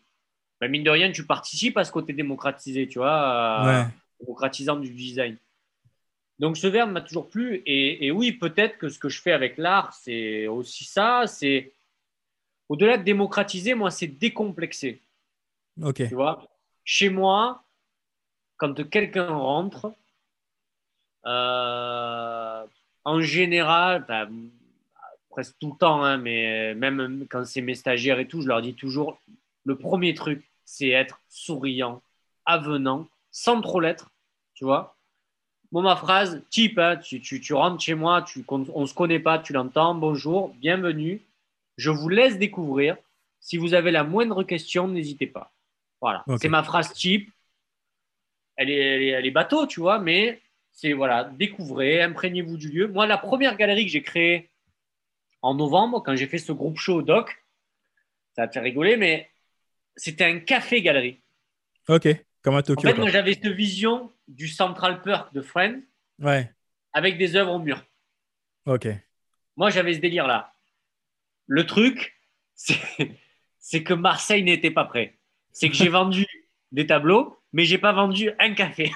ben, 0.60 0.70
mine 0.70 0.84
de 0.84 0.90
rien, 0.90 1.12
tu 1.12 1.26
participes 1.26 1.76
à 1.76 1.84
ce 1.84 1.92
côté 1.92 2.12
démocratisé, 2.12 2.88
tu 2.88 2.98
vois, 2.98 3.64
euh, 3.64 3.84
ouais. 3.84 3.88
démocratisant 4.20 4.76
du 4.76 4.90
design. 4.90 5.36
Donc 6.38 6.56
ce 6.56 6.66
verbe 6.66 6.90
m'a 6.90 7.00
toujours 7.00 7.28
plu. 7.28 7.62
Et, 7.66 8.06
et 8.06 8.10
oui, 8.10 8.32
peut-être 8.32 8.78
que 8.78 8.88
ce 8.88 8.98
que 8.98 9.08
je 9.08 9.20
fais 9.20 9.32
avec 9.32 9.56
l'art, 9.58 9.92
c'est 9.92 10.46
aussi 10.46 10.84
ça. 10.84 11.26
C'est 11.26 11.72
au-delà 12.68 12.98
de 12.98 13.04
démocratiser, 13.04 13.74
moi, 13.74 13.90
c'est 13.90 14.06
décomplexer. 14.06 15.00
Ok. 15.82 16.08
Tu 16.08 16.14
vois, 16.14 16.46
chez 16.84 17.08
moi, 17.08 17.62
quand 18.56 18.88
quelqu'un 18.88 19.28
rentre, 19.28 19.92
euh, 21.26 22.64
en 23.04 23.20
général, 23.20 24.04
ben, 24.08 24.30
presque 25.36 25.58
tout 25.60 25.72
le 25.72 25.76
temps, 25.76 26.02
hein, 26.02 26.16
mais 26.16 26.74
même 26.76 27.26
quand 27.28 27.44
c'est 27.44 27.60
mes 27.60 27.74
stagiaires 27.74 28.18
et 28.18 28.26
tout, 28.26 28.40
je 28.40 28.48
leur 28.48 28.62
dis 28.62 28.72
toujours 28.72 29.20
le 29.66 29.76
premier 29.76 30.14
truc, 30.14 30.48
c'est 30.64 30.88
être 30.88 31.20
souriant, 31.28 32.00
avenant, 32.46 33.06
sans 33.32 33.60
trop 33.60 33.78
l'être, 33.80 34.10
tu 34.54 34.64
vois. 34.64 34.96
Bon, 35.72 35.82
ma 35.82 35.94
phrase, 35.94 36.42
type, 36.48 36.78
hein, 36.78 36.96
tu, 36.96 37.20
tu, 37.20 37.38
tu 37.42 37.52
rentres 37.52 37.82
chez 37.82 37.94
moi, 37.94 38.22
tu, 38.22 38.46
on 38.48 38.80
ne 38.80 38.86
se 38.86 38.94
connaît 38.94 39.18
pas, 39.18 39.38
tu 39.38 39.52
l'entends, 39.52 39.94
bonjour, 39.94 40.54
bienvenue, 40.54 41.20
je 41.76 41.90
vous 41.90 42.08
laisse 42.08 42.38
découvrir. 42.38 42.96
Si 43.38 43.58
vous 43.58 43.74
avez 43.74 43.90
la 43.90 44.04
moindre 44.04 44.42
question, 44.42 44.88
n'hésitez 44.88 45.26
pas. 45.26 45.52
Voilà, 46.00 46.24
c'est 46.40 46.48
ma 46.48 46.62
phrase 46.62 46.94
type. 46.94 47.30
Elle 48.56 48.70
est, 48.70 48.78
elle 48.78 49.02
est, 49.02 49.08
elle 49.08 49.26
est 49.26 49.30
bateau, 49.30 49.66
tu 49.66 49.80
vois, 49.80 49.98
mais 49.98 50.40
c'est 50.72 50.94
voilà, 50.94 51.24
découvrez, 51.24 52.00
imprégnez-vous 52.00 52.56
du 52.56 52.70
lieu. 52.70 52.88
Moi, 52.88 53.06
la 53.06 53.18
première 53.18 53.58
galerie 53.58 53.84
que 53.84 53.92
j'ai 53.92 54.02
créée 54.02 54.48
en 55.46 55.54
novembre, 55.54 56.02
quand 56.04 56.16
j'ai 56.16 56.26
fait 56.26 56.38
ce 56.38 56.52
groupe 56.52 56.76
show 56.78 56.96
au 56.96 57.02
doc, 57.02 57.36
ça 58.34 58.42
va 58.42 58.48
te 58.48 58.54
faire 58.54 58.62
rigoler, 58.64 58.96
mais 58.96 59.30
c'était 59.96 60.24
un 60.24 60.40
café-galerie. 60.40 61.22
Ok. 61.88 62.08
Comme 62.42 62.56
à 62.56 62.58
En 62.58 62.62
Tokyo. 62.62 62.82
fait, 62.88 62.94
quoi. 62.94 63.04
moi, 63.04 63.10
j'avais 63.10 63.34
cette 63.34 63.46
vision 63.48 64.12
du 64.28 64.48
Central 64.48 65.02
Perk 65.02 65.32
de 65.32 65.40
Friends 65.42 65.80
Ouais. 66.20 66.50
avec 66.92 67.16
des 67.18 67.36
œuvres 67.36 67.52
au 67.52 67.58
mur. 67.60 67.84
Ok. 68.66 68.88
Moi, 69.56 69.70
j'avais 69.70 69.94
ce 69.94 70.00
délire-là. 70.00 70.52
Le 71.46 71.64
truc, 71.64 72.14
c'est 72.54 72.78
c'est 73.58 73.82
que 73.82 73.94
Marseille 73.94 74.42
n'était 74.42 74.70
pas 74.70 74.84
prêt. 74.84 75.18
C'est 75.52 75.68
que 75.68 75.74
j'ai 75.76 75.88
vendu 76.00 76.26
des 76.72 76.86
tableaux, 76.86 77.38
mais 77.52 77.64
j'ai 77.64 77.78
pas 77.78 77.92
vendu 77.92 78.30
un 78.40 78.52
café. 78.54 78.90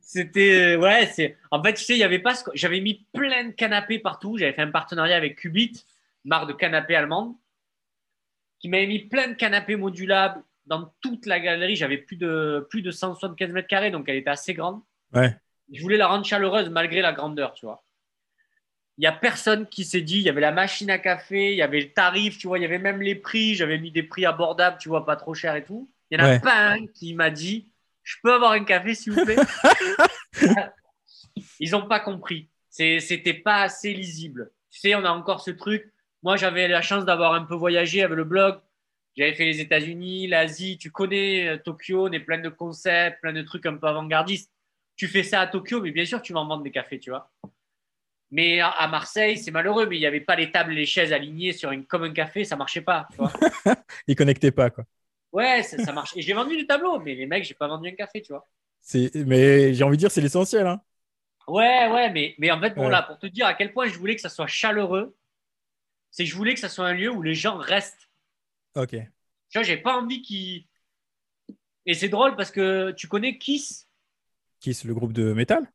C'était 0.00 0.74
euh, 0.76 0.78
ouais, 0.78 1.06
c'est 1.06 1.36
en 1.50 1.62
fait, 1.62 1.74
tu 1.74 1.84
sais, 1.84 1.94
il 1.94 1.98
y 1.98 2.04
avait 2.04 2.18
pas 2.18 2.34
ce 2.34 2.44
que- 2.44 2.50
j'avais 2.54 2.80
mis 2.80 3.06
plein 3.12 3.44
de 3.44 3.50
canapés 3.52 3.98
partout, 3.98 4.36
j'avais 4.38 4.52
fait 4.52 4.62
un 4.62 4.70
partenariat 4.70 5.16
avec 5.16 5.36
Cubit, 5.36 5.84
marque 6.24 6.48
de 6.48 6.52
canapés 6.52 6.96
allemande, 6.96 7.34
qui 8.58 8.68
m'avait 8.68 8.86
mis 8.86 9.00
plein 9.00 9.28
de 9.28 9.34
canapés 9.34 9.76
modulables 9.76 10.42
dans 10.66 10.92
toute 11.00 11.26
la 11.26 11.38
galerie, 11.40 11.76
j'avais 11.76 11.98
plus 11.98 12.16
de 12.16 12.66
plus 12.70 12.82
de 12.82 12.90
175 12.90 13.52
mètres 13.52 13.68
carrés 13.68 13.90
donc 13.90 14.08
elle 14.08 14.16
était 14.16 14.30
assez 14.30 14.54
grande. 14.54 14.80
Ouais. 15.12 15.34
Je 15.72 15.82
voulais 15.82 15.96
la 15.96 16.08
rendre 16.08 16.24
chaleureuse 16.24 16.70
malgré 16.70 17.00
la 17.02 17.12
grandeur, 17.12 17.52
tu 17.54 17.66
vois. 17.66 17.84
Il 18.98 19.02
n'y 19.02 19.06
a 19.06 19.12
personne 19.12 19.66
qui 19.68 19.84
s'est 19.84 20.00
dit, 20.02 20.16
il 20.18 20.22
y 20.22 20.28
avait 20.28 20.40
la 20.42 20.52
machine 20.52 20.90
à 20.90 20.98
café, 20.98 21.52
il 21.52 21.56
y 21.56 21.62
avait 21.62 21.80
le 21.80 21.92
tarif, 21.92 22.38
tu 22.38 22.46
vois, 22.46 22.58
il 22.58 22.62
y 22.62 22.64
avait 22.64 22.78
même 22.78 23.00
les 23.02 23.14
prix, 23.14 23.54
j'avais 23.54 23.78
mis 23.78 23.90
des 23.90 24.02
prix 24.02 24.24
abordables, 24.26 24.78
tu 24.78 24.88
vois, 24.90 25.04
pas 25.06 25.16
trop 25.16 25.34
cher 25.34 25.54
et 25.56 25.64
tout. 25.64 25.90
Il 26.10 26.18
n'y 26.18 26.22
en 26.24 26.26
a 26.26 26.30
Ouais. 26.32 26.40
pas 26.40 26.68
un 26.70 26.86
qui 26.86 27.14
m'a 27.14 27.30
dit, 27.30 27.70
je 28.02 28.16
peux 28.22 28.32
avoir 28.32 28.52
un 28.52 28.64
café 28.64 28.94
s'il 28.94 29.12
vous 29.12 29.24
plaît? 29.24 29.36
Ils 31.60 31.70
n'ont 31.72 31.86
pas 31.88 32.00
compris. 32.00 32.48
C'était 32.70 33.34
pas 33.34 33.62
assez 33.62 33.92
lisible. 33.92 34.50
Tu 34.70 34.80
sais, 34.80 34.94
on 34.94 35.04
a 35.04 35.10
encore 35.10 35.40
ce 35.40 35.50
truc. 35.50 35.92
Moi, 36.22 36.36
j'avais 36.36 36.68
la 36.68 36.82
chance 36.82 37.04
d'avoir 37.04 37.34
un 37.34 37.44
peu 37.44 37.54
voyagé 37.54 38.02
avec 38.02 38.16
le 38.16 38.24
blog. 38.24 38.58
J'avais 39.16 39.34
fait 39.34 39.46
les 39.46 39.60
États-Unis, 39.60 40.26
l'Asie. 40.26 40.76
Tu 40.78 40.90
connais 40.90 41.48
euh, 41.48 41.56
Tokyo, 41.56 42.06
on 42.08 42.12
est 42.12 42.20
plein 42.20 42.38
de 42.38 42.48
concepts, 42.50 43.20
plein 43.22 43.32
de 43.32 43.42
trucs 43.42 43.64
un 43.64 43.76
peu 43.76 43.86
avant-gardistes. 43.86 44.52
Tu 44.96 45.08
fais 45.08 45.22
ça 45.22 45.40
à 45.40 45.46
Tokyo, 45.46 45.80
mais 45.80 45.90
bien 45.90 46.04
sûr, 46.04 46.20
tu 46.20 46.32
vas 46.34 46.40
en 46.40 46.46
vendre 46.46 46.62
des 46.62 46.70
cafés, 46.70 46.98
tu 46.98 47.10
vois. 47.10 47.30
Mais 48.30 48.60
à- 48.60 48.68
à 48.68 48.88
Marseille, 48.88 49.38
c'est 49.38 49.50
malheureux, 49.50 49.86
mais 49.86 49.96
il 49.96 50.00
n'y 50.00 50.06
avait 50.06 50.20
pas 50.20 50.36
les 50.36 50.50
tables 50.50 50.72
et 50.72 50.76
les 50.76 50.86
chaises 50.86 51.12
alignées 51.12 51.52
sur 51.52 51.70
une, 51.70 51.86
comme 51.86 52.02
un 52.04 52.12
café, 52.12 52.44
ça 52.44 52.56
marchait 52.56 52.80
pas. 52.82 53.06
Tu 53.12 53.16
vois. 53.18 53.32
Ils 54.06 54.16
connectaient 54.16 54.50
pas, 54.50 54.68
quoi. 54.68 54.84
Ouais, 55.36 55.62
ça, 55.62 55.78
ça 55.78 55.92
marche. 55.92 56.16
Et 56.16 56.22
j'ai 56.22 56.32
vendu 56.32 56.56
des 56.56 56.66
tableaux, 56.66 56.98
mais 56.98 57.14
les 57.14 57.26
mecs, 57.26 57.44
j'ai 57.44 57.54
pas 57.54 57.68
vendu 57.68 57.88
un 57.88 57.92
café, 57.94 58.22
tu 58.22 58.32
vois. 58.32 58.48
Mais 59.14 59.74
j'ai 59.74 59.84
envie 59.84 59.96
de 59.96 60.00
dire, 60.00 60.10
c'est 60.10 60.20
l'essentiel. 60.20 60.66
Hein. 60.66 60.80
Ouais, 61.48 61.88
ouais, 61.92 62.10
mais, 62.12 62.34
mais 62.38 62.50
en 62.52 62.60
fait, 62.60 62.76
bon, 62.76 62.88
Ouais. 62.88 62.90
là, 62.90 63.02
pour 63.02 63.18
te 63.18 63.26
dire 63.26 63.46
à 63.46 63.54
quel 63.54 63.72
point 63.72 63.86
je 63.88 63.98
voulais 63.98 64.14
que 64.16 64.20
ça 64.22 64.28
soit 64.28 64.46
chaleureux, 64.48 65.16
c'est 66.10 66.24
que 66.24 66.30
je 66.30 66.36
voulais 66.36 66.54
que 66.54 66.60
ça 66.60 66.68
soit 66.70 66.86
un 66.86 66.94
lieu 66.94 67.10
où 67.10 67.22
les 67.22 67.34
gens 67.34 67.56
restent. 67.58 68.08
Ok. 68.74 68.94
Tu 69.50 69.58
vois, 69.58 69.64
j'ai 69.64 69.76
pas 69.76 69.96
envie 70.00 70.22
qu'ils. 70.22 70.66
Et 71.86 71.94
c'est 71.94 72.08
drôle 72.10 72.36
parce 72.36 72.50
que 72.50 72.90
tu 72.92 73.08
connais 73.08 73.38
Kiss? 73.38 73.88
Kiss, 74.60 74.84
le 74.84 74.92
groupe 74.94 75.12
de 75.14 75.32
métal? 75.32 75.72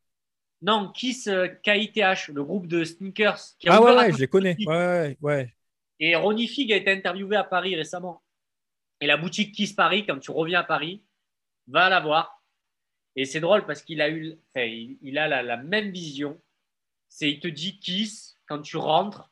Non, 0.62 0.90
Kiss 0.92 1.26
euh, 1.26 1.48
KITH, 1.62 2.28
le 2.28 2.42
groupe 2.42 2.66
de 2.66 2.84
sneakers. 2.84 3.38
Qui 3.58 3.68
a 3.68 3.74
ah 3.74 3.80
ouais, 3.82 3.92
ouais 3.96 4.12
je 4.12 4.18
les 4.18 4.28
connais. 4.28 4.60
Ouais, 4.66 5.16
ouais, 5.20 5.54
Et 6.00 6.14
Ronnie 6.16 6.48
Fig 6.48 6.70
a 6.70 6.76
été 6.76 6.90
interviewé 6.92 7.34
à 7.36 7.44
Paris 7.44 7.74
récemment. 7.76 8.22
Et 9.02 9.06
la 9.06 9.16
boutique 9.16 9.52
Kiss 9.52 9.72
Paris, 9.72 10.06
quand 10.06 10.20
tu 10.20 10.30
reviens 10.30 10.60
à 10.60 10.62
Paris, 10.62 11.02
va 11.66 11.88
la 11.88 11.98
voir. 11.98 12.40
Et 13.16 13.24
c'est 13.24 13.40
drôle 13.40 13.66
parce 13.66 13.82
qu'il 13.82 14.00
a 14.00 14.08
eu, 14.08 14.38
enfin, 14.54 14.64
il, 14.64 15.18
a 15.18 15.26
la, 15.26 15.42
la 15.42 15.56
même 15.56 15.90
vision. 15.90 16.40
C'est, 17.08 17.28
il 17.28 17.40
te 17.40 17.48
dit 17.48 17.80
Kiss, 17.80 18.38
quand 18.46 18.62
tu 18.62 18.76
rentres, 18.76 19.28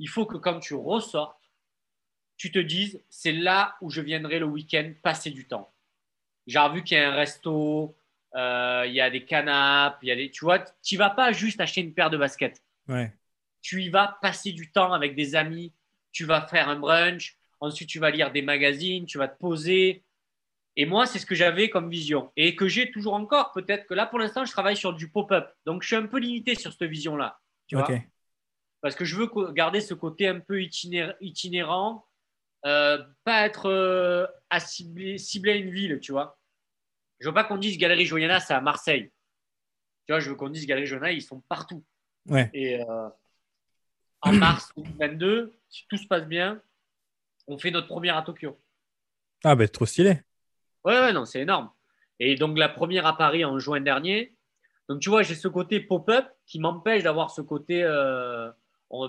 il 0.00 0.08
faut 0.08 0.26
que 0.26 0.36
quand 0.36 0.58
tu 0.58 0.74
ressortes, 0.74 1.40
tu 2.36 2.50
te 2.50 2.58
dises, 2.58 3.00
c'est 3.08 3.30
là 3.30 3.76
où 3.80 3.90
je 3.90 4.00
viendrai 4.00 4.40
le 4.40 4.46
week-end 4.46 4.92
passer 5.04 5.30
du 5.30 5.46
temps. 5.46 5.72
J'ai 6.48 6.68
vu 6.70 6.82
qu'il 6.82 6.98
y 6.98 7.00
a 7.00 7.12
un 7.12 7.14
resto, 7.14 7.96
euh, 8.34 8.82
il 8.88 8.92
y 8.92 9.00
a 9.00 9.08
des 9.08 9.24
canapes, 9.24 10.00
il 10.02 10.08
y 10.08 10.10
a 10.10 10.16
des, 10.16 10.32
tu 10.32 10.44
vois, 10.44 10.58
tu 10.82 10.96
vas 10.96 11.10
pas 11.10 11.30
juste 11.30 11.60
acheter 11.60 11.80
une 11.80 11.94
paire 11.94 12.10
de 12.10 12.16
baskets. 12.16 12.60
Ouais. 12.88 13.16
Tu 13.62 13.84
y 13.84 13.88
vas 13.88 14.18
passer 14.20 14.50
du 14.50 14.72
temps 14.72 14.92
avec 14.92 15.14
des 15.14 15.36
amis, 15.36 15.72
tu 16.10 16.24
vas 16.24 16.44
faire 16.48 16.68
un 16.68 16.76
brunch, 16.80 17.35
ensuite 17.60 17.88
tu 17.88 17.98
vas 17.98 18.10
lire 18.10 18.32
des 18.32 18.42
magazines, 18.42 19.06
tu 19.06 19.18
vas 19.18 19.28
te 19.28 19.38
poser. 19.38 20.04
Et 20.76 20.84
moi, 20.84 21.06
c'est 21.06 21.18
ce 21.18 21.26
que 21.26 21.34
j'avais 21.34 21.70
comme 21.70 21.88
vision 21.88 22.30
et 22.36 22.54
que 22.54 22.68
j'ai 22.68 22.90
toujours 22.90 23.14
encore. 23.14 23.52
Peut-être 23.52 23.86
que 23.86 23.94
là, 23.94 24.04
pour 24.06 24.18
l'instant, 24.18 24.44
je 24.44 24.52
travaille 24.52 24.76
sur 24.76 24.92
du 24.92 25.08
pop-up. 25.08 25.48
Donc, 25.64 25.82
je 25.82 25.88
suis 25.88 25.96
un 25.96 26.06
peu 26.06 26.18
limité 26.18 26.54
sur 26.54 26.72
cette 26.72 26.90
vision-là. 26.90 27.40
Tu 27.66 27.76
vois? 27.76 27.88
Parce 28.82 28.94
que 28.94 29.04
je 29.04 29.16
veux 29.16 29.28
garder 29.52 29.80
ce 29.80 29.94
côté 29.94 30.28
un 30.28 30.38
peu 30.38 30.60
itinérant 30.62 32.06
euh, 32.66 32.98
pas 33.22 33.46
être 33.46 33.66
euh, 33.66 34.26
à 34.50 34.58
cibler, 34.58 35.18
cibler, 35.18 35.58
une 35.58 35.70
ville, 35.70 36.00
tu 36.00 36.10
vois? 36.10 36.38
Je 37.20 37.28
veux 37.28 37.34
pas 37.34 37.44
qu'on 37.44 37.58
dise 37.58 37.78
Galerie 37.78 38.06
Joyana, 38.06 38.40
c'est 38.40 38.54
à 38.54 38.60
Marseille. 38.60 39.12
Tu 40.06 40.12
vois, 40.12 40.20
je 40.20 40.30
veux 40.30 40.36
qu'on 40.36 40.48
dise 40.48 40.66
Galerie 40.66 40.86
Joyana, 40.86 41.12
ils 41.12 41.22
sont 41.22 41.40
partout. 41.48 41.84
Ouais. 42.28 42.50
Et 42.52 42.80
euh, 42.80 43.08
en 44.20 44.32
mars 44.32 44.72
2022, 44.76 45.56
si 45.68 45.86
tout 45.88 45.96
se 45.96 46.06
passe 46.08 46.26
bien, 46.26 46.60
on 47.46 47.58
fait 47.58 47.70
notre 47.70 47.88
première 47.88 48.16
à 48.16 48.22
Tokyo. 48.22 48.58
Ah, 49.44 49.54
ben, 49.54 49.68
trop 49.68 49.86
stylé. 49.86 50.20
Ouais, 50.84 51.00
ouais, 51.00 51.12
non, 51.12 51.24
c'est 51.24 51.40
énorme. 51.40 51.70
Et 52.18 52.36
donc, 52.36 52.56
la 52.58 52.68
première 52.68 53.06
à 53.06 53.16
Paris 53.16 53.44
en 53.44 53.58
juin 53.58 53.80
dernier. 53.80 54.34
Donc, 54.88 55.00
tu 55.00 55.10
vois, 55.10 55.22
j'ai 55.22 55.34
ce 55.34 55.48
côté 55.48 55.80
pop-up 55.80 56.26
qui 56.46 56.58
m'empêche 56.60 57.02
d'avoir 57.02 57.30
ce 57.30 57.40
côté 57.40 57.82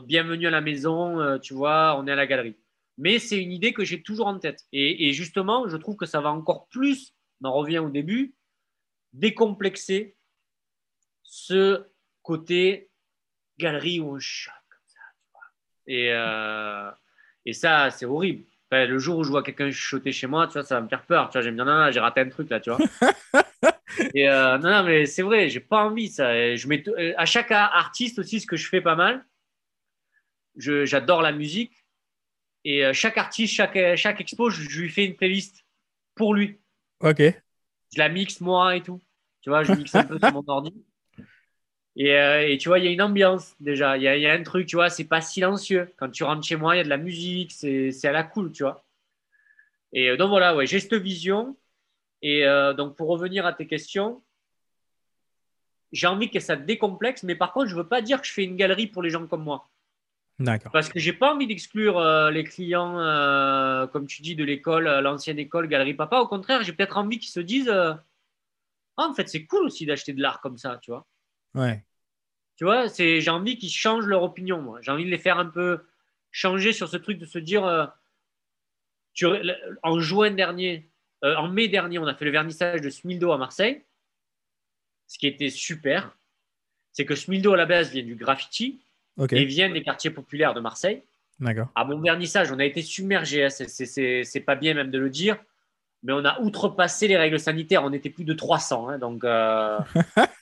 bienvenue 0.06 0.48
à 0.48 0.52
la 0.52 0.62
maison, 0.62 1.40
tu 1.40 1.54
vois, 1.54 1.96
on 1.98 2.08
est 2.08 2.12
à 2.12 2.16
la 2.16 2.28
galerie. 2.28 2.58
Mais 2.98 3.20
c'est 3.20 3.42
une 3.42 3.52
idée 3.52 3.74
que 3.74 3.84
j'ai 3.86 4.02
toujours 4.02 4.28
en 4.28 4.40
tête. 4.40 4.66
Et, 4.74 5.14
justement, 5.14 5.68
je 5.70 5.78
trouve 5.78 5.96
que 5.96 6.08
ça 6.08 6.20
va 6.20 6.32
encore 6.32 6.68
plus, 6.68 7.14
on 7.42 7.50
en 7.50 7.54
revient 7.54 7.80
au 7.80 7.90
début, 7.90 8.34
décomplexer 9.14 10.16
ce 11.24 11.86
côté 12.24 12.90
galerie 13.60 14.00
où 14.00 14.16
on 14.16 14.20
choque 14.20 14.54
comme 14.70 14.88
ça. 14.88 15.00
Tu 15.22 15.28
vois. 15.32 15.42
Et, 15.88 16.12
euh, 16.12 16.92
et 17.48 17.54
ça, 17.54 17.90
c'est 17.90 18.06
horrible. 18.06 18.44
le 18.72 19.00
jour 19.00 19.18
où 19.18 19.24
je 19.24 19.30
vois 19.30 19.42
quelqu'un 19.42 19.72
chuchoter 19.72 20.12
chez 20.12 20.28
moi, 20.28 20.48
tu 20.48 20.54
vois, 20.54 20.64
ça 20.64 20.76
va 20.76 20.82
me 20.82 20.90
faire 20.90 21.04
peur. 21.04 21.30
Tu 21.30 21.38
vois, 21.38 21.42
j'ai 21.42 21.52
non, 21.52 21.64
non, 21.64 21.90
j'ai 21.92 22.02
raté 22.02 22.22
un 22.22 22.30
truc 22.30 22.50
là, 22.50 22.60
tu 22.60 22.70
vois. 22.70 22.80
et 24.14 24.30
euh, 24.30 24.58
non, 24.58 24.70
non, 24.70 24.84
mais 24.84 25.06
c'est 25.06 25.24
vrai, 25.24 25.48
j'ai 25.48 25.62
pas 25.62 25.86
envie 25.86 26.10
ça. 26.10 26.56
je 26.56 26.68
mets 26.68 26.84
à 27.16 27.26
chaque 27.26 27.52
artiste 27.52 28.20
aussi, 28.20 28.42
ce 28.42 28.46
que 28.46 28.58
je 28.58 28.68
fais 28.68 28.82
pas 28.82 28.96
mal, 28.96 29.26
j'adore 30.58 31.22
la 31.22 31.32
musique 31.32 31.86
et 32.66 32.84
euh, 32.84 32.92
chaque 32.92 33.18
artiste, 33.18 33.54
chaque, 33.54 33.78
euh, 33.78 33.96
chaque 33.96 34.20
expo, 34.20 34.50
je, 34.50 34.80
lui 34.80 34.90
fais 34.90 35.06
une 35.06 35.16
playlist 35.16 35.66
pour 36.16 36.34
lui. 36.34 36.60
Ok. 37.00 37.22
Je 37.22 37.98
la 37.98 38.10
mixe 38.10 38.42
moi 38.42 38.76
et 38.76 38.82
tout. 38.82 39.00
Tu 39.42 39.50
vois, 39.50 39.64
je 39.64 39.72
mixe 39.72 39.96
un 39.96 40.04
peu 40.04 40.20
sur 40.20 40.34
mon 40.34 40.44
ordi. 40.48 40.74
Et, 41.98 42.14
euh, 42.16 42.48
et, 42.48 42.58
tu 42.58 42.70
vois, 42.70 42.80
il 42.80 42.86
y 42.86 42.88
a 42.88 42.92
une 42.92 43.02
ambiance 43.02 43.56
déjà. 43.60 43.98
Il 43.98 44.04
y, 44.04 44.06
y, 44.06 44.28
a 44.28 44.34
un 44.34 44.44
truc, 44.44 44.68
tu 44.68 44.76
vois, 44.76 44.90
c'est 44.90 45.04
pas 45.04 45.22
silencieux. 45.22 45.92
Quand 45.98 46.10
tu 46.10 46.24
rentres 46.24 46.46
chez 46.46 46.56
moi, 46.56 46.76
il 46.76 46.78
y 46.78 46.82
a 46.82 46.84
de 46.84 46.90
la 46.90 46.98
musique, 46.98 47.52
c'est 47.52 48.06
à 48.06 48.12
la 48.12 48.24
cool, 48.24 48.52
tu 48.52 48.64
vois. 48.64 48.86
Et 49.94 50.16
donc 50.16 50.30
voilà, 50.30 50.56
ouais, 50.56 50.68
j'ai 50.68 50.80
cette 50.80 50.94
vision. 50.94 51.58
Et 52.22 52.46
donc 52.78 52.96
pour 52.96 53.10
revenir 53.10 53.46
à 53.46 53.54
tes 53.54 53.68
questions, 53.68 54.22
j'ai 55.92 56.08
envie 56.08 56.30
que 56.30 56.40
ça 56.40 56.56
décomplexe, 56.56 57.24
mais 57.24 57.36
par 57.36 57.54
contre, 57.54 57.68
je 57.68 57.76
veux 57.76 57.88
pas 57.88 58.02
dire 58.02 58.22
que 58.22 58.28
je 58.28 58.34
fais 58.34 58.44
une 58.44 58.56
galerie 58.56 58.88
pour 58.88 59.02
les 59.02 59.10
gens 59.10 59.26
comme 59.28 59.44
moi. 59.44 59.70
Parce 60.72 60.90
que 60.90 61.00
j'ai 61.00 61.14
pas 61.14 61.34
envie 61.34 61.48
d'exclure 61.48 61.98
euh, 61.98 62.30
les 62.30 62.44
clients, 62.44 63.00
euh, 63.00 63.88
comme 63.88 64.06
tu 64.06 64.22
dis, 64.22 64.36
de 64.36 64.44
l'école, 64.44 64.88
euh, 64.88 65.02
l'ancienne 65.02 65.40
école, 65.40 65.68
Galerie 65.68 65.96
Papa. 65.96 66.20
Au 66.20 66.28
contraire, 66.28 66.64
j'ai 66.64 66.74
peut-être 66.74 66.98
envie 66.98 67.18
qu'ils 67.18 67.32
se 67.32 67.40
disent 67.40 67.70
ah, 67.70 68.04
en 68.98 69.14
fait, 69.14 69.28
c'est 69.30 69.46
cool 69.46 69.66
aussi 69.66 69.86
d'acheter 69.86 70.14
de 70.14 70.22
l'art 70.22 70.42
comme 70.42 70.58
ça, 70.58 70.80
tu 70.82 70.92
vois. 70.92 71.06
Ouais. 71.56 71.84
Tu 72.58 72.64
vois, 72.64 72.90
c'est, 72.90 73.22
j'ai 73.22 73.32
envie 73.32 73.58
qu'ils 73.58 73.72
changent 73.72 74.06
leur 74.06 74.24
opinion, 74.24 74.62
moi. 74.62 74.80
J'ai 74.82 74.92
envie 74.92 75.06
de 75.06 75.10
les 75.10 75.18
faire 75.18 75.40
un 75.40 75.46
peu 75.46 75.80
changer 76.32 76.74
sur 76.74 76.90
ce 76.90 76.98
truc 76.98 77.18
de 77.18 77.26
se 77.26 77.40
dire 77.40 77.94
tu, 79.14 79.26
en 79.84 80.00
juin 80.00 80.32
dernier, 80.32 80.90
en 81.22 81.48
mai 81.48 81.68
dernier, 81.68 82.00
on 82.00 82.08
a 82.08 82.16
fait 82.16 82.26
le 82.26 82.32
vernissage 82.32 82.82
de 82.82 82.90
Smildo 82.90 83.32
à 83.32 83.38
Marseille. 83.38 83.84
Ce 85.08 85.18
qui 85.18 85.28
était 85.28 85.50
super, 85.50 86.18
c'est 86.92 87.06
que 87.06 87.16
Smildo 87.16 87.54
à 87.54 87.58
la 87.58 87.66
base 87.66 87.92
vient 87.92 88.04
du 88.04 88.16
graffiti 88.16 88.80
Okay. 89.18 89.42
Ils 89.42 89.48
viennent 89.48 89.74
des 89.74 89.82
quartiers 89.82 90.12
populaires 90.12 90.54
de 90.54 90.60
Marseille. 90.60 91.02
D'accord. 91.40 91.68
À 91.76 91.86
mon 91.86 92.00
vernissage, 92.00 92.52
on 92.52 92.60
a 92.60 92.66
été 92.66 92.82
submergé. 92.82 93.46
Hein. 93.46 93.50
C'est 93.50 94.44
pas 94.46 94.56
bien 94.56 94.74
même 94.74 94.92
de 94.92 95.00
le 95.00 95.10
dire, 95.10 95.38
mais 96.04 96.14
on 96.14 96.24
a 96.24 96.40
outrepassé 96.42 97.08
les 97.08 97.18
règles 97.18 97.40
sanitaires. 97.40 97.84
On 97.84 97.94
était 97.94 98.10
plus 98.10 98.26
de 98.26 98.34
300. 98.34 98.90
Hein. 98.90 98.98
donc, 99.00 99.24
euh, 99.24 99.80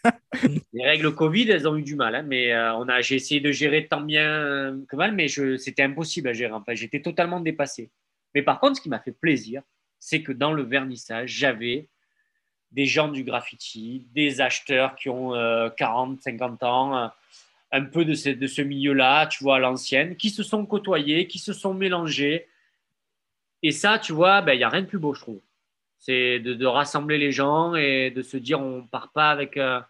les 0.73 0.85
règles 0.85 1.13
Covid, 1.13 1.49
elles 1.49 1.67
ont 1.67 1.75
eu 1.75 1.83
du 1.83 1.95
mal. 1.95 2.15
Hein. 2.15 2.23
mais 2.23 2.53
euh, 2.53 2.75
on 2.75 2.87
a, 2.87 3.01
j'ai 3.01 3.15
essayé 3.15 3.39
de 3.39 3.51
gérer 3.51 3.87
tant 3.87 4.01
bien 4.01 4.77
que 4.87 4.95
mal, 4.95 5.13
mais 5.13 5.27
c'était 5.27 5.83
impossible 5.83 6.29
à 6.29 6.33
gérer. 6.33 6.53
Enfin, 6.53 6.73
j'étais 6.73 7.01
totalement 7.01 7.39
dépassé. 7.39 7.89
Mais 8.33 8.41
par 8.41 8.59
contre, 8.59 8.77
ce 8.77 8.81
qui 8.81 8.89
m'a 8.89 8.99
fait 8.99 9.11
plaisir, 9.11 9.61
c'est 9.99 10.21
que 10.21 10.31
dans 10.31 10.53
le 10.53 10.63
vernissage, 10.63 11.31
j'avais 11.31 11.87
des 12.71 12.85
gens 12.85 13.07
du 13.07 13.23
graffiti, 13.23 14.05
des 14.13 14.41
acheteurs 14.41 14.95
qui 14.95 15.09
ont 15.09 15.31
40, 15.77 16.17
euh, 16.17 16.21
50 16.21 16.63
ans 16.63 17.11
un 17.71 17.83
peu 17.83 18.05
de 18.05 18.13
ce, 18.13 18.61
milieu-là, 18.61 19.27
tu 19.27 19.43
vois, 19.43 19.57
à 19.57 19.59
l'ancienne, 19.59 20.15
qui 20.15 20.29
se 20.29 20.43
sont 20.43 20.65
côtoyés, 20.65 21.27
qui 21.27 21.39
se 21.39 21.53
sont 21.53 21.73
mélangés. 21.73 22.47
Et 23.63 23.71
ça, 23.71 23.99
tu 23.99 24.13
vois, 24.13 24.41
ben, 24.41 24.53
il 24.53 24.57
n'y 24.57 24.63
a 24.63 24.69
rien 24.69 24.81
de 24.81 24.87
plus 24.87 24.99
beau, 24.99 25.13
je 25.13 25.21
trouve. 25.21 25.41
C'est 25.97 26.39
de, 26.39 26.65
rassembler 26.65 27.17
les 27.17 27.31
gens 27.31 27.75
et 27.75 28.11
de 28.11 28.21
se 28.21 28.37
dire, 28.37 28.59
on 28.59 28.83
ne 28.83 28.87
part 28.87 29.11
pas 29.11 29.31
avec 29.31 29.57
euh, 29.57 29.81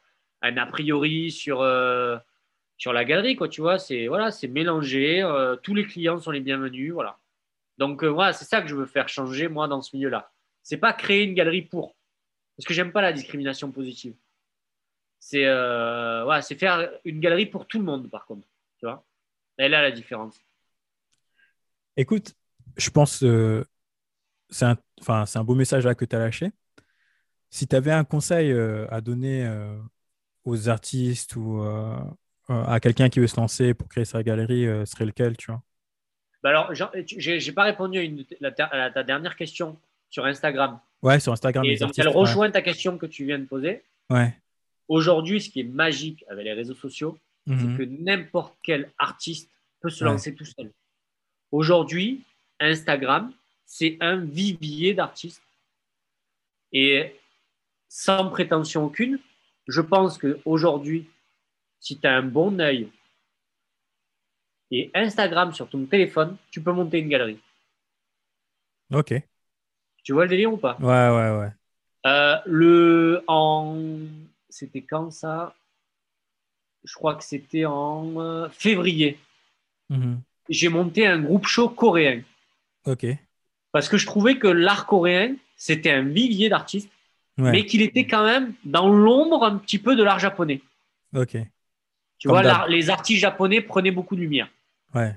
a 0.57 0.65
priori 0.65 1.31
sur, 1.31 1.61
euh, 1.61 2.17
sur 2.77 2.93
la 2.93 3.05
galerie, 3.05 3.35
quoi, 3.35 3.49
tu 3.49 3.61
vois. 3.61 3.79
C'est 3.79 4.07
voilà, 4.07 4.31
c'est 4.31 4.47
mélangé, 4.47 5.21
euh, 5.21 5.55
tous 5.55 5.73
les 5.73 5.85
clients 5.85 6.19
sont 6.19 6.31
les 6.31 6.39
bienvenus, 6.41 6.93
voilà. 6.93 7.17
Donc, 7.77 8.03
voilà, 8.03 8.33
c'est 8.33 8.45
ça 8.45 8.61
que 8.61 8.67
je 8.67 8.75
veux 8.75 8.85
faire 8.85 9.09
changer, 9.09 9.47
moi, 9.49 9.67
dans 9.67 9.81
ce 9.81 9.95
milieu-là. 9.95 10.31
C'est 10.63 10.77
pas 10.77 10.93
créer 10.93 11.23
une 11.23 11.33
galerie 11.33 11.61
pour. 11.61 11.95
Parce 12.55 12.65
que 12.65 12.73
j'aime 12.73 12.91
pas 12.91 13.01
la 13.01 13.11
discrimination 13.13 13.71
positive. 13.71 14.15
C'est 15.19 15.45
euh, 15.45 16.41
c'est 16.41 16.55
faire 16.55 16.89
une 17.03 17.19
galerie 17.19 17.47
pour 17.47 17.67
tout 17.67 17.79
le 17.79 17.83
monde, 17.83 18.09
par 18.09 18.25
contre. 18.25 18.47
Tu 18.79 18.85
vois 18.85 19.03
Elle 19.57 19.73
a 19.73 19.81
la 19.81 19.91
différence. 19.91 20.39
Écoute, 21.97 22.33
je 22.77 22.89
pense 22.89 23.23
euh, 23.23 23.65
c'est 24.49 24.65
un, 24.65 24.77
un 25.07 25.43
beau 25.43 25.55
message 25.55 25.85
là 25.85 25.95
que 25.95 26.05
tu 26.05 26.15
as 26.15 26.19
lâché. 26.19 26.51
Si 27.49 27.67
tu 27.67 27.75
avais 27.75 27.91
un 27.91 28.03
conseil 28.03 28.51
euh, 28.51 28.85
à 28.89 29.01
donner 29.01 29.45
euh, 29.45 29.77
aux 30.45 30.69
artistes 30.69 31.35
ou 31.35 31.61
à 32.47 32.79
quelqu'un 32.79 33.09
qui 33.09 33.19
veut 33.19 33.27
se 33.27 33.37
lancer 33.37 33.73
pour 33.73 33.89
créer 33.89 34.05
sa 34.05 34.23
galerie, 34.23 34.65
serait 34.85 35.05
lequel, 35.05 35.35
tu 35.37 35.51
vois? 35.51 35.61
Bah 36.43 36.49
alors, 36.49 36.71
j'ai 36.73 37.51
pas 37.51 37.63
répondu 37.63 37.97
à, 37.97 38.03
une, 38.03 38.23
ta 38.23 39.03
dernière 39.03 39.35
question 39.35 39.77
sur 40.09 40.25
Instagram. 40.25 40.79
Ouais, 41.01 41.19
sur 41.19 41.33
Instagram. 41.33 41.65
Et 41.65 41.77
elle 41.97 42.07
rejoint 42.07 42.51
ta 42.51 42.61
question 42.61 42.97
que 42.97 43.07
tu 43.07 43.25
viens 43.25 43.39
de 43.39 43.45
poser. 43.45 43.83
Ouais. 44.09 44.33
Aujourd'hui, 44.87 45.41
ce 45.41 45.49
qui 45.49 45.61
est 45.61 45.63
magique 45.63 46.23
avec 46.29 46.45
les 46.45 46.53
réseaux 46.53 46.75
sociaux, 46.75 47.17
c'est 47.47 47.53
mhm. 47.53 47.77
que 47.77 47.83
n'importe 47.83 48.55
quel 48.63 48.91
artiste 48.97 49.49
peut 49.81 49.89
se 49.89 50.03
lancer 50.03 50.33
tout 50.33 50.45
seul. 50.45 50.71
Aujourd'hui, 51.51 52.23
Instagram, 52.59 53.31
c'est 53.65 53.97
un 53.99 54.17
vivier 54.17 54.93
d'artistes. 54.93 55.41
Et 56.71 57.15
sans 57.87 58.29
prétention 58.29 58.85
aucune, 58.85 59.19
je 59.67 59.81
pense 59.81 60.17
qu'aujourd'hui, 60.17 61.09
si 61.79 61.99
tu 61.99 62.07
as 62.07 62.13
un 62.15 62.23
bon 62.23 62.59
œil 62.59 62.89
et 64.71 64.91
Instagram 64.93 65.53
sur 65.53 65.69
ton 65.69 65.85
téléphone, 65.85 66.37
tu 66.51 66.61
peux 66.61 66.71
monter 66.71 66.99
une 66.99 67.09
galerie. 67.09 67.39
Ok. 68.93 69.13
Tu 70.03 70.13
vois 70.13 70.23
le 70.23 70.29
délire 70.29 70.53
ou 70.53 70.57
pas? 70.57 70.77
Ouais, 70.79 70.87
ouais, 70.87 71.39
ouais. 71.39 71.51
Euh, 72.05 72.37
le, 72.45 73.23
en 73.27 73.77
c'était 74.49 74.81
quand 74.81 75.11
ça? 75.11 75.55
Je 76.83 76.93
crois 76.93 77.15
que 77.15 77.23
c'était 77.23 77.65
en 77.65 78.19
euh, 78.19 78.49
février. 78.49 79.19
Mhm. 79.89 80.21
J'ai 80.49 80.69
monté 80.69 81.07
un 81.07 81.19
groupe 81.19 81.47
show 81.47 81.69
coréen. 81.69 82.21
Ok. 82.85 83.07
Parce 83.71 83.89
que 83.89 83.97
je 83.97 84.05
trouvais 84.05 84.37
que 84.37 84.47
l'art 84.47 84.85
coréen 84.85 85.35
c'était 85.57 85.91
un 85.91 86.03
vivier 86.03 86.49
d'artistes, 86.49 86.91
Ouais. 87.37 87.51
mais 87.51 87.65
qu'il 87.65 87.81
était 87.81 88.07
quand 88.07 88.23
même 88.25 88.53
dans 88.63 88.87
l'ombre 88.89 89.43
un 89.43 89.57
petit 89.57 89.77
peu 89.77 89.95
de 89.97 90.03
l'art 90.03 90.19
japonais. 90.19 90.61
Ok. 91.13 91.35
Tu 92.17 92.27
Comme 92.29 92.41
vois, 92.41 92.67
les 92.69 92.89
artistes 92.89 93.19
japonais 93.19 93.59
prenaient 93.61 93.91
beaucoup 93.91 94.15
de 94.15 94.21
lumière. 94.21 94.47
Ouais. 94.93 95.15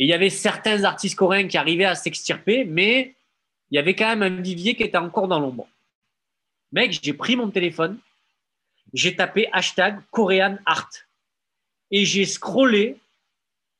Et 0.00 0.04
il 0.04 0.08
y 0.08 0.12
avait 0.12 0.30
certains 0.30 0.82
artistes 0.82 1.14
coréens 1.16 1.46
qui 1.46 1.56
arrivaient 1.58 1.84
à 1.84 1.94
s'extirper, 1.94 2.64
mais 2.64 3.14
il 3.70 3.76
y 3.76 3.78
avait 3.78 3.94
quand 3.94 4.08
même 4.08 4.22
un 4.22 4.40
vivier 4.42 4.74
qui 4.74 4.82
était 4.82 4.98
encore 4.98 5.28
dans 5.28 5.38
l'ombre. 5.38 5.68
Mec, 6.72 6.98
j'ai 7.00 7.12
pris 7.12 7.36
mon 7.36 7.50
téléphone, 7.50 7.98
j'ai 8.92 9.14
tapé 9.14 9.48
hashtag 9.52 10.00
Korean 10.10 10.58
Art 10.66 10.90
et 11.92 12.04
j'ai 12.04 12.24
scrollé, 12.24 12.96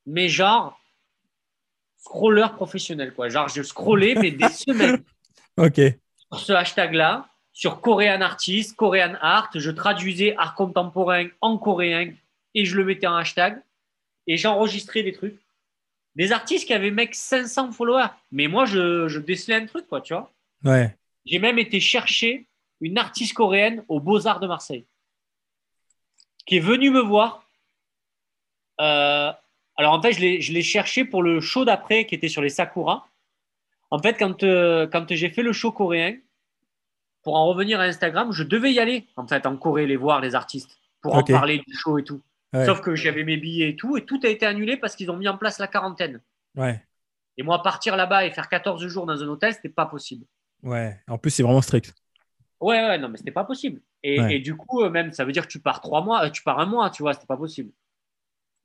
mais 0.06 0.28
genre 0.28 0.78
scroller 1.98 2.46
professionnel, 2.54 3.12
quoi. 3.14 3.28
Genre, 3.28 3.48
je 3.48 3.62
scrollais, 3.62 4.14
mais 4.14 4.30
des 4.30 4.48
semaines 4.48 5.02
Ok. 5.56 5.80
sur 6.30 6.38
ce 6.40 6.52
hashtag-là, 6.52 7.28
sur 7.52 7.80
Korean 7.80 8.20
Artist, 8.20 8.76
Korean 8.76 9.14
Art. 9.20 9.50
Je 9.54 9.70
traduisais 9.70 10.34
art 10.36 10.54
contemporain 10.54 11.28
en 11.40 11.58
coréen 11.58 12.12
et 12.54 12.64
je 12.64 12.76
le 12.76 12.84
mettais 12.84 13.06
en 13.06 13.16
hashtag 13.16 13.60
et 14.26 14.36
j'enregistrais 14.36 15.02
des 15.02 15.12
trucs. 15.12 15.36
Des 16.14 16.32
artistes 16.32 16.66
qui 16.66 16.74
avaient, 16.74 16.90
mec, 16.90 17.14
500 17.14 17.72
followers. 17.72 18.08
Mais 18.30 18.46
moi, 18.46 18.66
je, 18.66 19.08
je 19.08 19.18
décelais 19.18 19.54
un 19.56 19.66
truc, 19.66 19.86
quoi, 19.88 20.00
tu 20.00 20.12
vois. 20.12 20.30
Ouais. 20.64 20.94
J'ai 21.24 21.38
même 21.38 21.58
été 21.58 21.80
chercher 21.80 22.46
une 22.80 22.98
artiste 22.98 23.32
coréenne 23.34 23.84
aux 23.88 24.00
Beaux-Arts 24.00 24.40
de 24.40 24.46
Marseille 24.46 24.84
qui 26.44 26.56
est 26.56 26.60
venue 26.60 26.90
me 26.90 27.00
voir. 27.00 27.46
Euh, 28.80 29.32
alors, 29.76 29.92
en 29.94 30.02
fait, 30.02 30.12
je 30.12 30.20
l'ai- 30.20 30.40
je 30.40 30.52
l'ai 30.52 30.62
cherché 30.62 31.04
pour 31.04 31.22
le 31.22 31.40
show 31.40 31.64
d'après 31.64 32.04
qui 32.06 32.14
était 32.14 32.28
sur 32.28 32.42
les 32.42 32.48
Sakura. 32.48 33.08
En 33.90 33.98
fait, 34.00 34.14
quand, 34.18 34.42
euh, 34.42 34.86
quand 34.86 35.06
j'ai 35.14 35.30
fait 35.30 35.42
le 35.42 35.52
show 35.52 35.70
coréen, 35.72 36.16
pour 37.22 37.36
en 37.36 37.46
revenir 37.46 37.80
à 37.80 37.84
Instagram, 37.84 38.32
je 38.32 38.42
devais 38.42 38.72
y 38.72 38.80
aller, 38.80 39.06
en 39.16 39.26
fait, 39.26 39.46
en 39.46 39.56
Corée, 39.56 39.86
les 39.86 39.96
voir, 39.96 40.20
les 40.20 40.34
artistes, 40.34 40.78
pour 41.00 41.14
en 41.14 41.22
parler 41.22 41.58
du 41.66 41.74
show 41.74 41.98
et 41.98 42.04
tout. 42.04 42.20
Ouais. 42.52 42.66
Sauf 42.66 42.80
que 42.80 42.94
j'avais 42.94 43.24
mes 43.24 43.36
billets 43.36 43.70
et 43.70 43.76
tout, 43.76 43.96
et 43.96 44.04
tout 44.04 44.20
a 44.24 44.28
été 44.28 44.44
annulé 44.44 44.76
parce 44.76 44.94
qu'ils 44.96 45.10
ont 45.10 45.16
mis 45.16 45.28
en 45.28 45.38
place 45.38 45.58
la 45.58 45.68
quarantaine. 45.68 46.20
Ouais. 46.56 46.84
Et 47.38 47.42
moi, 47.42 47.62
partir 47.62 47.96
là-bas 47.96 48.26
et 48.26 48.30
faire 48.30 48.48
14 48.48 48.86
jours 48.88 49.06
dans 49.06 49.22
un 49.22 49.28
hôtel, 49.28 49.54
c'était 49.54 49.70
pas 49.70 49.86
possible. 49.86 50.26
Ouais. 50.62 51.00
En 51.08 51.16
plus, 51.16 51.30
c'est 51.30 51.42
vraiment 51.42 51.62
strict. 51.62 51.94
Ouais, 52.60 52.76
ouais, 52.86 52.98
non, 52.98 53.08
mais 53.08 53.16
c'était 53.16 53.32
pas 53.32 53.44
possible. 53.44 53.80
Et, 54.02 54.20
Ouais. 54.20 54.36
et 54.36 54.38
du 54.40 54.54
coup, 54.54 54.82
euh, 54.82 54.90
même, 54.90 55.12
ça 55.12 55.24
veut 55.24 55.32
dire 55.32 55.46
que 55.46 55.50
tu 55.52 55.60
pars 55.60 55.80
trois 55.80 56.02
mois, 56.02 56.26
euh, 56.26 56.30
tu 56.30 56.42
pars 56.42 56.58
un 56.60 56.66
mois, 56.66 56.90
tu 56.90 57.02
vois, 57.02 57.14
c'était 57.14 57.26
pas 57.26 57.36
possible. 57.36 57.72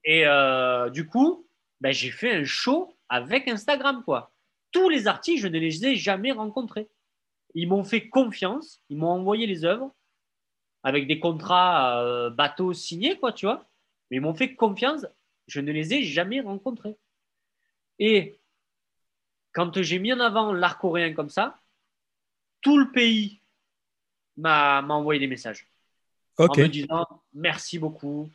Et 0.04 0.26
euh, 0.26 0.90
du 0.90 1.08
coup, 1.08 1.48
ben, 1.82 1.92
j'ai 1.94 2.12
fait 2.12 2.36
un 2.36 2.44
show 2.44 2.94
avec 3.10 3.48
Instagram, 3.48 4.04
quoi. 4.04 4.32
Tous 4.72 4.90
les 4.90 5.08
artistes, 5.08 5.42
je 5.42 5.48
ne 5.48 5.58
les 5.58 5.86
ai 5.86 5.96
jamais 5.96 6.32
rencontrés. 6.32 6.88
Ils 7.54 7.68
m'ont 7.68 7.84
fait 7.84 8.10
confiance, 8.10 8.82
ils 8.90 8.98
m'ont 8.98 9.10
envoyé 9.10 9.48
les 9.48 9.66
œuvres 9.66 9.94
avec 10.84 11.08
des 11.08 11.20
contrats 11.20 12.02
euh, 12.02 12.30
bateaux 12.30 12.74
signés, 12.74 13.18
quoi, 13.18 13.34
tu 13.34 13.46
vois. 13.46 13.66
Mais 14.10 14.18
ils 14.18 14.22
m'ont 14.22 14.36
fait 14.36 14.56
confiance, 14.56 15.06
je 15.48 15.60
ne 15.60 15.72
les 15.72 15.94
ai 15.94 16.04
jamais 16.04 16.40
rencontrés. 16.42 16.98
Et 18.00 18.38
quand 19.54 19.82
j'ai 19.82 20.00
mis 20.00 20.14
en 20.14 20.20
avant 20.20 20.54
l'art 20.54 20.78
coréen 20.78 21.14
comme 21.14 21.30
ça, 21.30 21.60
tout 22.62 22.78
le 22.78 22.92
pays 22.92 23.42
m'a 24.38 24.82
envoyé 24.82 25.20
des 25.20 25.28
messages 25.28 25.68
en 26.38 26.56
me 26.56 26.68
disant 26.68 27.08
merci 27.34 27.80
beaucoup, 27.80 28.30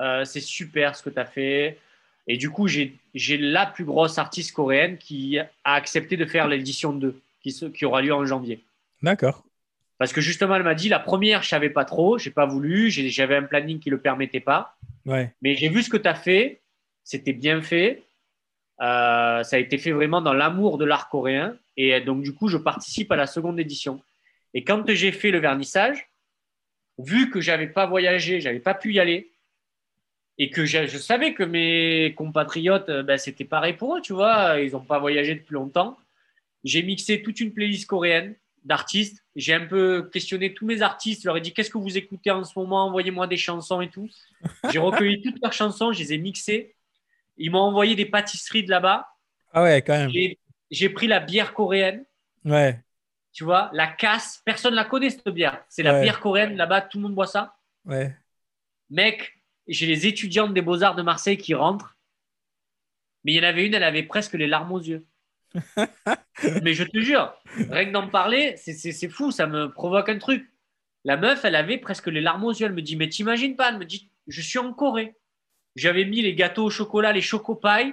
euh, 0.00 0.24
c'est 0.24 0.40
super 0.40 0.96
ce 0.96 1.02
que 1.02 1.10
tu 1.10 1.18
as 1.18 1.26
fait. 1.26 1.78
Et 2.26 2.36
du 2.36 2.50
coup, 2.50 2.66
j'ai 2.68 2.98
la 3.14 3.66
plus 3.66 3.84
grosse 3.84 4.18
artiste 4.18 4.52
coréenne 4.52 4.98
qui 4.98 5.38
a 5.38 5.48
accepté 5.64 6.16
de 6.16 6.24
faire 6.24 6.48
l'édition 6.48 6.92
2, 6.92 7.20
qui, 7.44 7.52
se- 7.52 7.66
qui 7.66 7.84
aura 7.84 8.00
lieu 8.00 8.14
en 8.14 8.24
janvier. 8.24 8.64
D'accord. 9.02 9.44
Parce 9.98 10.12
que 10.14 10.22
justement, 10.22 10.56
elle 10.56 10.62
m'a 10.62 10.74
dit 10.74 10.88
la 10.88 10.98
première, 10.98 11.42
je 11.42 11.48
savais 11.48 11.68
pas 11.68 11.84
trop, 11.84 12.18
j'ai 12.18 12.30
pas 12.30 12.46
voulu, 12.46 12.90
j'avais 12.90 13.36
un 13.36 13.42
planning 13.42 13.78
qui 13.78 13.90
le 13.90 14.00
permettait 14.00 14.40
pas. 14.40 14.76
Ouais. 15.04 15.32
Mais 15.42 15.54
j'ai 15.54 15.68
vu 15.68 15.82
ce 15.82 15.90
que 15.90 15.98
tu 15.98 16.08
as 16.08 16.14
fait, 16.14 16.62
c'était 17.04 17.34
bien 17.34 17.60
fait. 17.60 18.02
Euh, 18.80 19.42
ça 19.44 19.56
a 19.56 19.58
été 19.58 19.76
fait 19.78 19.92
vraiment 19.92 20.22
dans 20.22 20.32
l'amour 20.32 20.78
de 20.78 20.86
l'art 20.86 21.08
coréen. 21.10 21.56
Et 21.76 22.00
donc, 22.00 22.22
du 22.22 22.32
coup, 22.32 22.48
je 22.48 22.56
participe 22.56 23.12
à 23.12 23.16
la 23.16 23.26
seconde 23.26 23.60
édition. 23.60 24.00
Et 24.54 24.64
quand 24.64 24.82
j'ai 24.88 25.12
fait 25.12 25.30
le 25.30 25.38
vernissage, 25.38 26.08
vu 26.98 27.30
que 27.30 27.40
j'avais 27.40 27.68
pas 27.68 27.86
voyagé, 27.86 28.40
j'avais 28.40 28.60
pas 28.60 28.74
pu 28.74 28.94
y 28.94 29.00
aller, 29.00 29.30
et 30.38 30.48
que 30.50 30.64
je, 30.64 30.86
je 30.86 30.98
savais 30.98 31.34
que 31.34 31.44
mes 31.44 32.14
compatriotes, 32.16 32.88
euh, 32.88 33.02
ben, 33.02 33.18
c'était 33.18 33.44
pareil 33.44 33.74
pour 33.74 33.96
eux, 33.96 34.00
tu 34.00 34.12
vois, 34.14 34.58
ils 34.60 34.72
n'ont 34.72 34.80
pas 34.80 34.98
voyagé 34.98 35.34
depuis 35.34 35.54
longtemps, 35.54 35.96
j'ai 36.64 36.82
mixé 36.82 37.22
toute 37.22 37.40
une 37.40 37.52
playlist 37.52 37.86
coréenne 37.86 38.34
d'artistes. 38.64 39.22
J'ai 39.36 39.52
un 39.54 39.66
peu 39.66 40.08
questionné 40.10 40.54
tous 40.54 40.64
mes 40.64 40.80
artistes, 40.82 41.22
je 41.22 41.28
leur 41.28 41.36
ai 41.36 41.40
dit 41.40 41.52
qu'est-ce 41.52 41.70
que 41.70 41.78
vous 41.78 41.98
écoutez 41.98 42.30
en 42.30 42.42
ce 42.44 42.58
moment, 42.58 42.86
envoyez-moi 42.86 43.26
des 43.26 43.36
chansons 43.36 43.80
et 43.82 43.90
tout. 43.90 44.08
J'ai 44.70 44.78
recueilli 44.78 45.20
toutes 45.22 45.40
leurs 45.42 45.52
chansons, 45.52 45.92
je 45.92 45.98
les 46.00 46.14
ai 46.14 46.18
mixées. 46.18 46.74
Ils 47.36 47.50
m'ont 47.50 47.58
envoyé 47.60 47.94
des 47.94 48.06
pâtisseries 48.06 48.62
de 48.64 48.70
là-bas. 48.70 49.06
Ah 49.52 49.62
ouais, 49.64 49.82
quand 49.82 49.92
même. 49.96 50.10
J'ai- 50.70 50.88
pris 50.88 51.06
la 51.06 51.20
bière 51.20 51.52
coréenne, 51.54 52.04
Ouais. 52.44 52.80
tu 53.32 53.44
vois, 53.44 53.70
la 53.72 53.86
casse. 53.86 54.40
Personne 54.44 54.72
ne 54.72 54.76
la 54.76 54.84
connaît, 54.84 55.10
cette 55.10 55.28
bière. 55.28 55.62
C'est 55.68 55.82
la 55.82 55.94
Ouais. 55.94 56.02
bière 56.02 56.18
coréenne, 56.20 56.56
là-bas, 56.56 56.80
tout 56.80 56.98
le 56.98 57.02
monde 57.02 57.14
boit 57.14 57.26
ça. 57.26 57.56
Ouais. 57.84 58.16
Mec, 58.90 59.34
j'ai 59.68 59.86
les 59.86 60.06
étudiantes 60.06 60.54
des 60.54 60.62
Beaux-Arts 60.62 60.94
de 60.96 61.02
Marseille 61.02 61.36
qui 61.38 61.54
rentrent. 61.54 61.96
Mais 63.24 63.32
il 63.32 63.36
y 63.36 63.40
en 63.40 63.44
avait 63.48 63.66
une, 63.66 63.74
elle 63.74 63.82
avait 63.84 64.02
presque 64.02 64.34
les 64.34 64.46
larmes 64.46 64.72
aux 64.72 64.80
yeux. 64.80 65.06
Mais 66.62 66.74
je 66.74 66.84
te 66.84 66.98
jure, 66.98 67.34
rien 67.70 67.86
que 67.86 67.92
d'en 67.92 68.08
parler, 68.08 68.54
c'est- 68.56 69.08
fou, 69.08 69.30
ça 69.30 69.46
me 69.46 69.70
provoque 69.70 70.08
un 70.08 70.18
truc. 70.18 70.50
La 71.04 71.16
meuf, 71.16 71.44
elle 71.44 71.54
avait 71.54 71.78
presque 71.78 72.06
les 72.08 72.20
larmes 72.20 72.44
aux 72.44 72.52
yeux. 72.52 72.66
Elle 72.66 72.72
me 72.72 72.82
dit, 72.82 72.96
mais 72.96 73.08
t'imagines 73.08 73.56
pas 73.56 73.70
Elle 73.70 73.78
me 73.78 73.84
dit, 73.84 74.10
je 74.26 74.40
suis 74.40 74.58
en 74.58 74.72
Corée. 74.72 75.14
J'avais 75.76 76.04
mis 76.04 76.22
les 76.22 76.34
gâteaux 76.34 76.64
au 76.64 76.70
chocolat, 76.70 77.12
les 77.12 77.20
chocopailles, 77.20 77.92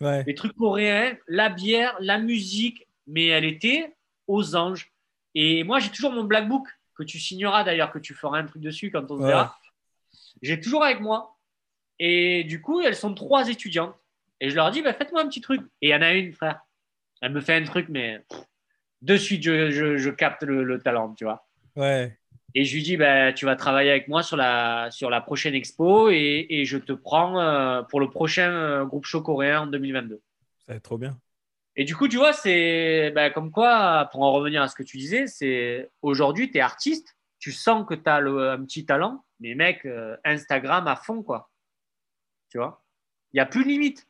Ouais. 0.00 0.22
les 0.26 0.34
trucs 0.34 0.54
coréens, 0.56 1.16
la 1.28 1.48
bière, 1.48 1.96
la 2.00 2.18
musique, 2.18 2.86
mais 3.06 3.26
elle 3.28 3.44
était 3.44 3.94
aux 4.26 4.54
anges. 4.56 4.92
Et 5.34 5.64
moi, 5.64 5.78
j'ai 5.78 5.90
toujours 5.90 6.12
mon 6.12 6.24
black 6.24 6.48
book, 6.48 6.66
que 6.96 7.02
tu 7.04 7.18
signeras 7.18 7.64
d'ailleurs, 7.64 7.90
que 7.90 7.98
tu 7.98 8.12
feras 8.14 8.38
un 8.38 8.44
truc 8.46 8.60
dessus 8.62 8.90
quand 8.90 9.10
on 9.10 9.16
se 9.16 9.22
Ouais. 9.22 9.28
verra. 9.28 9.58
J'ai 10.42 10.60
toujours 10.60 10.84
avec 10.84 11.00
moi. 11.00 11.36
Et 11.98 12.44
du 12.44 12.60
coup, 12.60 12.80
elles 12.80 12.96
sont 12.96 13.14
trois 13.14 13.48
étudiantes. 13.48 13.94
Et 14.40 14.50
je 14.50 14.56
leur 14.56 14.70
dis, 14.70 14.82
bah, 14.82 14.92
faites-moi 14.92 15.22
un 15.22 15.28
petit 15.28 15.40
truc. 15.40 15.62
Et 15.80 15.88
il 15.88 15.90
y 15.90 15.94
en 15.94 16.02
a 16.02 16.12
une, 16.12 16.32
frère. 16.32 16.60
Elle 17.22 17.32
me 17.32 17.40
fait 17.40 17.54
un 17.54 17.64
truc, 17.64 17.86
mais 17.88 18.22
de 19.00 19.16
suite, 19.16 19.42
je, 19.42 19.70
je- 19.70 19.96
je 19.96 20.10
capte 20.10 20.42
le, 20.42 20.62
le 20.64 20.78
talent, 20.80 21.14
tu 21.14 21.24
vois. 21.24 21.48
Ouais. 21.76 22.18
Et 22.54 22.64
je 22.66 22.74
lui 22.74 22.82
dis, 22.82 22.98
bah, 22.98 23.32
tu 23.32 23.46
vas 23.46 23.56
travailler 23.56 23.90
avec 23.90 24.08
moi 24.08 24.22
sur 24.22 24.36
la, 24.36 24.88
sur 24.90 25.08
la 25.08 25.22
prochaine 25.22 25.54
expo 25.54 26.10
et, 26.10 26.46
et 26.50 26.66
je 26.66 26.76
te 26.76 26.92
prends 26.92 27.40
euh, 27.40 27.82
pour 27.82 27.98
le 28.00 28.10
prochain 28.10 28.50
euh, 28.52 28.84
groupe 28.84 29.06
show 29.06 29.22
coréen 29.22 29.62
en 29.62 29.66
2022. 29.66 30.20
Ça 30.58 30.72
va 30.72 30.74
être 30.74 30.82
trop 30.82 30.98
bien. 30.98 31.18
Et 31.74 31.84
du 31.84 31.96
coup, 31.96 32.08
tu 32.08 32.18
vois, 32.18 32.34
c'est 32.34 33.10
ben, 33.14 33.32
comme 33.32 33.50
quoi, 33.50 34.08
pour 34.12 34.22
en 34.22 34.32
revenir 34.32 34.60
à 34.60 34.68
ce 34.68 34.74
que 34.74 34.82
tu 34.82 34.98
disais, 34.98 35.26
c'est 35.26 35.88
aujourd'hui, 36.02 36.50
tu 36.50 36.58
es 36.58 36.60
artiste, 36.60 37.16
tu 37.38 37.50
sens 37.52 37.86
que 37.86 37.94
tu 37.94 38.10
as 38.10 38.16
un 38.16 38.64
petit 38.64 38.84
talent, 38.84 39.24
mais 39.40 39.54
mec, 39.54 39.86
euh, 39.86 40.16
Instagram 40.24 40.86
à 40.86 40.96
fond, 40.96 41.22
quoi. 41.22 41.50
Tu 42.50 42.58
vois? 42.58 42.84
Il 43.32 43.36
n'y 43.36 43.40
a 43.40 43.46
plus 43.46 43.64
de 43.64 43.70
limite. 43.70 44.06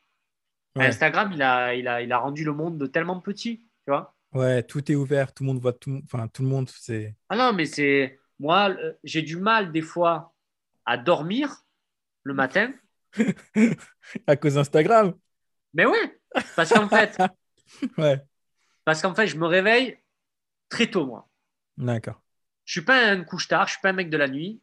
Ouais. 0.75 0.87
Instagram, 0.87 1.31
il 1.33 1.41
a, 1.41 1.75
il, 1.75 1.87
a, 1.87 2.01
il 2.01 2.11
a 2.11 2.17
rendu 2.17 2.43
le 2.43 2.53
monde 2.53 2.91
tellement 2.91 3.19
petit, 3.19 3.59
tu 3.85 3.91
vois 3.91 4.15
Ouais, 4.33 4.63
tout 4.63 4.91
est 4.91 4.95
ouvert, 4.95 5.31
tout 5.33 5.43
le 5.43 5.47
monde 5.47 5.59
voit 5.61 5.73
tout, 5.73 6.01
enfin 6.05 6.27
tout 6.27 6.41
le 6.41 6.47
monde, 6.47 6.69
c'est. 6.69 7.15
Ah 7.29 7.35
non, 7.37 7.53
mais 7.53 7.65
c'est. 7.65 8.19
Moi, 8.39 8.71
euh, 8.71 8.93
j'ai 9.03 9.21
du 9.21 9.37
mal 9.37 9.71
des 9.71 9.81
fois 9.81 10.33
à 10.85 10.97
dormir 10.97 11.63
le 12.23 12.33
matin. 12.33 12.73
à 14.27 14.35
cause 14.35 14.55
d'Instagram. 14.55 15.13
Mais 15.73 15.85
ouais, 15.85 16.19
parce 16.55 16.73
qu'en 16.73 16.89
fait, 16.89 17.15
Ouais. 17.97 18.19
parce 18.85 19.01
qu'en 19.01 19.13
fait, 19.13 19.27
je 19.27 19.37
me 19.37 19.45
réveille 19.45 19.97
très 20.69 20.87
tôt, 20.87 21.05
moi. 21.05 21.29
D'accord. 21.77 22.21
Je 22.65 22.73
suis 22.73 22.85
pas 22.85 23.11
un 23.11 23.23
couche-tard, 23.23 23.67
je 23.67 23.73
suis 23.73 23.81
pas 23.81 23.89
un 23.89 23.93
mec 23.93 24.09
de 24.09 24.17
la 24.17 24.27
nuit. 24.27 24.61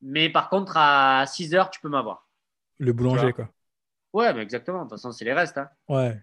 Mais 0.00 0.28
par 0.30 0.48
contre, 0.48 0.76
à 0.76 1.24
6 1.26 1.54
heures, 1.54 1.70
tu 1.70 1.80
peux 1.80 1.88
m'avoir. 1.88 2.28
Le 2.78 2.92
boulanger, 2.92 3.32
quoi. 3.32 3.50
Ouais, 4.12 4.32
mais 4.34 4.42
exactement. 4.42 4.78
De 4.78 4.82
toute 4.84 4.90
façon, 4.98 5.12
c'est 5.12 5.24
les 5.24 5.32
restes. 5.34 5.58
hein. 5.58 5.68
Ouais. 5.88 6.18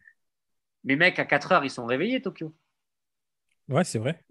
Mes 0.83 0.95
mecs, 0.95 1.19
à 1.19 1.25
4 1.25 1.51
heures, 1.51 1.63
ils 1.63 1.69
sont 1.69 1.85
réveillés, 1.85 2.21
Tokyo. 2.21 2.55
Ouais, 3.69 3.83
c'est 3.83 3.99
vrai. 3.99 4.23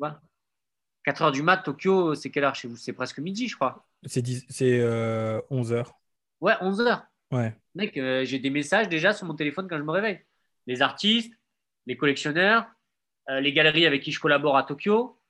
4 1.04 1.22
heures 1.22 1.32
du 1.32 1.42
mat, 1.42 1.58
Tokyo, 1.58 2.14
c'est 2.14 2.30
quelle 2.30 2.44
heure 2.44 2.54
chez 2.54 2.68
vous? 2.68 2.76
C'est 2.76 2.92
presque 2.92 3.18
midi, 3.18 3.48
je 3.48 3.56
crois. 3.56 3.86
C'est 4.06 4.22
dix- 4.22 4.46
c'est 4.48 4.80
euh, 4.80 5.40
11 5.50 5.72
heures. 5.72 5.92
Ouais, 6.40 6.54
11 6.60 6.80
heures. 6.80 7.04
Ouais. 7.30 7.54
Mec, 7.74 7.96
euh, 7.96 8.24
j'ai 8.24 8.38
des 8.38 8.50
messages 8.50 8.88
déjà 8.88 9.12
sur 9.12 9.26
mon 9.26 9.34
téléphone 9.34 9.68
quand 9.68 9.76
je 9.78 9.82
me 9.82 9.90
réveille. 9.90 10.20
Les 10.66 10.80
artistes, 10.82 11.34
les 11.86 11.96
collectionneurs, 11.96 12.66
euh, 13.28 13.40
les 13.40 13.52
galeries 13.52 13.86
avec 13.86 14.02
qui 14.02 14.12
je 14.12 14.20
collabore 14.20 14.56
à 14.56 14.62
Tokyo 14.62 15.20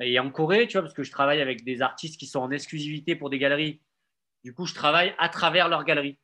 et 0.00 0.18
en 0.18 0.30
Corée, 0.30 0.66
tu 0.66 0.72
vois, 0.72 0.82
parce 0.82 0.94
que 0.94 1.04
je 1.04 1.10
travaille 1.10 1.40
avec 1.40 1.64
des 1.64 1.80
artistes 1.80 2.18
qui 2.18 2.26
sont 2.26 2.40
en 2.40 2.50
exclusivité 2.50 3.14
pour 3.16 3.30
des 3.30 3.38
galeries. 3.38 3.80
Du 4.42 4.52
coup, 4.52 4.66
je 4.66 4.74
travaille 4.74 5.14
à 5.18 5.28
travers 5.28 5.68
leurs 5.68 5.84
galeries. 5.84 6.18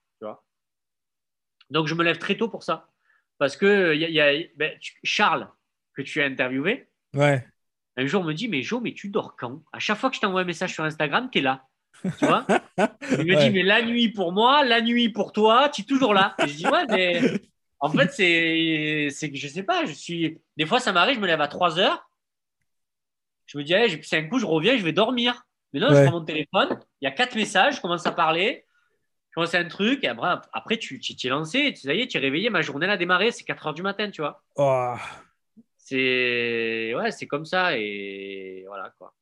Donc, 1.70 1.86
je 1.86 1.94
me 1.94 2.02
lève 2.04 2.18
très 2.18 2.36
tôt 2.36 2.48
pour 2.48 2.62
ça. 2.62 2.88
Parce 3.38 3.56
que 3.56 3.94
il 3.94 4.00
y 4.00 4.04
a, 4.04 4.08
il 4.08 4.14
y 4.14 4.20
a- 4.44 4.46
ben, 4.56 4.72
Charles, 5.02 5.48
que 5.94 6.02
tu 6.02 6.20
as 6.20 6.26
interviewé, 6.26 6.88
Ouais. 7.14 7.44
un 7.96 8.06
jour 8.06 8.22
me 8.24 8.32
dit 8.34 8.48
Mais 8.48 8.62
Jo, 8.62 8.80
mais 8.80 8.92
tu 8.92 9.08
dors 9.08 9.36
quand? 9.36 9.62
À 9.72 9.78
chaque 9.78 9.98
fois 9.98 10.10
que 10.10 10.16
je 10.16 10.20
t'envoie 10.20 10.42
un 10.42 10.44
message 10.44 10.72
sur 10.74 10.84
Instagram, 10.84 11.28
tu 11.32 11.38
es 11.38 11.42
là. 11.42 11.64
Tu 12.18 12.26
vois? 12.26 12.46
Il 13.18 13.26
me 13.26 13.36
dit 13.40 13.50
Mais 13.50 13.62
la 13.62 13.82
nuit 13.82 14.08
pour 14.10 14.32
moi, 14.32 14.64
la 14.64 14.80
nuit 14.80 15.08
pour 15.08 15.32
toi, 15.32 15.68
tu 15.68 15.82
es 15.82 15.84
toujours 15.84 16.14
là. 16.14 16.34
Et 16.42 16.48
je 16.48 16.54
dis 16.54 16.66
Ouais, 16.66 16.86
mais 16.88 17.20
en 17.80 17.88
fait, 17.90 18.10
c'est 18.12 19.30
que 19.30 19.36
je 19.36 19.48
sais 19.48 19.62
pas. 19.62 19.84
Je 19.86 19.92
suis... 19.92 20.38
Des 20.56 20.66
fois, 20.66 20.80
ça 20.80 20.92
m'arrive, 20.92 21.16
je 21.16 21.20
me 21.20 21.26
lève 21.26 21.40
à 21.40 21.48
3 21.48 21.78
heures. 21.78 22.08
Je 23.46 23.58
me 23.58 23.64
dis 23.64 23.74
c'est 24.02 24.18
un 24.18 24.28
coup, 24.28 24.38
je 24.38 24.46
reviens, 24.46 24.76
je 24.76 24.84
vais 24.84 24.92
dormir. 24.92 25.42
Mais 25.72 25.80
non, 25.80 25.88
je 25.94 26.02
prends 26.02 26.12
mon 26.18 26.24
téléphone, 26.24 26.78
il 27.00 27.04
y 27.04 27.08
a 27.08 27.10
quatre 27.12 27.34
messages, 27.36 27.76
je 27.76 27.80
commence 27.80 28.04
à 28.06 28.12
parler. 28.12 28.64
Commence 29.40 29.54
un 29.54 29.64
truc, 29.64 30.04
et 30.04 30.08
après, 30.08 30.34
après 30.52 30.76
tu 30.76 31.00
t'es 31.00 31.28
lancé, 31.30 31.72
tu 31.72 31.88
tu 32.08 32.16
es 32.16 32.20
réveillé, 32.20 32.50
ma 32.50 32.60
journée 32.60 32.86
a 32.86 32.98
démarré, 32.98 33.30
c'est 33.30 33.44
4 33.44 33.68
heures 33.68 33.72
du 33.72 33.80
matin, 33.80 34.10
tu 34.10 34.20
vois. 34.20 34.42
Oh 34.56 34.92
c'est 35.78 36.94
ouais, 36.94 37.10
c'est 37.10 37.26
comme 37.26 37.46
ça 37.46 37.74
et 37.74 38.64
voilà 38.66 38.92
quoi. 38.98 39.14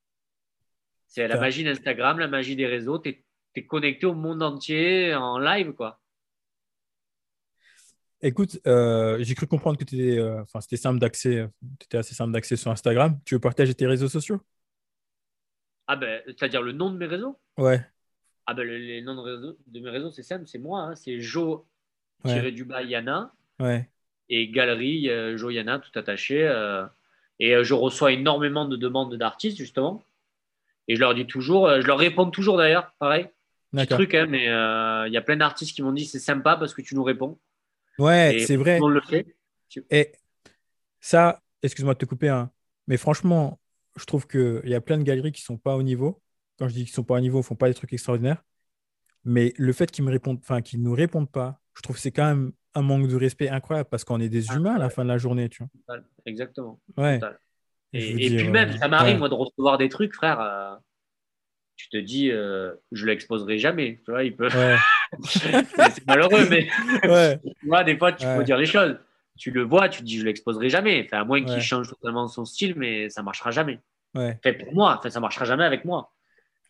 C'est 1.07 1.29
la 1.29 1.39
magie 1.39 1.63
d'Instagram, 1.63 2.19
la 2.19 2.27
magie 2.27 2.57
des 2.57 2.67
réseaux. 2.67 2.99
Tu 2.99 3.25
es, 3.55 3.67
connecté 3.67 4.07
au 4.07 4.15
monde 4.15 4.43
entier 4.43 5.15
en 5.15 5.39
live 5.39 5.73
quoi. 5.73 6.01
Écoute, 8.21 8.59
euh, 8.67 9.19
j'ai 9.21 9.37
cru 9.37 9.47
comprendre 9.47 9.79
que 9.79 9.85
étais, 9.85 10.19
euh, 10.19 10.43
c'était 10.59 10.77
simple 10.77 10.99
d'accès, 10.99 11.49
étais 11.81 11.99
assez 11.99 12.17
simple 12.17 12.33
d'accès 12.33 12.57
sur 12.57 12.73
Instagram. 12.73 13.21
Tu 13.25 13.37
veux 13.37 13.41
partager 13.41 13.73
tes 13.73 13.87
réseaux 13.87 14.09
sociaux? 14.09 14.41
Ah 15.87 15.95
ben, 15.95 16.21
c'est-à-dire 16.27 16.61
le 16.61 16.73
nom 16.73 16.91
de 16.91 16.97
mes 16.97 17.07
réseaux? 17.07 17.39
Ouais. 17.57 17.87
Ah 18.51 18.55
ben, 18.55 18.67
les 18.67 19.03
noms 19.03 19.15
de, 19.23 19.81
mes 19.81 19.91
réseaux, 19.91 20.11
c'est 20.11 20.23
simple, 20.23 20.47
c'est 20.47 20.59
moi, 20.59 20.81
hein. 20.81 20.95
c'est 20.97 21.21
Jo 21.21 21.67
ouais. 22.25 22.51
du 22.51 22.67
Yana. 22.87 23.33
Ouais 23.61 23.89
et 24.29 24.49
galerie 24.49 25.09
euh, 25.09 25.37
Joyana, 25.37 25.79
tout 25.79 25.97
attaché. 25.99 26.43
Euh, 26.47 26.85
et 27.39 27.55
euh, 27.55 27.65
je 27.65 27.75
reçois 27.75 28.13
énormément 28.13 28.67
de 28.67 28.77
demandes 28.77 29.15
d'artistes, 29.15 29.57
justement. 29.57 30.03
Et 30.87 30.97
je 30.97 31.01
leur 31.01 31.15
dis 31.15 31.27
toujours, 31.27 31.69
je 31.81 31.87
leur 31.87 31.99
réponds 31.99 32.31
toujours 32.31 32.57
d'ailleurs, 32.57 32.93
pareil. 32.99 33.29
Petit 33.73 33.87
truc, 33.87 34.15
hein, 34.15 34.27
mais 34.27 34.45
il 34.45 35.13
y 35.13 35.17
a 35.17 35.21
plein 35.21 35.37
d'artistes 35.37 35.75
qui 35.75 35.83
m'ont 35.83 35.93
dit 35.93 36.07
c'est 36.07 36.19
sympa 36.19 36.57
parce 36.57 36.73
que 36.73 36.81
tu 36.81 36.95
nous 36.95 37.05
réponds. 37.05 37.39
Ouais, 37.99 38.43
c'est 38.47 38.57
vrai. 38.57 38.79
On 38.81 38.89
le 38.89 39.03
fait. 39.03 39.27
Et 39.91 40.13
ça, 41.01 41.43
excuse-moi 41.63 41.93
de 41.93 41.99
te 41.99 42.07
couper, 42.07 42.31
hein, 42.31 42.51
mais 42.87 42.97
franchement, 42.97 43.61
je 43.97 44.07
trouve 44.07 44.27
qu'il 44.27 44.63
y 44.65 44.75
a 44.75 44.81
plein 44.81 44.97
de 44.97 45.03
galeries 45.03 45.33
qui 45.33 45.43
ne 45.43 45.45
sont 45.45 45.59
pas 45.59 45.77
au 45.77 45.83
niveau. 45.83 46.23
Quand 46.59 46.69
je 46.69 46.75
dis 46.75 46.85
qu'ils 46.85 46.93
ne 46.93 46.97
sont 46.97 47.05
pas 47.05 47.15
au 47.15 47.21
niveau, 47.21 47.39
ils 47.39 47.43
ne 47.43 47.47
font 47.47 47.55
pas 47.55 47.69
des 47.69 47.75
trucs 47.75 47.93
extraordinaires. 47.93 48.43
Mais 49.25 49.53
le 49.57 49.73
fait 49.73 49.91
qu'ils 49.91 50.05
me 50.05 50.11
répondent, 50.11 50.39
enfin, 50.41 50.63
qu'ils 50.63 50.83
nous 50.83 50.95
répondent 50.95 51.31
pas, 51.31 51.61
je 51.77 51.83
trouve 51.83 51.97
que 51.97 52.03
c'est 52.03 52.13
quand 52.13 52.27
même 52.27 52.53
un 52.75 52.83
manque 52.83 53.09
de 53.09 53.17
respect 53.17 53.49
incroyable 53.49 53.89
parce 53.89 54.05
qu'on 54.05 54.21
est 54.21 54.29
des 54.29 54.49
humains 54.49 54.77
à 54.77 54.79
la 54.79 54.91
fin 54.91 55.05
de 55.05 55.09
la 55.09 55.19
journée, 55.19 55.49
tu 55.49 55.63
vois. 55.63 55.99
Exactement. 56.27 56.81
Ouais. 56.97 57.21
Et, 57.93 58.37
puis 58.37 58.49
même, 58.49 58.77
ça 58.77 58.89
m'arrive 58.89 59.19
moi 59.19 59.29
de 59.29 59.35
recevoir 59.35 59.79
des 59.79 59.89
trucs, 59.89 60.15
frère. 60.15 60.41
Euh, 60.41 60.75
tu 61.77 61.89
te 61.89 61.97
dis, 61.97 62.31
euh, 62.31 62.75
je 62.93 63.07
l'exposerai 63.07 63.59
jamais. 63.59 64.01
Tu 64.05 64.11
vois, 64.11 64.25
il 64.25 64.37
peut. 64.37 64.49
c'est 65.25 66.07
malheureux, 66.07 66.47
mais 66.51 66.69
ouais. 67.05 67.85
des 67.85 67.97
fois, 67.97 68.13
tu 68.13 68.27
peux 68.27 68.45
dire 68.45 68.57
les 68.57 68.67
choses. 68.67 68.99
Tu 69.37 69.53
le 69.53 69.63
vois, 69.63 69.89
tu 69.89 70.01
te 70.01 70.05
dis, 70.05 70.19
je 70.19 70.25
l'exposerai 70.25 70.69
jamais. 70.69 71.05
Enfin, 71.05 71.23
à 71.23 71.25
moins 71.25 71.43
qu'il 71.45 71.61
change 71.61 71.89
totalement 71.89 72.27
son 72.27 72.45
style, 72.45 72.75
mais 72.77 73.09
ça 73.09 73.23
marchera 73.23 73.51
jamais. 73.51 73.79
Enfin, 74.15 74.53
pour 74.59 74.75
moi, 74.75 74.97
enfin, 74.99 75.11
ça 75.11 75.21
marchera 75.21 75.45
jamais 75.45 75.65
avec 75.65 75.85
moi. 75.85 76.13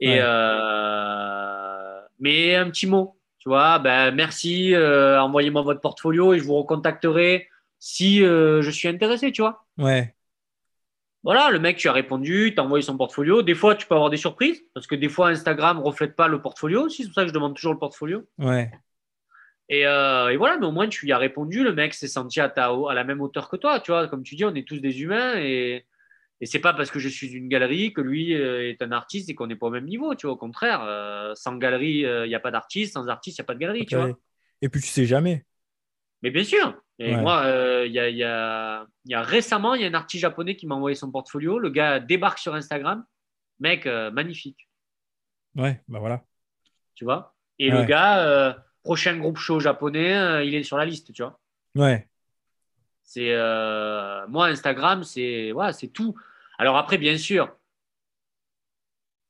Et 0.00 0.18
euh, 0.20 2.00
mais 2.20 2.54
un 2.54 2.70
petit 2.70 2.86
mot, 2.86 3.18
tu 3.38 3.48
vois, 3.48 3.78
ben, 3.78 4.10
merci, 4.12 4.74
euh, 4.74 5.20
envoyez-moi 5.20 5.62
votre 5.62 5.80
portfolio 5.80 6.34
et 6.34 6.38
je 6.38 6.44
vous 6.44 6.54
recontacterai 6.54 7.48
si 7.78 8.24
euh, 8.24 8.62
je 8.62 8.70
suis 8.70 8.88
intéressé, 8.88 9.32
tu 9.32 9.42
vois. 9.42 9.64
Ouais. 9.78 10.14
Voilà, 11.24 11.50
le 11.50 11.58
mec, 11.58 11.76
tu 11.76 11.88
as 11.88 11.92
répondu, 11.92 12.52
tu 12.54 12.60
as 12.60 12.64
envoyé 12.64 12.82
son 12.82 12.96
portfolio. 12.96 13.42
Des 13.42 13.54
fois, 13.54 13.74
tu 13.74 13.86
peux 13.86 13.94
avoir 13.94 14.10
des 14.10 14.16
surprises 14.16 14.62
parce 14.72 14.86
que 14.86 14.94
des 14.94 15.08
fois, 15.08 15.28
Instagram 15.28 15.78
ne 15.78 15.82
reflète 15.82 16.16
pas 16.16 16.28
le 16.28 16.40
portfolio 16.40 16.82
aussi. 16.82 17.02
C'est 17.02 17.08
pour 17.08 17.14
ça 17.16 17.22
que 17.22 17.28
je 17.28 17.34
demande 17.34 17.54
toujours 17.54 17.72
le 17.72 17.78
portfolio. 17.78 18.24
Ouais. 18.38 18.70
Et, 19.68 19.86
euh, 19.86 20.30
et, 20.30 20.36
voilà, 20.36 20.58
mais 20.58 20.66
au 20.66 20.72
moins, 20.72 20.88
tu 20.88 21.06
y 21.06 21.12
as 21.12 21.18
répondu. 21.18 21.64
Le 21.64 21.74
mec 21.74 21.92
s'est 21.92 22.08
senti 22.08 22.40
à, 22.40 22.48
ta, 22.48 22.68
à 22.68 22.94
la 22.94 23.04
même 23.04 23.20
hauteur 23.20 23.48
que 23.48 23.56
toi. 23.56 23.80
Tu 23.80 23.90
vois, 23.90 24.08
comme 24.08 24.22
tu 24.22 24.36
dis, 24.36 24.44
on 24.44 24.54
est 24.54 24.66
tous 24.66 24.78
des 24.78 25.02
humains 25.02 25.34
et 25.36 25.84
et 26.40 26.46
c'est 26.46 26.60
pas 26.60 26.72
parce 26.72 26.90
que 26.90 26.98
je 26.98 27.08
suis 27.08 27.28
une 27.28 27.48
galerie 27.48 27.92
que 27.92 28.00
lui 28.00 28.34
euh, 28.34 28.68
est 28.68 28.80
un 28.82 28.92
artiste 28.92 29.28
et 29.28 29.34
qu'on 29.34 29.48
n'est 29.48 29.56
pas 29.56 29.66
au 29.66 29.70
même 29.70 29.86
niveau, 29.86 30.14
tu 30.14 30.26
vois. 30.26 30.34
Au 30.34 30.38
contraire, 30.38 30.82
euh, 30.84 31.34
sans 31.34 31.56
galerie, 31.56 31.98
il 31.98 32.06
euh, 32.06 32.28
n'y 32.28 32.34
a 32.34 32.40
pas 32.40 32.52
d'artiste, 32.52 32.94
sans 32.94 33.08
artiste, 33.08 33.38
il 33.38 33.40
n'y 33.40 33.44
a 33.44 33.46
pas 33.46 33.54
de 33.54 33.58
galerie, 33.58 33.86
tu 33.86 33.96
vois. 33.96 34.10
Et 34.62 34.68
puis 34.68 34.80
tu 34.80 34.88
sais 34.88 35.04
jamais. 35.04 35.44
Mais 36.22 36.30
bien 36.30 36.44
sûr. 36.44 36.74
Et 37.00 37.14
moi, 37.14 37.44
il 37.86 37.92
y, 37.92 38.00
a, 38.00 38.08
y, 38.08 38.24
a, 38.24 38.86
y, 39.04 39.14
a, 39.14 39.22
récemment, 39.22 39.74
il 39.74 39.82
y 39.82 39.84
a 39.84 39.88
un 39.88 39.94
artiste 39.94 40.22
japonais 40.22 40.56
qui 40.56 40.66
m'a 40.66 40.74
envoyé 40.74 40.96
son 40.96 41.12
portfolio. 41.12 41.60
Le 41.60 41.70
gars 41.70 42.00
débarque 42.00 42.40
sur 42.40 42.54
Instagram. 42.54 43.04
Mec, 43.60 43.86
magnifique. 43.86 44.68
Ouais, 45.54 45.80
bah 45.86 46.00
voilà. 46.00 46.24
Tu 46.96 47.04
vois 47.04 47.36
Et 47.60 47.70
le 47.70 47.84
gars, 47.84 48.64
prochain 48.82 49.16
groupe 49.16 49.36
show 49.36 49.60
japonais, 49.60 50.44
il 50.44 50.56
est 50.56 50.64
sur 50.64 50.76
la 50.76 50.84
liste, 50.84 51.12
tu 51.12 51.22
vois. 51.22 51.38
Ouais. 51.76 52.08
C'est 53.10 53.34
moi 54.28 54.48
Instagram, 54.48 55.02
c'est 55.02 55.50
ouais, 55.52 55.72
c'est 55.72 55.88
tout. 55.88 56.14
Alors 56.58 56.76
après, 56.76 56.98
bien 56.98 57.16
sûr, 57.16 57.50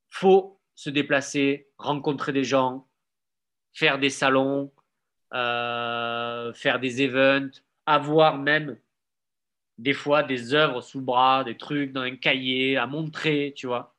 faut 0.08 0.58
se 0.74 0.90
déplacer, 0.90 1.68
rencontrer 1.78 2.32
des 2.32 2.42
gens, 2.42 2.88
faire 3.72 4.00
des 4.00 4.10
salons, 4.10 4.72
euh, 5.32 6.52
faire 6.54 6.80
des 6.80 7.02
events, 7.02 7.60
avoir 7.86 8.36
même 8.36 8.76
des 9.78 9.92
fois 9.92 10.24
des 10.24 10.54
œuvres 10.54 10.80
sous 10.80 10.98
le 10.98 11.04
bras, 11.04 11.44
des 11.44 11.56
trucs 11.56 11.92
dans 11.92 12.00
un 12.00 12.16
cahier 12.16 12.76
à 12.76 12.88
montrer, 12.88 13.52
tu 13.56 13.68
vois. 13.68 13.94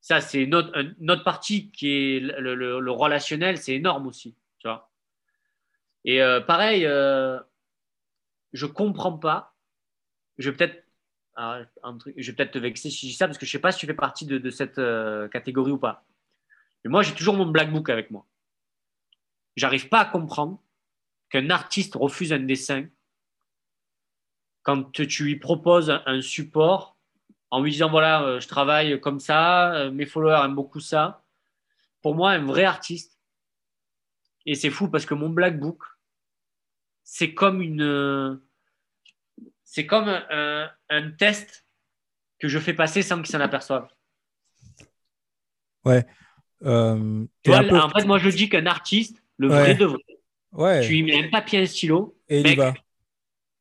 Ça, 0.00 0.20
c'est 0.20 0.46
notre, 0.46 0.72
notre 0.98 1.22
partie 1.22 1.70
qui 1.70 2.16
est 2.16 2.20
le, 2.20 2.90
relationnel, 2.90 3.56
c'est 3.56 3.74
énorme 3.74 4.08
aussi, 4.08 4.34
tu 4.58 4.66
vois. 4.66 4.90
Et 6.04 6.20
euh, 6.20 6.40
pareil, 6.40 6.86
euh, 6.86 7.38
je 8.52 8.66
comprends 8.66 9.18
pas. 9.18 9.56
Je 10.38 10.50
vais 10.50 10.56
peut-être 10.56 10.84
ah, 11.36 11.60
je 12.16 12.32
peut-être 12.32 12.52
te 12.52 12.58
vexer 12.58 12.90
si 12.90 13.06
je 13.06 13.12
dis 13.12 13.16
ça 13.16 13.26
parce 13.26 13.38
que 13.38 13.46
je 13.46 13.50
sais 13.50 13.58
pas 13.58 13.72
si 13.72 13.78
tu 13.78 13.86
fais 13.86 13.94
partie 13.94 14.26
de, 14.26 14.50
cette 14.50 14.78
euh, 14.78 15.28
catégorie 15.28 15.72
ou 15.72 15.78
pas. 15.78 16.04
Mais 16.84 16.90
moi, 16.90 17.02
j'ai 17.02 17.14
toujours 17.14 17.34
mon 17.34 17.46
black 17.46 17.72
book 17.72 17.88
avec 17.88 18.10
moi. 18.10 18.26
J'arrive 19.56 19.88
pas 19.88 20.00
à 20.00 20.04
comprendre 20.04 20.60
qu'un 21.30 21.48
artiste 21.50 21.94
refuse 21.94 22.32
un 22.32 22.40
dessin 22.40 22.86
quand 24.62 24.92
tu 24.92 25.24
lui 25.24 25.36
proposes 25.36 25.90
un, 26.04 26.20
support 26.20 26.96
en 27.50 27.62
lui 27.62 27.70
disant 27.70 27.90
voilà, 27.90 28.22
euh, 28.22 28.40
je 28.40 28.48
travaille 28.48 29.00
comme 29.00 29.20
ça, 29.20 29.72
euh, 29.74 29.90
mes 29.90 30.06
followers 30.06 30.44
aiment 30.44 30.54
beaucoup 30.54 30.80
ça. 30.80 31.24
Pour 32.02 32.14
moi, 32.14 32.32
un 32.32 32.44
vrai 32.44 32.64
artiste, 32.64 33.18
et 34.46 34.54
c'est 34.54 34.70
fou 34.70 34.88
parce 34.88 35.06
que 35.06 35.14
mon 35.14 35.30
black 35.30 35.58
book, 35.58 35.82
c'est 37.02 37.34
comme 37.34 37.62
une 37.62 38.40
c'est 39.64 39.86
comme 39.86 40.08
un, 40.08 41.10
test 41.18 41.66
que 42.38 42.48
je 42.48 42.58
fais 42.58 42.74
passer 42.74 43.02
sans 43.02 43.18
qu'ils 43.18 43.30
s'en 43.30 43.40
aperçoivent. 43.40 43.88
Ouais. 45.84 46.04
Euh, 46.62 47.26
en 47.48 47.88
fait, 47.90 48.04
moi, 48.04 48.18
je 48.18 48.28
dis 48.28 48.48
qu'un 48.48 48.66
artiste, 48.66 49.22
le 49.38 49.48
vrai 49.48 49.74
de 49.74 49.86
vrai, 49.86 50.04
ouais. 50.52 50.80
tu 50.82 50.92
lui 50.92 51.02
mets 51.02 51.24
un 51.24 51.30
papier, 51.30 51.60
un 51.60 51.66
stylo, 51.66 52.18
et 52.28 52.40
il 52.40 52.56
va. 52.56 52.74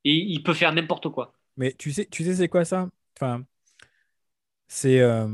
Et 0.04 0.14
il 0.14 0.44
peut 0.44 0.54
faire 0.54 0.74
n'importe 0.74 1.10
quoi. 1.10 1.34
Mais 1.58 1.74
tu 1.74 1.92
sais, 1.92 2.06
tu 2.06 2.24
sais 2.24 2.36
c'est 2.36 2.48
quoi 2.48 2.66
ça? 2.66 2.90
Enfin, 3.16 3.44
c'est, 4.68 5.00
euh, 5.00 5.28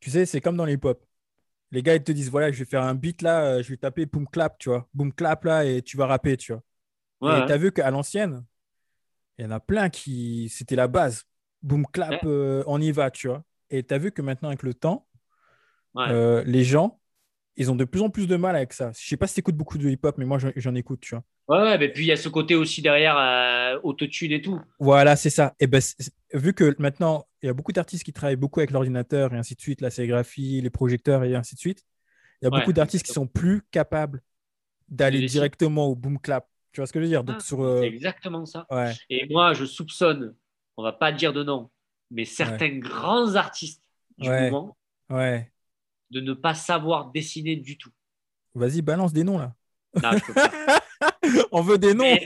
tu 0.00 0.10
sais, 0.10 0.26
c'est 0.26 0.40
comme 0.40 0.56
dans 0.56 0.64
les 0.64 0.78
hop 0.82 1.04
Les 1.70 1.82
gars, 1.82 1.94
ils 1.94 2.02
te 2.02 2.12
disent, 2.12 2.30
voilà, 2.30 2.50
je 2.50 2.58
vais 2.58 2.64
faire 2.64 2.82
un 2.82 2.94
beat 2.94 3.22
là, 3.22 3.44
euh, 3.44 3.62
je 3.62 3.70
vais 3.70 3.76
taper 3.76 4.06
boom 4.06 4.26
clap, 4.26 4.58
tu 4.58 4.70
vois, 4.70 4.88
boom 4.94 5.12
clap 5.12 5.44
là, 5.44 5.64
et 5.64 5.82
tu 5.82 5.96
vas 5.96 6.06
rapper, 6.06 6.36
tu 6.36 6.52
vois. 6.52 6.62
Ouais, 7.20 7.42
et 7.42 7.46
tu 7.46 7.52
as 7.52 7.56
vu 7.56 7.72
qu'à 7.72 7.90
l'ancienne, 7.90 8.44
il 9.38 9.44
y 9.44 9.48
en 9.48 9.50
a 9.50 9.60
plein 9.60 9.88
qui. 9.88 10.48
C'était 10.50 10.76
la 10.76 10.88
base. 10.88 11.24
Boom, 11.62 11.86
clap, 11.86 12.24
euh, 12.24 12.62
on 12.66 12.80
y 12.80 12.92
va, 12.92 13.10
tu 13.10 13.28
vois. 13.28 13.42
Et 13.70 13.82
tu 13.82 13.92
as 13.92 13.98
vu 13.98 14.12
que 14.12 14.22
maintenant, 14.22 14.48
avec 14.48 14.62
le 14.62 14.74
temps, 14.74 15.06
euh, 15.96 16.42
les 16.46 16.64
gens, 16.64 17.00
ils 17.56 17.70
ont 17.70 17.74
de 17.74 17.84
plus 17.84 18.00
en 18.00 18.10
plus 18.10 18.28
de 18.28 18.36
mal 18.36 18.54
avec 18.54 18.72
ça. 18.72 18.92
Je 18.96 19.06
sais 19.06 19.16
pas 19.16 19.26
si 19.26 19.34
tu 19.34 19.40
écoutes 19.40 19.56
beaucoup 19.56 19.78
de 19.78 19.88
hip-hop, 19.88 20.16
mais 20.18 20.24
moi, 20.24 20.38
j'en 20.56 20.74
écoute, 20.74 21.00
tu 21.00 21.16
vois. 21.16 21.24
Ouais, 21.48 21.78
mais 21.78 21.88
puis 21.88 22.04
il 22.04 22.08
y 22.08 22.12
a 22.12 22.16
ce 22.16 22.28
côté 22.28 22.54
aussi 22.54 22.82
derrière 22.82 23.16
euh, 23.16 23.80
autotune 23.82 24.32
et 24.32 24.42
tout. 24.42 24.60
Voilà, 24.78 25.16
c'est 25.16 25.30
ça. 25.30 25.54
Et 25.58 25.66
ben, 25.66 25.80
vu 26.34 26.52
que 26.52 26.76
maintenant, 26.78 27.26
il 27.42 27.46
y 27.46 27.48
a 27.48 27.54
beaucoup 27.54 27.72
d'artistes 27.72 28.04
qui 28.04 28.12
travaillent 28.12 28.36
beaucoup 28.36 28.60
avec 28.60 28.70
l'ordinateur 28.70 29.32
et 29.32 29.38
ainsi 29.38 29.54
de 29.54 29.60
suite, 29.60 29.80
la 29.80 29.90
sérigraphie, 29.90 30.60
les 30.60 30.70
projecteurs 30.70 31.24
et 31.24 31.34
ainsi 31.34 31.54
de 31.54 31.60
suite, 31.60 31.84
il 32.40 32.44
y 32.44 32.48
a 32.48 32.50
beaucoup 32.50 32.72
d'artistes 32.72 33.06
qui 33.06 33.12
sont 33.12 33.26
plus 33.26 33.62
capables 33.70 34.22
d'aller 34.88 35.26
directement 35.26 35.86
au 35.86 35.96
boom 35.96 36.18
clap 36.18 36.46
tu 36.78 36.80
vois 36.80 36.86
ce 36.86 36.92
que 36.92 37.00
je 37.00 37.06
veux 37.06 37.10
dire? 37.10 37.24
Donc, 37.24 37.38
ah, 37.40 37.54
euh, 37.54 37.80
C'est 37.80 37.88
exactement 37.88 38.46
ça. 38.46 38.64
Et 39.10 39.26
moi, 39.28 39.52
je 39.52 39.64
soupçonne, 39.64 40.36
on 40.76 40.84
va 40.84 40.92
pas 40.92 41.10
dire 41.10 41.32
de 41.32 41.42
nom, 41.42 41.70
mais 42.12 42.24
certains 42.24 42.78
grands 42.78 43.34
artistes 43.34 43.82
du 44.16 44.28
moment 44.28 44.76
ouais. 45.10 45.50
de 46.12 46.20
ne 46.20 46.34
pas 46.34 46.54
savoir 46.54 47.10
dessiner 47.10 47.56
du 47.56 47.76
tout. 47.78 47.90
Vas-y, 48.54 48.80
balance 48.80 49.12
des 49.12 49.24
noms 49.24 49.38
là. 49.38 49.56
on 51.50 51.62
veut 51.62 51.78
des 51.78 51.94
noms. 51.94 52.16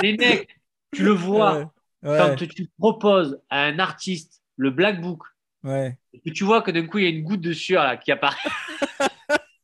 des 0.00 0.16
mecs, 0.16 0.48
tu 0.92 1.04
le 1.04 1.12
vois, 1.12 1.72
quand 2.02 2.34
tu 2.34 2.68
proposes 2.76 3.40
à 3.50 3.66
un 3.66 3.78
artiste 3.78 4.42
le 4.56 4.70
Black 4.70 5.00
Book, 5.00 5.22
Ouais. 5.62 5.96
et 6.12 6.18
que 6.18 6.30
tu 6.30 6.42
vois 6.42 6.60
que 6.60 6.72
d'un 6.72 6.88
coup, 6.88 6.98
il 6.98 7.04
y 7.04 7.06
a 7.06 7.10
une 7.10 7.22
goutte 7.22 7.40
de 7.40 7.52
sueur 7.52 7.84
là, 7.84 7.96
qui 7.96 8.10
apparaît. 8.10 8.50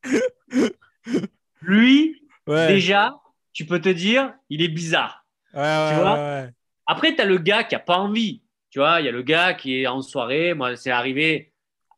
Lui, 1.61 2.23
déjà, 2.47 3.21
tu 3.59 3.67
peux 3.67 3.81
te 3.81 3.89
dire, 3.89 4.33
il 4.51 4.63
est 4.63 4.69
bizarre. 4.69 5.27
Ouais, 5.53 5.63
ouais, 5.63 5.95
vois 5.97 6.15
ouais. 6.15 6.51
Après, 6.87 7.17
tu 7.17 7.21
as 7.21 7.25
le 7.25 7.39
gars 7.39 7.65
qui 7.65 7.75
n'a 7.75 7.81
pas 7.81 7.99
envie. 7.99 8.45
Tu 8.71 8.79
vois, 8.79 9.01
il 9.01 9.07
y 9.07 9.09
a 9.09 9.11
le 9.11 9.23
gars 9.23 9.53
qui 9.53 9.81
est 9.81 9.89
en 9.89 10.01
soirée. 10.01 10.55
Moi, 10.55 10.77
c'est 10.77 10.93
arrivé. 10.93 11.53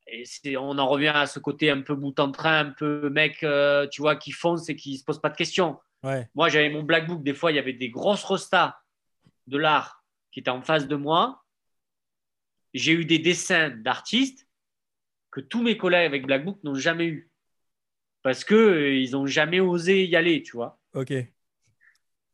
Et 0.06 0.56
on 0.56 0.78
en 0.78 0.88
revient 0.88 1.12
à 1.14 1.26
ce 1.26 1.38
côté 1.38 1.70
un 1.70 1.82
peu 1.82 1.94
bout 1.94 2.18
en 2.18 2.32
train, 2.32 2.60
un 2.60 2.70
peu 2.70 3.10
mec, 3.10 3.42
euh, 3.42 3.86
tu 3.88 4.00
vois, 4.00 4.16
qui 4.16 4.32
fonce 4.32 4.70
et 4.70 4.74
qui 4.74 4.96
se 4.96 5.04
pose 5.04 5.20
pas 5.20 5.28
de 5.28 5.36
questions. 5.36 5.78
Ouais. 6.02 6.30
Moi, 6.34 6.48
j'avais 6.48 6.70
mon 6.70 6.82
black 6.82 7.06
book. 7.06 7.22
Des 7.22 7.34
fois, 7.34 7.52
il 7.52 7.56
y 7.56 7.58
avait 7.58 7.74
des 7.74 7.90
grosses 7.90 8.24
restas 8.24 8.78
de 9.46 9.58
l'art 9.58 10.02
qui 10.32 10.40
étaient 10.40 10.48
en 10.48 10.62
face 10.62 10.88
de 10.88 10.96
moi. 10.96 11.44
J'ai 12.72 12.92
eu 12.92 13.04
des 13.04 13.18
dessins 13.18 13.68
d'artistes 13.68 14.48
que 15.30 15.40
tous 15.40 15.62
mes 15.62 15.76
collègues 15.76 16.06
avec 16.06 16.24
black 16.24 16.42
book 16.42 16.58
n'ont 16.64 16.74
jamais 16.74 17.08
eu. 17.08 17.30
Parce 18.22 18.46
qu'ils 18.46 19.10
n'ont 19.10 19.26
jamais 19.26 19.60
osé 19.60 20.06
y 20.06 20.16
aller, 20.16 20.42
tu 20.42 20.52
vois. 20.56 20.80
Ok. 20.94 21.12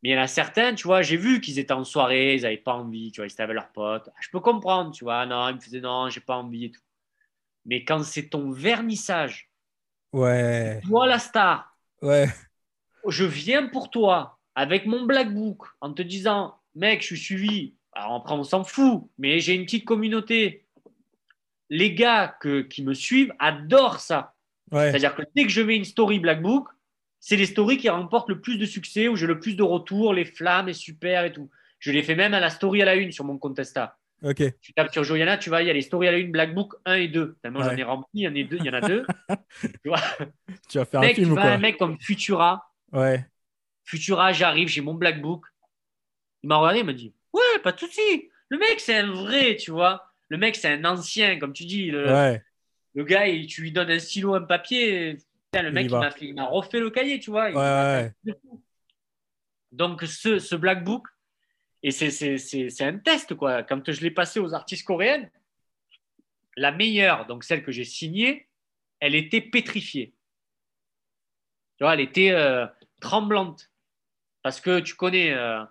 Mais 0.06 0.12
il 0.12 0.14
y 0.14 0.18
en 0.20 0.22
a 0.22 0.28
certains, 0.28 0.72
tu 0.72 0.86
vois, 0.86 1.02
j'ai 1.02 1.16
vu 1.16 1.40
qu'ils 1.40 1.58
étaient 1.58 1.72
en 1.72 1.82
soirée, 1.82 2.36
ils 2.36 2.42
n'avaient 2.42 2.58
pas 2.58 2.74
envie, 2.74 3.10
tu 3.10 3.20
vois, 3.20 3.26
ils 3.26 3.32
étaient 3.32 3.42
avec 3.42 3.56
leurs 3.56 3.72
potes. 3.72 4.08
Ah, 4.08 4.18
Je 4.20 4.28
peux 4.30 4.38
comprendre, 4.38 4.92
tu 4.92 5.02
vois, 5.02 5.26
non, 5.26 5.48
ils 5.48 5.56
me 5.56 5.60
faisaient 5.60 5.80
non, 5.80 6.08
j'ai 6.10 6.20
pas 6.20 6.36
envie 6.36 6.66
et 6.66 6.70
tout. 6.70 6.80
Mais 7.64 7.82
quand 7.84 8.04
c'est 8.04 8.28
ton 8.28 8.52
vernissage, 8.52 9.50
Ouais. 10.12 10.80
toi 10.86 11.08
la 11.08 11.18
star, 11.18 11.76
Ouais. 12.02 12.28
je 13.08 13.24
viens 13.24 13.66
pour 13.66 13.90
toi 13.90 14.38
avec 14.54 14.86
mon 14.86 15.06
black 15.06 15.34
book 15.34 15.64
en 15.80 15.92
te 15.92 16.02
disant, 16.02 16.54
mec, 16.76 17.00
je 17.00 17.06
suis 17.06 17.18
suivi. 17.18 17.74
Alors 17.92 18.14
après, 18.14 18.34
on 18.34 18.44
s'en 18.44 18.62
fout, 18.62 19.10
mais 19.18 19.40
j'ai 19.40 19.54
une 19.56 19.64
petite 19.64 19.84
communauté. 19.84 20.66
Les 21.68 21.94
gars 21.94 22.36
que, 22.40 22.60
qui 22.60 22.84
me 22.84 22.94
suivent 22.94 23.34
adorent 23.40 23.98
ça. 23.98 24.34
Ouais. 24.70 24.90
C'est-à-dire 24.92 25.16
que 25.16 25.22
dès 25.34 25.42
que 25.42 25.50
je 25.50 25.62
mets 25.62 25.74
une 25.74 25.84
story 25.84 26.20
Black 26.20 26.42
Book, 26.42 26.68
c'est 27.28 27.34
les 27.34 27.46
stories 27.46 27.76
qui 27.76 27.88
remportent 27.88 28.28
le 28.28 28.40
plus 28.40 28.56
de 28.56 28.64
succès, 28.64 29.08
où 29.08 29.16
j'ai 29.16 29.26
le 29.26 29.40
plus 29.40 29.56
de 29.56 29.62
retours, 29.64 30.14
les 30.14 30.24
flammes 30.24 30.68
est 30.68 30.74
super 30.74 31.24
et 31.24 31.32
tout. 31.32 31.50
Je 31.80 31.90
l'ai 31.90 32.04
fait 32.04 32.14
même 32.14 32.34
à 32.34 32.38
la 32.38 32.50
story 32.50 32.82
à 32.82 32.84
la 32.84 32.94
une 32.94 33.10
sur 33.10 33.24
mon 33.24 33.36
Contesta. 33.36 33.98
Ok. 34.22 34.40
Tu 34.60 34.72
tapes 34.74 34.92
sur 34.92 35.02
Joyana, 35.02 35.36
tu 35.36 35.50
vas, 35.50 35.60
il 35.60 35.66
y 35.66 35.70
a 35.70 35.72
les 35.72 35.82
stories 35.82 36.06
à 36.06 36.12
la 36.12 36.18
une 36.18 36.30
Black 36.30 36.54
Book 36.54 36.74
1 36.84 36.94
et 36.94 37.08
2. 37.08 37.36
Tellement 37.42 37.64
j'en 37.64 37.76
ai 37.76 37.82
rempli, 37.82 38.08
il 38.14 38.22
y 38.22 38.28
en 38.28 38.30
a 38.30 38.42
deux. 38.48 38.56
Il 38.60 38.64
y 38.64 38.70
en 38.70 38.74
a 38.74 38.80
deux. 38.80 39.04
tu 39.60 39.88
vois, 39.88 40.00
Tu 40.70 40.78
vas 40.78 40.84
faire 40.84 41.00
un 41.00 41.02
mec, 41.02 41.16
tu 41.16 41.22
film 41.22 41.32
ou 41.32 41.34
quoi 41.34 41.44
un 41.46 41.58
mec 41.58 41.78
comme 41.78 41.98
Futura. 42.00 42.72
Ouais. 42.92 43.26
Futura, 43.84 44.32
j'arrive, 44.32 44.68
j'ai 44.68 44.80
mon 44.80 44.94
Black 44.94 45.20
Book. 45.20 45.46
Il 46.44 46.48
m'a 46.48 46.58
regardé, 46.58 46.78
il 46.78 46.86
m'a 46.86 46.92
dit 46.92 47.12
Ouais, 47.32 47.58
pas 47.64 47.72
de 47.72 47.80
souci. 47.80 48.30
Le 48.50 48.58
mec, 48.58 48.78
c'est 48.78 48.98
un 48.98 49.10
vrai, 49.12 49.56
tu 49.56 49.72
vois. 49.72 50.12
Le 50.28 50.38
mec, 50.38 50.54
c'est 50.54 50.68
un 50.68 50.84
ancien, 50.84 51.40
comme 51.40 51.52
tu 51.52 51.64
dis. 51.64 51.90
Le, 51.90 52.06
Ouais. 52.06 52.40
le 52.94 53.02
gars, 53.02 53.26
il- 53.26 53.48
tu 53.48 53.62
lui 53.62 53.72
donnes 53.72 53.90
un 53.90 53.98
stylo, 53.98 54.34
un 54.34 54.42
papier. 54.42 55.18
Le 55.54 55.70
mec, 55.70 55.86
il 55.86 55.90
m'a 56.00 56.10
fait- 56.10 56.26
il 56.26 56.34
m'a 56.34 56.44
refait 56.46 56.80
le 56.80 56.90
cahier, 56.90 57.18
tu 57.18 57.30
vois. 57.30 57.50
Ouais, 57.50 57.54
ouais. 58.24 58.34
Donc, 59.72 60.02
ce, 60.02 60.38
ce 60.38 60.54
Black 60.54 60.84
Book, 60.84 61.06
et 61.82 61.90
c'est- 61.90 62.10
c'est 62.10 62.38
c'est- 62.38 62.70
c'est 62.70 62.84
un 62.84 62.98
test, 62.98 63.34
quoi. 63.34 63.62
Quand 63.62 63.90
je 63.90 64.00
l'ai 64.02 64.10
passé 64.10 64.40
aux 64.40 64.54
artistes 64.54 64.84
coréennes, 64.86 65.30
la 66.56 66.72
meilleure, 66.72 67.26
donc 67.26 67.44
celle 67.44 67.62
que 67.62 67.72
j'ai 67.72 67.84
signée, 67.84 68.48
elle 69.00 69.14
était 69.14 69.40
pétrifiée. 69.40 70.14
Tu 71.76 71.84
vois, 71.84 71.94
elle 71.94 72.00
était 72.00 72.30
euh, 72.30 72.66
tremblante. 73.00 73.70
Parce 74.42 74.60
que 74.60 74.80
tu 74.80 74.94
connais 74.94 75.32
euh, 75.32 75.62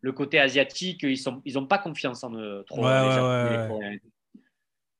le 0.00 0.12
côté 0.12 0.38
asiatique, 0.38 1.02
ils 1.02 1.20
n'ont 1.26 1.40
ils 1.44 1.58
ont 1.58 1.66
pas 1.66 1.78
confiance 1.78 2.24
en 2.24 2.34
eux 2.34 2.64
trop. 2.66 2.84
Ouais, 2.84 3.00
les 3.00 3.22
ouais, 3.22 3.68
ouais. 3.68 4.00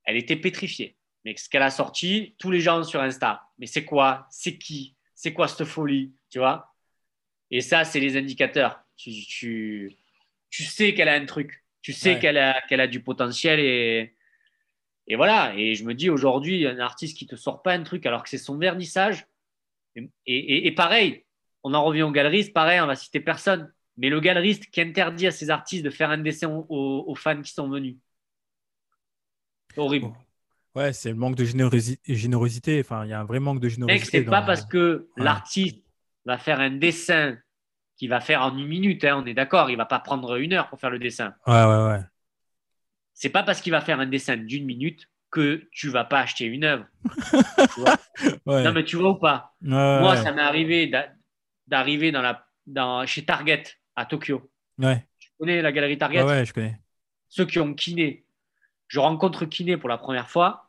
Elle 0.04 0.16
était 0.16 0.36
pétrifiée. 0.36 0.96
Mais 1.24 1.34
ce 1.36 1.48
qu'elle 1.48 1.62
a 1.62 1.70
sorti, 1.70 2.34
tous 2.38 2.50
les 2.50 2.60
gens 2.60 2.82
sur 2.84 3.00
Insta. 3.00 3.42
Mais 3.58 3.66
c'est 3.66 3.84
quoi? 3.84 4.26
C'est 4.30 4.58
qui? 4.58 4.96
C'est 5.14 5.32
quoi 5.32 5.48
cette 5.48 5.64
folie? 5.66 6.12
Tu 6.30 6.38
vois? 6.38 6.74
Et 7.50 7.60
ça, 7.60 7.84
c'est 7.84 8.00
les 8.00 8.16
indicateurs. 8.16 8.80
Tu, 8.96 9.10
tu, 9.26 9.96
tu 10.50 10.64
sais 10.64 10.92
qu'elle 10.94 11.08
a 11.08 11.14
un 11.14 11.24
truc. 11.26 11.64
Tu 11.82 11.92
sais 11.92 12.14
Ouais. 12.14 12.18
qu'elle 12.18 12.38
a, 12.38 12.60
qu'elle 12.68 12.80
a 12.80 12.86
du 12.86 13.02
potentiel 13.02 13.60
et, 13.60 14.16
et 15.06 15.16
voilà. 15.16 15.54
Et 15.56 15.74
je 15.74 15.84
me 15.84 15.94
dis 15.94 16.10
aujourd'hui, 16.10 16.66
un 16.66 16.78
artiste 16.78 17.16
qui 17.16 17.26
te 17.26 17.36
sort 17.36 17.62
pas 17.62 17.72
un 17.72 17.82
truc 17.82 18.04
alors 18.06 18.22
que 18.22 18.28
c'est 18.28 18.38
son 18.38 18.58
vernissage. 18.58 19.26
Et, 19.96 20.08
et- 20.26 20.66
et 20.66 20.72
pareil, 20.72 21.24
on 21.62 21.72
en 21.74 21.84
revient 21.84 22.02
au 22.02 22.10
galeriste. 22.10 22.52
Pareil, 22.52 22.80
on 22.80 22.86
va 22.86 22.96
citer 22.96 23.20
personne. 23.20 23.72
Mais 23.96 24.08
le 24.08 24.20
galeriste 24.20 24.66
qui 24.70 24.80
interdit 24.80 25.26
à 25.26 25.30
ses 25.30 25.50
artistes 25.50 25.84
de 25.84 25.90
faire 25.90 26.10
un 26.10 26.18
dessin 26.18 26.48
aux, 26.50 27.04
aux 27.06 27.14
fans 27.14 27.40
qui 27.40 27.52
sont 27.52 27.68
venus. 27.68 27.96
Horrible. 29.76 30.12
Ouais, 30.74 30.92
c'est 30.92 31.10
le 31.10 31.14
manque 31.16 31.36
de 31.36 31.44
générosi- 31.44 31.98
générosité. 32.06 32.80
Enfin, 32.80 33.04
il 33.04 33.10
y 33.10 33.12
a 33.12 33.20
un 33.20 33.24
vrai 33.24 33.38
manque 33.40 33.60
de 33.60 33.66
Mec, 33.66 33.74
générosité. 33.74 34.18
c'est 34.18 34.24
pas 34.24 34.42
parce 34.42 34.64
que 34.64 35.08
Ouais. 35.16 35.24
l'artiste 35.24 35.78
va 36.24 36.38
faire 36.38 36.60
un 36.60 36.70
dessin 36.70 37.36
qu'il 37.96 38.08
va 38.10 38.20
faire 38.20 38.42
en 38.42 38.56
une 38.58 38.66
minute, 38.66 39.04
hein, 39.04 39.22
on 39.22 39.26
est 39.26 39.34
d'accord, 39.34 39.70
il 39.70 39.76
va 39.76 39.86
pas 39.86 40.00
prendre 40.00 40.34
une 40.36 40.52
heure 40.52 40.68
pour 40.68 40.80
faire 40.80 40.90
le 40.90 40.98
dessin. 40.98 41.32
Ouais, 41.46 41.64
ouais, 41.64 41.86
ouais. 41.92 42.00
C'est 43.12 43.28
pas 43.30 43.44
parce 43.44 43.60
qu'il 43.60 43.70
va 43.70 43.80
faire 43.80 44.00
un 44.00 44.06
dessin 44.06 44.36
d'une 44.36 44.64
minute 44.64 45.08
que 45.30 45.68
tu 45.70 45.88
vas 45.90 46.04
pas 46.04 46.20
acheter 46.20 46.44
une 46.46 46.64
œuvre. 46.64 46.86
Ouais. 48.46 48.62
Non, 48.62 48.72
mais 48.72 48.84
tu 48.84 48.96
vois 48.96 49.10
ou 49.10 49.14
pas? 49.16 49.54
Ouais, 49.60 49.68
Moi, 49.70 50.16
ça 50.16 50.30
m'est 50.32 50.40
arrivé 50.40 50.86
d'a- 50.86 51.08
d'arriver 51.66 52.12
dans 52.12 52.22
la, 52.22 52.46
dans, 52.66 53.04
chez 53.06 53.24
Target 53.24 53.64
à 53.96 54.06
Tokyo. 54.06 54.50
Ouais. 54.78 55.04
Tu 55.18 55.30
connais 55.38 55.60
la 55.62 55.72
galerie 55.72 55.98
Target? 55.98 56.22
Ouais, 56.22 56.28
ouais, 56.28 56.44
je 56.44 56.52
connais. 56.54 56.78
Ceux 57.28 57.44
qui 57.44 57.58
ont 57.58 57.74
kiné. 57.74 58.24
Je 58.86 59.00
rencontre 59.00 59.46
kiné 59.46 59.76
pour 59.76 59.88
la 59.88 59.98
première 59.98 60.30
fois. 60.30 60.63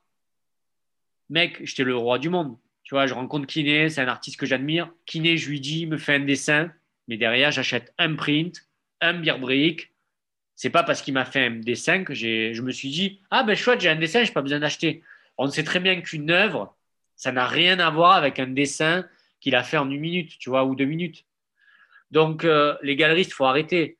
Mec, 1.29 1.59
j'étais 1.63 1.83
le 1.83 1.95
roi 1.95 2.19
du 2.19 2.29
monde. 2.29 2.57
Tu 2.83 2.93
vois, 2.93 3.07
je 3.07 3.13
rencontre 3.13 3.47
kiné, 3.47 3.89
c'est 3.89 4.01
un 4.01 4.07
artiste 4.07 4.39
que 4.39 4.45
j'admire. 4.45 4.91
Kiné, 5.05 5.37
je 5.37 5.49
lui 5.49 5.59
dis, 5.59 5.87
me 5.87 5.97
fait 5.97 6.15
un 6.15 6.19
dessin, 6.19 6.71
mais 7.07 7.17
derrière, 7.17 7.51
j'achète 7.51 7.93
un 7.97 8.15
print, 8.15 8.67
un 9.01 9.13
beer 9.13 9.39
brick. 9.39 9.91
C'est 10.55 10.69
pas 10.69 10.83
parce 10.83 11.01
qu'il 11.01 11.13
m'a 11.13 11.25
fait 11.25 11.47
un 11.47 11.51
dessin 11.51 12.03
que 12.03 12.13
je 12.13 12.61
me 12.61 12.71
suis 12.71 12.89
dit, 12.89 13.21
ah 13.31 13.43
ben 13.43 13.55
chouette, 13.55 13.81
j'ai 13.81 13.89
un 13.89 13.95
dessin, 13.95 14.23
j'ai 14.23 14.31
pas 14.31 14.41
besoin 14.41 14.59
d'acheter. 14.59 15.03
On 15.37 15.49
sait 15.49 15.63
très 15.63 15.79
bien 15.79 15.99
qu'une 16.01 16.31
œuvre, 16.31 16.75
ça 17.15 17.31
n'a 17.31 17.47
rien 17.47 17.79
à 17.79 17.89
voir 17.89 18.13
avec 18.13 18.39
un 18.39 18.47
dessin 18.47 19.05
qu'il 19.41 19.55
a 19.55 19.63
fait 19.63 19.77
en 19.77 19.89
une 19.89 19.99
minute, 19.99 20.37
tu 20.39 20.49
vois, 20.49 20.63
ou 20.63 20.75
deux 20.75 20.85
minutes. 20.85 21.25
Donc, 22.11 22.45
euh, 22.45 22.75
les 22.83 22.95
galeristes, 22.95 23.31
il 23.31 23.33
faut 23.33 23.45
arrêter. 23.45 23.97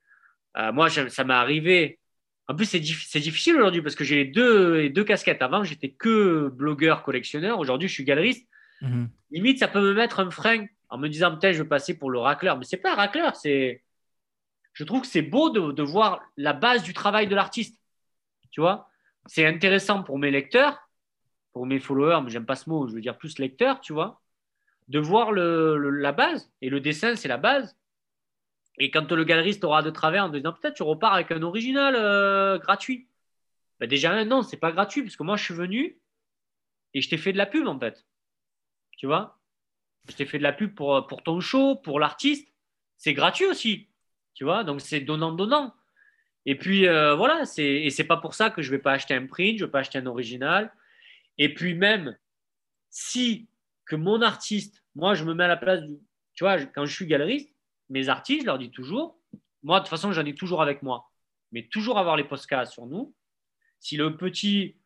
Euh, 0.58 0.72
moi, 0.72 0.90
ça 0.90 1.24
m'est 1.24 1.34
arrivé. 1.34 2.00
En 2.48 2.56
plus, 2.56 2.66
c'est 2.66 2.80
dif- 2.80 3.06
c'est 3.08 3.20
difficile 3.20 3.56
aujourd'hui 3.56 3.82
parce 3.82 3.96
que 3.96 4.04
j'ai 4.04 4.18
les 4.18 4.26
deux, 4.26 4.76
les 4.78 4.90
deux 4.90 5.04
casquettes. 5.04 5.42
Avant, 5.42 5.64
j'étais 5.64 5.90
que 5.90 6.50
blogueur, 6.50 7.02
collectionneur. 7.04 7.60
Aujourd'hui, 7.60 7.88
je 7.88 7.94
suis 7.94 8.04
galeriste. 8.04 8.48
Mhm. 8.82 9.10
Limite, 9.32 9.60
ça 9.60 9.68
peut 9.68 9.82
me 9.82 9.94
mettre 9.94 10.20
un 10.20 10.30
frein 10.30 10.66
en 10.90 10.98
me 10.98 11.08
disant 11.10 11.36
peut-être 11.36 11.54
je 11.56 11.64
veux 11.64 11.68
passer 11.68 11.98
pour 11.98 12.12
le 12.12 12.20
racleur. 12.20 12.58
Mais 12.58 12.66
c'est 12.66 12.78
pas 12.78 12.92
un 12.94 12.96
racleur. 12.96 13.36
C'est, 13.36 13.82
je 14.74 14.84
trouve 14.84 15.02
que 15.02 15.08
c'est 15.08 15.24
beau 15.24 15.50
de, 15.50 15.72
de 15.72 15.84
voir 15.84 16.22
la 16.38 16.54
base 16.54 16.84
du 16.84 16.94
travail 16.94 17.28
de 17.28 17.34
l'artiste. 17.36 17.80
Tu 18.52 18.62
vois, 18.62 18.90
c'est 19.26 19.46
intéressant 19.46 20.04
pour 20.04 20.20
mes 20.20 20.30
lecteurs, 20.30 20.78
pour 21.52 21.66
mes 21.66 21.80
followers, 21.80 22.22
mais 22.24 22.30
j'aime 22.30 22.46
pas 22.46 22.56
ce 22.56 22.70
mot. 22.70 22.88
Je 22.88 22.94
veux 22.94 23.02
dire 23.02 23.18
plus 23.18 23.40
lecteurs, 23.40 23.82
tu 23.82 23.92
vois, 23.94 24.22
de 24.88 25.00
voir 25.00 25.32
le, 25.32 25.78
le- 25.78 25.90
la 25.90 26.12
base. 26.12 26.52
Et 26.62 26.70
le 26.70 26.80
dessin, 26.80 27.16
c'est 27.16 27.28
la 27.28 27.38
base. 27.38 27.76
Et 28.78 28.92
quand 28.92 29.12
le 29.12 29.24
galeriste 29.24 29.64
aura 29.64 29.82
de 29.82 29.90
travers 29.90 30.26
en 30.26 30.30
disant 30.30 30.54
peut-être 30.54 30.76
tu 30.76 30.84
repars 30.84 31.14
avec 31.14 31.32
un 31.32 31.42
original 31.42 31.96
euh, 31.96 32.58
gratuit. 32.58 33.08
Ben 33.80 33.88
déjà, 33.88 34.24
non, 34.26 34.42
c'est 34.42 34.58
pas 34.58 34.72
gratuit 34.72 35.02
parce 35.04 35.16
que 35.16 35.24
moi, 35.24 35.38
je 35.38 35.44
suis 35.44 35.54
venu 35.54 36.00
et 36.94 37.02
je 37.02 37.10
t'ai 37.10 37.18
fait 37.18 37.34
de 37.34 37.38
la 37.38 37.46
pub 37.46 37.68
en 37.68 37.80
fait. 37.80 38.06
Tu 38.98 39.06
vois? 39.06 39.40
Je 40.10 40.16
t'ai 40.16 40.26
fait 40.26 40.38
de 40.38 40.44
la 40.44 40.54
pub 40.54 40.76
pour, 40.76 41.08
pour 41.08 41.24
ton 41.24 41.40
show, 41.40 41.76
pour 41.76 42.00
l'artiste. 42.00 42.48
C'est 42.98 43.14
gratuit 43.14 43.46
aussi. 43.46 43.90
Tu 44.34 44.44
vois? 44.44 44.64
Donc 44.64 44.82
c'est 44.82 45.02
donnant-donnant. 45.02 45.74
Et 46.46 46.56
puis 46.56 46.88
euh, 46.88 47.16
voilà, 47.16 47.46
c'est, 47.46 47.66
et 47.66 47.90
c'est 47.90 48.04
pas 48.04 48.18
pour 48.18 48.34
ça 48.34 48.50
que 48.50 48.62
je 48.62 48.70
vais 48.72 48.80
pas 48.80 48.92
acheter 48.92 49.14
un 49.16 49.26
print, 49.26 49.58
je 49.58 49.66
vais 49.66 49.72
pas 49.72 49.80
acheter 49.80 49.98
un 49.98 50.06
original. 50.06 50.72
Et 51.38 51.54
puis 51.54 51.74
même, 51.74 52.18
si 52.90 53.48
que 53.86 53.96
mon 53.96 54.22
artiste, 54.22 54.84
moi 54.94 55.16
je 55.16 55.24
me 55.24 55.34
mets 55.34 55.46
à 55.46 55.48
la 55.48 55.58
place 55.58 55.82
du. 55.82 55.98
Tu 56.34 56.44
vois, 56.44 56.60
quand 56.62 56.86
je 56.86 56.94
suis 56.94 57.08
galeriste, 57.08 57.55
mes 57.90 58.10
artistes, 58.10 58.42
je 58.42 58.46
leur 58.46 58.58
dis 58.58 58.72
toujours, 58.72 59.20
moi 59.64 59.80
de 59.80 59.86
toute 59.86 59.90
façon 59.90 60.12
j'en 60.12 60.26
ai 60.26 60.36
toujours 60.36 60.62
avec 60.62 60.82
moi, 60.82 61.10
mais 61.52 61.68
toujours 61.68 61.98
avoir 61.98 62.16
les 62.18 62.24
postcards 62.24 62.68
sur 62.68 62.86
nous. 62.86 63.14
Si 63.80 63.98
le 63.98 64.18
petit, 64.18 64.78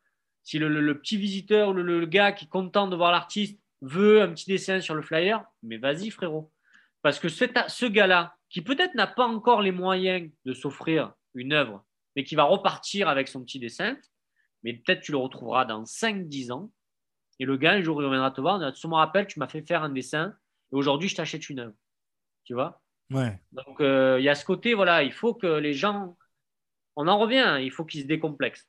si 0.42 0.58
le, 0.58 0.98
petit 0.98 1.16
visiteur 1.16 1.70
ou 1.70 1.72
le, 1.72 2.06
gars 2.06 2.32
qui 2.32 2.46
est 2.46 2.48
content 2.48 2.88
de 2.88 2.96
voir 2.96 3.12
l'artiste 3.12 3.60
veut 3.82 4.22
un 4.22 4.28
petit 4.28 4.46
dessin 4.50 4.80
sur 4.80 4.94
le 4.94 5.02
flyer, 5.02 5.44
mais 5.62 5.78
vas-y 5.78 6.10
frérot. 6.10 6.52
Parce 7.02 7.18
que 7.18 7.28
ce, 7.28 7.86
gars-là, 7.86 8.36
qui 8.50 8.60
peut-être 8.60 8.94
n'a 8.94 9.06
pas 9.06 9.26
encore 9.26 9.62
les 9.62 9.72
moyens 9.72 10.30
de 10.44 10.52
s'offrir 10.52 11.14
une 11.34 11.52
œuvre, 11.52 11.84
mais 12.14 12.24
qui 12.24 12.34
va 12.34 12.44
repartir 12.44 13.08
avec 13.08 13.28
son 13.28 13.42
petit 13.42 13.58
dessin, 13.58 13.96
mais 14.62 14.74
peut-être 14.74 15.00
tu 15.00 15.12
le 15.12 15.18
retrouveras 15.18 15.64
dans 15.64 15.84
5-10 15.84 16.52
ans. 16.52 16.70
Et 17.38 17.46
le 17.46 17.56
gars, 17.56 17.72
un 17.72 17.80
jour, 17.80 18.02
il 18.02 18.04
reviendra 18.04 18.30
te 18.30 18.40
voir, 18.40 18.72
tu 18.74 18.86
me 18.86 18.94
rappelles, 18.94 19.26
tu 19.26 19.38
m'as 19.38 19.48
fait 19.48 19.62
faire 19.62 19.82
un 19.82 19.88
dessin, 19.88 20.34
et 20.72 20.76
aujourd'hui, 20.76 21.08
je 21.08 21.16
t'achète 21.16 21.48
une 21.48 21.60
œuvre. 21.60 21.74
Tu 22.44 22.52
vois? 22.52 22.82
Ouais. 23.10 23.38
Donc, 23.52 23.80
euh, 23.80 24.16
il 24.20 24.24
y 24.24 24.28
a 24.28 24.34
ce 24.34 24.44
côté, 24.44 24.74
voilà, 24.74 25.02
il 25.02 25.12
faut 25.12 25.34
que 25.34 25.46
les 25.58 25.74
gens. 25.74 26.16
On 26.96 27.08
en 27.08 27.18
revient, 27.18 27.58
il 27.60 27.70
faut 27.70 27.84
qu'ils 27.84 28.02
se 28.02 28.06
décomplexent. 28.06 28.68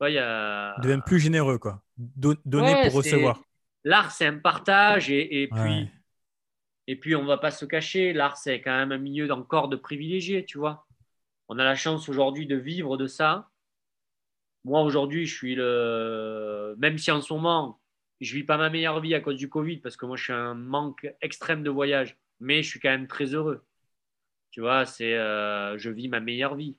Ouais, 0.00 0.12
y 0.12 0.18
a... 0.18 0.76
Deviennent 0.80 1.02
plus 1.02 1.18
généreux, 1.18 1.58
quoi. 1.58 1.82
Don- 1.96 2.36
donner 2.44 2.74
Ouais, 2.74 2.84
pour 2.84 2.98
recevoir. 2.98 3.42
L'art, 3.84 4.12
c'est 4.12 4.26
un 4.26 4.38
partage 4.38 5.10
et, 5.10 5.42
et 5.42 5.48
puis, 5.48 5.88
et 6.86 6.96
puis 6.96 7.16
on 7.16 7.24
va 7.24 7.38
pas 7.38 7.50
se 7.50 7.64
cacher, 7.64 8.12
l'art, 8.12 8.36
c'est 8.36 8.60
quand 8.60 8.76
même 8.76 8.92
un 8.92 8.98
milieu 8.98 9.30
encore 9.32 9.68
de 9.68 9.76
privilégiés, 9.76 10.44
tu 10.44 10.58
vois. 10.58 10.86
On 11.48 11.58
a 11.58 11.64
la 11.64 11.74
chance 11.74 12.08
aujourd'hui 12.08 12.46
de 12.46 12.56
vivre 12.56 12.96
de 12.96 13.06
ça. 13.06 13.48
Moi, 14.64 14.82
aujourd'hui, 14.82 15.24
je 15.26 15.34
suis 15.34 15.54
le. 15.54 16.74
Même 16.78 16.98
si 16.98 17.10
en 17.10 17.20
ce 17.20 17.32
moment, 17.32 17.80
je 18.20 18.34
vis 18.34 18.44
pas 18.44 18.58
ma 18.58 18.70
meilleure 18.70 19.00
vie 19.00 19.14
à 19.14 19.20
cause 19.20 19.36
du 19.36 19.48
Covid, 19.48 19.78
parce 19.78 19.96
que 19.96 20.04
moi, 20.06 20.16
je 20.16 20.24
suis 20.24 20.32
un 20.32 20.54
manque 20.54 21.08
extrême 21.22 21.62
de 21.62 21.70
voyage, 21.70 22.18
mais 22.40 22.62
je 22.62 22.68
suis 22.70 22.80
quand 22.80 22.90
même 22.90 23.08
très 23.08 23.34
heureux. 23.34 23.64
Tu 24.50 24.60
vois, 24.60 24.86
c'est. 24.86 25.14
euh, 25.16 25.78
je 25.78 25.90
vis 25.90 26.08
ma 26.08 26.20
meilleure 26.20 26.56
vie. 26.56 26.76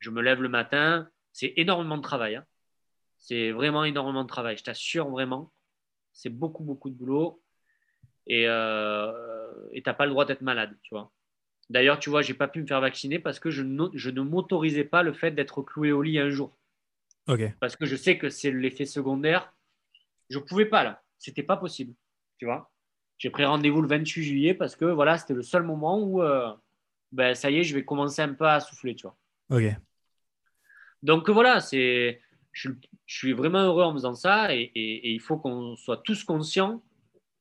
Je 0.00 0.10
me 0.10 0.22
lève 0.22 0.42
le 0.42 0.48
matin, 0.50 1.08
c'est 1.32 1.54
énormément 1.56 1.96
de 1.98 2.02
travail. 2.02 2.36
hein. 2.36 2.46
C'est 3.18 3.52
vraiment 3.52 3.84
énormément 3.84 4.24
de 4.24 4.28
travail, 4.28 4.56
je 4.58 4.64
t'assure 4.64 5.08
vraiment. 5.10 5.52
C'est 6.14 6.30
beaucoup, 6.30 6.64
beaucoup 6.64 6.90
de 6.90 6.96
boulot. 6.96 7.42
Et 8.26 8.46
euh, 8.48 9.52
et 9.72 9.82
t'as 9.82 9.94
pas 9.94 10.06
le 10.06 10.12
droit 10.12 10.24
d'être 10.26 10.42
malade, 10.42 10.76
tu 10.82 10.94
vois. 10.94 11.12
D'ailleurs, 11.70 12.00
tu 12.00 12.10
vois, 12.10 12.22
j'ai 12.22 12.34
pas 12.34 12.48
pu 12.48 12.62
me 12.62 12.66
faire 12.68 12.80
vacciner 12.82 13.18
parce 13.20 13.40
que 13.40 13.50
je, 13.50 13.62
no- 13.62 13.92
je 13.94 14.10
ne 14.10 14.22
m'autorisais 14.22 14.84
pas 14.84 15.02
le 15.04 15.14
fait 15.14 15.32
d'être 15.32 15.62
cloué 15.62 15.92
au 15.92 16.02
lit 16.02 16.18
un 16.20 16.30
jour. 16.30 16.56
Parce 17.60 17.76
que 17.76 17.86
je 17.86 17.96
sais 17.96 18.18
que 18.18 18.28
c'est 18.28 18.50
l'effet 18.50 18.84
secondaire. 18.86 19.54
Je 20.30 20.40
pouvais 20.40 20.66
pas 20.66 20.84
là. 20.84 21.04
C'était 21.18 21.44
pas 21.44 21.58
possible, 21.58 21.94
tu 22.38 22.46
vois. 22.46 22.71
J'ai 23.22 23.30
pris 23.30 23.44
rendez-vous 23.44 23.80
le 23.80 23.86
28 23.86 24.24
juillet 24.24 24.52
parce 24.52 24.74
que 24.74 24.84
voilà, 24.84 25.16
c'était 25.16 25.32
le 25.34 25.42
seul 25.44 25.62
moment 25.62 25.96
où, 26.02 26.20
euh, 26.24 26.52
ben, 27.12 27.36
ça 27.36 27.52
y 27.52 27.58
est, 27.58 27.62
je 27.62 27.72
vais 27.72 27.84
commencer 27.84 28.20
un 28.20 28.34
peu 28.34 28.48
à 28.48 28.58
souffler, 28.58 28.96
tu 28.96 29.02
vois. 29.06 29.16
Ok. 29.48 29.62
Donc 31.04 31.30
voilà, 31.30 31.60
c'est, 31.60 32.20
je, 32.50 32.70
je 33.06 33.16
suis 33.16 33.32
vraiment 33.32 33.60
heureux 33.60 33.84
en 33.84 33.92
faisant 33.92 34.16
ça 34.16 34.52
et, 34.56 34.72
et- 34.74 35.08
et 35.08 35.12
il 35.12 35.20
faut 35.20 35.36
qu'on 35.36 35.76
soit 35.76 35.98
tous 35.98 36.24
conscients. 36.24 36.82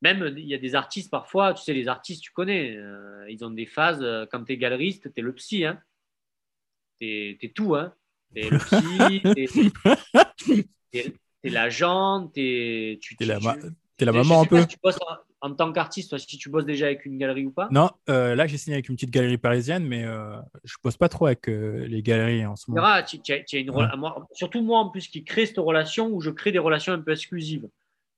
Même 0.03 0.31
il 0.37 0.45
y 0.45 0.53
a 0.53 0.59
des 0.59 0.75
artistes 0.75 1.09
parfois, 1.09 1.55
tu 1.55 1.63
sais, 1.63 1.73
les 1.73 1.87
artistes, 1.87 2.21
tu 2.21 2.29
connais, 2.31 2.75
euh, 2.77 3.25
ils 3.27 3.43
ont 3.43 3.49
des 3.49 3.65
phases. 3.65 4.03
euh, 4.03 4.27
Quand 4.31 4.43
tu 4.43 4.53
es 4.53 4.57
galeriste, 4.57 5.11
tu 5.11 5.19
es 5.19 5.23
le 5.23 5.33
psy, 5.33 5.65
hein. 5.65 5.81
tu 6.99 7.07
es, 7.41 7.51
tout. 7.55 7.73
Hein. 7.73 7.91
Tu 8.35 8.41
es 8.43 8.49
le 8.51 8.57
psy, 8.59 9.21
tu 10.37 11.09
es, 11.43 11.49
l'agent, 11.49 12.27
t'es- 12.27 12.99
tu 13.01 13.15
T'es 13.15 13.25
la, 13.25 13.39
tu- 13.39 13.45
tu- 13.61 13.67
t'es 14.02 14.11
la 14.11 14.11
maman 14.11 14.41
un 14.41 14.45
peu. 14.45 14.61
si 14.61 14.68
tu 14.68 14.78
bosses 14.84 14.99
en, 15.41 15.49
en 15.49 15.56
tant 15.56 15.72
qu'artiste, 15.72 16.18
si 16.18 16.38
tu 16.38 16.49
bosses 16.49 16.65
déjà 16.65 16.88
avec 16.88 17.06
une 17.06 17.18
galerie 17.18 17.45
ou 17.45 17.52
pas. 17.52 17.68
Non, 17.72 17.90
euh, 18.10 18.36
là, 18.36 18.48
j'ai 18.48 18.57
signé 18.57 18.76
avec 18.76 18.90
une 18.90 18.95
petite 18.95 19.10
galerie 19.11 19.38
parisienne, 19.38 19.86
mais 19.88 20.03
euh, 20.06 20.38
je 20.64 20.76
bosse 20.84 20.98
pas 20.98 21.10
trop 21.10 21.26
avec 21.28 21.48
euh, 21.49 21.86
les 21.88 22.02
galeries 22.03 22.45
en 22.45 22.56
ce 22.56 22.69
moment. 22.69 23.02
tu- 23.07 23.19
tu 23.22 23.34
as- 23.34 23.44
tu 23.44 23.56
as 23.56 23.60
une 23.60 23.69
Ouais. 23.72 23.84
rela- 23.86 23.95
moi- 23.95 24.28
surtout 24.34 24.61
moi 24.61 24.80
en 24.80 24.90
plus 24.90 25.07
qui 25.07 25.23
crée 25.23 25.45
cette 25.45 25.57
relation 25.57 26.07
où 26.10 26.22
je 26.22 26.30
crée 26.30 26.52
des 26.52 26.60
relations 26.60 26.94
un 26.94 26.99
peu 27.02 27.11
exclusives. 27.11 27.68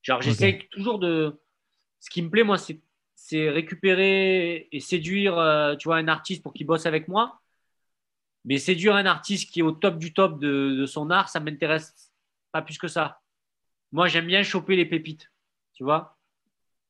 Genre 0.02 0.20
j'essaie 0.20 0.58
toujours 0.70 0.98
de. 0.98 1.38
Ce 2.00 2.10
qui 2.10 2.20
me 2.22 2.28
plaît 2.30 2.44
moi, 2.44 2.58
c'est 2.58 2.80
c'est 3.16 3.48
récupérer 3.48 4.68
et 4.70 4.80
séduire, 4.80 5.38
euh, 5.38 5.76
tu 5.76 5.88
vois, 5.88 5.96
un 5.96 6.08
artiste 6.08 6.42
pour 6.42 6.52
qu'il 6.52 6.66
bosse 6.66 6.84
avec 6.84 7.08
moi. 7.08 7.40
Mais 8.44 8.58
séduire 8.58 8.94
un 8.94 9.06
artiste 9.06 9.50
qui 9.50 9.60
est 9.60 9.62
au 9.62 9.72
top 9.72 9.96
du 9.98 10.12
top 10.12 10.38
de, 10.38 10.76
de 10.78 10.84
son 10.86 11.08
art, 11.10 11.30
ça 11.30 11.40
m'intéresse 11.40 12.12
pas 12.52 12.60
plus 12.60 12.76
que 12.76 12.88
ça. 12.88 13.20
Moi, 13.92 14.08
j'aime 14.08 14.26
bien 14.26 14.42
choper 14.42 14.76
les 14.76 14.84
pépites, 14.84 15.30
tu 15.74 15.84
vois. 15.84 16.16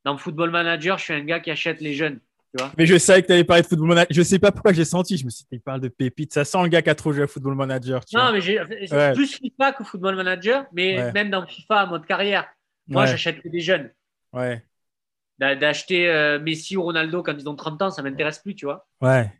Dans 0.05 0.16
Football 0.19 0.51
Manager, 0.51 0.98
je 0.98 1.05
suis 1.05 1.15
un 1.15 1.24
gars 1.24 1.40
qui 1.40 1.51
achète 1.51 1.81
les 1.81 1.94
jeunes, 1.94 2.20
tu 2.55 2.62
vois. 2.62 2.70
Mais 2.78 2.86
je 2.86 2.97
savais 2.98 3.23
que 3.23 3.27
tu 3.28 3.32
allais 3.32 3.44
parler 3.44 3.62
de 3.62 3.66
football 3.66 3.89
manager. 3.89 4.09
Je 4.11 4.23
sais 4.23 4.39
pas 4.39 4.52
pourquoi 4.52 4.73
j'ai 4.73 4.85
senti. 4.85 5.16
Je 5.16 5.24
me 5.24 5.31
suis 5.31 5.44
dit, 5.44 5.48
il 5.56 5.61
parle 5.61 5.81
de 5.81 5.89
pépites. 5.89 6.32
Ça 6.35 6.44
sent 6.44 6.62
le 6.62 6.69
gars 6.69 6.82
qui 6.82 6.90
a 6.90 6.94
trop 6.94 7.12
joué 7.12 7.23
à 7.24 7.27
football 7.27 7.55
manager. 7.55 8.05
Tu 8.05 8.15
Non, 8.16 8.23
vois. 8.24 8.32
mais 8.32 8.40
j'ai 8.43 8.61
Ouais. 8.61 9.12
plus 9.15 9.35
FIFA 9.39 9.73
que 9.73 9.82
Football 9.85 10.16
Manager, 10.16 10.66
mais 10.73 10.98
Ouais. 10.98 11.12
même 11.12 11.31
dans 11.31 11.47
FIFA, 11.47 11.86
mode 11.86 12.06
carrière, 12.06 12.47
moi, 12.86 13.02
ouais, 13.05 13.09
j'achète 13.09 13.40
que 13.43 13.48
des 13.48 13.61
jeunes. 13.61 13.90
ouais, 14.32 14.62
D'a- 15.39 15.56
D'acheter 15.56 16.09
euh, 16.09 16.39
Messi 16.39 16.77
ou 16.77 16.82
Ronaldo 16.82 17.23
quand 17.23 17.35
ils 17.36 17.48
ont 17.48 17.56
30 17.56 17.81
ans, 17.82 17.90
ça 17.90 18.02
m'intéresse 18.02 18.39
plus, 18.39 18.55
tu 18.55 18.66
vois. 18.66 18.86
ouais. 19.01 19.32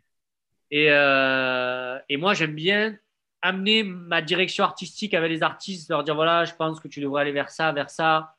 Et, 0.71 0.87
euh, 0.89 1.97
et 2.09 2.17
moi, 2.17 2.33
j'aime 2.33 2.55
bien 2.55 2.97
amener 3.41 3.83
ma 3.83 4.21
direction 4.21 4.63
artistique 4.63 5.13
avec 5.13 5.29
les 5.31 5.43
artistes, 5.43 5.89
leur 5.89 6.03
dire 6.03 6.15
voilà, 6.15 6.43
je 6.45 6.53
pense 6.55 6.79
que 6.79 6.87
tu 6.87 6.99
devrais 7.01 7.21
aller 7.21 7.31
vers 7.31 7.49
ça, 7.51 7.71
vers 7.71 7.89
ça. 7.91 8.34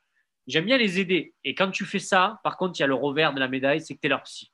J'aime 0.46 0.64
bien 0.64 0.78
les 0.78 1.00
aider. 1.00 1.34
Et 1.44 1.54
quand 1.54 1.70
tu 1.70 1.84
fais 1.84 1.98
ça, 1.98 2.40
par 2.44 2.56
contre, 2.56 2.78
il 2.78 2.82
y 2.82 2.84
a 2.84 2.86
le 2.86 2.94
revers 2.94 3.34
de 3.34 3.40
la 3.40 3.48
médaille, 3.48 3.80
c'est 3.80 3.94
que 3.94 4.00
tu 4.00 4.06
es 4.06 4.10
leur 4.10 4.22
psy. 4.22 4.52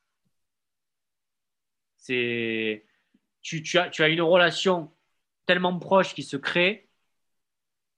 C'est 1.98 2.84
tu, 3.42 3.62
tu 3.62 3.78
as, 3.78 3.90
tu 3.90 4.02
as 4.02 4.08
une 4.08 4.22
relation 4.22 4.92
tellement 5.46 5.78
proche 5.78 6.14
qui 6.14 6.22
se 6.22 6.36
crée. 6.36 6.88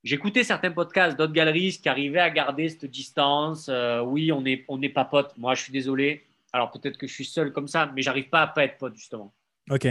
J'écoutais 0.02 0.44
certains 0.44 0.70
podcasts 0.70 1.16
d'autres 1.16 1.32
galeristes 1.32 1.82
qui 1.82 1.88
arrivaient 1.88 2.20
à 2.20 2.30
garder 2.30 2.68
cette 2.68 2.86
distance. 2.86 3.68
Euh, 3.68 4.00
oui, 4.00 4.32
on 4.32 4.42
n'est 4.42 4.64
on 4.68 4.76
n'est 4.78 4.90
pas 4.90 5.04
potes. 5.04 5.36
Moi, 5.38 5.54
je 5.54 5.62
suis 5.62 5.72
désolé. 5.72 6.26
Alors 6.52 6.70
peut-être 6.70 6.98
que 6.98 7.06
je 7.06 7.12
suis 7.12 7.24
seul 7.24 7.52
comme 7.52 7.68
ça, 7.68 7.90
mais 7.94 8.02
j'arrive 8.02 8.28
pas 8.28 8.42
à 8.42 8.46
pas 8.46 8.64
être 8.64 8.78
pote, 8.78 8.94
justement. 8.94 9.34
Ok. 9.70 9.88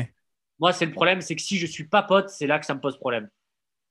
Moi, 0.59 0.71
c'est 0.71 0.85
le 0.85 0.91
problème, 0.91 1.21
c'est 1.21 1.35
que 1.35 1.41
si 1.41 1.57
je 1.57 1.65
suis 1.65 1.85
pas 1.85 2.03
pote, 2.03 2.29
c'est 2.29 2.47
là 2.47 2.59
que 2.59 2.65
ça 2.65 2.75
me 2.75 2.79
pose 2.79 2.97
problème. 2.97 3.29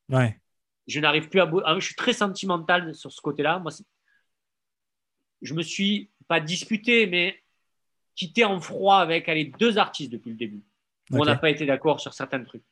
Ouais. 0.09 0.39
Je 0.86 1.01
n'arrive 1.01 1.28
plus 1.28 1.40
à. 1.40 1.51
ah, 1.64 1.74
Je 1.78 1.84
suis 1.84 1.94
très 1.94 2.12
sentimental 2.12 2.94
sur 2.94 3.10
ce 3.10 3.20
côté-là. 3.20 3.59
Moi, 3.59 3.72
je 5.43 5.55
me 5.55 5.62
suis 5.62 6.10
pas 6.28 6.40
disputé, 6.40 7.06
mais 7.06 7.43
quitté 8.14 8.44
en 8.44 8.60
froid 8.60 8.98
avec 8.98 9.28
allez, 9.28 9.52
deux 9.59 9.78
artistes 9.78 10.10
depuis 10.12 10.31
le 10.31 10.36
début. 10.36 10.62
Où 11.10 11.19
On 11.20 11.24
n'a 11.24 11.36
pas 11.36 11.51
été 11.51 11.66
d'accord 11.66 12.01
sur 12.01 12.14
certains 12.14 12.43
trucs. 12.43 12.64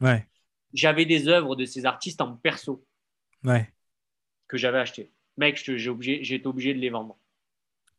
Ouais. 0.00 0.26
J'avais 0.72 1.04
des 1.04 1.28
œuvres 1.28 1.54
de 1.54 1.64
ces 1.64 1.86
artistes 1.86 2.20
en 2.20 2.34
perso 2.36 2.84
Ouais. 3.44 3.72
que 4.48 4.56
j'avais 4.56 4.78
achetées. 4.78 5.12
Mec, 5.36 5.56
j'ai 5.56 6.34
été 6.34 6.46
obligé 6.46 6.74
de 6.74 6.78
les 6.78 6.90
vendre. 6.90 7.18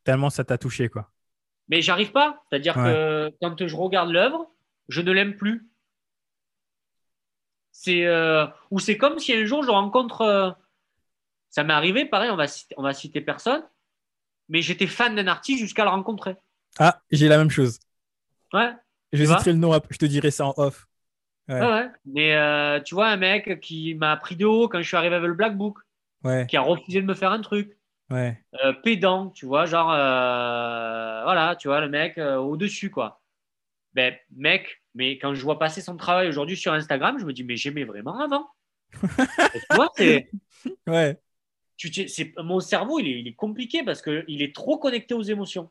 Tellement 0.03 0.29
ça 0.29 0.43
t'a 0.43 0.57
touché, 0.57 0.89
quoi. 0.89 1.11
Mais 1.67 1.81
j'arrive 1.81 2.11
pas. 2.11 2.43
C'est-à-dire 2.49 2.75
que 2.75 3.31
quand 3.41 3.65
je 3.67 3.75
regarde 3.75 4.09
l'œuvre, 4.11 4.51
je 4.87 5.01
ne 5.01 5.11
l'aime 5.11 5.35
plus. 5.35 5.67
C'est 7.71 8.05
euh, 8.05 8.45
ou 8.71 8.79
c'est 8.79 8.97
comme 8.97 9.19
si 9.19 9.33
un 9.33 9.45
jour 9.45 9.63
je 9.63 9.69
rencontre. 9.71 10.21
euh, 10.21 10.51
ça 11.49 11.63
m'est 11.63 11.73
arrivé, 11.73 12.05
pareil, 12.05 12.29
on 12.31 12.35
va 12.35 12.47
citer, 12.47 12.75
on 12.77 12.83
va 12.83 12.93
citer 12.93 13.21
personne, 13.21 13.63
mais 14.49 14.61
j'étais 14.61 14.87
fan 14.87 15.15
d'un 15.15 15.27
artiste 15.27 15.59
jusqu'à 15.61 15.83
le 15.83 15.89
rencontrer. 15.89 16.35
Ah, 16.79 17.01
j'ai 17.11 17.27
la 17.27 17.37
même 17.37 17.49
chose. 17.49 17.79
Ouais, 18.53 18.73
Je 19.13 19.23
citerai 19.25 19.53
le 19.53 19.59
nom, 19.59 19.73
je 19.89 19.97
te 19.97 20.05
dirai 20.05 20.31
ça 20.31 20.47
en 20.47 20.53
off. 20.57 20.87
Ouais. 21.47 21.59
ouais, 21.61 21.67
ouais. 21.67 21.89
Mais 22.05 22.35
euh, 22.35 22.81
tu 22.81 22.95
vois, 22.95 23.07
un 23.07 23.17
mec 23.17 23.59
qui 23.61 23.93
m'a 23.95 24.17
pris 24.17 24.35
de 24.35 24.45
haut 24.45 24.67
quand 24.67 24.81
je 24.81 24.87
suis 24.87 24.97
arrivé 24.97 25.15
avec 25.15 25.27
le 25.27 25.33
Black 25.35 25.57
Book, 25.57 25.79
Ouais, 26.23 26.45
qui 26.47 26.57
a 26.57 26.61
refusé 26.61 27.01
de 27.01 27.07
me 27.07 27.13
faire 27.15 27.31
un 27.31 27.41
truc, 27.41 27.77
ouais. 28.09 28.43
euh, 28.63 28.73
pédant, 28.73 29.29
tu 29.31 29.45
vois, 29.45 29.65
genre, 29.65 29.91
euh, 29.91 31.23
voilà, 31.23 31.55
tu 31.57 31.67
vois, 31.67 31.81
le 31.81 31.89
mec 31.89 32.17
euh, 32.17 32.37
au-dessus, 32.37 32.91
quoi. 32.91 33.21
Ben, 33.93 34.15
mec, 34.35 34.83
mais 34.95 35.17
quand 35.19 35.35
je 35.35 35.43
vois 35.43 35.59
passer 35.59 35.81
son 35.81 35.97
travail 35.97 36.27
aujourd'hui 36.29 36.57
sur 36.57 36.73
Instagram, 36.73 37.19
je 37.19 37.25
me 37.25 37.33
dis, 37.33 37.43
mais 37.43 37.57
j'aimais 37.57 37.85
vraiment 37.85 38.19
avant. 38.19 38.49
Tu 39.69 39.75
vois, 39.75 39.89
c'est, 39.97 40.29
Ouais. 40.87 41.19
Tu, 41.77 42.07
c'est, 42.07 42.33
mon 42.37 42.59
cerveau, 42.59 42.99
il 42.99 43.07
est, 43.07 43.19
il 43.19 43.27
est 43.27 43.33
compliqué 43.35 43.83
parce 43.83 44.01
qu'il 44.01 44.41
est 44.41 44.55
trop 44.55 44.77
connecté 44.77 45.13
aux 45.13 45.21
émotions. 45.23 45.69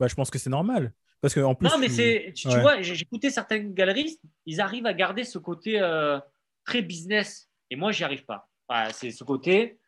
Bah, 0.00 0.08
je 0.08 0.14
pense 0.14 0.30
que 0.30 0.38
c'est 0.38 0.50
normal. 0.50 0.92
Parce 1.20 1.34
que 1.34 1.40
en 1.40 1.54
plus. 1.54 1.68
non, 1.70 1.78
mais 1.78 1.88
tu- 1.88 1.94
c'est, 1.94 2.32
tu, 2.34 2.58
vois, 2.60 2.82
j'ai- 2.82 2.94
j'écoutais 2.94 3.30
certains 3.30 3.58
galeristes, 3.58 4.20
ils 4.46 4.60
arrivent 4.60 4.86
à 4.86 4.92
garder 4.94 5.24
ce 5.24 5.38
côté 5.38 5.80
euh, 5.80 6.18
très 6.64 6.82
business. 6.82 7.48
Et 7.70 7.76
moi, 7.76 7.92
j'y 7.92 8.04
arrive 8.04 8.24
pas. 8.24 8.48
Voilà, 8.68 8.92
c'est 8.92 9.10
ce 9.10 9.24
côté. 9.24 9.78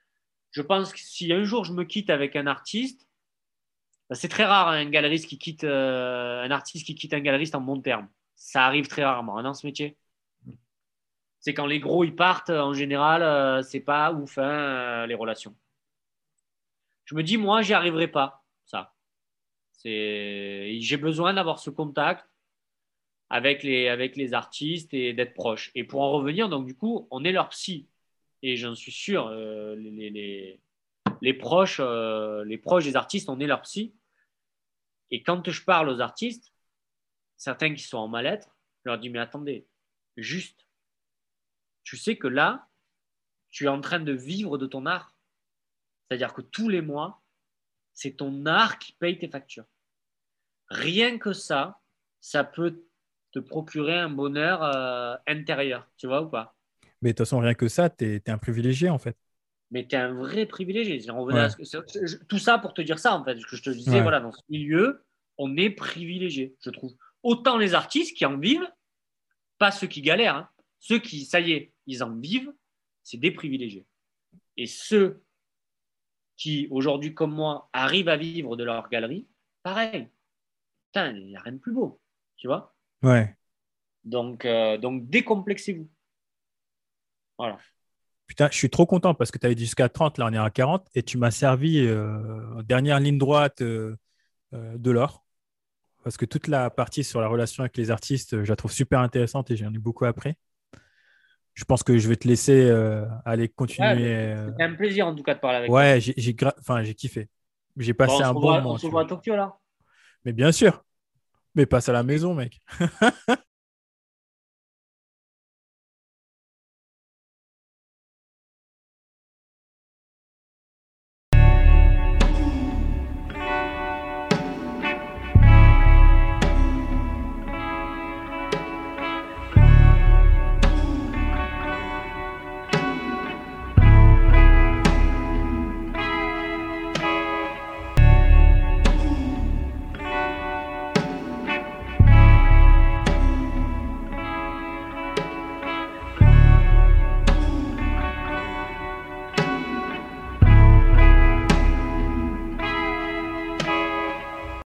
Je 0.53 0.63
pense 0.63 0.93
que 0.93 1.01
si 1.01 1.33
un 1.33 1.45
jour 1.45 1.65
je 1.65 1.73
me 1.73 1.85
quitte 1.85 2.11
avec 2.11 2.37
un 2.37 2.47
artiste, 2.47 3.07
bah, 4.09 4.15
c'est 4.17 4.29
très 4.29 4.45
rare 4.45 4.69
hein, 4.69 4.79
un 4.87 4.91
galeriste 4.91 5.27
qui 5.29 5.39
quitte 5.39 5.65
euh, 5.65 6.43
un 6.43 6.51
artiste 6.51 6.87
qui 6.87 6.95
quitte 6.95 7.15
un 7.15 7.21
galeriste 7.21 7.55
en 7.55 7.61
bon 7.61 7.81
terme. 7.81 8.09
Ça 8.37 8.65
arrive 8.67 8.87
très 8.89 9.05
rarement 9.05 9.39
hein, 9.39 9.43
dans 9.43 9.55
ce 9.55 9.67
métier. 9.67 9.97
C'est 11.47 11.55
quand 11.55 11.67
les 11.67 11.79
gros 11.79 12.03
ils 12.03 12.17
partent, 12.17 12.51
en 12.51 12.75
général, 12.75 13.23
euh, 13.23 13.63
c'est 13.63 13.79
pas 13.79 14.13
ouf 14.13 14.37
hein, 14.37 14.43
euh, 14.43 15.07
les 15.07 15.15
relations. 15.15 15.55
Je 17.05 17.15
me 17.15 17.23
dis, 17.23 17.37
moi, 17.37 17.63
j'y 17.63 17.73
arriverai 17.73 18.09
pas, 18.09 18.45
ça. 18.65 18.97
J'ai 19.85 20.97
besoin 21.01 21.35
d'avoir 21.35 21.61
ce 21.61 21.71
contact 21.71 22.29
avec 23.31 23.63
les, 23.63 23.87
avec 23.87 24.17
les 24.17 24.35
artistes 24.35 24.93
et 24.93 25.13
d'être 25.13 25.35
proche. 25.35 25.71
Et 25.77 25.85
pour 25.85 26.03
en 26.03 26.11
revenir, 26.11 26.49
donc 26.49 26.67
du 26.67 26.75
coup, 26.75 27.07
on 27.13 27.23
est 27.23 27.31
leur 27.31 27.49
psy. 27.51 27.87
Et 28.43 28.57
j'en 28.57 28.75
suis 28.75 28.91
sûr, 28.91 29.29
euh, 29.29 29.77
les, 29.77 30.11
les, 30.11 30.61
les, 31.23 31.35
proches, 31.35 31.81
les 31.81 32.59
proches 32.59 32.87
des 32.87 32.97
artistes, 32.97 33.29
on 33.29 33.39
est 33.39 33.47
leur 33.47 33.63
psy. 33.63 33.95
Et 35.13 35.23
quand 35.23 35.49
je 35.49 35.63
parle 35.63 35.91
aux 35.91 36.01
artistes, 36.01 36.53
certains 37.37 37.73
qui 37.73 37.85
sont 37.85 37.99
en 37.99 38.09
mal-être, 38.09 38.49
je 38.85 38.91
leur 38.91 38.99
dis, 38.99 39.11
mais 39.11 39.21
attendez, 39.21 39.65
juste, 40.17 40.66
tu 41.87 41.97
sais 41.97 42.17
que 42.17 42.27
là, 42.27 42.69
tu 43.49 43.65
es 43.65 43.69
en 43.69 43.81
train 43.81 44.01
de 44.01 44.13
vivre 44.13 44.59
de 44.59 44.67
ton 44.67 44.85
art. 44.87 45.17
C'est-à-dire 46.03 46.35
que 46.35 46.43
tous 46.43 46.69
les 46.69 46.83
mois, 46.83 47.23
c'est 47.95 48.17
ton 48.17 48.45
art 48.45 48.79
qui 48.79 48.93
paye 48.93 49.19
tes 49.19 49.29
factures. 49.29 49.65
Rien 50.69 51.17
que 51.17 51.33
ça, 51.33 51.81
ça 52.21 52.43
peut 52.43 52.83
te 53.31 53.39
procurer 53.39 53.97
un 53.97 54.11
bonheur 54.11 54.65
euh, 54.65 55.15
intérieur, 55.29 55.89
tu 55.97 56.09
vois 56.09 56.23
ou 56.23 56.29
pas? 56.29 56.57
Mais 57.03 57.11
de 57.11 57.13
toute 57.13 57.27
façon, 57.27 57.39
rien 57.39 57.55
que 57.55 57.69
ça, 57.69 57.89
tu 57.89 58.17
es, 58.17 58.31
un 58.31 58.39
privilégié 58.39 58.91
en 58.91 58.99
fait. 58.99 59.17
Mais 59.71 59.87
tu 59.87 59.95
es 59.95 59.99
un 59.99 60.13
vrai 60.13 60.47
privilégié. 60.47 61.01
tout 62.29 62.39
ça 62.39 62.59
pour 62.59 62.75
te 62.75 62.83
dire 62.83 62.99
ça 62.99 63.15
en 63.15 63.25
fait. 63.25 63.39
Ce 63.39 63.47
que 63.47 63.57
je 63.57 63.63
te 63.63 63.71
disais, 63.71 64.01
voilà, 64.01 64.19
dans 64.19 64.33
ce 64.33 64.43
milieu, 64.49 65.05
on 65.39 65.57
est 65.57 65.71
privilégié, 65.71 66.57
je 66.61 66.71
trouve. 66.71 66.97
Autant 67.23 67.59
les 67.59 67.75
artistes 67.75 68.17
qui 68.17 68.27
en 68.27 68.39
vivent, 68.39 68.69
pas 69.59 69.71
ceux 69.71 69.87
qui 69.87 70.03
galèrent, 70.03 70.37
hein. 70.37 70.49
ceux 70.81 70.99
qui, 70.99 71.25
ça 71.25 71.41
y 71.41 71.53
est, 71.53 71.73
ils 71.87 72.03
en 72.03 72.15
vivent, 72.15 72.53
c'est 73.03 73.17
des 73.17 73.31
privilégiés. 73.31 73.87
Et 74.57 74.67
ceux 74.67 75.23
qui, 76.37 76.69
aujourd'hui 76.71 77.15
comme 77.15 77.35
moi, 77.35 77.69
arrivent 77.73 78.09
à 78.09 78.17
vivre 78.17 78.57
de 78.57 78.65
leur 78.65 78.89
galerie, 78.89 79.27
pareil. 79.63 80.09
Putain, 80.87 81.13
il 81.13 81.29
n'y 81.29 81.37
a 81.37 81.41
rien 81.41 81.53
de 81.53 81.59
plus 81.59 81.73
beau, 81.73 82.01
tu 82.37 82.47
vois 82.47 82.75
Ouais. 83.03 83.37
Donc, 84.05 84.45
euh, 84.45 84.79
donc 84.79 85.09
décomplexez-vous. 85.09 85.89
Voilà. 87.39 87.59
Putain, 88.27 88.49
je 88.51 88.57
suis 88.57 88.71
trop 88.71 88.87
content 88.87 89.15
parce 89.15 89.31
que 89.31 89.39
tu 89.39 89.47
avais 89.47 89.55
dit 89.55 89.65
jusqu'à 89.65 89.89
30, 89.89 90.19
là 90.19 90.27
on 90.27 90.33
est 90.33 90.39
à 90.39 90.51
40, 90.51 90.87
et 90.95 91.03
tu 91.03 91.17
m'as 91.17 91.31
servi 91.31 91.79
euh, 91.87 92.63
dernière 92.63 92.99
ligne 92.99 93.19
droite 93.19 93.63
euh, 93.63 93.97
euh, 94.53 94.77
de 94.77 94.91
l'or. 94.91 95.25
Parce 96.03 96.17
que 96.17 96.25
toute 96.25 96.49
la 96.49 96.71
partie 96.71 97.05
sur 97.05 97.21
la 97.21 97.29
relation 97.29 97.63
avec 97.63 97.77
les 97.77 97.91
artistes, 97.91 98.43
je 98.43 98.49
la 98.49 98.57
trouve 98.57 98.73
super 98.73 99.01
intéressante 99.01 99.51
et 99.51 99.57
j'en 99.57 99.73
ai 99.73 99.79
beaucoup 99.79 100.05
appris. 100.05 100.35
Je 101.57 101.65
pense 101.65 101.83
que 101.83 101.99
je 101.99 102.09
vais 102.09 102.17
te 102.17 102.29
laisser 102.29 102.71
aller 103.25 103.49
continuer. 103.49 104.37
C'était 104.47 104.63
un 104.63 104.75
plaisir 104.75 105.09
en 105.09 105.15
tout 105.15 105.25
cas 105.25 105.35
de 105.35 105.41
parler 105.41 105.57
avec 105.57 105.71
toi. 105.71 105.81
Ouais, 105.81 105.99
j'ai 106.01 106.37
enfin, 106.61 106.85
kiffé. 106.93 107.29
J'ai 107.77 107.95
passé 107.95 108.23
un 108.23 108.33
bon 108.33 108.53
moment. 108.53 108.73
On 108.73 108.79
se 108.79 108.87
voit 108.87 109.03
à 109.03 109.05
Tokyo 109.07 109.35
là 109.35 109.57
Mais 110.25 110.33
bien 110.33 110.53
sûr. 110.53 110.85
Mais 111.55 111.67
passe 111.67 111.89
à 111.89 111.93
la 111.93 112.03
maison, 112.03 112.35
mec. 112.35 112.61